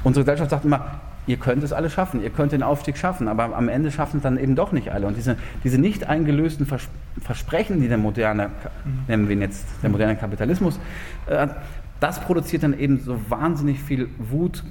unsere 0.04 0.24
Gesellschaft 0.24 0.50
sagt 0.50 0.64
immer, 0.64 1.00
ihr 1.26 1.36
könnt 1.36 1.62
es 1.62 1.72
alle 1.72 1.90
schaffen, 1.90 2.22
ihr 2.22 2.30
könnt 2.30 2.52
den 2.52 2.62
Aufstieg 2.62 2.96
schaffen, 2.96 3.28
aber 3.28 3.56
am 3.56 3.68
Ende 3.68 3.90
schaffen 3.90 4.18
es 4.18 4.22
dann 4.22 4.38
eben 4.38 4.54
doch 4.54 4.72
nicht 4.72 4.92
alle. 4.92 5.06
Und 5.06 5.16
diese, 5.16 5.36
diese 5.64 5.78
nicht 5.78 6.06
eingelösten 6.06 6.66
Vers 6.66 6.88
Versprechen, 7.20 7.80
die 7.80 7.88
der 7.88 7.96
moderne, 7.96 8.48
mhm. 8.84 8.98
nennen 9.08 9.28
wir 9.28 9.36
ihn 9.36 9.40
jetzt, 9.40 9.66
der 9.82 9.88
moderne 9.88 10.16
Kapitalismus, 10.16 10.78
äh, 11.26 11.48
das 11.98 12.20
produziert 12.20 12.62
dann 12.62 12.78
eben 12.78 13.00
so 13.00 13.18
wahnsinnig 13.30 13.80
viel 13.82 14.08
Wut, 14.18 14.62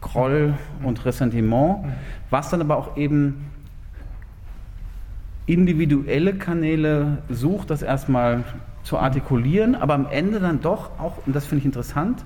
Groll 0.00 0.54
und 0.82 1.04
Ressentiment, 1.04 1.84
was 2.30 2.48
dann 2.48 2.60
aber 2.60 2.76
auch 2.76 2.96
eben 2.96 3.44
individuelle 5.46 6.34
Kanäle 6.34 7.18
sucht, 7.28 7.70
das 7.70 7.82
erstmal 7.82 8.44
zu 8.82 8.98
artikulieren, 8.98 9.74
aber 9.74 9.94
am 9.94 10.06
Ende 10.06 10.40
dann 10.40 10.60
doch 10.60 10.98
auch, 10.98 11.26
und 11.26 11.34
das 11.34 11.44
finde 11.46 11.60
ich 11.60 11.66
interessant, 11.66 12.24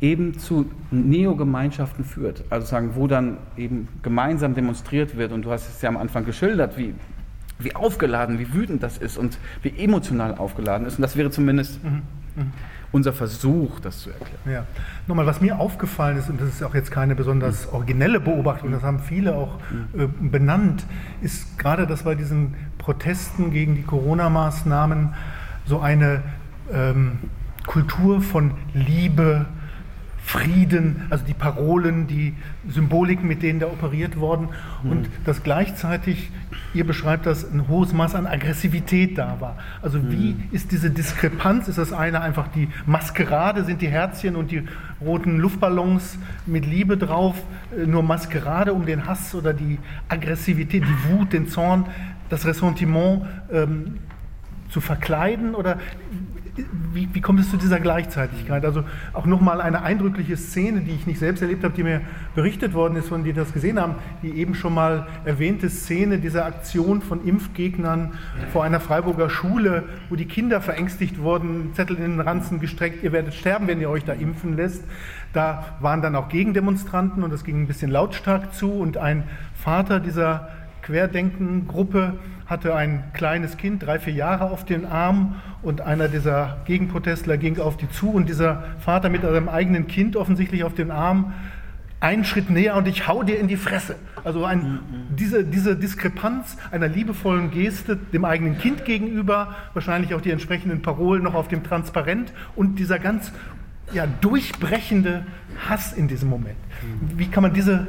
eben 0.00 0.38
zu 0.38 0.70
Neogemeinschaften 0.90 2.04
führt. 2.04 2.44
Also 2.50 2.66
sagen, 2.66 2.90
wo 2.94 3.06
dann 3.06 3.38
eben 3.56 3.88
gemeinsam 4.02 4.54
demonstriert 4.54 5.16
wird. 5.16 5.32
Und 5.32 5.42
du 5.42 5.50
hast 5.50 5.68
es 5.68 5.82
ja 5.82 5.88
am 5.88 5.96
Anfang 5.96 6.24
geschildert, 6.24 6.78
wie, 6.78 6.94
wie 7.58 7.74
aufgeladen, 7.74 8.38
wie 8.38 8.52
wütend 8.52 8.82
das 8.82 8.98
ist 8.98 9.18
und 9.18 9.38
wie 9.62 9.76
emotional 9.76 10.36
aufgeladen 10.36 10.86
ist. 10.86 10.96
Und 10.96 11.02
das 11.02 11.16
wäre 11.16 11.30
zumindest 11.30 11.82
mhm. 11.82 12.02
Mhm. 12.36 12.52
unser 12.92 13.12
Versuch, 13.12 13.80
das 13.80 14.00
zu 14.00 14.10
erklären. 14.10 14.38
Ja. 14.46 14.66
Nochmal, 15.08 15.26
was 15.26 15.40
mir 15.40 15.58
aufgefallen 15.58 16.16
ist, 16.16 16.30
und 16.30 16.40
das 16.40 16.48
ist 16.48 16.62
auch 16.62 16.74
jetzt 16.74 16.92
keine 16.92 17.16
besonders 17.16 17.66
mhm. 17.66 17.74
originelle 17.74 18.20
Beobachtung, 18.20 18.70
das 18.70 18.84
haben 18.84 19.00
viele 19.00 19.34
auch 19.34 19.58
mhm. 19.94 20.00
äh, 20.00 20.06
benannt, 20.28 20.86
ist 21.22 21.58
gerade, 21.58 21.88
dass 21.88 22.04
bei 22.04 22.14
diesen 22.14 22.54
Protesten 22.78 23.50
gegen 23.50 23.74
die 23.74 23.82
Corona-Maßnahmen 23.82 25.14
so 25.66 25.80
eine 25.80 26.22
ähm, 26.72 27.18
Kultur 27.66 28.22
von 28.22 28.52
Liebe, 28.72 29.46
Frieden, 30.28 31.06
also 31.08 31.24
die 31.24 31.32
Parolen, 31.32 32.06
die 32.06 32.34
Symboliken, 32.68 33.26
mit 33.26 33.42
denen 33.42 33.60
da 33.60 33.66
operiert 33.66 34.20
worden 34.20 34.50
mhm. 34.82 34.90
und 34.90 35.10
dass 35.24 35.42
gleichzeitig, 35.42 36.30
ihr 36.74 36.86
beschreibt 36.86 37.24
das, 37.24 37.50
ein 37.50 37.66
hohes 37.66 37.94
Maß 37.94 38.14
an 38.14 38.26
Aggressivität 38.26 39.16
da 39.16 39.40
war. 39.40 39.56
Also 39.80 40.10
wie 40.10 40.34
mhm. 40.34 40.42
ist 40.52 40.70
diese 40.70 40.90
Diskrepanz? 40.90 41.68
Ist 41.68 41.78
das 41.78 41.94
eine 41.94 42.20
einfach 42.20 42.48
die 42.48 42.68
Maskerade, 42.84 43.64
sind 43.64 43.80
die 43.80 43.88
Herzchen 43.88 44.36
und 44.36 44.50
die 44.50 44.64
roten 45.00 45.38
Luftballons 45.38 46.18
mit 46.44 46.66
Liebe 46.66 46.98
drauf, 46.98 47.36
äh, 47.74 47.86
nur 47.86 48.02
Maskerade 48.02 48.74
um 48.74 48.84
den 48.84 49.06
Hass 49.06 49.34
oder 49.34 49.54
die 49.54 49.78
Aggressivität, 50.10 50.84
die 50.84 51.10
Wut, 51.10 51.32
den 51.32 51.48
Zorn, 51.48 51.86
das 52.28 52.44
Ressentiment 52.44 53.22
ähm, 53.50 53.94
zu 54.68 54.82
verkleiden? 54.82 55.54
Oder 55.54 55.78
wie, 56.92 57.08
wie, 57.12 57.20
kommt 57.20 57.40
es 57.40 57.50
zu 57.50 57.56
dieser 57.56 57.80
Gleichzeitigkeit? 57.80 58.64
Also 58.64 58.84
auch 59.12 59.26
nochmal 59.26 59.60
eine 59.60 59.82
eindrückliche 59.82 60.36
Szene, 60.36 60.80
die 60.80 60.92
ich 60.92 61.06
nicht 61.06 61.18
selbst 61.18 61.40
erlebt 61.40 61.64
habe, 61.64 61.74
die 61.74 61.82
mir 61.82 62.00
berichtet 62.34 62.74
worden 62.74 62.96
ist, 62.96 63.08
von 63.08 63.24
die 63.24 63.32
das 63.32 63.52
gesehen 63.52 63.80
haben, 63.80 63.96
die 64.22 64.30
eben 64.30 64.54
schon 64.54 64.74
mal 64.74 65.06
erwähnte 65.24 65.68
Szene 65.70 66.18
dieser 66.18 66.46
Aktion 66.46 67.02
von 67.02 67.24
Impfgegnern 67.24 68.12
vor 68.52 68.64
einer 68.64 68.80
Freiburger 68.80 69.30
Schule, 69.30 69.84
wo 70.08 70.16
die 70.16 70.26
Kinder 70.26 70.60
verängstigt 70.60 71.18
wurden, 71.18 71.72
Zettel 71.74 71.96
in 71.96 72.02
den 72.02 72.20
Ranzen 72.20 72.60
gestreckt, 72.60 73.02
ihr 73.02 73.12
werdet 73.12 73.34
sterben, 73.34 73.66
wenn 73.68 73.80
ihr 73.80 73.90
euch 73.90 74.04
da 74.04 74.12
impfen 74.12 74.56
lässt. 74.56 74.84
Da 75.32 75.76
waren 75.80 76.02
dann 76.02 76.16
auch 76.16 76.28
Gegendemonstranten 76.28 77.22
und 77.22 77.32
es 77.32 77.44
ging 77.44 77.62
ein 77.62 77.66
bisschen 77.66 77.90
lautstark 77.90 78.54
zu 78.54 78.72
und 78.72 78.96
ein 78.96 79.24
Vater 79.54 80.00
dieser 80.00 80.48
Querdenken-Gruppe 80.82 82.14
hatte 82.48 82.74
ein 82.74 83.04
kleines 83.12 83.58
Kind, 83.58 83.84
drei, 83.84 83.98
vier 83.98 84.14
Jahre 84.14 84.50
auf 84.50 84.64
den 84.64 84.86
Arm 84.86 85.36
und 85.62 85.82
einer 85.82 86.08
dieser 86.08 86.58
Gegenprotestler 86.64 87.36
ging 87.36 87.58
auf 87.60 87.76
die 87.76 87.90
zu 87.90 88.10
und 88.10 88.28
dieser 88.28 88.64
Vater 88.80 89.10
mit 89.10 89.22
seinem 89.22 89.48
eigenen 89.48 89.86
Kind 89.86 90.16
offensichtlich 90.16 90.64
auf 90.64 90.74
den 90.74 90.90
Arm 90.90 91.34
einen 92.00 92.24
Schritt 92.24 92.48
näher 92.48 92.76
und 92.76 92.86
ich 92.88 93.06
hau 93.08 93.22
dir 93.22 93.38
in 93.38 93.48
die 93.48 93.56
Fresse. 93.56 93.96
Also 94.24 94.44
ein, 94.44 94.78
diese, 95.10 95.44
diese 95.44 95.76
Diskrepanz 95.76 96.56
einer 96.70 96.88
liebevollen 96.88 97.50
Geste 97.50 97.96
dem 97.96 98.24
eigenen 98.24 98.58
Kind 98.58 98.84
gegenüber, 98.84 99.54
wahrscheinlich 99.74 100.14
auch 100.14 100.20
die 100.20 100.30
entsprechenden 100.30 100.80
Parolen 100.80 101.24
noch 101.24 101.34
auf 101.34 101.48
dem 101.48 101.64
Transparent 101.64 102.32
und 102.54 102.78
dieser 102.78 102.98
ganz 102.98 103.32
ja, 103.92 104.06
durchbrechende 104.20 105.26
Hass 105.68 105.92
in 105.92 106.08
diesem 106.08 106.28
Moment. 106.28 106.58
Wie 107.16 107.26
kann 107.26 107.42
man 107.42 107.52
diese... 107.52 107.88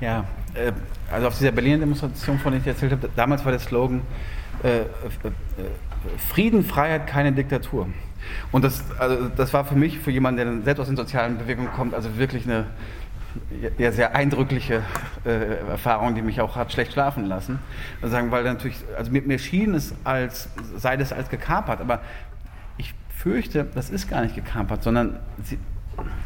Ja, 0.00 0.24
äh, 0.54 0.72
also 1.12 1.28
auf 1.28 1.38
dieser 1.38 1.52
Berliner 1.52 1.78
Demonstration, 1.78 2.38
von 2.38 2.52
der 2.52 2.60
ich 2.60 2.66
erzählt 2.66 2.92
habe, 2.92 3.08
damals 3.14 3.44
war 3.44 3.52
der 3.52 3.60
Slogan 3.60 4.00
äh, 4.62 4.80
äh, 4.80 4.84
Frieden, 6.30 6.64
Freiheit, 6.64 7.06
keine 7.06 7.32
Diktatur. 7.32 7.88
Und 8.50 8.64
das, 8.64 8.82
also 8.98 9.28
das 9.28 9.52
war 9.52 9.64
für 9.64 9.74
mich, 9.74 9.98
für 9.98 10.10
jemanden, 10.10 10.36
der 10.36 10.64
selbst 10.64 10.80
aus 10.80 10.86
den 10.86 10.96
sozialen 10.96 11.38
Bewegungen 11.38 11.70
kommt, 11.72 11.94
also 11.94 12.16
wirklich 12.16 12.44
eine 12.44 12.66
ja, 13.78 13.92
sehr 13.92 14.14
eindrückliche 14.14 14.82
äh, 15.24 15.56
Erfahrung, 15.68 16.14
die 16.14 16.22
mich 16.22 16.40
auch 16.40 16.56
hat 16.56 16.72
schlecht 16.72 16.92
schlafen 16.92 17.26
lassen. 17.26 17.58
Also 18.00 18.12
sagen, 18.12 18.30
weil 18.30 18.44
natürlich, 18.44 18.76
also 18.96 19.10
mir, 19.10 19.22
mir 19.22 19.38
schien 19.38 19.74
es 19.74 19.94
als, 20.04 20.48
sei 20.76 20.96
das 20.96 21.12
als 21.12 21.28
gekapert, 21.28 21.80
aber 21.80 22.00
ich 22.76 22.94
fürchte, 23.16 23.66
das 23.74 23.90
ist 23.90 24.08
gar 24.08 24.22
nicht 24.22 24.34
gekapert, 24.34 24.82
sondern 24.82 25.18
sie, 25.42 25.58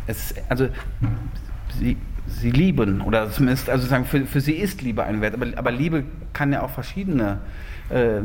es, 0.06 0.34
also 0.48 0.68
sie, 1.78 1.96
sie 2.26 2.50
lieben. 2.50 3.00
Oder 3.00 3.30
zumindest, 3.30 3.70
also 3.70 3.86
sagen, 3.86 4.04
für, 4.04 4.24
für 4.26 4.40
sie 4.40 4.54
ist 4.54 4.82
Liebe 4.82 5.04
ein 5.04 5.20
Wert, 5.20 5.34
aber, 5.34 5.46
aber 5.56 5.70
Liebe 5.70 6.04
kann 6.32 6.52
ja 6.52 6.62
auch 6.62 6.70
verschiedene 6.70 7.38
äh, 7.88 8.20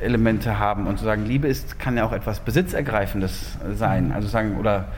Elemente 0.00 0.58
haben. 0.58 0.86
Und 0.86 0.98
zu 0.98 1.04
sagen, 1.04 1.26
Liebe 1.26 1.48
ist, 1.48 1.78
kann 1.78 1.96
ja 1.96 2.04
auch 2.04 2.12
etwas 2.12 2.40
Besitzergreifendes 2.40 3.58
sein, 3.74 4.12
also 4.12 4.28
sagen, 4.28 4.56
oder 4.58 4.88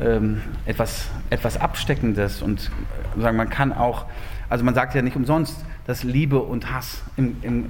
ähm, 0.00 0.40
etwas, 0.66 1.08
etwas 1.30 1.58
Absteckendes. 1.58 2.42
Und 2.42 2.70
äh, 3.16 3.20
sagen, 3.20 3.36
man 3.36 3.50
kann 3.50 3.72
auch, 3.72 4.06
also 4.48 4.64
man 4.64 4.74
sagt 4.74 4.94
ja 4.94 5.02
nicht 5.02 5.16
umsonst, 5.16 5.64
dass 5.86 6.04
Liebe 6.04 6.38
und 6.38 6.72
Hass 6.72 7.02
im, 7.16 7.36
im 7.42 7.66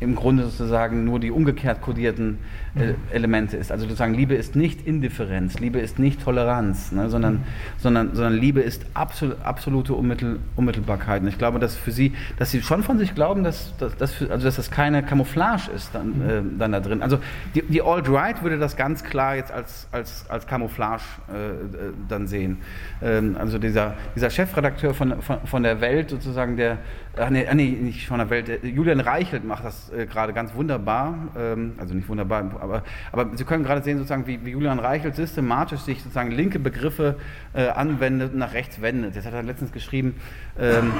im 0.00 0.16
Grunde 0.16 0.44
sozusagen 0.44 1.04
nur 1.04 1.20
die 1.20 1.30
umgekehrt 1.30 1.80
kodierten 1.80 2.38
äh, 2.74 2.88
mhm. 2.88 2.94
Elemente 3.12 3.56
ist. 3.56 3.70
Also 3.70 3.84
sozusagen 3.84 4.14
Liebe 4.14 4.34
ist 4.34 4.56
nicht 4.56 4.86
Indifferenz, 4.86 5.60
Liebe 5.60 5.78
ist 5.78 5.98
nicht 5.98 6.22
Toleranz, 6.22 6.90
ne, 6.90 7.08
sondern, 7.08 7.34
mhm. 7.34 7.42
sondern, 7.78 8.14
sondern 8.14 8.34
Liebe 8.34 8.60
ist 8.60 8.84
absol, 8.94 9.36
absolute 9.44 9.94
Unmittel, 9.94 10.40
Unmittelbarkeit. 10.56 11.22
Und 11.22 11.28
ich 11.28 11.38
glaube, 11.38 11.60
dass 11.60 11.76
für 11.76 11.92
sie, 11.92 12.12
dass 12.38 12.50
sie 12.50 12.60
schon 12.62 12.82
von 12.82 12.98
sich 12.98 13.14
glauben, 13.14 13.44
dass, 13.44 13.76
dass, 13.78 13.96
dass, 13.96 14.12
für, 14.12 14.30
also 14.30 14.44
dass 14.44 14.56
das 14.56 14.70
keine 14.70 15.02
Camouflage 15.02 15.70
ist 15.74 15.94
dann, 15.94 16.18
mhm. 16.18 16.28
äh, 16.28 16.58
dann 16.58 16.72
da 16.72 16.80
drin. 16.80 17.02
Also 17.02 17.18
die, 17.54 17.62
die 17.62 17.80
Alt-Right 17.80 18.42
würde 18.42 18.58
das 18.58 18.76
ganz 18.76 19.04
klar 19.04 19.36
jetzt 19.36 19.52
als, 19.52 19.86
als, 19.92 20.28
als 20.28 20.46
Camouflage 20.46 21.02
äh, 21.32 21.34
äh 21.34 21.92
dann 22.08 22.26
sehen. 22.26 22.58
Ähm, 23.00 23.36
also 23.38 23.58
dieser, 23.58 23.94
dieser 24.16 24.30
Chefredakteur 24.30 24.92
von, 24.92 25.22
von, 25.22 25.38
von 25.44 25.62
der 25.62 25.80
Welt 25.80 26.10
sozusagen, 26.10 26.56
der 26.56 26.78
Ach 27.16 27.30
nee, 27.30 27.46
nee, 27.54 27.70
nicht 27.70 28.08
von 28.08 28.18
der 28.18 28.28
Welt. 28.28 28.64
Julian 28.64 28.98
Reichelt 28.98 29.44
macht 29.44 29.64
das 29.64 29.92
äh, 29.92 30.06
gerade 30.06 30.32
ganz 30.32 30.52
wunderbar. 30.54 31.16
Ähm, 31.38 31.74
also 31.78 31.94
nicht 31.94 32.08
wunderbar, 32.08 32.50
aber, 32.60 32.82
aber 33.12 33.36
Sie 33.36 33.44
können 33.44 33.62
gerade 33.62 33.82
sehen, 33.82 33.98
sozusagen, 33.98 34.26
wie, 34.26 34.44
wie 34.44 34.50
Julian 34.50 34.80
Reichelt 34.80 35.14
systematisch 35.14 35.80
sich 35.80 35.98
sozusagen 36.02 36.32
linke 36.32 36.58
Begriffe 36.58 37.16
äh, 37.52 37.68
anwendet 37.68 38.32
und 38.32 38.40
nach 38.40 38.52
rechts 38.52 38.82
wendet. 38.82 39.14
Jetzt 39.14 39.26
hat 39.26 39.32
er 39.32 39.44
letztens 39.44 39.70
geschrieben, 39.70 40.16
ähm, 40.58 40.92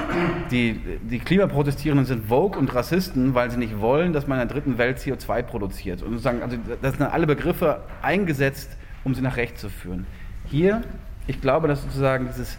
die, 0.51 0.79
die 1.01 1.19
Klimaprotestierenden 1.19 2.05
sind 2.05 2.27
Vogue 2.27 2.57
und 2.57 2.73
Rassisten, 2.73 3.33
weil 3.33 3.51
sie 3.51 3.57
nicht 3.57 3.81
wollen, 3.81 4.13
dass 4.13 4.25
man 4.25 4.39
in 4.39 4.47
der 4.47 4.55
dritten 4.55 4.77
Welt 4.77 4.99
CO2 4.99 5.43
produziert. 5.43 6.01
Und 6.01 6.11
sozusagen, 6.11 6.41
also 6.41 6.55
das 6.81 6.95
sind 6.95 7.05
alle 7.05 7.27
Begriffe 7.27 7.81
eingesetzt, 8.01 8.77
um 9.03 9.15
sie 9.15 9.21
nach 9.21 9.35
rechts 9.35 9.59
zu 9.59 9.69
führen. 9.69 10.07
Hier, 10.45 10.81
ich 11.27 11.41
glaube, 11.41 11.67
dass 11.67 11.81
sozusagen 11.81 12.27
dieses 12.27 12.57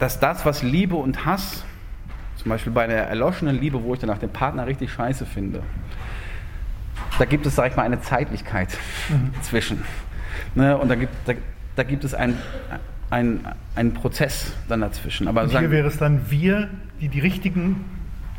dass 0.00 0.18
das, 0.18 0.44
was 0.44 0.62
Liebe 0.62 0.96
und 0.96 1.24
Hass, 1.24 1.64
zum 2.36 2.48
Beispiel 2.48 2.72
bei 2.72 2.84
einer 2.84 2.94
erloschenen 2.94 3.60
Liebe, 3.60 3.84
wo 3.84 3.94
ich 3.94 4.00
danach 4.00 4.18
den 4.18 4.30
Partner 4.30 4.66
richtig 4.66 4.92
scheiße 4.92 5.26
finde, 5.26 5.62
da 7.18 7.26
gibt 7.26 7.46
es, 7.46 7.54
sag 7.54 7.70
ich 7.70 7.76
mal, 7.76 7.84
eine 7.84 8.00
Zeitlichkeit 8.00 8.76
mhm. 9.08 9.30
zwischen. 9.42 9.84
Ne? 10.54 10.76
Und 10.76 10.88
da 10.88 10.94
gibt, 10.94 11.12
da, 11.26 11.34
da 11.76 11.82
gibt 11.84 12.02
es 12.02 12.14
einen 12.14 12.38
ein 13.10 13.92
Prozess 13.92 14.52
dann 14.68 14.80
dazwischen. 14.80 15.26
Aber 15.28 15.42
und 15.42 15.50
hier 15.50 15.70
wäre 15.70 15.88
es 15.88 15.98
dann 15.98 16.30
wir, 16.30 16.68
die 17.00 17.08
die 17.08 17.20
richtigen 17.20 17.84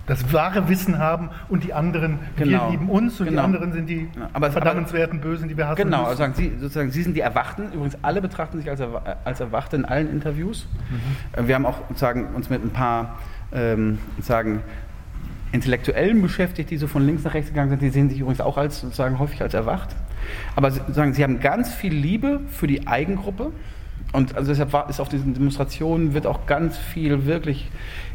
das 0.07 0.34
wahre 0.34 0.68
Wissen 0.68 0.98
haben 0.98 1.30
und 1.48 1.64
die 1.64 1.73
anderen, 1.73 2.19
genau. 2.36 2.65
wir 2.65 2.72
lieben 2.72 2.90
uns 2.90 3.19
und 3.19 3.28
genau. 3.28 3.41
die 3.41 3.45
anderen 3.45 3.72
sind 3.72 3.88
die 3.88 4.10
aber, 4.34 4.52
verdammenswerten 4.52 5.19
aber, 5.19 5.30
Bösen, 5.30 5.48
die 5.48 5.57
wir 5.57 5.68
hassen. 5.68 5.84
Genau, 5.84 6.03
also 6.03 6.18
sagen 6.18 6.34
Sie, 6.36 6.52
sozusagen, 6.60 6.91
Sie 6.91 7.03
sind 7.03 7.15
die 7.15 7.22
Erwachten. 7.22 7.72
Übrigens, 7.72 7.98
alle 8.02 8.22
betrachten 8.22 8.57
sich 8.57 8.69
als, 8.69 8.82
als 9.23 9.40
Erwachte 9.40 9.76
in 9.76 9.86
allen 9.86 10.10
Interviews. 10.10 10.68
Mhm. 10.90 11.48
Wir 11.48 11.56
haben 11.56 11.65
auch 11.65 11.78
sozusagen, 11.88 12.28
uns 12.36 12.49
mit 12.49 12.64
ein 12.64 12.72
paar 12.72 13.19
ähm, 13.53 13.99
sozusagen, 14.18 14.61
Intellektuellen 15.52 16.22
beschäftigt, 16.22 16.69
die 16.69 16.78
so 16.78 16.88
von 16.88 17.06
links 17.06 17.23
nach 17.23 17.34
rechts 17.34 17.49
gegangen 17.49 17.69
sind. 17.69 17.82
Die 17.82 17.90
sehen 17.90 18.10
sich 18.10 18.19
übrigens 18.19 18.41
auch 18.41 18.57
als, 18.57 18.82
sozusagen 18.82 19.19
häufig 19.19 19.41
als 19.41 19.53
erwacht. 19.53 19.90
Aber 20.56 20.72
sozusagen, 20.72 21.14
sie 21.14 21.23
haben 21.23 21.40
ganz 21.40 21.73
viel 21.73 21.94
Liebe 21.94 22.41
für 22.49 22.68
die 22.68 22.88
Eigengruppe. 22.88 23.52
Und 24.14 24.36
also 24.36 24.52
deshalb 24.52 24.73
war, 24.73 24.90
ist 24.90 24.99
auf 24.99 25.10
diesen 25.10 25.34
Demonstrationen 25.34 26.14
wird 26.14 26.26
auch 26.26 26.45
ganz 26.45 26.78
viel 26.78 27.26
wirklich 27.26 27.69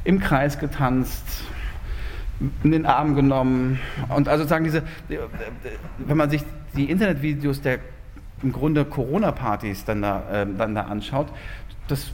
im 0.04 0.20
Kreis 0.20 0.58
getanzt, 0.58 1.42
in 2.62 2.70
den 2.70 2.86
Arm 2.86 3.14
genommen. 3.14 3.78
Und 4.08 4.28
also 4.28 4.44
sagen 4.44 4.64
diese, 4.64 4.82
wenn 5.98 6.16
man 6.16 6.30
sich 6.30 6.42
die 6.76 6.90
Internetvideos 6.90 7.62
der 7.62 7.78
im 8.42 8.52
Grunde 8.52 8.84
Corona-Partys 8.84 9.84
dann 9.84 10.02
da, 10.02 10.42
äh, 10.42 10.46
dann 10.58 10.74
da 10.74 10.82
anschaut, 10.82 11.28
das 11.88 12.10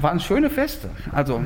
waren 0.00 0.20
schöne 0.20 0.50
Feste. 0.50 0.90
Also 1.12 1.42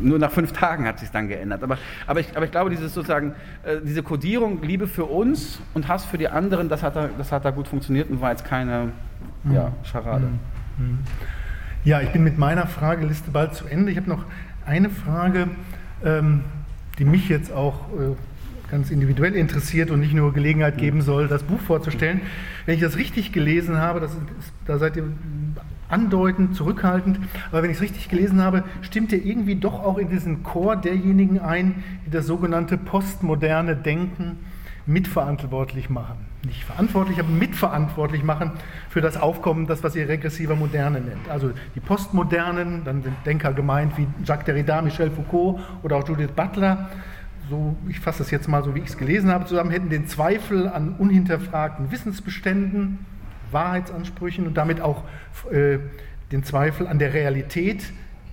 nur 0.00 0.18
nach 0.18 0.30
fünf 0.30 0.52
Tagen 0.52 0.86
hat 0.86 0.98
sich 0.98 1.10
dann 1.10 1.28
geändert. 1.28 1.62
Aber, 1.62 1.78
aber, 2.06 2.20
ich, 2.20 2.36
aber 2.36 2.44
ich 2.44 2.50
glaube, 2.50 2.70
dieses 2.70 2.94
sozusagen, 2.94 3.34
äh, 3.64 3.76
diese 3.82 4.02
Kodierung, 4.02 4.62
Liebe 4.62 4.86
für 4.86 5.04
uns 5.04 5.60
und 5.74 5.88
Hass 5.88 6.04
für 6.04 6.18
die 6.18 6.28
anderen, 6.28 6.68
das 6.68 6.82
hat 6.82 6.96
da, 6.96 7.08
das 7.16 7.32
hat 7.32 7.44
da 7.44 7.50
gut 7.50 7.68
funktioniert 7.68 8.10
und 8.10 8.20
war 8.20 8.30
jetzt 8.30 8.44
keine 8.44 8.92
mhm. 9.44 9.54
ja, 9.54 9.72
Scharade. 9.84 10.26
Mhm. 10.78 10.84
mhm. 10.84 10.98
Ja, 11.84 12.00
ich 12.00 12.10
bin 12.10 12.24
mit 12.24 12.38
meiner 12.38 12.66
Frageliste 12.66 13.30
bald 13.30 13.54
zu 13.54 13.66
Ende. 13.66 13.92
Ich 13.92 13.96
habe 13.96 14.10
noch 14.10 14.24
eine 14.66 14.90
Frage 14.90 15.48
ähm, 16.04 16.42
die 16.98 17.04
mich 17.04 17.28
jetzt 17.28 17.52
auch 17.52 17.88
äh, 17.92 18.14
ganz 18.70 18.90
individuell 18.90 19.34
interessiert 19.34 19.90
und 19.90 20.00
nicht 20.00 20.14
nur 20.14 20.32
Gelegenheit 20.32 20.78
geben 20.78 21.02
soll, 21.02 21.28
das 21.28 21.42
Buch 21.42 21.60
vorzustellen. 21.60 22.20
Wenn 22.66 22.74
ich 22.74 22.80
das 22.80 22.96
richtig 22.96 23.32
gelesen 23.32 23.78
habe, 23.78 24.00
das 24.00 24.12
ist, 24.12 24.52
da 24.66 24.78
seid 24.78 24.96
ihr 24.96 25.04
andeutend, 25.88 26.54
zurückhaltend, 26.54 27.18
aber 27.50 27.62
wenn 27.62 27.70
ich 27.70 27.78
es 27.78 27.82
richtig 27.82 28.08
gelesen 28.10 28.42
habe, 28.42 28.64
stimmt 28.82 29.10
ihr 29.12 29.24
irgendwie 29.24 29.54
doch 29.54 29.82
auch 29.82 29.96
in 29.96 30.10
diesen 30.10 30.42
Chor 30.42 30.76
derjenigen 30.76 31.38
ein, 31.38 31.82
die 32.04 32.10
das 32.10 32.26
sogenannte 32.26 32.76
postmoderne 32.76 33.74
Denken 33.74 34.38
mitverantwortlich 34.84 35.88
machen. 35.88 36.27
Nicht 36.44 36.64
verantwortlich, 36.64 37.18
aber 37.18 37.30
mitverantwortlich 37.30 38.22
machen 38.22 38.52
für 38.88 39.00
das 39.00 39.16
Aufkommen, 39.16 39.66
das, 39.66 39.82
was 39.82 39.96
ihr 39.96 40.08
regressiver 40.08 40.54
Moderne 40.54 41.00
nennt. 41.00 41.28
Also 41.28 41.50
die 41.74 41.80
Postmodernen, 41.80 42.84
dann 42.84 43.02
sind 43.02 43.14
Denker 43.26 43.52
gemeint 43.52 43.98
wie 43.98 44.06
Jacques 44.24 44.44
Derrida, 44.44 44.80
Michel 44.80 45.10
Foucault 45.10 45.60
oder 45.82 45.96
auch 45.96 46.08
Judith 46.08 46.30
Butler, 46.36 46.90
so, 47.48 47.76
ich 47.88 48.00
fasse 48.00 48.18
das 48.18 48.30
jetzt 48.30 48.46
mal 48.48 48.62
so, 48.62 48.74
wie 48.74 48.80
ich 48.80 48.88
es 48.88 48.98
gelesen 48.98 49.30
habe, 49.30 49.46
zusammen 49.46 49.70
hätten 49.70 49.88
den 49.88 50.06
Zweifel 50.06 50.68
an 50.68 50.94
unhinterfragten 50.98 51.90
Wissensbeständen, 51.90 52.98
Wahrheitsansprüchen 53.50 54.46
und 54.46 54.56
damit 54.56 54.80
auch 54.80 55.04
äh, 55.50 55.78
den 56.30 56.44
Zweifel 56.44 56.86
an 56.86 56.98
der 56.98 57.14
Realität 57.14 57.90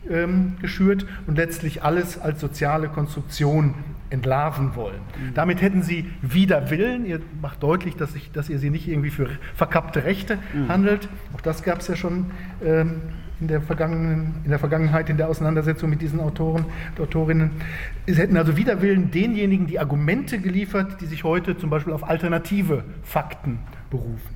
ähm, 0.10 0.58
geschürt 0.62 1.06
und 1.28 1.38
letztlich 1.38 1.84
alles 1.84 2.20
als 2.20 2.42
soziale 2.42 2.90
Konstruktion 2.90 3.74
entlarven 4.10 4.76
wollen. 4.76 5.00
Mhm. 5.00 5.34
Damit 5.34 5.62
hätten 5.62 5.82
sie 5.82 6.10
wider 6.22 6.70
Willen, 6.70 7.06
ihr 7.06 7.20
macht 7.42 7.64
deutlich, 7.64 7.96
dass, 7.96 8.16
ich, 8.16 8.32
dass 8.32 8.50
ihr 8.50 8.60
sie 8.60 8.70
nicht 8.70 8.88
irgendwie 8.88 9.10
für 9.10 9.28
verkappte 9.56 10.04
Rechte 10.04 10.38
mhm. 10.54 10.70
handelt, 10.70 11.10
auch 11.34 11.42
das 11.42 11.64
gab 11.64 11.80
es 11.80 11.88
ja 11.88 11.96
schon 11.96 12.32
ähm, 12.64 13.02
in, 13.40 13.48
der 13.48 13.62
vergangenen, 13.62 14.36
in 14.44 14.50
der 14.50 14.60
Vergangenheit 14.60 15.10
in 15.10 15.18
der 15.18 15.28
Auseinandersetzung 15.28 15.90
mit 15.90 16.02
diesen 16.02 16.20
Autoren 16.20 16.66
und 16.96 17.02
Autorinnen. 17.02 17.52
Sie 18.08 18.16
hätten 18.16 18.38
also 18.38 18.56
wider 18.58 18.82
Willen 18.82 19.12
denjenigen 19.12 19.68
die 19.68 19.80
Argumente 19.80 20.40
geliefert, 20.40 21.02
die 21.02 21.06
sich 21.06 21.24
heute 21.24 21.58
zum 21.58 21.70
Beispiel 21.70 21.94
auf 21.94 22.08
alternative 22.08 22.84
Fakten 23.04 23.60
berufen. 23.90 24.36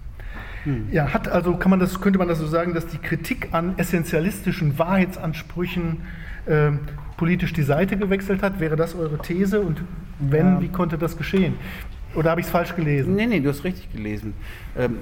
Hm. 0.63 0.87
Ja, 0.91 1.13
hat 1.13 1.29
also, 1.29 1.55
kann 1.55 1.69
man 1.69 1.79
das, 1.79 2.01
könnte 2.01 2.19
man 2.19 2.27
das 2.27 2.39
so 2.39 2.47
sagen, 2.47 2.73
dass 2.73 2.87
die 2.87 2.97
Kritik 2.97 3.49
an 3.51 3.77
essentialistischen 3.77 4.77
Wahrheitsansprüchen 4.77 6.01
äh, 6.45 6.71
politisch 7.19 7.51
die 7.51 7.63
Seite 7.63 7.97
gewechselt 7.97 8.41
hat? 8.41 8.61
Wäre 8.61 8.77
das 8.77 8.95
eure 8.95 9.17
These? 9.17 9.59
Und 9.59 9.81
wenn, 10.19 10.53
ja. 10.53 10.61
wie 10.61 10.69
konnte 10.69 10.97
das 10.97 11.17
geschehen? 11.17 11.55
Oder 12.15 12.31
habe 12.31 12.39
ich 12.39 12.47
es 12.47 12.51
falsch 12.51 12.73
gelesen? 12.77 13.15
Nee, 13.15 13.27
nee, 13.27 13.41
du 13.41 13.49
hast 13.49 13.65
richtig 13.65 13.91
gelesen. 13.91 14.33
Ähm, 14.77 14.99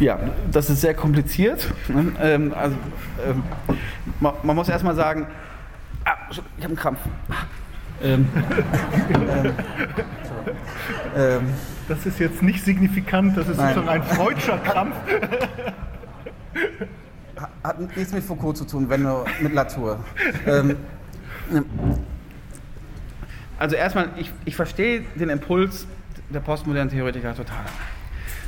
ja, 0.00 0.18
das 0.50 0.70
ist 0.70 0.80
sehr 0.80 0.92
kompliziert. 0.92 1.72
Ne? 1.86 2.12
Ähm, 2.20 2.52
also, 2.52 2.74
ähm, 3.24 3.44
man, 4.18 4.34
man, 4.42 4.56
muss 4.56 4.68
erstmal 4.68 4.96
sagen, 4.96 5.28
ah, 6.04 6.16
ich 6.28 6.38
habe 6.38 6.66
einen 6.66 6.76
Krampf. 6.76 6.98
Ähm, 8.02 8.28
ähm, 9.14 9.52
ähm, 11.16 11.42
das 11.86 12.04
ist 12.06 12.18
jetzt 12.18 12.42
nicht 12.42 12.64
signifikant, 12.64 13.36
das 13.36 13.48
ist 13.48 13.58
Nein. 13.58 13.74
sozusagen 13.76 14.02
ein 14.02 14.02
freudscher 14.02 14.58
Krampf. 14.58 14.96
Hat 17.62 17.96
nichts 17.96 18.12
mit 18.12 18.24
Foucault 18.24 18.56
zu 18.56 18.64
tun, 18.64 18.88
wenn 18.88 19.02
nur 19.02 19.24
mit 19.40 19.52
Latour. 19.52 19.98
Ähm, 20.46 20.76
also 23.58 23.76
erstmal, 23.76 24.10
ich, 24.16 24.32
ich 24.44 24.56
verstehe 24.56 25.02
den 25.14 25.28
Impuls 25.28 25.86
der 26.30 26.40
postmodernen 26.40 26.90
Theoretiker 26.90 27.34
total. 27.34 27.64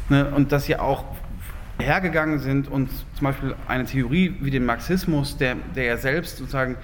Ne, 0.08 0.30
und 0.30 0.52
dass 0.52 0.64
sie 0.64 0.76
auch 0.76 1.04
hergegangen 1.78 2.38
sind 2.38 2.68
und 2.68 2.90
zum 3.14 3.24
Beispiel 3.24 3.54
eine 3.68 3.84
Theorie 3.84 4.36
wie 4.40 4.50
den 4.50 4.64
Marxismus, 4.64 5.36
der, 5.36 5.56
der 5.74 5.84
ja 5.84 5.96
selbst 5.96 6.38
sozusagen 6.38 6.76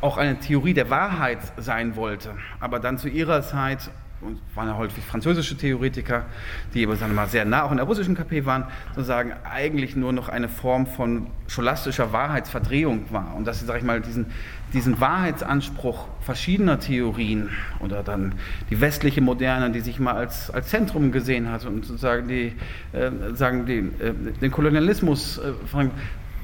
auch 0.00 0.16
eine 0.16 0.38
Theorie 0.38 0.74
der 0.74 0.90
Wahrheit 0.90 1.38
sein 1.56 1.96
wollte, 1.96 2.34
aber 2.60 2.78
dann 2.78 2.98
zu 2.98 3.08
ihrer 3.08 3.42
Zeit 3.42 3.90
und 4.20 4.38
waren 4.54 4.68
ja 4.68 4.76
häufig 4.76 5.04
französische 5.04 5.56
Theoretiker, 5.56 6.26
die 6.74 6.84
aber 6.84 6.96
sagen 6.96 7.12
wir 7.12 7.16
mal, 7.16 7.28
sehr 7.28 7.44
nah 7.44 7.62
auch 7.62 7.70
in 7.70 7.76
der 7.76 7.86
russischen 7.86 8.16
KP 8.16 8.44
waren, 8.46 8.64
sozusagen 8.94 9.32
eigentlich 9.44 9.94
nur 9.94 10.12
noch 10.12 10.28
eine 10.28 10.48
Form 10.48 10.86
von 10.86 11.28
scholastischer 11.46 12.12
Wahrheitsverdrehung 12.12 13.06
war. 13.10 13.34
Und 13.36 13.46
dass 13.46 13.60
sie, 13.60 13.66
sage 13.66 13.78
ich 13.78 13.84
mal, 13.84 14.00
diesen, 14.00 14.26
diesen 14.72 15.00
Wahrheitsanspruch 15.00 16.08
verschiedener 16.20 16.80
Theorien 16.80 17.50
oder 17.80 18.02
dann 18.02 18.34
die 18.70 18.80
westliche 18.80 19.20
Moderne, 19.20 19.70
die 19.70 19.80
sich 19.80 20.00
mal 20.00 20.14
als, 20.14 20.50
als 20.50 20.68
Zentrum 20.68 21.12
gesehen 21.12 21.50
hat 21.50 21.64
und 21.64 21.84
sozusagen 21.84 22.26
die, 22.28 22.54
äh, 22.92 23.10
sagen 23.34 23.66
die, 23.66 23.78
äh, 24.02 24.12
den 24.40 24.50
Kolonialismus, 24.50 25.38
äh, 25.38 25.52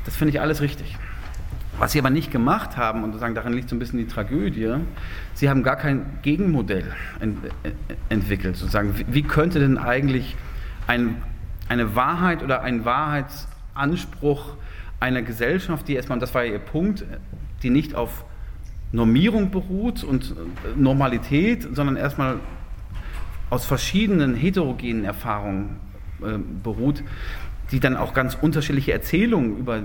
das 0.05 0.17
finde 0.17 0.31
ich 0.31 0.41
alles 0.41 0.61
richtig. 0.61 0.97
Was 1.79 1.93
sie 1.93 1.99
aber 1.99 2.11
nicht 2.11 2.31
gemacht 2.31 2.77
haben, 2.77 3.03
und 3.03 3.11
sozusagen 3.11 3.35
darin 3.35 3.53
liegt 3.53 3.69
so 3.69 3.77
ein 3.77 3.79
bisschen 3.79 3.99
die 3.99 4.07
Tragödie, 4.07 4.75
sie 5.35 5.51
haben 5.51 5.63
gar 5.63 5.77
kein 5.77 6.19
Gegenmodell 6.23 6.93
ent 7.21 7.39
entwickelt. 8.09 8.57
Sozusagen, 8.57 8.95
wie 9.09 9.23
könnte 9.23 9.59
denn 9.59 9.79
eigentlich 9.79 10.37
ein, 10.87 11.23
eine 11.69 11.97
Wahrheit 11.97 12.43
oder 12.43 12.63
ein 12.63 12.85
Wahrheitsanspruch 12.85 14.57
einer 15.01 15.23
Gesellschaft, 15.23 15.89
die 15.89 15.95
erstmal, 15.95 16.17
und 16.17 16.21
das 16.21 16.35
war 16.35 16.45
ja 16.45 16.53
ihr 16.53 16.59
Punkt, 16.59 17.05
die 17.63 17.71
nicht 17.71 17.95
auf 17.95 18.25
Normierung 18.93 19.51
beruht 19.51 20.05
und 20.05 20.35
Normalität, 20.77 21.67
sondern 21.75 21.97
erstmal 21.97 22.39
aus 23.51 23.67
verschiedenen 23.67 24.35
heterogenen 24.35 25.05
Erfahrungen 25.05 25.77
äh, 26.23 26.39
beruht, 26.63 27.03
die 27.71 27.81
dann 27.81 27.97
auch 27.97 28.15
ganz 28.15 28.37
unterschiedliche 28.41 28.93
Erzählungen 28.93 29.59
über 29.59 29.83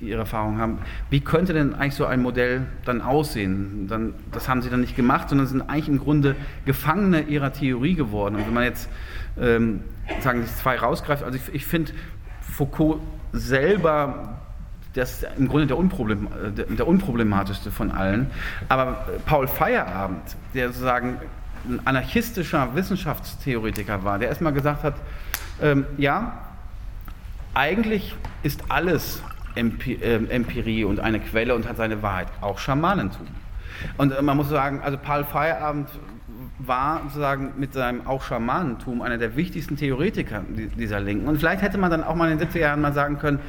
ihre 0.00 0.20
Erfahrungen 0.20 0.60
haben. 0.60 0.78
Wie 1.10 1.20
könnte 1.20 1.52
denn 1.52 1.74
eigentlich 1.74 1.94
so 1.94 2.06
ein 2.06 2.22
Modell 2.22 2.66
dann 2.84 3.00
aussehen? 3.00 3.86
Dann, 3.88 4.14
das 4.32 4.48
haben 4.48 4.62
sie 4.62 4.70
dann 4.70 4.80
nicht 4.80 4.96
gemacht, 4.96 5.28
sondern 5.28 5.46
sind 5.46 5.62
eigentlich 5.62 5.88
im 5.88 5.98
Grunde 5.98 6.36
Gefangene 6.64 7.22
ihrer 7.22 7.52
Theorie 7.52 7.94
geworden. 7.94 8.36
Und 8.36 8.46
wenn 8.46 8.54
man 8.54 8.64
jetzt 8.64 8.88
ähm, 9.40 9.80
sagen, 10.20 10.42
die 10.42 10.54
zwei 10.54 10.76
rausgreift, 10.76 11.22
also 11.22 11.36
ich, 11.36 11.54
ich 11.54 11.66
finde 11.66 11.92
Foucault 12.40 13.00
selber 13.32 14.38
das 14.94 15.24
im 15.36 15.48
Grunde 15.48 15.66
der, 15.66 15.78
Unproblem, 15.78 16.28
der, 16.56 16.64
der, 16.64 16.86
unproblematischste 16.86 17.70
von 17.70 17.90
allen. 17.90 18.30
Aber 18.68 19.06
Paul 19.26 19.46
Feierabend, 19.46 20.22
der 20.54 20.68
sozusagen 20.68 21.18
ein 21.68 21.80
anarchistischer 21.84 22.74
Wissenschaftstheoretiker 22.74 24.02
war, 24.04 24.18
der 24.18 24.28
erstmal 24.28 24.52
gesagt 24.52 24.82
hat, 24.82 24.94
ähm, 25.60 25.86
ja, 25.98 26.38
eigentlich 27.54 28.14
ist 28.42 28.62
alles 28.70 29.22
ähm, 29.58 30.30
Empirie 30.30 30.84
und 30.84 31.00
eine 31.00 31.20
Quelle 31.20 31.54
und 31.54 31.68
hat 31.68 31.76
seine 31.76 32.02
Wahrheit, 32.02 32.28
auch 32.40 32.58
Schamanentum. 32.58 33.26
Und 33.96 34.12
äh, 34.12 34.22
man 34.22 34.36
muss 34.36 34.48
sagen, 34.48 34.80
also 34.82 34.98
Paul 34.98 35.24
Feierabend 35.24 35.88
war 36.58 37.02
sozusagen 37.04 37.52
mit 37.56 37.72
seinem 37.72 38.06
auch 38.06 38.22
Schamanentum 38.22 39.02
einer 39.02 39.18
der 39.18 39.36
wichtigsten 39.36 39.76
Theoretiker 39.76 40.42
dieser 40.48 41.00
Linken. 41.00 41.28
Und 41.28 41.38
vielleicht 41.38 41.62
hätte 41.62 41.78
man 41.78 41.90
dann 41.90 42.02
auch 42.02 42.14
mal 42.14 42.30
in 42.30 42.38
den 42.38 42.48
70er 42.48 42.58
Jahren 42.58 42.80
mal 42.80 42.92
sagen 42.92 43.18
können, 43.18 43.40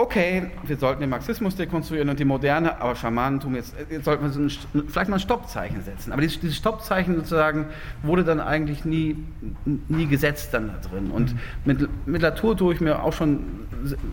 okay, 0.00 0.50
wir 0.64 0.76
sollten 0.76 1.00
den 1.00 1.10
Marxismus 1.10 1.56
dekonstruieren 1.56 2.08
und 2.08 2.18
die 2.18 2.24
Moderne, 2.24 2.80
aber 2.80 2.94
Schamanentum, 2.94 3.54
jetzt, 3.54 3.74
jetzt 3.90 4.04
sollten 4.04 4.24
wir 4.24 4.30
so 4.30 4.40
ein, 4.40 4.88
vielleicht 4.88 5.08
mal 5.08 5.16
ein 5.16 5.20
Stoppzeichen 5.20 5.82
setzen. 5.82 6.12
Aber 6.12 6.22
dieses, 6.22 6.40
dieses, 6.40 6.56
Stoppzeichen 6.56 7.16
sozusagen 7.16 7.66
wurde 8.02 8.24
dann 8.24 8.40
eigentlich 8.40 8.84
nie, 8.84 9.16
nie 9.64 10.06
gesetzt 10.06 10.52
dann 10.52 10.68
da 10.68 10.88
drin. 10.88 11.10
Und 11.10 11.34
mit, 11.64 11.88
mit 12.06 12.22
Latour 12.22 12.56
tue 12.56 12.74
ich 12.74 12.80
mir 12.80 13.02
auch 13.02 13.12
schon 13.12 13.44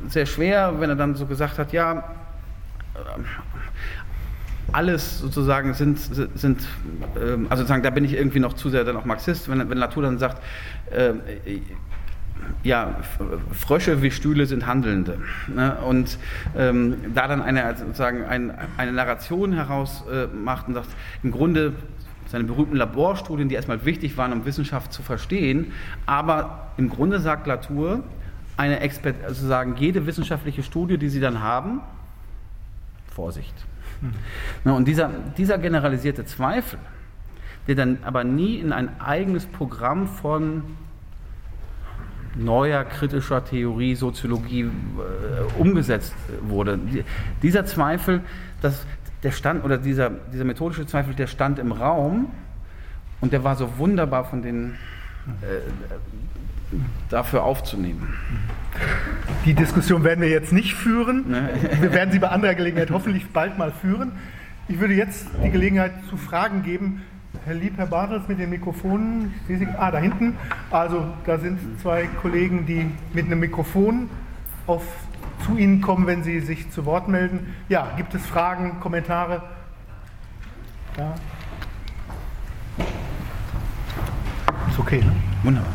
sehr 0.08 0.26
schwer, 0.26 0.80
wenn 0.80 0.90
er 0.90 0.96
dann 0.96 1.16
so 1.16 1.26
gesagt 1.26 1.58
hat, 1.58 1.74
ja, 1.74 2.04
alles 4.72 5.20
sozusagen 5.20 5.74
sind, 5.74 6.00
sind 6.00 6.68
ähm, 7.16 7.48
also 7.50 7.62
sozusagen, 7.62 7.84
da 7.84 7.90
bin 7.92 8.06
ich 8.06 8.14
irgendwie 8.14 8.40
noch 8.40 8.54
zu 8.54 8.70
sehr 8.70 8.84
dann 8.84 8.98
auch 8.98 9.06
Marxist, 9.06 9.50
wenn, 9.50 9.70
wenn 9.70 9.78
Latour 9.78 10.04
dann 10.04 10.18
sagt, 10.18 10.42
äh, 10.92 11.14
ja, 12.64 12.96
Frösche 13.52 14.02
wie 14.02 14.12
Stühle 14.12 14.46
sind 14.46 14.66
Handelnde. 14.66 15.20
Ne? 15.54 15.78
Und 15.88 16.18
ähm, 16.58 16.96
da 17.14 17.28
dann 17.28 17.42
eine, 17.42 17.76
sozusagen 17.76 18.24
ein, 18.26 18.54
eine 18.78 18.92
Narration 18.92 19.54
heraus 19.54 20.04
äh, 20.12 20.28
macht 20.28 20.68
und 20.68 20.76
sagt, 20.76 20.90
im 21.24 21.32
Grunde 21.32 21.74
seine 22.28 22.46
berühmten 22.46 22.76
Laborstudien, 22.76 23.50
die 23.50 23.56
erstmal 23.56 23.86
wichtig 23.86 24.18
waren, 24.18 24.34
um 24.34 24.46
Wissenschaft 24.46 24.92
zu 24.92 25.04
verstehen, 25.04 25.72
aber 26.06 26.72
im 26.78 26.90
Grunde 26.90 27.20
sagt 27.20 27.48
Latour, 27.48 28.04
eine 28.58 28.80
Expert, 28.80 29.16
also 29.24 29.48
sagen, 29.48 29.76
jede 29.78 30.06
wissenschaftliche 30.06 30.64
Studie, 30.64 30.98
die 30.98 31.10
sie 31.10 31.20
dann 31.20 31.42
haben, 31.42 31.82
Vorsicht. 33.08 33.54
Mhm. 34.02 34.14
Ne? 34.64 34.74
Und 34.74 34.88
dieser, 34.88 35.12
dieser 35.38 35.58
generalisierte 35.58 36.26
Zweifel, 36.26 36.80
der 37.68 37.76
dann 37.76 38.00
aber 38.04 38.24
nie 38.24 38.58
in 38.58 38.74
ein 38.74 39.00
eigenes 39.00 39.46
Programm 39.46 40.08
von 40.08 40.64
neuer 42.36 42.84
kritischer 42.84 43.44
Theorie, 43.46 43.96
Soziologie 43.96 44.62
äh, 44.62 45.60
umgesetzt 45.60 46.14
wurde. 46.42 46.80
Dieser 47.42 47.66
Zweifel, 47.66 48.22
das, 48.62 48.86
der 49.22 49.32
stand, 49.32 49.64
oder 49.64 49.78
dieser, 49.78 50.10
dieser 50.32 50.46
methodische 50.46 50.86
Zweifel, 50.86 51.14
der 51.14 51.28
stand 51.28 51.60
im 51.60 51.72
Raum 51.72 52.32
und 53.22 53.34
der 53.34 53.44
war 53.44 53.56
so 53.56 53.78
wunderbar 53.78 54.26
von 54.26 54.42
den 54.42 54.76
äh, 55.42 55.60
dafür 57.10 57.44
aufzunehmen. 57.44 58.14
Die 59.46 59.54
Diskussion 59.54 60.04
werden 60.04 60.22
wir 60.22 60.30
jetzt 60.30 60.52
nicht 60.52 60.74
führen. 60.74 61.30
Ne? 61.30 61.50
Wir 61.80 61.94
werden 61.94 62.12
sie 62.12 62.20
bei 62.20 62.30
anderer 62.30 62.56
Gelegenheit 62.56 62.90
hoffentlich 62.90 63.28
bald 63.30 63.58
mal 63.58 63.72
führen. 63.72 64.14
Ich 64.68 64.80
würde 64.80 64.96
jetzt 64.96 65.28
die 65.44 65.52
Gelegenheit 65.52 65.92
zu 66.10 66.18
Fragen 66.18 66.64
geben. 66.64 67.04
Herr 67.46 67.56
Lieb, 67.56 67.74
Herr 67.76 67.88
Bartels 67.88 68.26
mit 68.30 68.40
den 68.40 68.50
Mikrofonen. 68.50 69.34
Sie, 69.50 69.68
ah, 69.78 69.92
da 69.92 69.98
hinten. 69.98 70.38
Also 70.72 71.06
da 71.26 71.38
sind 71.38 71.60
zwei 71.82 72.08
Kollegen, 72.22 72.66
die 72.66 72.90
mit 73.12 73.26
einem 73.26 73.42
Mikrofon 73.42 74.10
auf, 74.66 74.84
zu 75.46 75.58
Ihnen 75.58 75.82
kommen, 75.82 76.08
wenn 76.08 76.24
Sie 76.24 76.40
sich 76.40 76.72
zu 76.72 76.86
Wort 76.86 77.10
melden. 77.10 77.54
Ja, 77.68 77.92
gibt 77.98 78.14
es 78.16 78.26
Fragen, 78.26 78.80
Kommentare? 78.80 79.42
Ja. 80.98 81.16
Ist 84.70 84.80
okay, 84.80 85.02
ne? 85.02 85.12
Wunderbar. 85.44 85.74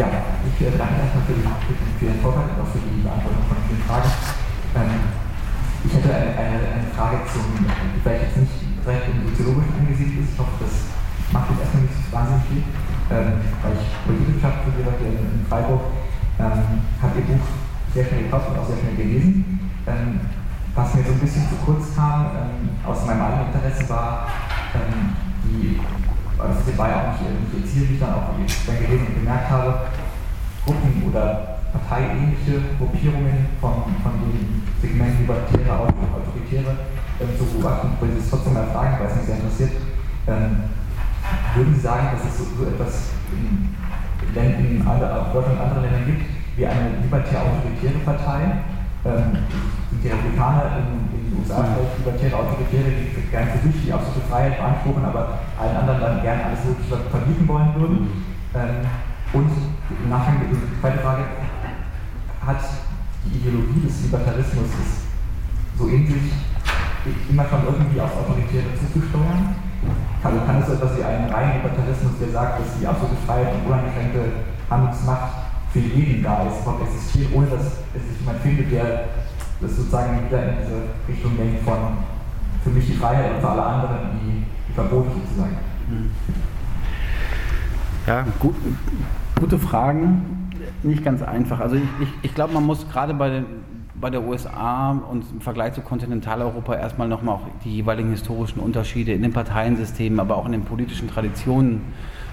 Ja, 0.00 0.08
ich 0.48 0.56
danke 0.80 0.96
erstmal 0.96 1.28
für, 1.28 1.36
die, 1.36 1.44
für 2.00 2.08
den 2.08 2.20
Vortrag 2.24 2.56
und 2.56 2.64
auch 2.64 2.72
für 2.72 2.80
die 2.80 3.04
Beantwortung 3.04 3.44
von 3.52 3.60
vielen 3.68 3.84
Fragen. 3.84 4.08
Ähm, 4.80 4.96
Ich 5.84 5.92
hätte 5.92 6.08
eine, 6.08 6.32
eine, 6.40 6.56
eine 6.56 6.88
Frage 6.96 7.20
zum, 7.28 7.44
die 7.68 8.00
vielleicht 8.00 8.32
jetzt 8.32 8.48
nicht 8.48 8.80
direkt 8.80 9.12
im 9.12 9.28
Soziologischen 9.28 9.76
angesiedelt 9.76 10.24
ist. 10.24 10.32
Ich 10.32 10.38
hoffe, 10.40 10.56
das 10.56 10.88
macht 11.36 11.52
jetzt 11.52 11.68
erstmal 11.68 11.84
nicht 11.84 12.00
so 12.00 12.08
wahnsinnig 12.16 12.44
viel, 12.48 12.64
ähm, 13.12 13.44
weil 13.60 13.76
ich 13.76 13.84
Politikwissenschaft 14.08 14.56
studiert 14.64 14.88
habe 14.88 15.04
in 15.04 15.44
Freiburg, 15.52 15.84
ähm, 16.40 16.64
habe 17.04 17.12
Ihr 17.20 17.26
Buch 17.36 17.44
sehr 17.92 18.04
schnell 18.08 18.24
gekauft 18.24 18.48
und 18.48 18.56
auch 18.56 18.68
sehr 18.72 18.80
schnell 18.80 18.96
gelesen. 18.96 19.68
Ähm, 19.84 20.24
was 20.72 20.96
mir 20.96 21.04
so 21.04 21.12
ein 21.12 21.20
bisschen 21.20 21.44
zu 21.44 21.60
kurz 21.60 21.92
kam, 21.92 22.24
ähm, 22.40 22.72
aus 22.88 23.04
meinem 23.04 23.20
eigenen 23.20 23.52
Interesse 23.52 23.84
war, 23.92 24.32
ähm, 24.72 25.12
die, 25.44 25.76
also 26.42 26.60
das 26.66 26.78
war 26.78 26.88
ja 26.88 26.96
auch 27.00 27.20
nicht, 27.20 27.28
nicht 27.28 27.54
ihr 27.54 27.66
Ziel, 27.66 27.88
wie 27.88 27.94
ich 27.94 28.00
dann 28.00 28.14
auch 28.14 28.36
gelesen 28.36 29.06
und 29.06 29.14
gemerkt 29.14 29.50
habe, 29.50 29.80
Gruppen 30.64 31.02
oder 31.08 31.60
parteiähnliche 31.72 32.76
Gruppierungen 32.78 33.46
von, 33.60 33.84
von 34.02 34.12
dem 34.20 34.62
Segment 34.80 35.20
Libertäre, 35.20 35.78
Autoritäre 35.78 36.76
ähm, 37.20 37.28
zu 37.38 37.44
beobachten. 37.44 37.92
Will 38.00 38.12
Sie 38.12 38.18
es 38.18 38.30
trotzdem 38.30 38.54
mal 38.54 38.66
fragen, 38.72 38.98
weil 38.98 39.06
es 39.08 39.16
mich 39.16 39.26
sehr 39.26 39.36
interessiert. 39.36 39.72
Ähm, 40.26 40.70
würden 41.54 41.74
Sie 41.74 41.80
sagen, 41.80 42.08
dass 42.12 42.26
es 42.26 42.38
so, 42.38 42.44
so 42.58 42.66
etwas 42.66 43.10
in, 43.32 43.74
in, 44.34 44.78
in 44.78 44.84
Deutschland 44.84 45.46
und 45.46 45.60
anderen 45.60 45.82
Ländern 45.82 46.06
gibt, 46.06 46.24
wie 46.56 46.66
eine 46.66 46.98
libertär-autoritäre 47.02 47.98
Partei? 48.04 48.62
Ähm, 49.04 49.38
die 50.02 50.08
Republikaner 50.08 50.80
in, 50.80 51.12
in 51.12 51.20
den 51.28 51.38
USA 51.40 51.64
vielleicht 51.64 51.98
libertäre 52.00 52.36
Autoritäre, 52.40 52.88
die 52.88 53.30
gerne 53.30 53.50
für 53.52 53.68
sich 53.68 53.84
die 53.84 53.92
absolute 53.92 54.24
Freiheit 54.28 54.56
beanspruchen, 54.56 55.04
aber 55.04 55.40
allen 55.60 55.76
anderen 55.76 56.00
dann 56.00 56.22
gerne 56.22 56.44
alles 56.46 56.60
so 56.64 56.96
verbieten 57.10 57.46
wollen 57.48 57.74
würden. 57.76 58.24
Ähm, 58.54 58.88
und 59.32 59.50
im 60.02 60.10
Nachgang 60.10 60.40
die 60.40 60.80
zweite 60.80 60.98
Frage, 60.98 61.24
hat 62.44 62.62
die 63.24 63.38
Ideologie 63.38 63.86
des 63.86 64.02
Libertarismus 64.02 64.70
so 65.78 65.86
in 65.86 66.06
sich 66.06 66.32
immer 67.28 67.44
schon 67.48 67.64
irgendwie 67.64 68.00
auf 68.00 68.16
Autoritäre 68.16 68.72
zuzusteuern? 68.80 69.54
Also 70.22 70.36
kann 70.44 70.60
es 70.60 70.66
so 70.66 70.72
etwas 70.74 70.96
wie 70.98 71.04
einen 71.04 71.30
reinen 71.30 71.62
Libertarismus, 71.62 72.12
der 72.20 72.30
sagt, 72.32 72.60
dass 72.60 72.78
die 72.80 72.86
absolute 72.86 73.16
Freiheit 73.24 73.54
und 73.54 73.70
uneingeschränkte 73.70 74.20
Handlungsmacht 74.68 75.32
für 75.72 75.78
jeden 75.78 76.22
da 76.22 76.44
ist, 76.44 76.60
überhaupt 76.60 76.82
existiert, 76.88 77.28
ohne 77.32 77.46
dass 77.46 77.84
es 77.94 78.02
sich 78.08 78.18
jemand 78.20 78.40
findet, 78.42 78.72
der 78.72 79.04
das 79.60 79.76
sozusagen 79.76 80.26
wieder 80.26 80.42
in 80.42 80.54
diese 80.62 80.82
Richtung 81.08 81.36
denkt 81.36 81.62
von 81.62 81.78
für 82.62 82.70
mich 82.70 82.86
die 82.86 82.94
Freiheit 82.94 83.34
und 83.34 83.40
für 83.40 83.48
alle 83.48 83.62
anderen 83.62 83.96
die, 84.22 84.44
die 84.68 84.72
Verbote 84.72 85.10
sozusagen. 85.24 85.56
Ja, 88.06 88.26
gut, 88.38 88.54
gute 89.38 89.58
Fragen 89.58 90.50
nicht 90.82 91.04
ganz 91.04 91.22
einfach. 91.22 91.60
Also 91.60 91.76
ich, 91.76 91.82
ich, 92.00 92.08
ich 92.22 92.34
glaube, 92.34 92.54
man 92.54 92.64
muss 92.64 92.88
gerade 92.88 93.14
bei 93.14 93.30
den 93.30 93.44
bei 94.00 94.10
der 94.10 94.22
USA 94.22 94.92
und 94.92 95.24
im 95.30 95.40
Vergleich 95.40 95.74
zu 95.74 95.82
Kontinentaleuropa 95.82 96.74
erstmal 96.74 97.06
nochmal 97.06 97.34
auch 97.34 97.46
die 97.64 97.76
jeweiligen 97.76 98.10
historischen 98.10 98.60
Unterschiede 98.60 99.12
in 99.12 99.22
den 99.22 99.32
Parteiensystemen, 99.32 100.18
aber 100.20 100.36
auch 100.36 100.46
in 100.46 100.52
den 100.52 100.64
politischen 100.64 101.08
Traditionen 101.08 101.82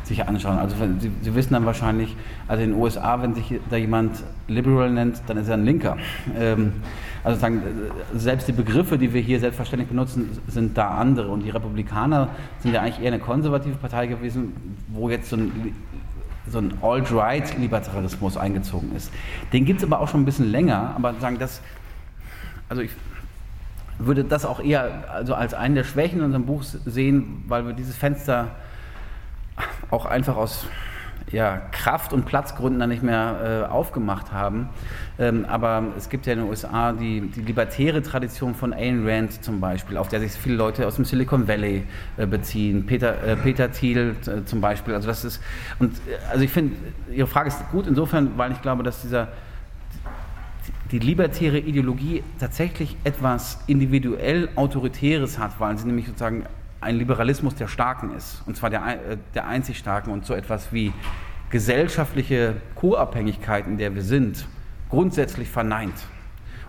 sich 0.08 0.28
anschauen. 0.28 0.58
Also 0.58 0.76
Sie, 1.00 1.12
Sie, 1.22 1.36
wissen 1.36 1.54
dann 1.54 1.66
wahrscheinlich, 1.66 2.16
also 2.48 2.64
in 2.64 2.72
den 2.72 2.80
USA, 2.80 3.22
wenn 3.22 3.36
sich 3.36 3.60
da 3.70 3.76
jemand 3.76 4.24
liberal 4.48 4.90
nennt, 4.90 5.22
dann 5.28 5.38
ist 5.38 5.48
er 5.48 5.56
ein 5.56 5.66
Linker. 5.66 5.98
Ähm, 6.38 6.74
also 7.24 7.40
sagen, 7.40 7.62
selbst 8.16 8.48
die 8.48 8.54
Begriffe, 8.54 8.98
die 8.98 9.14
wir 9.14 9.22
hier 9.22 9.40
selbstverständlich 9.40 9.90
benutzen, 9.90 10.30
sind 10.48 10.78
da 10.78 10.92
andere. 10.92 11.30
Und 11.30 11.44
die 11.44 11.50
Republikaner 11.50 12.30
sind 12.60 12.74
ja 12.74 12.82
eigentlich 12.82 13.02
eher 13.02 13.14
eine 13.14 13.20
konservative 13.20 13.76
Partei 13.76 14.08
gewesen, 14.08 14.54
wo 14.88 15.10
jetzt 15.10 15.30
so 15.30 15.36
ein 15.36 15.74
so 16.50 16.60
ein 16.60 16.76
Alt-Right-Libertarismus 16.82 18.38
eingezogen 18.38 18.96
ist. 18.96 19.12
Den 19.52 19.66
gibt 19.66 19.80
es 19.82 19.86
aber 19.86 20.00
auch 20.00 20.08
schon 20.08 20.22
ein 20.22 20.26
bisschen 20.26 20.50
länger, 20.50 20.94
aber 20.96 21.14
sagen 21.20 21.40
das, 21.40 21.62
also 22.70 22.82
ich 22.82 22.92
würde 24.00 24.24
das 24.24 24.46
auch 24.46 24.64
eher 24.64 25.06
also 25.12 25.34
als 25.34 25.54
einen 25.54 25.76
der 25.76 25.84
Schwächen 25.84 26.20
in 26.20 26.26
unserem 26.26 26.46
Buch 26.46 26.64
sehen, 26.64 27.44
weil 27.48 27.66
wir 27.66 27.74
dieses 27.74 27.98
Fenster 27.98 28.52
auch 29.90 30.06
einfach 30.06 30.36
aus 30.36 30.66
ja, 31.32 31.58
Kraft- 31.72 32.14
und 32.14 32.26
Platzgründen 32.26 32.80
dann 32.80 32.90
nicht 32.90 33.04
mehr 33.04 33.66
äh, 33.68 33.72
aufgemacht 33.72 34.32
haben. 34.32 34.70
Ähm, 35.20 35.46
aber 35.46 35.84
es 35.98 36.10
gibt 36.10 36.26
ja 36.26 36.34
in 36.34 36.40
den 36.40 36.48
USA 36.48 36.94
die, 36.94 37.22
die 37.22 37.42
libertäre 37.42 38.02
Tradition 38.02 38.56
von 38.56 38.72
Ayn 38.72 39.08
Rand 39.08 39.44
zum 39.44 39.60
Beispiel, 39.60 39.98
auf 39.98 40.08
der 40.08 40.22
sich 40.22 40.32
viele 40.32 40.56
Leute 40.56 40.88
aus 40.88 40.96
dem 40.96 41.06
Silicon 41.06 41.48
Valley 41.48 41.84
äh, 42.16 42.26
beziehen. 42.26 42.86
Peter, 42.86 43.22
äh, 43.24 43.36
Peter 43.36 43.72
Thiel 43.72 44.16
äh, 44.26 44.46
zum 44.46 44.62
Beispiel. 44.62 44.94
Also 44.94 45.08
das 45.08 45.26
ist, 45.26 45.42
und 45.80 45.96
äh, 46.08 46.18
also 46.32 46.44
ich 46.44 46.52
finde, 46.52 46.78
Ihre 47.12 47.28
Frage 47.28 47.50
ist 47.50 47.58
gut 47.72 47.88
insofern, 47.88 48.38
weil 48.38 48.54
ich 48.54 48.62
glaube, 48.62 48.84
dass 48.84 49.02
dieser 49.02 49.28
die 50.92 51.00
libertäre 51.00 51.60
Ideologie 51.60 52.24
tatsächlich 52.40 52.96
etwas 53.04 53.60
individuell 53.68 54.48
Autoritäres 54.56 55.38
hat, 55.38 55.60
weil 55.60 55.78
sie 55.78 55.86
nämlich 55.86 56.08
sozusagen 56.08 56.46
ein 56.88 56.98
Liberalismus 56.98 57.54
der 57.56 57.68
Starken 57.68 58.16
ist, 58.16 58.42
und 58.46 58.56
zwar 58.56 58.70
der, 58.70 58.82
äh, 58.88 59.18
der 59.36 59.46
einzig 59.46 59.78
Starken 59.78 60.10
und 60.10 60.26
so 60.26 60.34
etwas 60.34 60.72
wie 60.72 60.94
gesellschaftliche 61.50 62.56
Co-Abhängigkeit, 62.76 63.68
in 63.68 63.78
der 63.78 63.94
wir 63.94 64.02
sind, 64.02 64.48
grundsätzlich 64.90 65.50
verneint. 65.50 65.96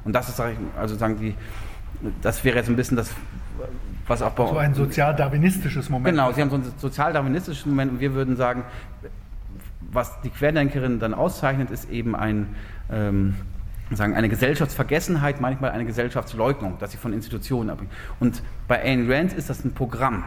Und 0.05 0.13
das 0.13 0.29
ist, 0.29 0.41
also 0.77 0.97
sagen 0.97 1.19
die, 1.21 1.35
das 2.21 2.45
wäre 2.45 2.57
jetzt 2.57 2.69
ein 2.69 2.77
bisschen 2.77 2.97
das, 2.97 3.13
was 4.07 4.23
auch 4.23 4.33
bei 4.33 4.47
So 4.47 4.57
ein 4.57 4.75
sozialdarwinistisches 4.75 5.89
Moment. 5.89 6.17
Genau, 6.17 6.33
Sie 6.33 6.41
haben 6.41 6.51
so 6.51 6.57
ein 6.57 6.65
sozialdarwinistisches 6.79 7.67
Moment 7.67 7.93
und 7.93 8.01
wir 8.01 8.15
würden 8.15 8.37
sagen, 8.37 8.65
was 9.93 10.21
die 10.23 10.31
Querdenkerin 10.31 10.99
dann 10.99 11.15
auszeichnet, 11.15 11.71
ist 11.71 11.91
eben 11.91 12.17
ein, 12.17 12.55
ähm, 12.91 13.37
sagen, 13.97 14.15
eine 14.15 14.29
Gesellschaftsvergessenheit, 14.29 15.41
manchmal 15.41 15.71
eine 15.71 15.85
Gesellschaftsleugnung, 15.85 16.79
dass 16.79 16.93
sie 16.93 16.99
von 16.99 17.13
Institutionen 17.13 17.71
abhängt. 17.71 17.91
Und 18.21 18.43
bei 18.67 18.83
Ayn 18.83 19.11
Rand 19.11 19.33
ist 19.33 19.49
das 19.49 19.65
ein 19.65 19.73
Programm. 19.73 20.25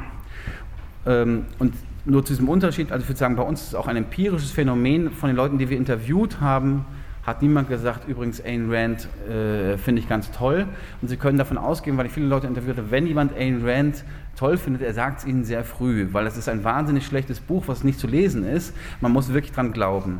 Ähm, 1.05 1.45
und 1.59 1.73
nur 2.05 2.25
zu 2.25 2.33
diesem 2.33 2.49
Unterschied, 2.49 2.91
also 2.91 3.03
ich 3.03 3.09
würde 3.09 3.19
sagen, 3.19 3.35
bei 3.35 3.43
uns 3.43 3.61
ist 3.61 3.67
es 3.69 3.75
auch 3.75 3.87
ein 3.87 3.95
empirisches 3.95 4.51
Phänomen 4.51 5.11
von 5.11 5.29
den 5.29 5.35
Leuten, 5.35 5.57
die 5.57 5.69
wir 5.69 5.77
interviewt 5.77 6.41
haben, 6.41 6.85
hat 7.23 7.43
niemand 7.43 7.69
gesagt, 7.69 8.07
übrigens 8.07 8.39
Ayn 8.39 8.73
Rand 8.73 9.07
äh, 9.29 9.77
finde 9.77 10.01
ich 10.01 10.09
ganz 10.09 10.31
toll. 10.31 10.65
Und 11.01 11.07
Sie 11.07 11.17
können 11.17 11.37
davon 11.37 11.57
ausgehen, 11.57 11.97
weil 11.97 12.07
ich 12.07 12.11
viele 12.11 12.25
Leute 12.25 12.47
interviewt 12.47 12.77
habe, 12.77 12.89
wenn 12.89 13.05
jemand 13.05 13.37
Ayn 13.37 13.61
Rand 13.63 14.03
toll 14.35 14.57
findet, 14.57 14.81
er 14.81 14.93
sagt 14.93 15.19
es 15.19 15.25
Ihnen 15.25 15.43
sehr 15.43 15.63
früh, 15.63 16.07
weil 16.11 16.25
es 16.25 16.35
ist 16.35 16.49
ein 16.49 16.63
wahnsinnig 16.63 17.05
schlechtes 17.05 17.39
Buch, 17.39 17.65
was 17.67 17.83
nicht 17.83 17.99
zu 17.99 18.07
lesen 18.07 18.43
ist. 18.43 18.73
Man 19.01 19.11
muss 19.11 19.31
wirklich 19.33 19.51
dran 19.51 19.71
glauben. 19.71 20.19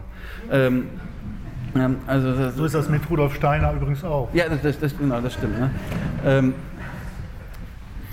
Ähm, 0.51 0.85
also 2.07 2.35
das, 2.35 2.55
so 2.55 2.65
ist 2.65 2.75
das 2.75 2.89
mit 2.89 3.09
Rudolf 3.09 3.35
Steiner 3.35 3.73
übrigens 3.73 4.03
auch. 4.03 4.29
Ja, 4.33 4.45
das, 4.49 4.79
das, 4.79 4.97
genau, 4.97 5.21
das 5.21 5.33
stimmt. 5.33 5.59
Ne? 5.59 5.71
Ähm, 6.25 6.53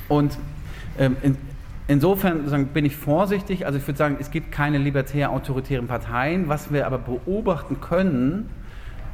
und 0.09 0.39
ähm, 0.99 1.17
in, 1.23 1.37
insofern 1.87 2.67
bin 2.69 2.85
ich 2.85 2.97
vorsichtig. 2.97 3.67
Also 3.67 3.79
ich 3.79 3.87
würde 3.87 3.99
sagen, 3.99 4.17
es 4.21 4.31
gibt 4.31 4.53
keine 4.53 4.79
libertär-autoritären 4.79 5.87
Parteien. 5.87 6.49
Was 6.49 6.73
wir 6.73 6.87
aber 6.87 6.99
beobachten 6.99 7.81
können, 7.81 8.49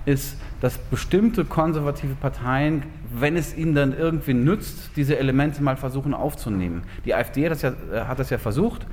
ist, 0.07 0.37
dass 0.61 0.77
bestimmte 0.79 1.45
konservative 1.45 2.15
Parteien, 2.15 2.83
wenn 3.15 3.37
es 3.37 3.57
ihnen 3.57 3.75
dann 3.75 3.97
irgendwie 3.97 4.35
nützt, 4.35 4.91
diese 4.97 5.19
Elemente 5.19 5.63
mal 5.63 5.77
versuchen 5.77 6.15
aufzunehmen. 6.15 6.83
Die 7.05 7.15
AfD 7.15 7.45
hat 7.45 7.53
das 7.53 7.63
ja, 7.63 7.73
äh, 7.93 8.01
hat 8.05 8.19
das 8.19 8.31
ja 8.31 8.39
versucht. 8.39 8.87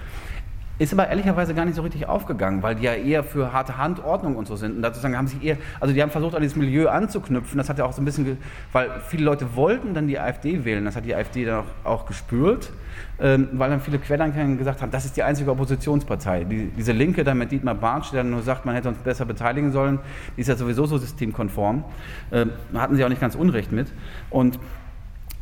Ist 0.81 0.93
aber 0.93 1.07
ehrlicherweise 1.09 1.53
gar 1.53 1.65
nicht 1.65 1.75
so 1.75 1.83
richtig 1.83 2.07
aufgegangen, 2.07 2.63
weil 2.63 2.73
die 2.73 2.81
ja 2.85 2.95
eher 2.95 3.23
für 3.23 3.53
harte 3.53 3.77
Handordnung 3.77 4.35
und 4.35 4.47
so 4.47 4.55
sind. 4.55 4.77
Und 4.77 4.81
dazu 4.81 5.07
haben 5.07 5.27
sich 5.27 5.43
eher, 5.43 5.57
also 5.79 5.93
die 5.93 6.01
haben 6.01 6.09
versucht, 6.09 6.33
an 6.33 6.41
dieses 6.41 6.57
Milieu 6.57 6.89
anzuknüpfen. 6.89 7.55
Das 7.59 7.69
hat 7.69 7.77
ja 7.77 7.85
auch 7.85 7.93
so 7.93 8.01
ein 8.01 8.05
bisschen, 8.05 8.39
weil 8.71 8.89
viele 9.07 9.23
Leute 9.23 9.55
wollten 9.55 9.93
dann 9.93 10.07
die 10.07 10.17
AfD 10.17 10.65
wählen. 10.65 10.83
Das 10.83 10.95
hat 10.95 11.05
die 11.05 11.13
AfD 11.13 11.45
dann 11.45 11.65
auch, 11.83 11.91
auch 11.91 12.05
gespürt, 12.07 12.71
ähm, 13.19 13.49
weil 13.51 13.69
dann 13.69 13.79
viele 13.79 13.99
Querdenker 13.99 14.43
gesagt 14.55 14.81
haben, 14.81 14.89
das 14.89 15.05
ist 15.05 15.15
die 15.15 15.21
einzige 15.21 15.51
Oppositionspartei. 15.51 16.45
Die, 16.45 16.71
diese 16.75 16.93
Linke 16.93 17.23
da 17.23 17.35
mit 17.35 17.51
Dietmar 17.51 17.75
Bartsch, 17.75 18.11
der 18.11 18.23
dann 18.23 18.31
nur 18.31 18.41
sagt, 18.41 18.65
man 18.65 18.73
hätte 18.73 18.89
uns 18.89 18.97
besser 18.97 19.25
beteiligen 19.25 19.71
sollen, 19.71 19.99
die 20.35 20.41
ist 20.41 20.47
ja 20.47 20.55
sowieso 20.55 20.87
so 20.87 20.97
systemkonform. 20.97 21.83
Ähm, 22.31 22.53
hatten 22.73 22.95
sie 22.95 23.05
auch 23.05 23.09
nicht 23.09 23.21
ganz 23.21 23.35
Unrecht 23.35 23.71
mit. 23.71 23.93
Und 24.31 24.57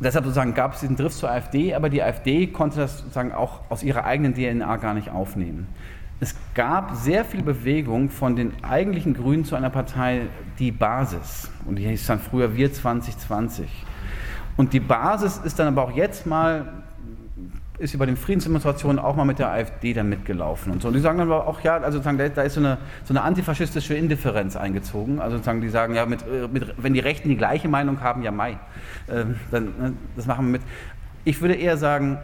Deshalb 0.01 0.25
sozusagen 0.25 0.53
gab 0.53 0.73
es 0.73 0.79
diesen 0.79 0.95
Drift 0.95 1.17
zur 1.17 1.29
AfD, 1.29 1.73
aber 1.73 1.89
die 1.89 2.01
AfD 2.01 2.47
konnte 2.47 2.79
das 2.79 2.99
sozusagen 2.99 3.33
auch 3.33 3.61
aus 3.69 3.83
ihrer 3.83 4.05
eigenen 4.05 4.33
DNA 4.33 4.77
gar 4.77 4.93
nicht 4.93 5.09
aufnehmen. 5.09 5.67
Es 6.21 6.35
gab 6.53 6.95
sehr 6.95 7.23
viel 7.23 7.43
Bewegung 7.43 8.09
von 8.09 8.35
den 8.35 8.53
eigentlichen 8.63 9.13
Grünen 9.13 9.45
zu 9.45 9.55
einer 9.55 9.69
Partei, 9.69 10.23
die 10.57 10.71
Basis. 10.71 11.49
Und 11.65 11.77
die 11.77 11.87
hieß 11.87 12.07
dann 12.07 12.19
früher 12.19 12.55
Wir 12.55 12.73
2020. 12.73 13.69
Und 14.57 14.73
die 14.73 14.81
Basis 14.81 15.37
ist 15.37 15.59
dann 15.59 15.67
aber 15.67 15.83
auch 15.83 15.95
jetzt 15.95 16.25
mal 16.25 16.83
ist 17.79 17.93
über 17.93 18.05
den 18.05 18.17
Friedensdemonstrationen 18.17 18.99
auch 18.99 19.15
mal 19.15 19.25
mit 19.25 19.39
der 19.39 19.49
AfD 19.49 19.93
dann 19.93 20.09
mitgelaufen 20.09 20.71
und 20.71 20.81
so. 20.81 20.89
Und 20.89 20.93
die 20.93 20.99
sagen 20.99 21.17
dann 21.17 21.31
aber 21.31 21.47
auch, 21.47 21.61
ja, 21.61 21.77
also 21.77 21.97
sozusagen, 21.97 22.17
da, 22.17 22.41
ist 22.41 22.53
so 22.53 22.59
eine, 22.59 22.77
so 23.05 23.13
eine 23.13 23.21
antifaschistische 23.21 23.95
Indifferenz 23.95 24.55
eingezogen. 24.55 25.19
Also 25.19 25.37
sozusagen, 25.37 25.61
die 25.61 25.69
sagen, 25.69 25.95
ja, 25.95 26.05
mit, 26.05 26.23
mit, 26.51 26.73
wenn 26.77 26.93
die 26.93 26.99
Rechten 26.99 27.29
die 27.29 27.37
gleiche 27.37 27.69
Meinung 27.69 28.01
haben, 28.01 28.21
ja, 28.21 28.31
Mai, 28.31 28.59
äh, 29.07 29.25
dann, 29.49 29.63
ne, 29.63 29.93
das 30.15 30.25
machen 30.27 30.45
wir 30.47 30.51
mit. 30.51 30.61
Ich 31.23 31.41
würde 31.41 31.55
eher 31.55 31.77
sagen, 31.77 32.19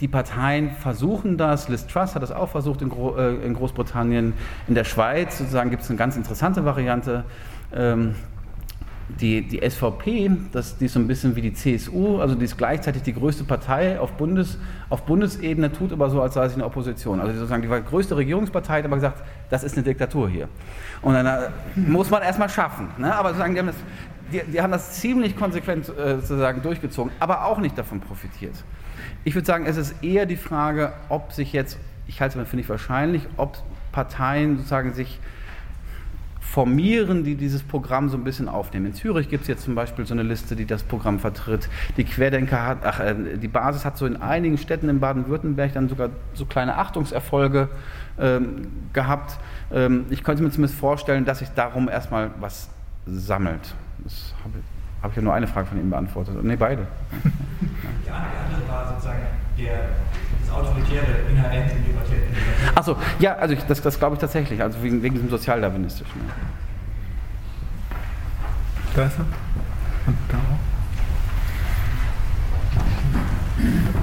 die 0.00 0.08
Parteien 0.08 0.70
versuchen 0.70 1.36
das. 1.36 1.68
Liz 1.68 1.86
Truss 1.86 2.14
hat 2.14 2.22
das 2.22 2.32
auch 2.32 2.48
versucht 2.48 2.82
in, 2.82 2.88
Gro 2.88 3.16
äh, 3.16 3.34
in 3.44 3.54
Großbritannien. 3.54 4.34
In 4.68 4.74
der 4.74 4.84
Schweiz 4.84 5.38
sozusagen 5.38 5.70
gibt 5.70 5.82
es 5.82 5.90
eine 5.90 5.98
ganz 5.98 6.16
interessante 6.16 6.64
Variante. 6.64 7.24
Ähm, 7.72 8.14
die, 9.08 9.42
die 9.42 9.68
SVP, 9.68 10.30
das, 10.52 10.78
die 10.78 10.86
ist 10.86 10.94
so 10.94 11.00
ein 11.00 11.06
bisschen 11.06 11.36
wie 11.36 11.42
die 11.42 11.52
CSU, 11.52 12.20
also 12.20 12.34
die 12.34 12.44
ist 12.44 12.56
gleichzeitig 12.56 13.02
die 13.02 13.12
größte 13.12 13.44
Partei 13.44 14.00
auf, 14.00 14.12
Bundes, 14.12 14.58
auf 14.88 15.02
Bundesebene, 15.02 15.70
tut 15.72 15.92
aber 15.92 16.08
so, 16.08 16.22
als 16.22 16.34
sei 16.34 16.48
sie 16.48 16.54
eine 16.54 16.64
Opposition. 16.64 17.20
Also 17.20 17.34
sozusagen 17.34 17.62
die 17.62 17.68
größte 17.68 18.16
Regierungspartei, 18.16 18.78
hat 18.78 18.84
aber 18.86 18.96
gesagt, 18.96 19.22
das 19.50 19.62
ist 19.62 19.76
eine 19.76 19.84
Diktatur 19.84 20.28
hier. 20.28 20.48
Und 21.02 21.14
dann 21.14 21.26
äh, 21.26 21.50
muss 21.76 22.10
man 22.10 22.22
erstmal 22.22 22.48
schaffen. 22.48 22.88
Ne? 22.96 23.14
Aber 23.14 23.30
sozusagen, 23.30 23.54
die 23.54 23.60
haben 23.60 23.66
das, 23.66 23.76
die, 24.32 24.52
die 24.52 24.60
haben 24.60 24.72
das 24.72 24.94
ziemlich 24.94 25.36
konsequent 25.36 25.88
äh, 25.90 26.16
sozusagen 26.16 26.62
durchgezogen, 26.62 27.12
aber 27.20 27.44
auch 27.44 27.58
nicht 27.58 27.76
davon 27.76 28.00
profitiert. 28.00 28.54
Ich 29.24 29.34
würde 29.34 29.46
sagen, 29.46 29.66
es 29.66 29.76
ist 29.76 30.02
eher 30.02 30.24
die 30.24 30.36
Frage, 30.36 30.92
ob 31.10 31.32
sich 31.32 31.52
jetzt, 31.52 31.78
ich 32.06 32.20
halte 32.22 32.40
es 32.40 32.48
für 32.48 32.56
nicht 32.56 32.70
wahrscheinlich, 32.70 33.26
ob 33.36 33.58
Parteien 33.92 34.56
sozusagen 34.56 34.94
sich 34.94 35.20
formieren, 36.50 37.24
die 37.24 37.34
dieses 37.34 37.62
Programm 37.62 38.08
so 38.08 38.16
ein 38.16 38.22
bisschen 38.22 38.48
aufnehmen. 38.48 38.86
In 38.86 38.94
Zürich 38.94 39.28
gibt 39.28 39.42
es 39.42 39.48
jetzt 39.48 39.64
zum 39.64 39.74
Beispiel 39.74 40.06
so 40.06 40.14
eine 40.14 40.22
Liste, 40.22 40.54
die 40.54 40.66
das 40.66 40.82
Programm 40.82 41.18
vertritt. 41.18 41.68
Die 41.96 42.04
Querdenker 42.04 42.64
hat, 42.64 42.78
ach, 42.84 43.00
äh, 43.00 43.38
die 43.38 43.48
Basis 43.48 43.84
hat 43.84 43.96
so 43.98 44.06
in 44.06 44.16
einigen 44.16 44.56
Städten 44.56 44.88
in 44.88 45.00
Baden-Württemberg 45.00 45.72
dann 45.72 45.88
sogar 45.88 46.10
so 46.34 46.46
kleine 46.46 46.76
Achtungserfolge 46.76 47.68
ähm, 48.18 48.68
gehabt. 48.92 49.38
Ähm, 49.72 50.06
ich 50.10 50.22
könnte 50.22 50.42
mir 50.42 50.50
zumindest 50.50 50.78
vorstellen, 50.78 51.24
dass 51.24 51.40
sich 51.40 51.48
darum 51.50 51.88
erstmal 51.88 52.30
was 52.38 52.70
sammelt. 53.06 53.74
Das 54.04 54.34
habe 54.44 54.54
hab 55.02 55.10
ich 55.10 55.16
ja 55.16 55.22
nur 55.22 55.34
eine 55.34 55.48
Frage 55.48 55.66
von 55.66 55.78
Ihnen 55.78 55.90
beantwortet. 55.90 56.42
Ne, 56.44 56.56
beide. 56.56 56.86
Die 58.04 58.10
andere 58.10 58.68
war 58.68 58.88
sozusagen 58.90 59.22
der 59.58 59.88
Autoritäre 60.54 61.06
inhärent 61.30 61.70
in 61.72 61.84
Libertären. 61.86 62.34
Achso, 62.74 62.96
ja, 63.18 63.34
also 63.36 63.54
ich, 63.54 63.62
das, 63.64 63.80
das 63.82 63.98
glaube 63.98 64.14
ich 64.14 64.20
tatsächlich, 64.20 64.62
also 64.62 64.82
wegen, 64.82 65.02
wegen 65.02 65.14
diesem 65.14 65.30
Sozialdarwinistischen. 65.30 66.20
Ja. 66.26 66.34
Da 68.94 69.06
ist 69.06 69.18
er. 69.18 69.24
Und 70.06 70.16
da 70.28 70.36
auch. 70.36 70.74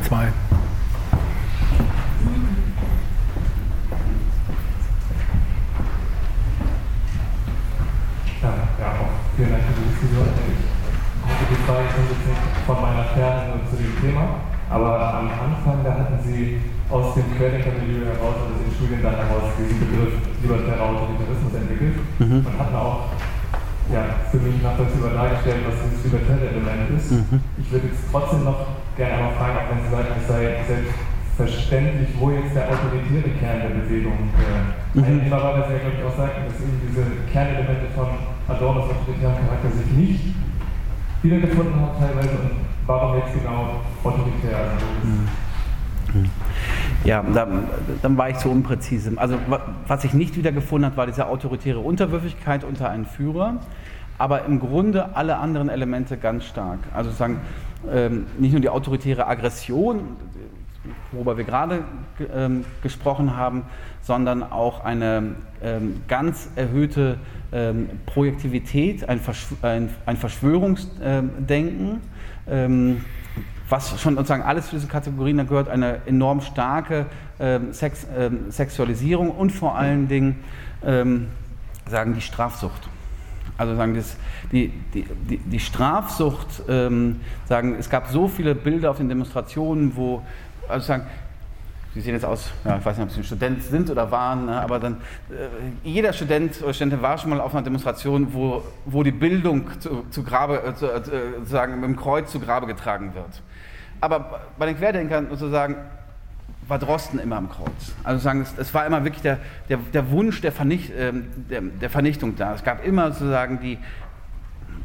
Zwei. 0.07 0.28
Ja, 8.41 8.53
ja, 8.80 8.88
auch 8.88 9.10
vielen 9.38 9.52
Dank 9.52 9.64
für 9.64 9.73
die 9.73 9.88
Diskussion. 9.90 10.28
Ich 11.23 11.32
hatte 11.32 11.45
die 11.49 11.56
Frage 11.64 11.86
kommt 11.95 12.10
jetzt 12.10 12.26
nicht 12.28 12.41
von 12.65 12.82
meiner 12.82 13.03
Ferne 13.03 13.60
zu 13.69 13.76
dem 13.78 13.94
Thema, 14.02 14.23
aber 14.72 15.19
am 15.19 15.27
Anfang, 15.27 15.84
da 15.84 15.91
hatten 15.91 16.15
Sie 16.23 16.64
aus 16.88 17.14
dem 17.15 17.27
Querdenker-Milieu 17.35 18.07
heraus, 18.07 18.39
also 18.39 18.56
den 18.56 18.72
Studiengang 18.72 19.19
heraus, 19.19 19.52
diesen 19.60 19.80
Begriff 19.84 20.15
libertärer 20.39 20.95
Autoritarismus 20.95 21.53
entwickelt 21.60 21.99
mhm. 22.19 22.48
und 22.48 22.56
hatten 22.56 22.76
auch 22.76 23.11
ja, 23.91 24.23
für 24.31 24.39
mich 24.39 24.64
nachvollziehbar 24.64 25.11
dargestellt, 25.11 25.68
was 25.68 25.76
dieses 25.84 26.07
libertäre 26.07 26.56
Element 26.56 26.88
ist. 26.95 27.11
Mhm. 27.11 27.43
Ich 27.60 27.68
würde 27.68 27.91
jetzt 27.91 28.07
trotzdem 28.07 28.48
noch 28.48 28.80
gerne 28.95 29.19
einmal 29.19 29.35
fragen, 29.35 29.56
auch 29.60 29.68
wenn 29.76 29.84
Sie 29.84 29.91
sagen, 29.91 30.07
es 30.15 30.27
sei 30.31 30.41
selbstverständlich, 30.64 32.10
wo 32.15 32.31
jetzt 32.31 32.56
der 32.56 32.72
autoritäre 32.72 33.31
Kern 33.43 33.60
der 33.68 33.76
Bewegung 33.76 34.31
äh, 34.39 34.72
mhm. 34.95 35.03
einnehmbar 35.03 35.43
war, 35.43 35.53
dass 35.60 35.68
Sie 35.68 35.76
ja, 35.76 35.84
glaube 35.84 35.99
ich, 35.99 36.06
auch 36.07 36.15
sagten, 36.15 36.48
dass 36.48 36.64
eben 36.64 36.80
diese 36.80 37.03
Kernelemente 37.27 37.91
von 37.91 38.07
Adornos 38.48 38.88
autoritären 38.88 39.35
Charakter 39.35 39.68
sich 39.76 39.91
nicht 39.91 40.23
wiedergefunden 41.23 41.76
haben 41.76 41.99
teilweise 41.99 42.35
und 42.39 42.70
warum 42.87 43.17
jetzt 43.17 43.33
genau 43.33 43.81
autoritär? 44.03 44.57
Also 44.57 44.85
hm. 46.13 46.29
ja, 47.03 47.23
dann, 47.33 47.63
dann, 48.01 48.17
war 48.17 48.29
ich 48.29 48.37
zu 48.37 48.49
unpräzise. 48.49 49.13
Also 49.15 49.37
was 49.87 50.01
sich 50.01 50.13
nicht 50.13 50.35
wiedergefunden 50.35 50.89
hat, 50.89 50.97
war 50.97 51.07
diese 51.07 51.27
autoritäre 51.27 51.79
Unterwürfigkeit 51.79 52.63
unter 52.63 52.89
einen 52.89 53.05
Führer, 53.05 53.59
aber 54.17 54.45
im 54.45 54.59
Grunde 54.59 55.15
alle 55.15 55.37
anderen 55.37 55.69
Elemente 55.69 56.17
ganz 56.17 56.45
stark. 56.45 56.79
Also 56.93 57.11
sagen, 57.11 57.39
ähm, 57.89 58.25
nicht 58.37 58.51
nur 58.51 58.61
die 58.61 58.69
autoritäre 58.69 59.25
Aggression, 59.27 60.17
worüber 61.11 61.37
wir 61.37 61.43
gerade 61.43 61.83
ähm, 62.33 62.65
gesprochen 62.81 63.35
haben, 63.35 63.63
sondern 64.01 64.43
auch 64.43 64.83
eine 64.83 65.35
ähm, 65.61 66.01
ganz 66.07 66.49
erhöhte 66.55 67.17
ähm, 67.51 67.89
Projektivität, 68.05 69.07
ein, 69.07 69.19
Verschw 69.19 69.55
ein, 69.61 69.89
ein 70.05 70.17
Verschwörungsdenken, 70.17 72.01
ähm, 72.47 73.05
was 73.69 74.01
schon 74.01 74.15
sozusagen 74.15 74.43
alles 74.43 74.65
zu 74.65 74.75
diesen 74.75 74.89
Kategorien 74.89 75.37
da 75.37 75.43
gehört, 75.43 75.69
eine 75.69 76.01
enorm 76.05 76.41
starke 76.41 77.05
ähm, 77.39 77.73
Sex, 77.73 78.07
ähm, 78.17 78.51
Sexualisierung 78.51 79.31
und 79.31 79.51
vor 79.51 79.77
allen 79.77 80.07
Dingen 80.07 80.37
ähm, 80.83 81.27
sagen 81.89 82.13
die 82.13 82.21
Strafsucht. 82.21 82.89
Also 83.57 83.75
sagen 83.75 83.93
das, 83.95 84.17
die, 84.51 84.69
die, 84.93 85.05
die, 85.29 85.37
die 85.37 85.59
Strafsucht, 85.59 86.63
sagen, 86.65 87.75
es 87.77 87.89
gab 87.91 88.07
so 88.07 88.27
viele 88.27 88.55
Bilder 88.55 88.89
auf 88.89 88.97
den 88.97 89.07
Demonstrationen, 89.07 89.95
wo 89.95 90.23
also 90.72 90.85
sagen, 90.85 91.07
Sie 91.93 91.99
sehen 91.99 92.14
jetzt 92.14 92.23
aus, 92.23 92.49
ja, 92.64 92.77
ich 92.77 92.85
weiß 92.85 92.98
nicht, 92.98 93.06
ob 93.06 93.11
Sie 93.11 93.19
ein 93.19 93.23
Student 93.26 93.64
sind 93.64 93.89
oder 93.89 94.10
waren, 94.10 94.45
ne, 94.45 94.61
aber 94.61 94.80
dann, 94.80 94.93
äh, 95.30 95.48
jeder 95.84 96.14
Student 96.14 96.61
oder 96.64 96.73
Studentin 96.73 97.02
war 97.02 97.18
schon 97.18 97.31
mal 97.31 97.41
auf 97.41 97.53
einer 97.53 97.64
Demonstration, 97.64 98.34
wo, 98.34 98.64
wo 98.85 99.03
die 99.03 99.11
Bildung 99.11 99.69
zu, 99.80 100.06
zu 100.10 100.23
Grabe, 100.23 100.64
äh, 100.64 100.73
zu, 100.73 100.85
äh, 100.85 101.02
sozusagen 101.39 101.76
mit 101.81 101.84
dem 101.84 101.98
Kreuz 101.98 102.31
zu 102.31 102.39
Grabe 102.39 102.65
getragen 102.65 103.14
wird. 103.14 103.41
Aber 103.99 104.39
bei 104.57 104.68
den 104.68 104.77
Querdenkern 104.77 105.27
sozusagen 105.31 105.76
war 106.68 106.80
Drosten 106.80 107.19
immer 107.19 107.35
am 107.35 107.49
Kreuz. 107.49 107.93
Also 108.06 108.22
sagen, 108.22 108.41
es, 108.41 108.57
es 108.57 108.73
war 108.73 108.85
immer 108.85 109.03
wirklich 109.03 109.22
der, 109.22 109.39
der, 109.68 109.77
der 109.93 110.11
Wunsch 110.11 110.39
der, 110.39 110.53
Vernicht, 110.53 110.91
äh, 110.91 111.11
der, 111.49 111.61
der, 111.61 111.89
Vernichtung 111.89 112.38
da. 112.38 112.56
Es 112.56 112.64
gab 112.64 112.85
immer 112.85 113.11
sozusagen 113.11 113.60
die, 113.60 113.77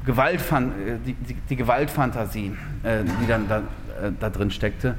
Gewaltfan 0.06 0.70
äh, 0.70 0.98
die, 1.04 1.12
die, 1.14 1.34
die 1.34 1.56
Gewaltfantasie, 1.56 2.56
äh, 2.82 3.04
die 3.20 3.26
dann 3.26 3.48
da, 3.48 3.62
äh, 4.02 4.12
da 4.18 4.30
drin 4.30 4.50
steckte. 4.50 4.94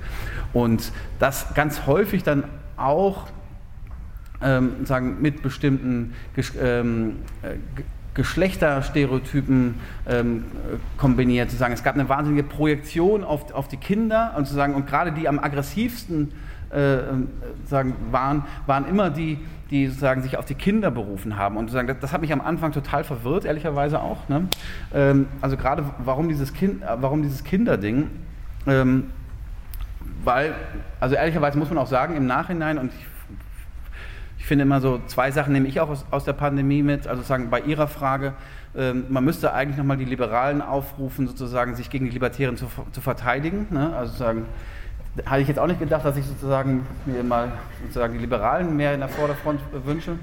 Und 0.54 0.92
das 1.20 1.54
ganz 1.54 1.86
häufig 1.88 2.24
dann 2.24 2.44
auch 2.78 3.28
ähm, 4.42 4.86
sagen, 4.86 5.18
mit 5.22 5.42
bestimmten 5.42 6.14
ähm, 6.62 7.18
äh, 7.42 7.56
Geschlechterstereotypen 8.14 9.76
ähm, 10.08 10.46
kombiniert. 10.98 11.52
Zu 11.52 11.58
sagen, 11.58 11.74
es 11.74 11.84
gab 11.84 11.96
eine 11.96 12.10
wahnsinnige 12.10 12.44
Projektion 12.44 13.24
auf, 13.24 13.54
auf 13.54 13.68
die 13.68 13.78
Kinder 13.78 14.34
und, 14.36 14.48
zu 14.48 14.56
sagen, 14.56 14.74
und 14.74 14.88
gerade 14.88 15.12
die 15.12 15.28
am 15.28 15.40
aggressivsten 15.40 16.32
äh, 16.72 16.96
ähm, 16.96 17.30
sagen, 17.66 17.96
waren, 18.12 18.44
waren 18.66 18.88
immer 18.88 19.10
die, 19.12 19.38
die 19.70 19.88
sozusagen 19.88 20.22
sich 20.22 20.38
auf 20.38 20.46
die 20.46 20.56
Kinder 20.56 20.90
berufen 20.90 21.38
haben. 21.38 21.58
Und 21.58 21.68
sozusagen, 21.68 21.88
das, 21.88 22.00
das 22.00 22.12
hat 22.12 22.22
mich 22.22 22.34
am 22.34 22.42
Anfang 22.42 22.72
total 22.72 23.04
verwirrt, 23.04 23.46
ehrlicherweise 23.46 24.02
auch. 24.02 24.28
Ne? 24.30 24.48
Ähm, 24.94 25.28
also 25.42 25.56
gerade 25.56 25.86
warum 26.04 26.28
dieses, 26.28 26.54
kind, 26.54 26.82
warum 27.00 27.22
dieses 27.22 27.44
Kinderding? 27.44 28.10
Ähm, 28.68 29.12
weil, 30.24 30.56
also 31.00 31.16
ehrlicherweise 31.16 31.58
muss 31.58 31.70
man 31.70 31.78
auch 31.78 31.88
sagen, 31.88 32.16
im 32.16 32.26
Nachhinein, 32.26 32.78
und 32.78 32.92
ich, 32.94 33.06
ich 34.40 34.46
finde 34.46 34.64
immer 34.64 34.82
so, 34.82 35.00
zwei 35.08 35.32
Sachen 35.32 35.54
nehme 35.54 35.68
ich 35.68 35.80
auch 35.80 35.90
aus, 35.90 36.06
aus 36.12 36.26
der 36.26 36.34
Pandemie 36.34 36.84
mit, 36.84 37.08
also 37.08 37.22
sagen 37.22 37.50
bei 37.50 37.62
Ihrer 37.62 37.88
Frage, 37.88 38.34
ähm, 38.76 39.06
man 39.10 39.24
müsste 39.24 39.54
eigentlich 39.54 39.78
nochmal 39.78 39.98
die 39.98 40.06
Liberalen 40.06 40.62
aufrufen, 40.62 41.28
sozusagen 41.28 41.76
sich 41.76 41.90
gegen 41.90 42.06
die 42.06 42.12
Libertären 42.12 42.58
zu, 42.58 42.68
zu 42.92 43.02
verteidigen. 43.02 43.68
Ne? 43.70 43.96
Also 43.96 44.14
sagen, 44.14 44.46
hatte 45.26 45.42
ich 45.42 45.48
jetzt 45.48 45.60
auch 45.60 45.68
nicht 45.68 45.80
gedacht, 45.80 46.06
dass 46.06 46.18
ich 46.18 46.26
sozusagen 46.26 46.86
mir 47.06 47.24
mal 47.24 47.52
sozusagen 47.84 48.14
die 48.14 48.20
Liberalen 48.20 48.76
mehr 48.76 48.94
in 48.94 49.00
der 49.00 49.10
Vorderfront 49.10 49.60
wünsche. 49.86 50.20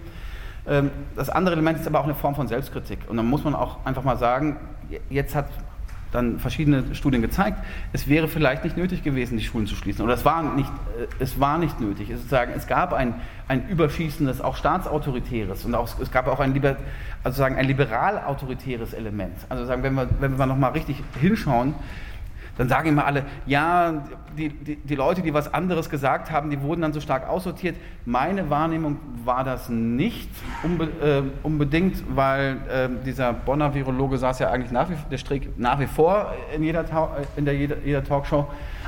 Ähm, 0.66 0.90
das 1.16 1.30
andere 1.30 1.54
Element 1.54 1.80
ist 1.80 1.86
aber 1.86 2.00
auch 2.00 2.04
eine 2.04 2.14
Form 2.14 2.34
von 2.34 2.46
Selbstkritik. 2.46 3.00
Und 3.08 3.16
dann 3.16 3.26
muss 3.26 3.44
man 3.44 3.54
auch 3.54 3.84
einfach 3.84 4.04
mal 4.04 4.16
sagen, 4.16 4.56
jetzt 5.10 5.34
hat 5.34 5.46
dann 6.14 6.38
verschiedene 6.38 6.94
Studien 6.94 7.22
gezeigt, 7.22 7.58
es 7.92 8.08
wäre 8.08 8.28
vielleicht 8.28 8.64
nicht 8.64 8.76
nötig 8.76 9.02
gewesen, 9.02 9.36
die 9.36 9.44
Schulen 9.44 9.66
zu 9.66 9.74
schließen. 9.74 10.04
Oder 10.04 10.14
es 10.14 10.24
war 10.24 10.42
nicht, 10.42 10.70
äh, 10.98 11.06
es 11.18 11.40
war 11.40 11.58
nicht 11.58 11.80
nötig. 11.80 12.10
Es, 12.10 12.66
gab 12.66 12.92
ein, 12.92 13.14
ein 13.48 13.68
überschießendes, 13.68 14.40
auch 14.40 14.56
staatsautoritäres 14.56 15.64
und 15.64 15.74
auch, 15.74 15.88
es 16.00 16.10
gab 16.10 16.28
auch 16.28 16.40
ein, 16.40 16.54
also 17.24 17.38
sagen, 17.38 17.56
ein 17.56 17.66
liberal-autoritäres 17.66 18.94
Element. 18.94 19.34
Also 19.48 19.64
sagen, 19.64 19.82
wenn 19.82 19.94
wir, 19.94 20.08
wenn 20.20 20.38
wir 20.38 20.46
nochmal 20.46 20.72
richtig 20.72 21.02
hinschauen, 21.20 21.74
dann 22.56 22.68
sagen 22.68 22.88
immer 22.88 23.04
alle, 23.04 23.24
ja, 23.46 24.04
die, 24.36 24.48
die, 24.48 24.76
die, 24.76 24.94
Leute, 24.94 25.22
die 25.22 25.34
was 25.34 25.52
anderes 25.52 25.90
gesagt 25.90 26.30
haben, 26.30 26.50
die 26.50 26.60
wurden 26.60 26.82
dann 26.82 26.92
so 26.92 27.00
stark 27.00 27.28
aussortiert. 27.28 27.76
Meine 28.04 28.48
Wahrnehmung 28.50 28.98
war 29.24 29.44
das 29.44 29.68
nicht 29.68 30.30
unbe 30.62 30.84
äh, 30.84 31.22
unbedingt, 31.42 32.04
weil 32.14 32.56
äh, 32.68 32.88
dieser 33.04 33.32
Bonner 33.32 33.74
Virologe 33.74 34.18
saß 34.18 34.38
ja 34.38 34.50
eigentlich 34.50 34.72
nach 34.72 34.88
wie, 34.88 34.94
der 35.10 35.18
Strick, 35.18 35.58
nach 35.58 35.80
wie 35.80 35.86
vor 35.86 36.32
in, 36.54 36.62
jeder, 36.62 36.84
in 37.36 37.44
der, 37.44 37.54
jeder, 37.54 37.76
jeder, 37.84 38.04
Talkshow. 38.04 38.46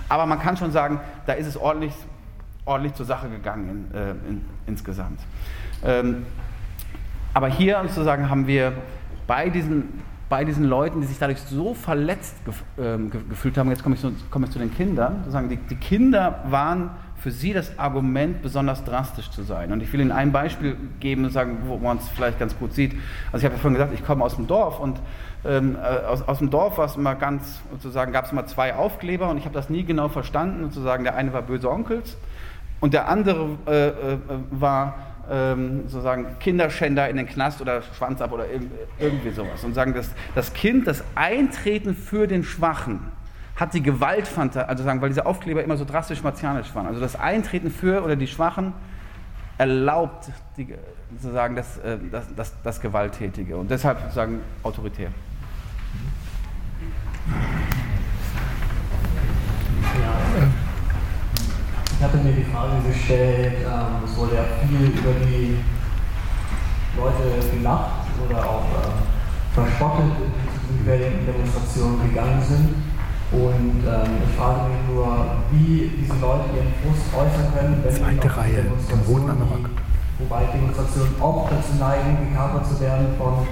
Aber 0.09 0.27
man 0.27 0.39
kann 0.39 0.57
schon 0.57 0.71
sagen, 0.71 1.01
da 1.27 1.33
ist 1.33 1.47
es 1.47 1.57
ordentlich, 1.57 1.93
ordentlich 2.65 2.95
zur 2.95 3.07
Sache 3.07 3.29
gegangen 3.29 3.89
in, 3.93 3.99
äh, 3.99 4.11
in, 4.11 4.45
insgesamt. 4.67 5.21
Ähm, 5.85 6.25
aber 7.35 7.49
hier 7.49 7.83
sozusagen 7.83 8.31
haben 8.31 8.47
wir 8.47 8.73
bei 9.27 9.51
diesen 9.51 10.06
bei 10.29 10.45
diesen 10.45 10.65
Leuten, 10.65 11.01
die 11.01 11.07
sich 11.07 11.19
dadurch 11.19 11.41
so 11.41 11.75
verletzt 11.75 12.45
gef 12.45 12.63
äh, 12.79 12.99
gefühlt 13.29 13.57
haben, 13.57 13.71
jetzt 13.71 13.83
komme 13.83 13.95
ich, 13.95 14.01
so, 14.01 14.11
komme 14.31 14.47
ich, 14.47 14.53
zu 14.53 14.59
den 14.59 14.75
Kindern, 14.75 15.19
sozusagen 15.19 15.49
die, 15.49 15.57
die, 15.57 15.77
Kinder 15.77 16.43
waren 16.49 16.91
für 17.17 17.31
sie 17.31 17.53
das 17.53 17.79
Argument, 17.79 18.43
besonders 18.43 18.85
drastisch 18.85 19.31
zu 19.31 19.43
sein. 19.43 19.73
Und 19.73 19.83
ich 19.83 19.93
will 19.93 20.01
Ihnen 20.01 20.13
ein 20.13 20.33
Beispiel 20.33 20.77
geben 21.01 21.31
sagen, 21.31 21.59
wo 21.67 21.79
man 21.79 21.99
es 21.99 22.09
vielleicht 22.09 22.39
ganz 22.39 22.59
gut 22.59 22.75
sieht. 22.75 22.93
Also 23.33 23.39
ich 23.39 23.45
habe 23.45 23.55
ja 23.55 23.61
vorhin 23.61 23.79
gesagt, 23.79 23.95
ich 23.95 24.05
komme 24.05 24.25
aus 24.25 24.37
dem 24.37 24.47
Dorf 24.47 24.81
und 24.81 25.01
ähm, 25.45 25.77
äh, 25.77 26.07
aus, 26.07 26.27
aus 26.27 26.39
dem 26.39 26.51
Dorf 26.51 26.77
war 26.79 26.87
es 26.87 26.97
immer 26.97 27.15
ganz, 27.15 27.61
sozusagen 27.71 28.13
gab 28.13 28.27
es 28.27 28.33
immer 28.33 28.47
zwei 28.47 28.75
Aufkleber 28.75 29.29
und 29.29 29.39
ich 29.39 29.45
habe 29.45 29.55
das 29.55 29.71
nie 29.71 29.85
genau 29.85 30.09
verstanden. 30.09 30.65
Sozusagen 30.65 31.05
der 31.05 31.15
eine 31.15 31.33
war 31.33 31.43
böse 31.43 31.71
Onkels 31.71 32.17
und 32.81 32.95
der 32.95 33.09
andere 33.09 33.49
äh, 33.67 33.89
äh, 33.89 34.19
war 34.51 34.95
ähm, 35.31 35.83
sozusagen 35.89 36.39
Kinderschänder 36.39 37.09
in 37.09 37.17
den 37.17 37.27
Knast 37.27 37.61
oder 37.61 37.83
Schwanz 37.83 38.21
ab 38.21 38.33
oder 38.33 38.47
irgendwie 38.99 39.31
sowas. 39.31 39.65
Und 39.65 39.75
sagen, 39.75 39.95
dass 39.95 40.11
das 40.35 40.53
Kind 40.53 40.87
das 40.87 41.03
Eintreten 41.15 41.95
für 41.95 42.27
den 42.27 42.45
Schwachen 42.45 43.13
hat 43.57 43.73
die 43.73 43.83
Gewaltfantasie, 43.83 44.69
also 44.69 44.85
sagen, 44.85 45.01
weil 45.01 45.09
diese 45.09 45.25
Aufkleber 45.25 45.65
immer 45.65 45.77
so 45.77 45.85
drastisch 45.85 46.23
martialisch 46.23 46.75
waren. 46.75 46.87
Also 46.87 47.01
das 47.01 47.17
Eintreten 47.17 47.71
für 47.71 48.05
oder 48.05 48.15
die 48.15 48.27
Schwachen 48.27 48.75
erlaubt 49.59 50.31
die, 50.57 50.75
sozusagen 51.19 51.57
das, 51.57 51.79
äh, 51.79 51.99
das, 52.11 52.27
das, 52.35 52.53
das 52.63 52.81
Gewalttätige 52.81 53.57
und 53.57 53.71
deshalb 53.71 54.01
sozusagen 54.01 54.41
autoritär. 54.63 55.11
Ja, 60.03 60.46
ich 61.97 62.05
hatte 62.05 62.19
mir 62.19 62.33
die 62.33 62.45
Frage 62.45 62.77
gestellt, 62.87 63.65
ähm, 63.65 64.05
es 64.05 64.17
wurde 64.17 64.37
ja 64.37 64.45
viel 64.61 64.93
über 64.93 65.17
die 65.25 65.57
Leute 66.97 67.57
gelacht 67.57 68.05
oder 68.21 68.39
auch 68.45 68.69
äh, 68.69 69.55
verspottet, 69.55 70.13
die 70.21 70.85
zu 70.85 70.97
diesen 70.97 71.25
Demonstrationen 71.25 72.09
gegangen 72.09 72.43
sind. 72.47 72.69
Und 73.33 73.81
ähm, 73.83 74.13
ich 74.29 74.37
frage 74.37 74.69
mich 74.69 74.95
nur, 74.95 75.09
wie 75.51 75.91
diese 75.99 76.21
Leute 76.21 76.45
ihren 76.55 76.73
Frust 76.85 77.09
äußern 77.17 77.49
können, 77.57 77.81
wenn 77.83 77.97
Zweite 77.97 78.37
Reihe, 78.37 78.61
im 78.61 79.01
roten 79.09 79.31
Anorak. 79.31 79.71
Wobei 80.19 80.45
Demonstrationen 80.53 81.15
oft 81.21 81.51
dazu 81.51 81.75
neigen, 81.81 82.29
gekapert 82.29 82.67
zu 82.69 82.79
werden 82.81 83.09
von 83.19 83.47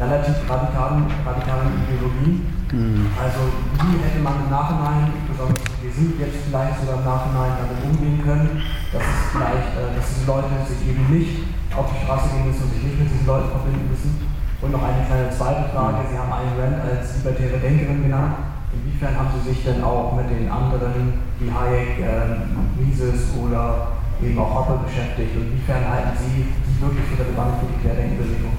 relativ 0.00 0.36
radikalen, 0.48 1.08
radikalen 1.24 1.72
Ideologien. 1.84 2.44
Mhm. 2.72 3.08
Also 3.16 3.40
wie 3.80 3.96
hätte 4.02 4.20
man 4.20 4.44
im 4.44 4.50
Nachhinein, 4.50 5.12
besonders 5.30 5.62
wir 5.80 5.92
sind 5.92 6.18
jetzt 6.18 6.50
vielleicht 6.50 6.82
sogar 6.82 6.98
im 6.98 7.06
Nachhinein 7.06 7.52
damit 7.62 7.78
umgehen 7.86 8.18
können, 8.26 8.58
dass 8.90 9.02
es 9.02 9.20
vielleicht, 9.30 9.70
äh, 9.78 9.94
dass 9.94 10.04
diese 10.10 10.26
Leute 10.26 10.50
sich 10.66 10.82
eben 10.82 11.06
nicht 11.08 11.46
auf 11.72 11.86
die 11.94 12.00
Straße 12.02 12.34
gehen 12.34 12.50
müssen 12.50 12.66
und 12.66 12.72
sich 12.74 12.82
nicht 12.82 12.98
mit 12.98 13.08
diesen 13.12 13.26
Leuten 13.26 13.54
verbinden 13.54 13.86
müssen. 13.86 14.18
Und 14.60 14.72
noch 14.72 14.82
eine 14.82 15.04
kleine 15.04 15.30
zweite 15.30 15.68
Frage, 15.70 16.08
Sie 16.10 16.16
haben 16.16 16.32
Ayn 16.32 16.56
Rand 16.56 16.80
als 16.80 17.20
libertäre 17.20 17.60
Denkerin 17.60 18.02
genannt. 18.02 18.34
Inwiefern 18.72 19.14
haben 19.14 19.30
Sie 19.36 19.52
sich 19.52 19.62
denn 19.62 19.84
auch 19.84 20.16
mit 20.16 20.26
den 20.26 20.50
anderen 20.50 21.22
wie 21.38 21.48
Hayek, 21.52 22.00
äh, 22.02 22.50
Mises 22.74 23.30
oder 23.36 23.94
eben 24.18 24.38
auch 24.38 24.64
Hoppe 24.64 24.80
beschäftigt? 24.84 25.36
Und 25.36 25.54
inwiefern 25.54 25.86
halten 25.86 26.16
Sie 26.18 26.50
die 26.50 26.80
wirklich 26.80 27.04
für 27.14 27.22
relevant 27.22 27.60
für 27.60 27.68
die 27.70 27.78
Querdenkenbewegung? 27.84 28.56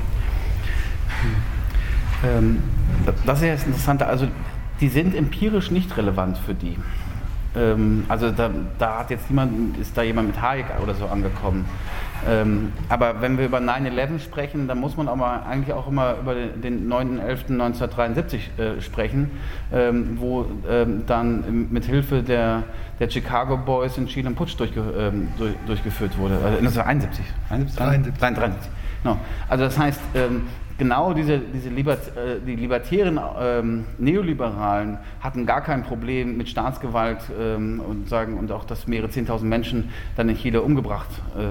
Ähm, 2.26 2.64
das 3.26 3.40
ist 3.40 3.46
ja 3.46 3.54
das 3.54 3.66
Interessante. 3.66 4.08
Also, 4.08 4.28
die 4.80 4.90
sind 4.90 5.16
empirisch 5.16 5.72
nicht 5.72 5.96
relevant 5.98 6.38
für 6.38 6.54
die. 6.54 6.78
Ähm, 7.56 8.06
also 8.08 8.32
da, 8.32 8.50
da, 8.78 9.00
hat 9.00 9.10
jetzt 9.10 9.30
niemand, 9.30 9.78
ist 9.78 9.98
da 9.98 10.04
jemand 10.04 10.28
mit 10.28 10.42
Hayek 10.42 10.66
oder 10.82 10.94
so 10.94 11.08
angekommen. 11.08 11.66
Ähm, 12.28 12.74
aber 12.90 13.22
wenn 13.22 13.38
wir 13.38 13.46
über 13.46 13.60
9-11 13.60 14.20
sprechen, 14.20 14.68
dann 14.68 14.80
muss 14.80 14.98
man 14.98 15.08
auch 15.08 15.16
mal, 15.16 15.44
eigentlich 15.44 15.74
auch 15.74 15.88
immer 15.88 16.16
über 16.20 16.36
den 16.36 16.92
9.11.1973 16.92 18.36
äh, 18.58 18.82
sprechen, 18.82 19.32
ähm, 19.72 20.18
wo 20.20 20.46
ähm, 20.70 21.04
dann 21.06 21.68
mit 21.72 21.86
Hilfe 21.86 22.24
der, 22.24 22.64
der 23.00 23.10
Chicago 23.10 23.58
Boys 23.58 23.98
in 23.98 24.08
Chile 24.08 24.30
ein 24.30 24.36
Putsch 24.36 24.56
durchge, 24.58 24.82
ähm, 24.98 25.30
durch, 25.38 25.54
durchgeführt 25.66 26.18
wurde. 26.18 26.36
Also 26.36 26.58
1971. 26.58 27.26
73. 27.50 28.20
73. 28.20 28.72
Genau. 29.04 29.18
Also 29.48 29.64
das 29.66 29.78
heißt, 29.78 30.02
ähm, 30.16 30.44
genau 30.78 31.14
diese, 31.14 31.40
diese 31.40 31.70
Libert, 31.70 32.16
äh, 32.16 32.40
die 32.46 32.56
libertären 32.56 33.20
ähm, 33.40 33.86
Neoliberalen 33.98 34.98
hatten 35.20 35.46
gar 35.46 35.62
kein 35.62 35.84
Problem 35.84 36.38
mit 36.38 36.50
Staatsgewalt 36.50 37.20
ähm, 37.40 37.80
und 37.80 38.10
sagen 38.10 38.38
und 38.38 38.52
auch, 38.52 38.66
dass 38.66 38.88
mehrere 38.88 39.10
zehntausend 39.10 39.50
Menschen 39.50 39.90
dann 40.16 40.30
in 40.30 40.38
Chile 40.38 40.62
umgebracht 40.62 41.10
äh, 41.36 41.44
äh, 41.44 41.50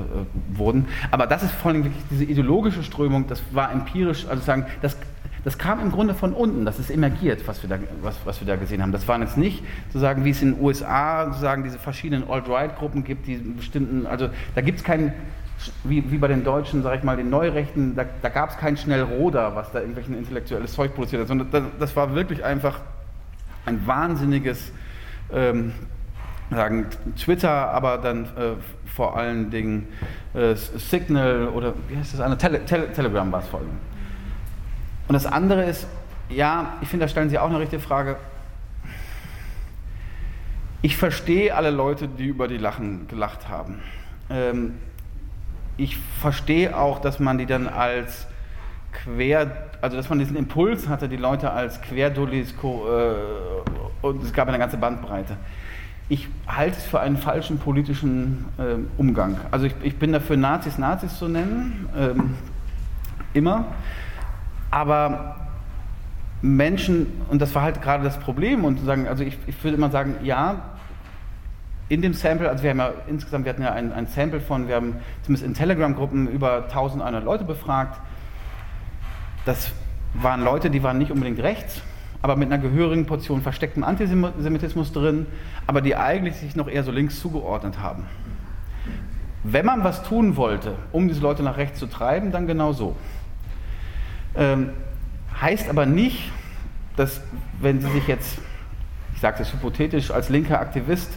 wurden. 0.59 0.87
Aber 1.11 1.27
das 1.27 1.43
ist 1.43 1.53
vor 1.53 1.73
allem 1.73 1.85
wirklich 1.85 2.05
diese 2.11 2.25
ideologische 2.25 2.83
Strömung, 2.83 3.27
das 3.27 3.43
war 3.53 3.73
empirisch, 3.73 4.27
also 4.29 4.43
sagen, 4.43 4.67
das, 4.83 4.97
das 5.45 5.59
kam 5.59 5.81
im 5.81 5.91
Grunde 5.93 6.15
von 6.15 6.33
unten, 6.33 6.65
das 6.65 6.79
ist 6.79 6.91
emergiert, 6.91 7.47
was 7.47 7.63
wir 7.63 7.71
da, 7.71 7.79
was, 8.03 8.17
was 8.25 8.41
wir 8.41 8.47
da 8.47 8.57
gesehen 8.57 8.83
haben. 8.83 8.93
Das 8.93 9.07
waren 9.09 9.23
jetzt 9.23 9.37
nicht 9.37 9.63
sozusagen, 9.89 10.25
wie 10.25 10.31
es 10.31 10.43
in 10.43 10.55
den 10.55 10.63
USA 10.63 11.27
sozusagen 11.27 11.65
diese 11.65 11.79
verschiedenen 11.79 12.29
Alt-Right-Gruppen 12.29 13.05
gibt, 13.05 13.27
die 13.27 13.37
bestimmten, 13.37 14.07
also 14.07 14.29
da 14.55 14.61
gibt 14.61 14.79
es 14.79 14.85
keinen 14.85 15.13
wie, 15.85 16.11
wie 16.11 16.19
bei 16.19 16.29
den 16.29 16.45
Deutschen, 16.45 16.83
sag 16.83 16.99
ich 16.99 17.05
mal, 17.05 17.17
den 17.17 17.31
Neurechten, 17.31 17.95
da, 17.97 18.05
da 18.23 18.29
gab 18.29 18.51
es 18.51 18.57
kein 18.59 18.77
Schnellroder, 18.77 19.55
was 19.55 19.73
da 19.73 19.81
irgendwelchen 19.81 20.17
intellektuelles 20.17 20.73
Zeug 20.73 20.95
produziert 20.95 21.23
hat, 21.23 21.29
sondern 21.29 21.51
das, 21.51 21.63
das 21.79 21.97
war 21.97 22.15
wirklich 22.15 22.45
einfach 22.45 22.81
ein 23.65 23.87
wahnsinniges 23.87 24.73
ähm, 25.33 25.73
sagen 26.51 26.87
Twitter, 27.17 27.51
aber 27.51 27.99
dann 27.99 28.25
äh, 28.25 28.55
vor 28.87 29.17
allen 29.17 29.51
Dingen 29.51 29.89
äh, 30.35 30.55
Signal 30.55 31.49
oder 31.49 31.75
wie 31.89 31.97
heißt 31.97 32.15
das 32.15 32.21
eine 32.21 32.39
Tele 32.39 32.65
Tele 32.65 32.93
Telegram 32.93 33.31
war 33.33 33.41
es 33.41 33.49
vor 33.49 33.61
allem. 33.61 33.71
Und 35.09 35.13
das 35.13 35.27
andere 35.27 35.65
ist, 35.65 35.87
ja, 36.29 36.75
ich 36.81 36.89
finde, 36.89 37.05
da 37.05 37.09
stellen 37.09 37.31
Sie 37.31 37.39
auch 37.39 37.49
eine 37.49 37.59
richtige 37.59 37.83
Frage. 37.83 38.17
Ich 40.83 40.97
verstehe 40.97 41.55
alle 41.55 41.71
Leute, 41.71 42.09
die 42.09 42.27
über 42.27 42.49
die 42.49 42.59
Lachen 42.59 43.09
gelacht 43.09 43.49
haben. 43.49 43.81
Ähm, 44.31 44.75
ich 45.77 45.99
verstehe 46.21 46.77
auch, 46.77 47.01
dass 47.01 47.21
man 47.21 47.39
die 47.39 47.47
dann 47.47 47.69
als 47.69 48.27
quer, 48.93 49.69
also 49.83 49.97
dass 49.97 50.09
man 50.09 50.19
diesen 50.19 50.37
Impuls 50.37 50.89
hatte, 50.89 51.09
die 51.09 51.17
Leute 51.17 51.51
als 51.51 51.81
Querdullis 51.83 52.53
äh, 52.53 54.07
und 54.07 54.23
es 54.23 54.33
gab 54.33 54.49
eine 54.49 54.59
ganze 54.59 54.77
Bandbreite. 54.77 55.37
Ich 56.09 56.29
halte 56.47 56.79
es 56.79 56.85
für 56.85 57.01
einen 57.01 57.17
falschen 57.17 57.59
politischen 57.59 58.47
äh, 58.59 58.77
Umgang. 58.97 59.39
Also 59.51 59.67
ich, 59.67 59.75
ich, 59.83 59.97
bin 59.97 60.13
dafür, 60.13 60.37
Nazis 60.37 60.79
Nazis 60.79 61.19
zu 61.19 61.29
nennen, 61.29 61.89
ähm, 61.99 62.35
immer, 63.35 63.67
aber 64.71 65.37
Menschen, 66.43 67.07
und 67.29 67.43
das 67.43 67.55
war 67.55 67.63
halt 67.63 67.83
gerade 67.83 68.05
das 68.05 68.19
Problem, 68.19 68.65
und 68.65 68.85
sagen, 68.85 69.09
also 69.09 69.25
ich, 69.25 69.37
ich 69.47 69.65
würde 69.65 69.77
immer 69.77 69.91
sagen, 69.91 70.17
ja, 70.23 70.76
in 71.89 72.03
dem 72.03 72.15
Sample, 72.15 72.49
also 72.49 72.63
wir 72.63 72.71
haben 72.71 72.79
ja 72.79 72.93
insgesamt, 73.07 73.45
wir 73.45 73.51
hatten 73.51 73.63
ja 73.63 73.73
ein, 73.73 73.93
ein 73.93 74.07
Sample 74.07 74.41
von, 74.41 74.67
wir 74.67 74.75
haben 74.75 74.97
zumindest 75.23 75.47
in 75.47 75.55
Telegram-Gruppen 75.55 76.29
über 76.29 76.65
1100 76.65 77.25
Leute 77.25 77.45
befragt. 77.45 78.01
Das 79.45 79.71
waren 80.15 80.43
Leute, 80.43 80.71
die 80.71 80.83
waren 80.83 80.99
nicht 80.99 81.13
unbedingt 81.13 81.41
rechts, 81.41 81.83
aber 82.23 82.35
mit 82.35 82.51
einer 82.51 82.61
gehörigen 82.61 83.07
Portion 83.07 83.41
verstecktem 83.41 83.85
Antisemitismus 83.85 84.93
drin, 84.93 85.27
aber 85.69 85.81
die 85.81 85.95
eigentlich 85.95 86.37
sich 86.37 86.57
noch 86.57 86.69
eher 86.69 86.83
so 86.83 86.91
links 86.91 87.21
zugeordnet 87.21 87.79
haben. 87.79 88.05
Wenn 89.45 89.65
man 89.65 89.85
was 89.85 90.03
tun 90.03 90.37
wollte, 90.37 90.75
um 90.91 91.07
diese 91.07 91.21
Leute 91.21 91.45
nach 91.45 91.57
rechts 91.57 91.79
zu 91.79 91.87
treiben, 91.87 92.33
dann 92.33 92.49
genau 92.49 92.73
so. 92.73 92.97
Ähm, 94.35 94.71
heißt 95.41 95.69
aber 95.69 95.87
nicht, 95.87 96.33
dass 96.97 97.21
wenn 97.61 97.81
sie 97.81 97.91
sich 97.93 98.09
jetzt, 98.09 98.39
ich 99.15 99.21
sage 99.21 99.39
das 99.39 99.53
hypothetisch, 99.53 100.11
als 100.11 100.31
linker 100.31 100.61
Aktivist 100.61 101.13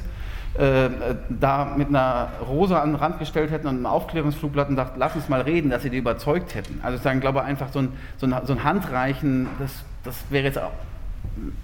äh, 0.56 0.90
da 1.30 1.74
mit 1.78 1.90
einer 1.90 2.30
Rose 2.48 2.80
an 2.80 2.92
den 2.92 2.96
Rand 2.96 3.20
gestellt 3.20 3.52
hätten 3.52 3.68
und 3.68 3.76
einem 3.76 3.86
Aufklärungsflugblatt 3.86 4.70
und 4.70 4.76
sagt, 4.76 4.98
lass 4.98 5.16
uns 5.16 5.30
mal 5.30 5.42
reden, 5.42 5.70
dass 5.70 5.84
sie 5.84 5.90
die 5.90 5.98
überzeugt 5.98 6.56
hätten. 6.56 6.80
Also 6.84 6.98
ich 6.98 7.22
glaube 7.22 7.44
einfach 7.44 7.70
so 7.72 7.80
ein, 7.80 7.90
so 8.18 8.26
ein, 8.26 8.36
so 8.46 8.54
ein 8.54 8.64
Handreichen, 8.64 9.48
das, 9.60 9.84
das 10.04 10.16
wäre 10.30 10.46
jetzt 10.46 10.58
auch 10.58 10.72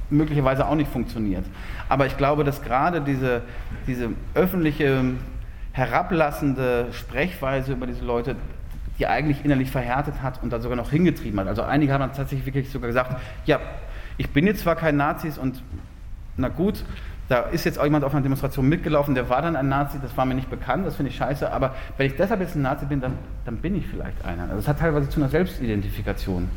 möglicherweise 0.09 0.67
auch 0.67 0.75
nicht 0.75 0.91
funktioniert. 0.91 1.45
Aber 1.89 2.05
ich 2.05 2.17
glaube, 2.17 2.43
dass 2.43 2.61
gerade 2.61 3.01
diese, 3.01 3.41
diese 3.87 4.09
öffentliche, 4.33 5.03
herablassende 5.73 6.87
Sprechweise 6.93 7.73
über 7.73 7.85
diese 7.85 8.05
Leute, 8.05 8.37
die 8.97 9.07
eigentlich 9.07 9.43
innerlich 9.43 9.71
verhärtet 9.71 10.21
hat 10.21 10.41
und 10.41 10.53
da 10.53 10.61
sogar 10.61 10.77
noch 10.77 10.89
hingetrieben 10.89 11.37
hat. 11.39 11.47
Also 11.47 11.63
einige 11.63 11.91
haben 11.91 11.99
dann 11.99 12.13
tatsächlich 12.13 12.45
wirklich 12.45 12.71
sogar 12.71 12.87
gesagt, 12.87 13.19
ja, 13.45 13.59
ich 14.17 14.29
bin 14.29 14.47
jetzt 14.47 14.61
zwar 14.61 14.75
kein 14.75 14.95
Nazis 14.95 15.37
und 15.37 15.61
na 16.37 16.47
gut, 16.47 16.85
da 17.27 17.41
ist 17.41 17.65
jetzt 17.65 17.80
auch 17.80 17.84
jemand 17.84 18.03
auf 18.03 18.14
einer 18.14 18.22
Demonstration 18.22 18.68
mitgelaufen, 18.69 19.15
der 19.15 19.30
war 19.30 19.41
dann 19.41 19.56
ein 19.56 19.68
Nazi, 19.68 19.97
das 20.02 20.15
war 20.15 20.26
mir 20.26 20.35
nicht 20.35 20.49
bekannt, 20.49 20.85
das 20.85 20.95
finde 20.95 21.11
ich 21.11 21.18
scheiße, 21.18 21.52
aber 21.52 21.73
wenn 21.97 22.07
ich 22.07 22.15
deshalb 22.15 22.39
jetzt 22.41 22.56
ein 22.56 22.61
Nazi 22.61 22.85
bin, 22.85 23.02
dann, 23.02 23.14
dann 23.45 23.57
bin 23.57 23.76
ich 23.76 23.88
vielleicht 23.88 24.23
einer. 24.23 24.43
Also 24.43 24.57
es 24.57 24.68
hat 24.68 24.80
teilweise 24.80 25.10
zu 25.10 25.19
einer 25.19 25.30
Selbstidentifikation 25.30 26.49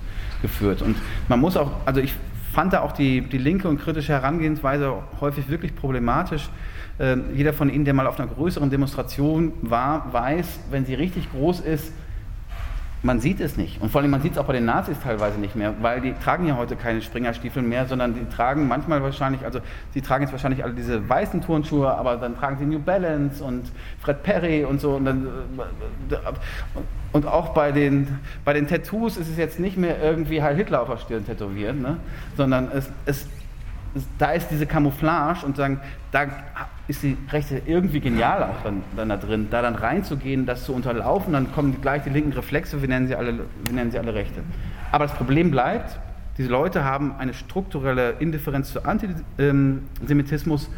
geführt. 0.42 0.82
Und 0.82 0.96
man 1.28 1.40
muss 1.40 1.56
auch, 1.56 1.70
also 1.86 2.00
ich 2.00 2.14
fand 2.52 2.72
da 2.72 2.80
auch 2.80 2.92
die, 2.92 3.22
die 3.22 3.38
linke 3.38 3.68
und 3.68 3.78
kritische 3.78 4.12
Herangehensweise 4.12 4.94
häufig 5.20 5.48
wirklich 5.48 5.74
problematisch. 5.74 6.48
Äh, 6.98 7.16
jeder 7.34 7.52
von 7.52 7.70
Ihnen, 7.70 7.84
der 7.84 7.94
mal 7.94 8.06
auf 8.06 8.18
einer 8.18 8.28
größeren 8.28 8.70
Demonstration 8.70 9.52
war, 9.62 10.12
weiß, 10.12 10.60
wenn 10.70 10.84
sie 10.84 10.94
richtig 10.94 11.30
groß 11.30 11.60
ist, 11.60 11.92
man 13.02 13.20
sieht 13.20 13.40
es 13.40 13.56
nicht. 13.56 13.80
Und 13.80 13.90
vor 13.90 14.00
allem, 14.00 14.10
man 14.10 14.22
sieht 14.22 14.32
es 14.32 14.38
auch 14.38 14.44
bei 14.44 14.54
den 14.54 14.64
Nazis 14.64 14.96
teilweise 15.02 15.38
nicht 15.38 15.54
mehr, 15.54 15.74
weil 15.80 16.00
die 16.00 16.14
tragen 16.14 16.46
ja 16.46 16.56
heute 16.56 16.74
keine 16.74 17.00
Springerstiefel 17.00 17.62
mehr, 17.62 17.86
sondern 17.86 18.14
die 18.14 18.24
tragen 18.34 18.66
manchmal 18.66 19.02
wahrscheinlich, 19.02 19.44
also 19.44 19.60
sie 19.94 20.00
tragen 20.00 20.24
jetzt 20.24 20.32
wahrscheinlich 20.32 20.64
alle 20.64 20.74
diese 20.74 21.08
weißen 21.08 21.40
Turnschuhe, 21.40 21.92
aber 21.92 22.16
dann 22.16 22.36
tragen 22.36 22.58
sie 22.58 22.66
New 22.66 22.80
Balance 22.80 23.42
und 23.42 23.70
Fred 24.00 24.22
Perry 24.22 24.64
und 24.64 24.80
so. 24.80 24.96
Und, 24.96 25.04
dann, 25.04 25.28
und 27.12 27.26
auch 27.26 27.50
bei 27.50 27.70
den, 27.70 28.18
bei 28.44 28.52
den 28.52 28.66
Tattoos 28.66 29.16
ist 29.16 29.28
es 29.28 29.36
jetzt 29.36 29.60
nicht 29.60 29.76
mehr 29.76 30.02
irgendwie 30.02 30.42
Heil 30.42 30.56
Hitler 30.56 30.82
auf 30.82 30.88
der 30.88 30.98
Stirn 30.98 31.24
tätowieren, 31.24 31.80
ne? 31.80 31.98
sondern 32.36 32.68
es, 32.72 32.90
es 33.06 33.26
da 34.18 34.32
ist 34.32 34.50
diese 34.50 34.66
Camouflage 34.66 35.46
und 35.46 35.56
sagen, 35.56 35.80
da 36.12 36.26
ist 36.88 37.02
die 37.02 37.16
Rechte 37.30 37.60
irgendwie 37.66 38.00
genial 38.00 38.42
auch 38.42 38.62
dann, 38.64 38.82
dann 38.96 39.10
da 39.10 39.18
drin, 39.18 39.48
da 39.50 39.60
dann 39.62 39.74
reinzugehen, 39.74 40.46
das 40.46 40.64
zu 40.64 40.72
unterlaufen, 40.72 41.34
dann 41.34 41.52
kommen 41.52 41.80
gleich 41.82 42.02
die 42.02 42.10
linken 42.10 42.32
Reflexe, 42.32 42.80
wir 42.80 42.88
nennen 42.88 43.06
sie 43.06 43.14
alle, 43.14 43.34
wir 43.34 43.74
nennen 43.74 43.90
sie 43.90 43.98
alle 43.98 44.14
Rechte. 44.14 44.40
Aber 44.90 45.06
das 45.06 45.14
Problem 45.14 45.50
bleibt, 45.50 46.00
diese 46.38 46.48
Leute 46.48 46.84
haben 46.84 47.14
eine 47.18 47.34
strukturelle 47.34 48.14
Indifferenz 48.20 48.72
zu 48.72 48.84
Antisemitismus 48.84 50.70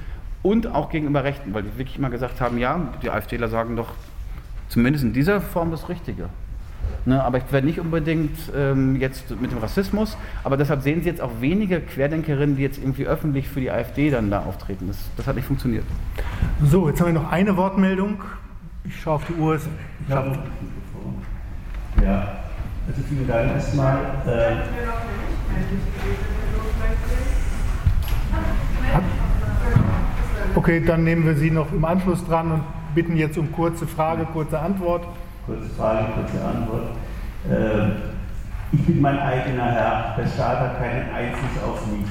und 0.42 0.66
auch 0.66 0.90
gegenüber 0.90 1.22
Rechten, 1.22 1.54
weil 1.54 1.62
die 1.62 1.78
wirklich 1.78 1.98
immer 1.98 2.10
gesagt 2.10 2.40
haben, 2.40 2.58
ja, 2.58 2.88
die 3.02 3.10
AfDler 3.10 3.48
sagen 3.48 3.76
doch 3.76 3.92
zumindest 4.68 5.04
in 5.04 5.12
dieser 5.12 5.40
Form 5.40 5.70
das 5.70 5.88
Richtige. 5.88 6.28
Ne, 7.06 7.22
aber 7.22 7.38
ich 7.38 7.50
werde 7.50 7.66
nicht 7.66 7.80
unbedingt 7.80 8.36
ähm, 8.54 8.96
jetzt 8.96 9.30
mit 9.40 9.50
dem 9.52 9.58
Rassismus, 9.58 10.18
aber 10.44 10.56
deshalb 10.56 10.82
sehen 10.82 11.02
Sie 11.02 11.08
jetzt 11.08 11.22
auch 11.22 11.40
wenige 11.40 11.80
Querdenkerinnen, 11.80 12.56
die 12.56 12.62
jetzt 12.62 12.78
irgendwie 12.78 13.06
öffentlich 13.06 13.48
für 13.48 13.60
die 13.60 13.70
AfD 13.70 14.10
dann 14.10 14.30
da 14.30 14.40
auftreten. 14.40 14.88
Das, 14.88 14.98
das 15.16 15.26
hat 15.26 15.36
nicht 15.36 15.46
funktioniert. 15.46 15.84
So, 16.62 16.88
jetzt 16.88 17.00
haben 17.00 17.14
wir 17.14 17.20
noch 17.20 17.32
eine 17.32 17.56
Wortmeldung. 17.56 18.20
Ich 18.84 19.00
schaue 19.00 19.14
auf 19.14 19.24
die 19.26 19.34
Uhr. 19.34 19.58
Ja, 20.08 20.26
ja. 22.02 22.38
also 22.86 23.02
vielen 23.08 23.26
Dank 23.26 23.50
erstmal. 23.52 23.98
Äh, 24.26 24.56
okay, 30.54 30.82
dann 30.84 31.04
nehmen 31.04 31.24
wir 31.24 31.34
Sie 31.36 31.50
noch 31.50 31.72
im 31.72 31.84
Anschluss 31.84 32.24
dran 32.26 32.52
und 32.52 32.62
bitten 32.94 33.16
jetzt 33.16 33.38
um 33.38 33.52
kurze 33.52 33.86
Frage, 33.86 34.24
kurze 34.26 34.58
Antwort. 34.58 35.06
Kurze 35.50 35.68
Frage, 35.76 36.06
kurze 36.14 36.38
Antwort. 36.46 36.94
Äh, 37.50 37.90
ich 38.72 38.86
bin 38.86 39.00
mein 39.00 39.18
eigener 39.18 39.64
Herr. 39.64 40.14
Der 40.16 40.26
Staat 40.28 40.60
hat 40.60 40.78
keinen 40.78 41.10
Einfluss 41.10 41.58
auf 41.66 41.82
mich. 41.90 42.06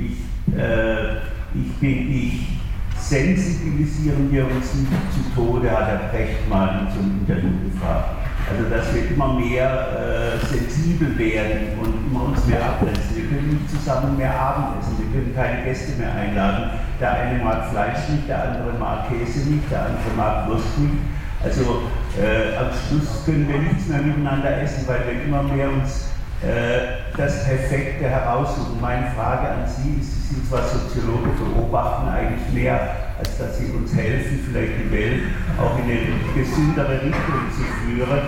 Ich, 0.00 0.56
äh, 0.56 1.16
ich 1.52 1.72
bin 1.78 2.10
ich. 2.10 2.48
Sensibilisieren 2.96 4.32
wir 4.32 4.46
uns 4.46 4.72
nicht 4.72 4.90
zu 5.12 5.20
Tode, 5.34 5.70
hat 5.70 5.88
er 5.88 6.08
Brecht 6.08 6.48
mal 6.48 6.80
in 6.80 6.94
so 6.94 7.00
einem 7.00 7.20
Interview 7.20 7.50
gefragt. 7.70 8.16
Also, 8.48 8.70
dass 8.70 8.94
wir 8.94 9.10
immer 9.10 9.34
mehr 9.34 9.68
äh, 9.68 10.46
sensibel 10.46 11.18
werden 11.18 11.78
und 11.82 12.10
immer 12.10 12.24
uns 12.28 12.46
mehr 12.46 12.64
abgrenzen. 12.64 13.14
Wir 13.14 13.24
können 13.24 13.48
nicht 13.60 13.68
zusammen 13.70 14.16
mehr 14.16 14.32
Abendessen, 14.32 14.96
wir 14.96 15.12
können 15.12 15.34
keine 15.34 15.64
Gäste 15.64 15.98
mehr 15.98 16.14
einladen. 16.14 16.70
Der 16.98 17.12
eine 17.12 17.44
mag 17.44 17.68
Fleisch 17.70 18.08
nicht, 18.08 18.26
der 18.26 18.52
andere 18.52 18.72
mag 18.78 19.06
Käse 19.08 19.50
nicht, 19.50 19.70
der 19.70 19.80
andere 19.80 20.16
mag 20.16 20.48
Wurst 20.48 20.78
nicht. 20.78 21.19
Also 21.42 21.88
äh, 22.20 22.56
am 22.56 22.68
Schluss 22.68 23.24
können 23.24 23.48
wir 23.48 23.58
nichts 23.58 23.88
mehr 23.88 24.02
miteinander 24.02 24.60
essen, 24.60 24.86
weil 24.86 25.00
wir 25.06 25.24
immer 25.24 25.42
mehr 25.42 25.70
uns 25.70 26.10
äh, 26.42 27.16
das 27.16 27.44
Perfekte 27.44 28.04
heraussuchen. 28.04 28.78
Meine 28.78 29.10
Frage 29.12 29.48
an 29.48 29.64
Sie 29.66 30.00
ist, 30.00 30.28
Sie 30.28 30.34
sind 30.34 30.46
zwar 30.46 30.68
Soziologe, 30.68 31.30
beobachten 31.30 32.08
eigentlich 32.08 32.52
mehr, 32.52 32.78
als 33.18 33.38
dass 33.38 33.58
Sie 33.58 33.72
uns 33.72 33.94
helfen, 33.94 34.40
vielleicht 34.50 34.84
die 34.84 34.92
Welt 34.92 35.22
auch 35.58 35.78
in 35.78 35.84
eine 35.84 36.00
gesündere 36.34 37.00
Richtung 37.00 37.40
zu 37.56 37.62
führen. 37.84 38.20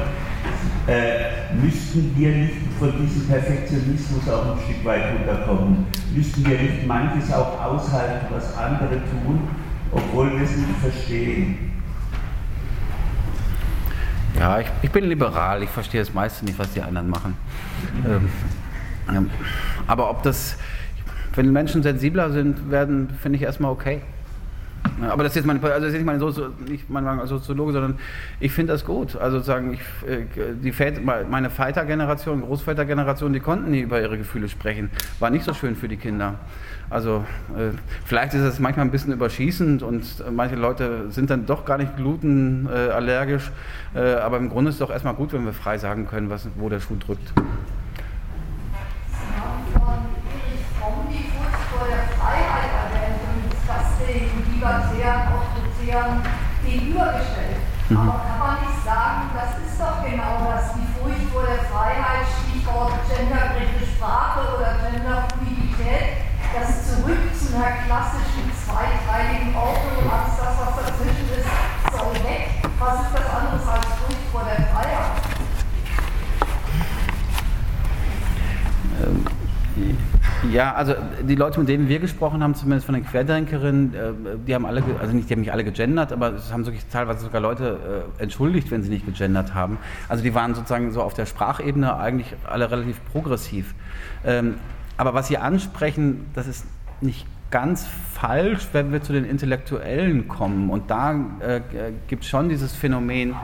Äh, 0.88 1.54
müssten 1.54 2.16
wir 2.16 2.34
nicht 2.34 2.54
von 2.78 2.92
diesem 2.98 3.28
Perfektionismus 3.28 4.26
auch 4.28 4.56
ein 4.56 4.58
Stück 4.64 4.84
weit 4.86 5.12
runterkommen? 5.12 5.86
Müssten 6.14 6.46
wir 6.46 6.58
nicht 6.58 6.86
manches 6.86 7.30
auch 7.30 7.62
aushalten, 7.62 8.26
was 8.30 8.56
andere 8.56 8.96
tun, 9.04 9.48
obwohl 9.92 10.30
wir 10.32 10.44
es 10.44 10.56
nicht 10.56 10.78
verstehen? 10.80 11.71
Ja, 14.38 14.60
ich, 14.60 14.66
ich, 14.82 14.90
bin 14.90 15.04
liberal, 15.04 15.62
ich 15.62 15.70
verstehe 15.70 16.00
das 16.00 16.14
meiste 16.14 16.44
nicht, 16.44 16.58
was 16.58 16.72
die 16.72 16.82
anderen 16.82 17.10
machen. 17.10 17.36
Ähm, 19.08 19.30
aber 19.86 20.10
ob 20.10 20.22
das, 20.22 20.56
wenn 21.34 21.52
Menschen 21.52 21.82
sensibler 21.82 22.30
sind, 22.30 22.70
werden, 22.70 23.10
finde 23.20 23.36
ich 23.36 23.42
erstmal 23.42 23.70
okay. 23.70 24.00
Aber 25.04 25.22
das 25.22 25.32
ist 25.32 25.36
jetzt 25.36 25.46
meine, 25.46 25.62
also 25.62 25.80
das 25.80 25.88
ist 25.88 25.94
nicht 25.94 26.06
meine, 26.06 26.18
Sozi 26.18 26.42
nicht 26.68 26.90
meine 26.90 27.26
Soziologe, 27.26 27.72
sondern 27.72 27.98
ich 28.40 28.52
finde 28.52 28.72
das 28.72 28.84
gut. 28.84 29.16
Also 29.16 29.40
sagen, 29.40 29.74
ich, 29.74 30.08
äh, 30.08 30.24
die 30.54 30.72
Väter, 30.72 31.00
meine 31.00 31.50
Vätergeneration, 31.50 32.42
Großvätergeneration, 32.42 33.32
die 33.32 33.40
konnten 33.40 33.70
nie 33.70 33.80
über 33.80 34.00
ihre 34.00 34.18
Gefühle 34.18 34.48
sprechen. 34.48 34.90
War 35.18 35.30
nicht 35.30 35.44
so 35.44 35.54
schön 35.54 35.76
für 35.76 35.88
die 35.88 35.96
Kinder. 35.96 36.34
Also 36.90 37.24
äh, 37.56 37.70
vielleicht 38.04 38.34
ist 38.34 38.42
es 38.42 38.58
manchmal 38.58 38.86
ein 38.86 38.90
bisschen 38.90 39.12
überschießend 39.12 39.82
und 39.82 40.04
manche 40.30 40.56
Leute 40.56 41.10
sind 41.10 41.30
dann 41.30 41.46
doch 41.46 41.64
gar 41.64 41.78
nicht 41.78 41.96
glutenallergisch. 41.96 43.50
Äh, 43.94 44.14
aber 44.14 44.36
im 44.38 44.50
Grunde 44.50 44.68
ist 44.68 44.76
es 44.76 44.80
doch 44.80 44.90
erstmal 44.90 45.14
gut, 45.14 45.32
wenn 45.32 45.44
wir 45.44 45.52
frei 45.52 45.78
sagen 45.78 46.06
können, 46.06 46.28
was, 46.28 46.48
wo 46.56 46.68
der 46.68 46.80
Schuh 46.80 46.96
drückt. 46.96 47.32
Libertären, 54.62 55.22
autoritären 55.34 56.22
gegenübergestellt. 56.64 57.58
Mhm. 57.88 57.98
Aber 57.98 58.22
kann 58.22 58.38
man 58.38 58.54
nicht 58.62 58.78
sagen, 58.86 59.30
das 59.34 59.58
ist 59.58 59.74
doch 59.80 59.98
genau 60.06 60.46
das, 60.46 60.78
die 60.78 60.86
Furcht 60.94 61.26
vor 61.34 61.42
der 61.42 61.66
Freiheit, 61.66 62.22
Stichwort 62.30 62.94
gendergerechte 63.10 63.86
Sprache 63.90 64.54
oder 64.54 64.78
Genderfluidität, 64.78 66.22
das 66.54 66.94
zurück 66.94 67.26
zu 67.34 67.56
einer 67.56 67.82
klassischen 67.82 68.46
zweiteiligen 68.54 69.54
Ordnung 69.54 70.06
alles 70.06 70.38
das, 70.38 70.54
was 70.62 70.86
dazwischen 70.86 71.26
ist, 71.34 71.50
soll 71.90 72.14
weg. 72.22 72.62
Was 72.78 73.00
ist 73.02 73.14
das 73.14 73.26
anderes 73.34 73.66
als 73.66 73.86
Furcht 73.98 74.26
vor 74.30 74.44
der 74.46 74.62
Freiheit? 74.70 75.10
Ähm, 79.02 80.11
ja, 80.50 80.74
also 80.74 80.94
die 81.22 81.34
Leute, 81.34 81.60
mit 81.60 81.68
denen 81.68 81.88
wir 81.88 81.98
gesprochen 82.00 82.42
haben, 82.42 82.54
zumindest 82.54 82.86
von 82.86 82.94
den 82.94 83.06
Querdenkerinnen, 83.06 83.94
äh, 83.94 84.12
die 84.46 84.54
haben 84.54 84.66
alle, 84.66 84.82
also 85.00 85.14
nicht, 85.14 85.28
die 85.28 85.34
haben 85.34 85.40
nicht 85.40 85.52
alle 85.52 85.64
gegendert, 85.64 86.12
aber 86.12 86.32
es 86.32 86.52
haben 86.52 86.66
wirklich 86.66 86.84
teilweise 86.86 87.20
sogar 87.20 87.40
Leute 87.40 88.04
äh, 88.18 88.22
entschuldigt, 88.22 88.70
wenn 88.70 88.82
sie 88.82 88.90
nicht 88.90 89.06
gegendert 89.06 89.54
haben. 89.54 89.78
Also 90.08 90.22
die 90.22 90.34
waren 90.34 90.54
sozusagen 90.54 90.90
so 90.90 91.02
auf 91.02 91.14
der 91.14 91.26
Sprachebene 91.26 91.96
eigentlich 91.96 92.34
alle 92.44 92.70
relativ 92.70 93.00
progressiv. 93.12 93.74
Ähm, 94.24 94.56
aber 94.96 95.14
was 95.14 95.28
sie 95.28 95.38
ansprechen, 95.38 96.26
das 96.34 96.46
ist 96.46 96.66
nicht 97.00 97.26
ganz 97.50 97.86
falsch, 98.14 98.66
wenn 98.72 98.92
wir 98.92 99.02
zu 99.02 99.12
den 99.12 99.24
Intellektuellen 99.24 100.26
kommen. 100.26 100.70
Und 100.70 100.90
da 100.90 101.14
äh, 101.40 101.60
gibt 102.08 102.24
es 102.24 102.30
schon 102.30 102.48
dieses 102.48 102.74
Phänomen, 102.74 103.36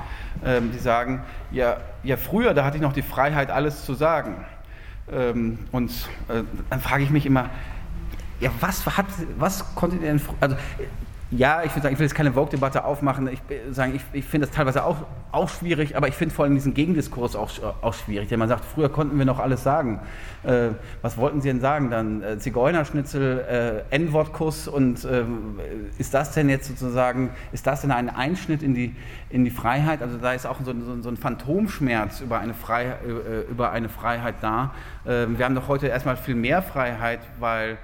äh, 0.43 0.61
die 0.61 0.79
sagen, 0.79 1.23
ja, 1.53 1.77
ja, 2.03 2.17
früher, 2.17 2.55
da 2.55 2.65
hatte 2.65 2.77
ich 2.79 2.83
noch 2.83 2.93
die 2.93 3.03
Freiheit, 3.03 3.51
alles 3.51 3.85
zu 3.85 3.95
sagen. 3.95 4.45
Ähm, 5.13 5.59
und 5.73 5.91
äh, 6.29 6.43
dann 6.71 6.81
frage 6.81 7.05
ich 7.05 7.11
mich 7.11 7.27
immer, 7.27 7.51
ja, 8.41 8.51
was, 8.61 8.85
hat, 8.87 9.07
was 9.39 9.75
konntet 9.75 10.03
ihr 10.03 10.09
denn, 10.09 10.21
also 10.41 10.57
ja, 11.31 11.63
ich, 11.63 11.73
sagen, 11.73 11.93
ich 11.93 11.99
will 11.99 12.07
jetzt 12.07 12.15
keine 12.15 12.33
Vogue-Debatte 12.33 12.85
aufmachen. 12.85 13.29
Ich, 13.29 13.41
sagen, 13.71 13.95
ich, 13.95 14.03
ich 14.15 14.25
finde 14.25 14.47
das 14.47 14.57
teilweise 14.57 14.85
auch, 14.85 14.97
auch 15.31 15.51
schwierig, 15.51 15.95
aber 15.95 16.09
ich 16.09 16.15
finde 16.15 16.35
vor 16.35 16.47
allem 16.47 16.55
diesen 16.55 16.73
Gegendiskurs 16.73 17.37
auch, 17.37 17.51
auch 17.83 17.93
schwierig. 17.93 18.31
Denn 18.31 18.39
man 18.39 18.49
sagt, 18.49 18.65
früher 18.65 18.89
konnten 18.89 19.19
wir 19.19 19.27
noch 19.27 19.39
alles 19.39 19.63
sagen. 19.63 20.01
Äh, 20.43 20.69
was 21.03 21.19
wollten 21.19 21.43
Sie 21.43 21.49
denn 21.49 21.61
sagen 21.61 21.91
dann? 21.91 22.23
Äh, 22.23 22.39
Zigeunerschnitzel, 22.39 23.85
äh, 23.91 23.95
N-Wort-Kuss 23.95 24.69
und 24.69 25.05
äh, 25.05 25.25
ist 25.99 26.15
das 26.15 26.33
denn 26.33 26.49
jetzt 26.49 26.69
sozusagen, 26.69 27.29
ist 27.53 27.67
das 27.67 27.83
denn 27.83 27.91
ein 27.91 28.09
Einschnitt 28.09 28.63
in 28.63 28.75
die, 28.75 28.97
in 29.29 29.45
die 29.45 29.51
Freiheit? 29.51 30.01
Also 30.01 30.17
da 30.17 30.33
ist 30.33 30.47
auch 30.47 30.61
so, 30.65 30.73
so, 30.73 31.03
so 31.03 31.11
ein 31.11 31.19
Phantomschmerz 31.19 32.23
über 32.23 32.39
eine, 32.39 32.55
Freiheit, 32.55 33.05
äh, 33.05 33.51
über 33.51 33.71
eine 33.71 33.91
Freiheit 33.91 34.37
da. 34.41 34.73
Ähm, 35.07 35.37
wir 35.37 35.45
haben 35.45 35.55
doch 35.55 35.69
heute 35.69 35.89
erstmal 35.89 36.17
viel 36.17 36.37
mehr 36.37 36.63
Freiheit, 36.63 37.21
weil 37.39 37.73
äh, 37.73 37.77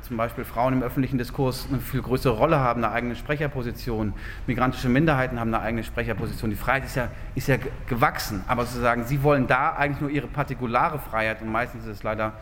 zum 0.00 0.16
Beispiel 0.16 0.44
Frauen 0.44 0.72
im 0.72 0.82
öffentlichen 0.82 1.18
Diskurs 1.18 1.66
eine 1.68 1.78
viel 1.78 2.00
größere 2.00 2.32
Rolle 2.32 2.58
haben, 2.58 2.82
eine 2.82 2.92
eigene 2.92 3.16
Sprecherposition. 3.16 4.14
Migrantische 4.46 4.88
Minderheiten 4.88 5.38
haben 5.38 5.52
eine 5.52 5.62
eigene 5.62 5.84
Sprecherposition. 5.84 6.48
Die 6.48 6.56
Freiheit 6.56 6.86
ist 6.86 6.96
ja, 6.96 7.08
ist 7.34 7.48
ja 7.48 7.56
gewachsen, 7.86 8.42
aber 8.48 8.64
sozusagen, 8.64 9.04
sie 9.04 9.22
wollen 9.22 9.46
da 9.46 9.74
eigentlich 9.74 10.00
nur 10.00 10.10
ihre 10.10 10.26
partikulare 10.26 10.98
Freiheit 10.98 11.42
und 11.42 11.52
meistens 11.52 11.84
ist 11.84 11.96
es 11.98 12.02
leider 12.02 12.32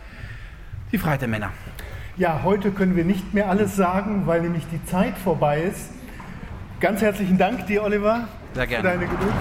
die 0.93 0.99
Freiheit 0.99 1.21
der 1.21 1.29
Männer. 1.29 1.51
Ja, 2.17 2.43
heute 2.45 2.71
können 2.71 2.95
wir 2.95 3.05
nicht 3.05 3.35
mehr 3.35 3.51
alles 3.51 3.75
sagen, 3.75 4.27
weil 4.27 4.43
nämlich 4.43 4.67
die 4.71 4.83
Zeit 4.85 5.19
vorbei 5.19 5.63
ist. 5.63 5.91
Ganz 6.79 7.03
herzlichen 7.03 7.39
Dank 7.39 7.67
dir, 7.67 7.83
Oliver, 7.83 8.29
Sehr 8.55 8.67
gerne. 8.69 8.89
für 8.89 8.95
deine 8.99 9.11
Geduld. 9.11 9.33